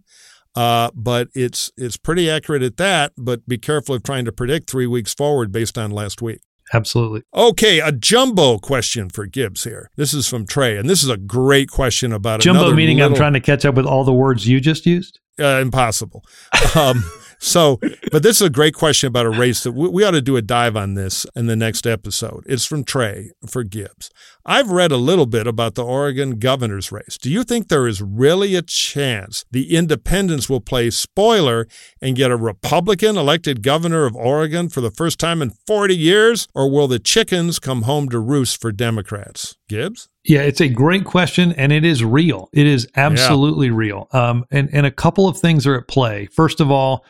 Uh, 0.57 0.91
but 0.95 1.29
it's 1.35 1.73
it's 1.77 1.97
pretty 1.97 2.31
accurate 2.31 2.63
at 2.63 2.77
that. 2.77 3.13
But 3.19 3.47
be 3.49 3.59
careful 3.59 3.97
of 3.97 4.05
trying 4.05 4.25
to 4.25 4.33
predict 4.33 4.71
three 4.71 4.87
weeks 4.87 5.13
forward 5.13 5.51
based 5.51 5.77
on 5.77 5.91
last 5.91 6.23
week. 6.23 6.43
Absolutely. 6.75 7.23
Okay, 7.33 7.79
a 7.79 7.93
jumbo 7.93 8.59
question 8.59 9.09
for 9.09 9.27
Gibbs 9.27 9.63
here. 9.63 9.91
This 9.97 10.13
is 10.13 10.27
from 10.27 10.45
Trey, 10.45 10.77
and 10.77 10.91
this 10.91 11.05
is 11.05 11.09
a 11.09 11.17
great 11.17 11.71
question 11.71 12.13
about 12.13 12.41
a 12.41 12.43
Jumbo 12.43 12.75
meaning 12.75 13.01
I'm 13.01 13.15
trying 13.15 13.35
to 13.35 13.41
catch 13.41 13.65
up 13.65 13.77
with 13.77 13.87
all 13.87 14.03
the 14.05 14.13
words 14.13 14.49
you 14.49 14.61
just 14.61 14.85
used. 14.85 15.21
uh, 15.39 15.61
impossible. 15.63 16.25
Um, 16.75 17.05
so, 17.39 17.79
but 18.11 18.23
this 18.23 18.41
is 18.41 18.47
a 18.47 18.51
great 18.51 18.75
question 18.75 19.09
about 19.09 19.27
a 19.27 19.31
race 19.31 19.63
that 19.63 19.73
we, 19.73 19.89
we 19.89 20.05
ought 20.05 20.13
to 20.13 20.23
do 20.23 20.37
a 20.37 20.43
dive 20.43 20.77
on 20.77 20.95
this 20.95 21.27
in 21.35 21.47
the 21.47 21.57
next 21.57 21.87
episode. 21.87 22.45
It's 22.47 22.65
from 22.65 22.85
Trey 22.85 23.31
for 23.47 23.65
Gibbs. 23.65 24.11
I've 24.47 24.71
read 24.71 24.93
a 24.93 24.97
little 24.97 25.27
bit 25.27 25.47
about 25.47 25.75
the 25.75 25.85
Oregon 25.85 26.39
governor's 26.39 26.93
race. 26.93 27.17
Do 27.21 27.31
you 27.31 27.45
think 27.45 27.69
there 27.69 27.87
is 27.87 28.03
really 28.03 28.55
a 28.55 28.63
chance 28.63 29.45
the 29.51 29.75
independents 29.75 30.51
will 30.51 30.61
play 30.61 30.91
spoiler 30.91 31.67
and 32.03 32.17
get 32.17 32.31
a 32.31 32.37
Republican 32.37 33.17
elected 33.17 33.63
governor 33.63 34.05
of 34.05 34.15
Oregon 34.15 34.69
for 34.69 34.81
the 34.81 34.91
first 34.91 35.19
time 35.19 35.41
in 35.41 35.53
40 35.67 35.97
years? 35.97 36.49
Or 36.55 36.71
will 36.71 36.89
the 36.89 36.99
chickens 36.99 37.59
come 37.59 37.83
home 37.83 38.09
to 38.11 38.19
roost 38.19 38.61
for 38.61 38.71
Democrats? 38.71 39.57
Gibbs? 39.69 40.09
Yeah, 40.25 40.41
it's 40.43 40.61
a 40.61 40.69
great 40.69 41.05
question, 41.05 41.53
and 41.53 41.73
it 41.73 41.85
is 41.85 42.05
real. 42.05 42.49
It 42.53 42.67
is 42.67 42.87
absolutely 42.97 43.71
real. 43.71 44.09
Um, 44.13 44.45
and 44.51 44.69
and 44.73 44.87
a 44.87 44.91
couple 44.91 45.29
of 45.29 45.39
things 45.39 45.67
are 45.67 45.75
at 45.77 45.89
play. 45.89 46.27
First 46.33 46.61
of 46.61 46.71
all, 46.71 47.05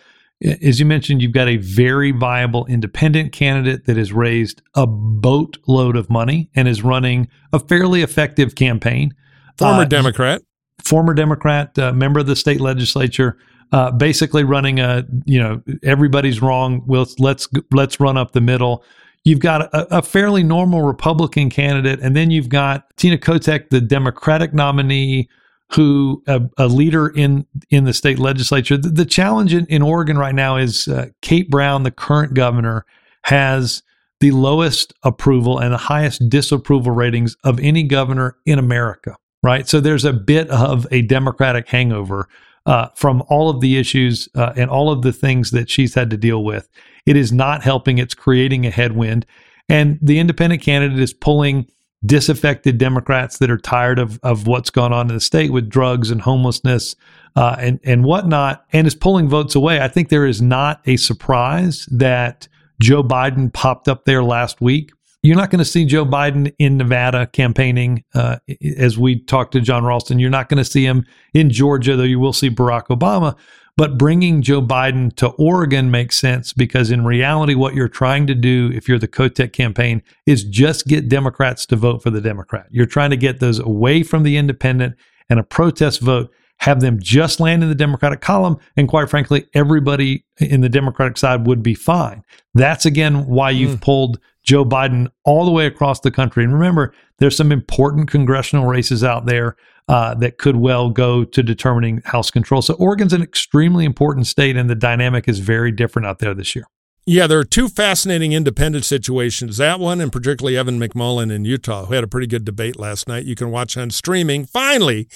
as 0.62 0.78
you 0.80 0.86
mentioned, 0.86 1.22
you've 1.22 1.32
got 1.32 1.48
a 1.48 1.56
very 1.58 2.10
viable 2.10 2.66
independent 2.66 3.32
candidate 3.32 3.86
that 3.86 3.96
has 3.96 4.12
raised 4.12 4.62
a 4.74 4.86
boatload 4.86 5.96
of 5.96 6.10
money 6.10 6.50
and 6.54 6.68
is 6.68 6.82
running 6.82 7.28
a 7.52 7.58
fairly 7.58 8.02
effective 8.02 8.54
campaign. 8.54 9.14
Former 9.58 9.82
Uh, 9.82 9.86
Democrat. 9.86 10.42
former 10.84 11.14
Democrat, 11.14 11.78
uh, 11.78 11.92
member 11.92 12.20
of 12.20 12.26
the 12.26 12.36
state 12.36 12.60
legislature, 12.60 13.38
uh, 13.72 13.90
basically 13.92 14.44
running 14.44 14.80
a 14.80 15.04
you 15.24 15.38
know 15.40 15.62
everybody's 15.82 16.42
wrong. 16.42 16.82
We'll, 16.86 17.06
let's 17.18 17.48
let's 17.72 17.98
run 18.00 18.16
up 18.16 18.32
the 18.32 18.40
middle. 18.40 18.84
You've 19.24 19.40
got 19.40 19.62
a, 19.74 19.98
a 19.98 20.02
fairly 20.02 20.42
normal 20.42 20.82
Republican 20.82 21.50
candidate, 21.50 22.00
and 22.00 22.14
then 22.14 22.30
you've 22.30 22.48
got 22.48 22.84
Tina 22.96 23.16
Kotek, 23.16 23.70
the 23.70 23.80
Democratic 23.80 24.52
nominee, 24.52 25.28
who 25.72 26.22
a, 26.26 26.42
a 26.58 26.68
leader 26.68 27.08
in 27.08 27.46
in 27.70 27.84
the 27.84 27.94
state 27.94 28.18
legislature. 28.18 28.76
The, 28.76 28.90
the 28.90 29.06
challenge 29.06 29.54
in, 29.54 29.66
in 29.66 29.82
Oregon 29.82 30.18
right 30.18 30.34
now 30.34 30.56
is 30.56 30.88
uh, 30.88 31.06
Kate 31.22 31.50
Brown, 31.50 31.82
the 31.82 31.90
current 31.90 32.34
governor, 32.34 32.84
has 33.22 33.82
the 34.20 34.30
lowest 34.30 34.92
approval 35.02 35.58
and 35.58 35.72
the 35.72 35.78
highest 35.78 36.28
disapproval 36.28 36.92
ratings 36.92 37.36
of 37.44 37.58
any 37.60 37.82
governor 37.82 38.36
in 38.46 38.58
America 38.58 39.16
right? 39.44 39.68
So 39.68 39.78
there's 39.78 40.06
a 40.06 40.12
bit 40.12 40.48
of 40.48 40.86
a 40.90 41.02
Democratic 41.02 41.68
hangover 41.68 42.28
uh, 42.64 42.88
from 42.96 43.22
all 43.28 43.50
of 43.50 43.60
the 43.60 43.76
issues 43.76 44.26
uh, 44.34 44.54
and 44.56 44.70
all 44.70 44.90
of 44.90 45.02
the 45.02 45.12
things 45.12 45.50
that 45.50 45.68
she's 45.68 45.94
had 45.94 46.08
to 46.10 46.16
deal 46.16 46.42
with. 46.42 46.66
It 47.06 47.16
is 47.16 47.32
not 47.32 47.62
helping, 47.62 47.98
it's 47.98 48.14
creating 48.14 48.66
a 48.66 48.70
headwind. 48.70 49.26
And 49.68 49.98
the 50.02 50.18
independent 50.18 50.62
candidate 50.62 50.98
is 50.98 51.12
pulling 51.12 51.66
disaffected 52.04 52.76
Democrats 52.76 53.38
that 53.38 53.50
are 53.50 53.58
tired 53.58 53.98
of, 53.98 54.20
of 54.22 54.46
what's 54.46 54.70
gone 54.70 54.92
on 54.92 55.08
in 55.08 55.14
the 55.14 55.20
state 55.20 55.52
with 55.52 55.70
drugs 55.70 56.10
and 56.10 56.20
homelessness 56.20 56.94
uh, 57.36 57.56
and, 57.58 57.80
and 57.82 58.04
whatnot, 58.04 58.64
and 58.72 58.86
is 58.86 58.94
pulling 58.94 59.28
votes 59.28 59.54
away. 59.54 59.80
I 59.80 59.88
think 59.88 60.08
there 60.08 60.26
is 60.26 60.42
not 60.42 60.80
a 60.86 60.96
surprise 60.96 61.86
that 61.90 62.46
Joe 62.80 63.02
Biden 63.02 63.52
popped 63.52 63.88
up 63.88 64.04
there 64.04 64.22
last 64.22 64.60
week. 64.60 64.92
You're 65.22 65.36
not 65.36 65.50
going 65.50 65.60
to 65.60 65.64
see 65.64 65.86
Joe 65.86 66.04
Biden 66.04 66.54
in 66.58 66.76
Nevada 66.76 67.26
campaigning, 67.26 68.04
uh, 68.14 68.36
as 68.76 68.98
we 68.98 69.18
talked 69.18 69.52
to 69.52 69.60
Jon 69.60 69.82
Ralston. 69.82 70.18
You're 70.18 70.28
not 70.28 70.50
going 70.50 70.58
to 70.58 70.70
see 70.70 70.84
him 70.84 71.06
in 71.32 71.48
Georgia, 71.48 71.96
though 71.96 72.02
you 72.02 72.20
will 72.20 72.34
see 72.34 72.50
Barack 72.50 72.88
Obama. 72.88 73.34
But 73.76 73.98
bringing 73.98 74.40
Joe 74.40 74.62
Biden 74.62 75.14
to 75.16 75.28
Oregon 75.30 75.90
makes 75.90 76.16
sense 76.16 76.52
because, 76.52 76.92
in 76.92 77.04
reality, 77.04 77.54
what 77.54 77.74
you're 77.74 77.88
trying 77.88 78.26
to 78.28 78.34
do 78.34 78.70
if 78.72 78.88
you're 78.88 79.00
the 79.00 79.08
Kotek 79.08 79.52
campaign 79.52 80.00
is 80.26 80.44
just 80.44 80.86
get 80.86 81.08
Democrats 81.08 81.66
to 81.66 81.76
vote 81.76 82.00
for 82.00 82.10
the 82.10 82.20
Democrat. 82.20 82.66
You're 82.70 82.86
trying 82.86 83.10
to 83.10 83.16
get 83.16 83.40
those 83.40 83.58
away 83.58 84.04
from 84.04 84.22
the 84.22 84.36
independent 84.36 84.94
and 85.28 85.40
a 85.40 85.44
protest 85.44 86.00
vote, 86.00 86.32
have 86.58 86.80
them 86.80 87.00
just 87.00 87.40
land 87.40 87.64
in 87.64 87.68
the 87.68 87.74
Democratic 87.74 88.20
column. 88.20 88.58
And 88.76 88.88
quite 88.88 89.10
frankly, 89.10 89.46
everybody 89.54 90.24
in 90.38 90.60
the 90.60 90.68
Democratic 90.68 91.18
side 91.18 91.46
would 91.46 91.62
be 91.62 91.74
fine. 91.74 92.22
That's 92.54 92.86
again 92.86 93.26
why 93.26 93.50
you've 93.50 93.78
mm. 93.78 93.82
pulled 93.82 94.20
Joe 94.44 94.64
Biden 94.64 95.08
all 95.24 95.44
the 95.44 95.50
way 95.50 95.66
across 95.66 96.00
the 96.00 96.12
country. 96.12 96.44
And 96.44 96.52
remember, 96.52 96.94
there's 97.18 97.36
some 97.36 97.50
important 97.50 98.08
congressional 98.08 98.66
races 98.66 99.02
out 99.02 99.26
there 99.26 99.56
uh, 99.88 100.14
that 100.14 100.38
could 100.38 100.56
well 100.56 100.90
go 100.90 101.24
to 101.24 101.42
determining 101.42 102.00
House 102.04 102.30
control. 102.30 102.62
So 102.62 102.74
Oregon's 102.74 103.12
an 103.12 103.22
extremely 103.22 103.84
important 103.84 104.26
state, 104.26 104.56
and 104.56 104.70
the 104.70 104.74
dynamic 104.74 105.28
is 105.28 105.40
very 105.40 105.72
different 105.72 106.06
out 106.06 106.18
there 106.18 106.34
this 106.34 106.54
year. 106.54 106.64
Yeah, 107.06 107.26
there 107.26 107.38
are 107.38 107.44
two 107.44 107.68
fascinating 107.68 108.32
independent 108.32 108.86
situations. 108.86 109.58
That 109.58 109.78
one, 109.78 110.00
and 110.00 110.10
particularly 110.10 110.56
Evan 110.56 110.80
McMullin 110.80 111.30
in 111.30 111.44
Utah, 111.44 111.84
who 111.84 111.92
had 111.92 112.02
a 112.02 112.08
pretty 112.08 112.26
good 112.26 112.46
debate 112.46 112.78
last 112.78 113.06
night. 113.06 113.26
You 113.26 113.34
can 113.34 113.50
watch 113.50 113.76
on 113.76 113.90
streaming. 113.90 114.46
Finally, 114.46 115.06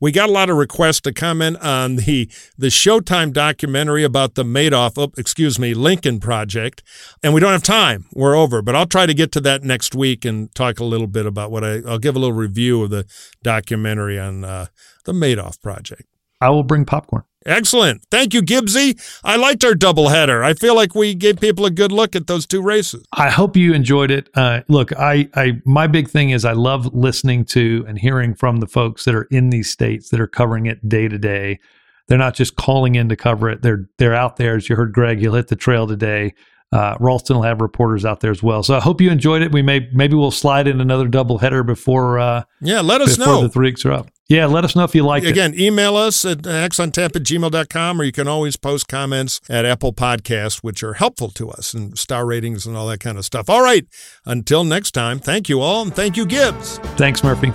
we 0.00 0.10
got 0.10 0.30
a 0.30 0.32
lot 0.32 0.48
of 0.48 0.56
requests 0.56 1.02
to 1.02 1.12
comment 1.12 1.58
on 1.58 1.96
the 1.96 2.30
the 2.56 2.68
Showtime 2.68 3.30
documentary 3.30 4.04
about 4.04 4.36
the 4.36 4.42
Madoff, 4.42 4.94
oh, 4.96 5.12
excuse 5.18 5.58
me, 5.58 5.74
Lincoln 5.74 6.18
project, 6.18 6.82
and 7.22 7.34
we 7.34 7.40
don't 7.40 7.52
have 7.52 7.62
time. 7.62 8.06
We're 8.14 8.34
over, 8.34 8.62
but 8.62 8.74
I'll 8.74 8.86
try 8.86 9.04
to 9.04 9.12
get 9.12 9.30
to 9.32 9.40
that 9.42 9.62
next 9.62 9.94
week 9.94 10.24
and 10.24 10.54
talk 10.54 10.80
a 10.80 10.84
little 10.84 11.06
bit 11.06 11.26
about 11.26 11.50
what 11.50 11.62
I. 11.62 11.82
I'll 11.86 11.98
give 11.98 12.16
a 12.16 12.18
little 12.18 12.32
review 12.32 12.84
of 12.84 12.88
the 12.88 13.04
documentary 13.42 14.18
on 14.18 14.44
uh, 14.44 14.66
the 15.04 15.12
Madoff 15.12 15.60
project. 15.60 16.04
I 16.40 16.48
will 16.48 16.62
bring 16.62 16.86
popcorn. 16.86 17.24
Excellent. 17.46 18.04
Thank 18.10 18.32
you, 18.32 18.42
Gibbsy. 18.42 18.98
I 19.22 19.36
liked 19.36 19.64
our 19.64 19.74
doubleheader. 19.74 20.42
I 20.44 20.54
feel 20.54 20.74
like 20.74 20.94
we 20.94 21.14
gave 21.14 21.40
people 21.40 21.66
a 21.66 21.70
good 21.70 21.92
look 21.92 22.16
at 22.16 22.26
those 22.26 22.46
two 22.46 22.62
races. 22.62 23.06
I 23.12 23.30
hope 23.30 23.56
you 23.56 23.74
enjoyed 23.74 24.10
it. 24.10 24.30
Uh, 24.34 24.62
look, 24.68 24.92
I, 24.98 25.28
I, 25.34 25.60
my 25.64 25.86
big 25.86 26.08
thing 26.08 26.30
is 26.30 26.44
I 26.44 26.52
love 26.52 26.94
listening 26.94 27.44
to 27.46 27.84
and 27.86 27.98
hearing 27.98 28.34
from 28.34 28.58
the 28.58 28.66
folks 28.66 29.04
that 29.04 29.14
are 29.14 29.24
in 29.24 29.50
these 29.50 29.70
states 29.70 30.08
that 30.10 30.20
are 30.20 30.26
covering 30.26 30.66
it 30.66 30.88
day 30.88 31.08
to 31.08 31.18
day. 31.18 31.60
They're 32.08 32.18
not 32.18 32.34
just 32.34 32.56
calling 32.56 32.94
in 32.94 33.08
to 33.08 33.16
cover 33.16 33.48
it. 33.48 33.62
They're 33.62 33.88
they're 33.98 34.14
out 34.14 34.36
there. 34.36 34.56
As 34.56 34.68
you 34.68 34.76
heard, 34.76 34.92
Greg, 34.92 35.20
he'll 35.20 35.34
hit 35.34 35.48
the 35.48 35.56
trail 35.56 35.86
today. 35.86 36.34
Uh, 36.70 36.96
Ralston 36.98 37.36
will 37.36 37.44
have 37.44 37.60
reporters 37.60 38.04
out 38.04 38.20
there 38.20 38.30
as 38.30 38.42
well. 38.42 38.62
So 38.62 38.74
I 38.74 38.80
hope 38.80 39.00
you 39.00 39.10
enjoyed 39.10 39.42
it. 39.42 39.52
We 39.52 39.62
may 39.62 39.88
maybe 39.92 40.14
we'll 40.14 40.30
slide 40.30 40.66
in 40.66 40.80
another 40.80 41.08
doubleheader 41.08 41.64
before. 41.64 42.18
Uh, 42.18 42.42
yeah, 42.60 42.80
let 42.80 43.00
us 43.00 43.16
before 43.16 43.34
know. 43.34 43.42
The 43.42 43.48
three 43.48 43.68
weeks 43.68 43.84
are 43.86 43.92
up. 43.92 44.10
Yeah, 44.28 44.46
let 44.46 44.64
us 44.64 44.74
know 44.74 44.84
if 44.84 44.94
you 44.94 45.02
like 45.02 45.22
it. 45.22 45.28
Again, 45.28 45.54
email 45.58 45.96
us 45.96 46.24
at 46.24 46.38
hacksontap 46.38 47.14
at 47.14 47.22
gmail.com 47.22 48.00
or 48.00 48.04
you 48.04 48.12
can 48.12 48.26
always 48.26 48.56
post 48.56 48.88
comments 48.88 49.40
at 49.50 49.66
Apple 49.66 49.92
Podcasts, 49.92 50.58
which 50.58 50.82
are 50.82 50.94
helpful 50.94 51.28
to 51.30 51.50
us 51.50 51.74
and 51.74 51.98
star 51.98 52.24
ratings 52.24 52.66
and 52.66 52.76
all 52.76 52.86
that 52.88 53.00
kind 53.00 53.18
of 53.18 53.24
stuff. 53.26 53.50
All 53.50 53.62
right. 53.62 53.86
Until 54.24 54.64
next 54.64 54.92
time, 54.92 55.18
thank 55.18 55.48
you 55.48 55.60
all 55.60 55.82
and 55.82 55.94
thank 55.94 56.16
you, 56.16 56.24
Gibbs. 56.24 56.78
Thanks, 56.96 57.22
Murphy. 57.22 57.52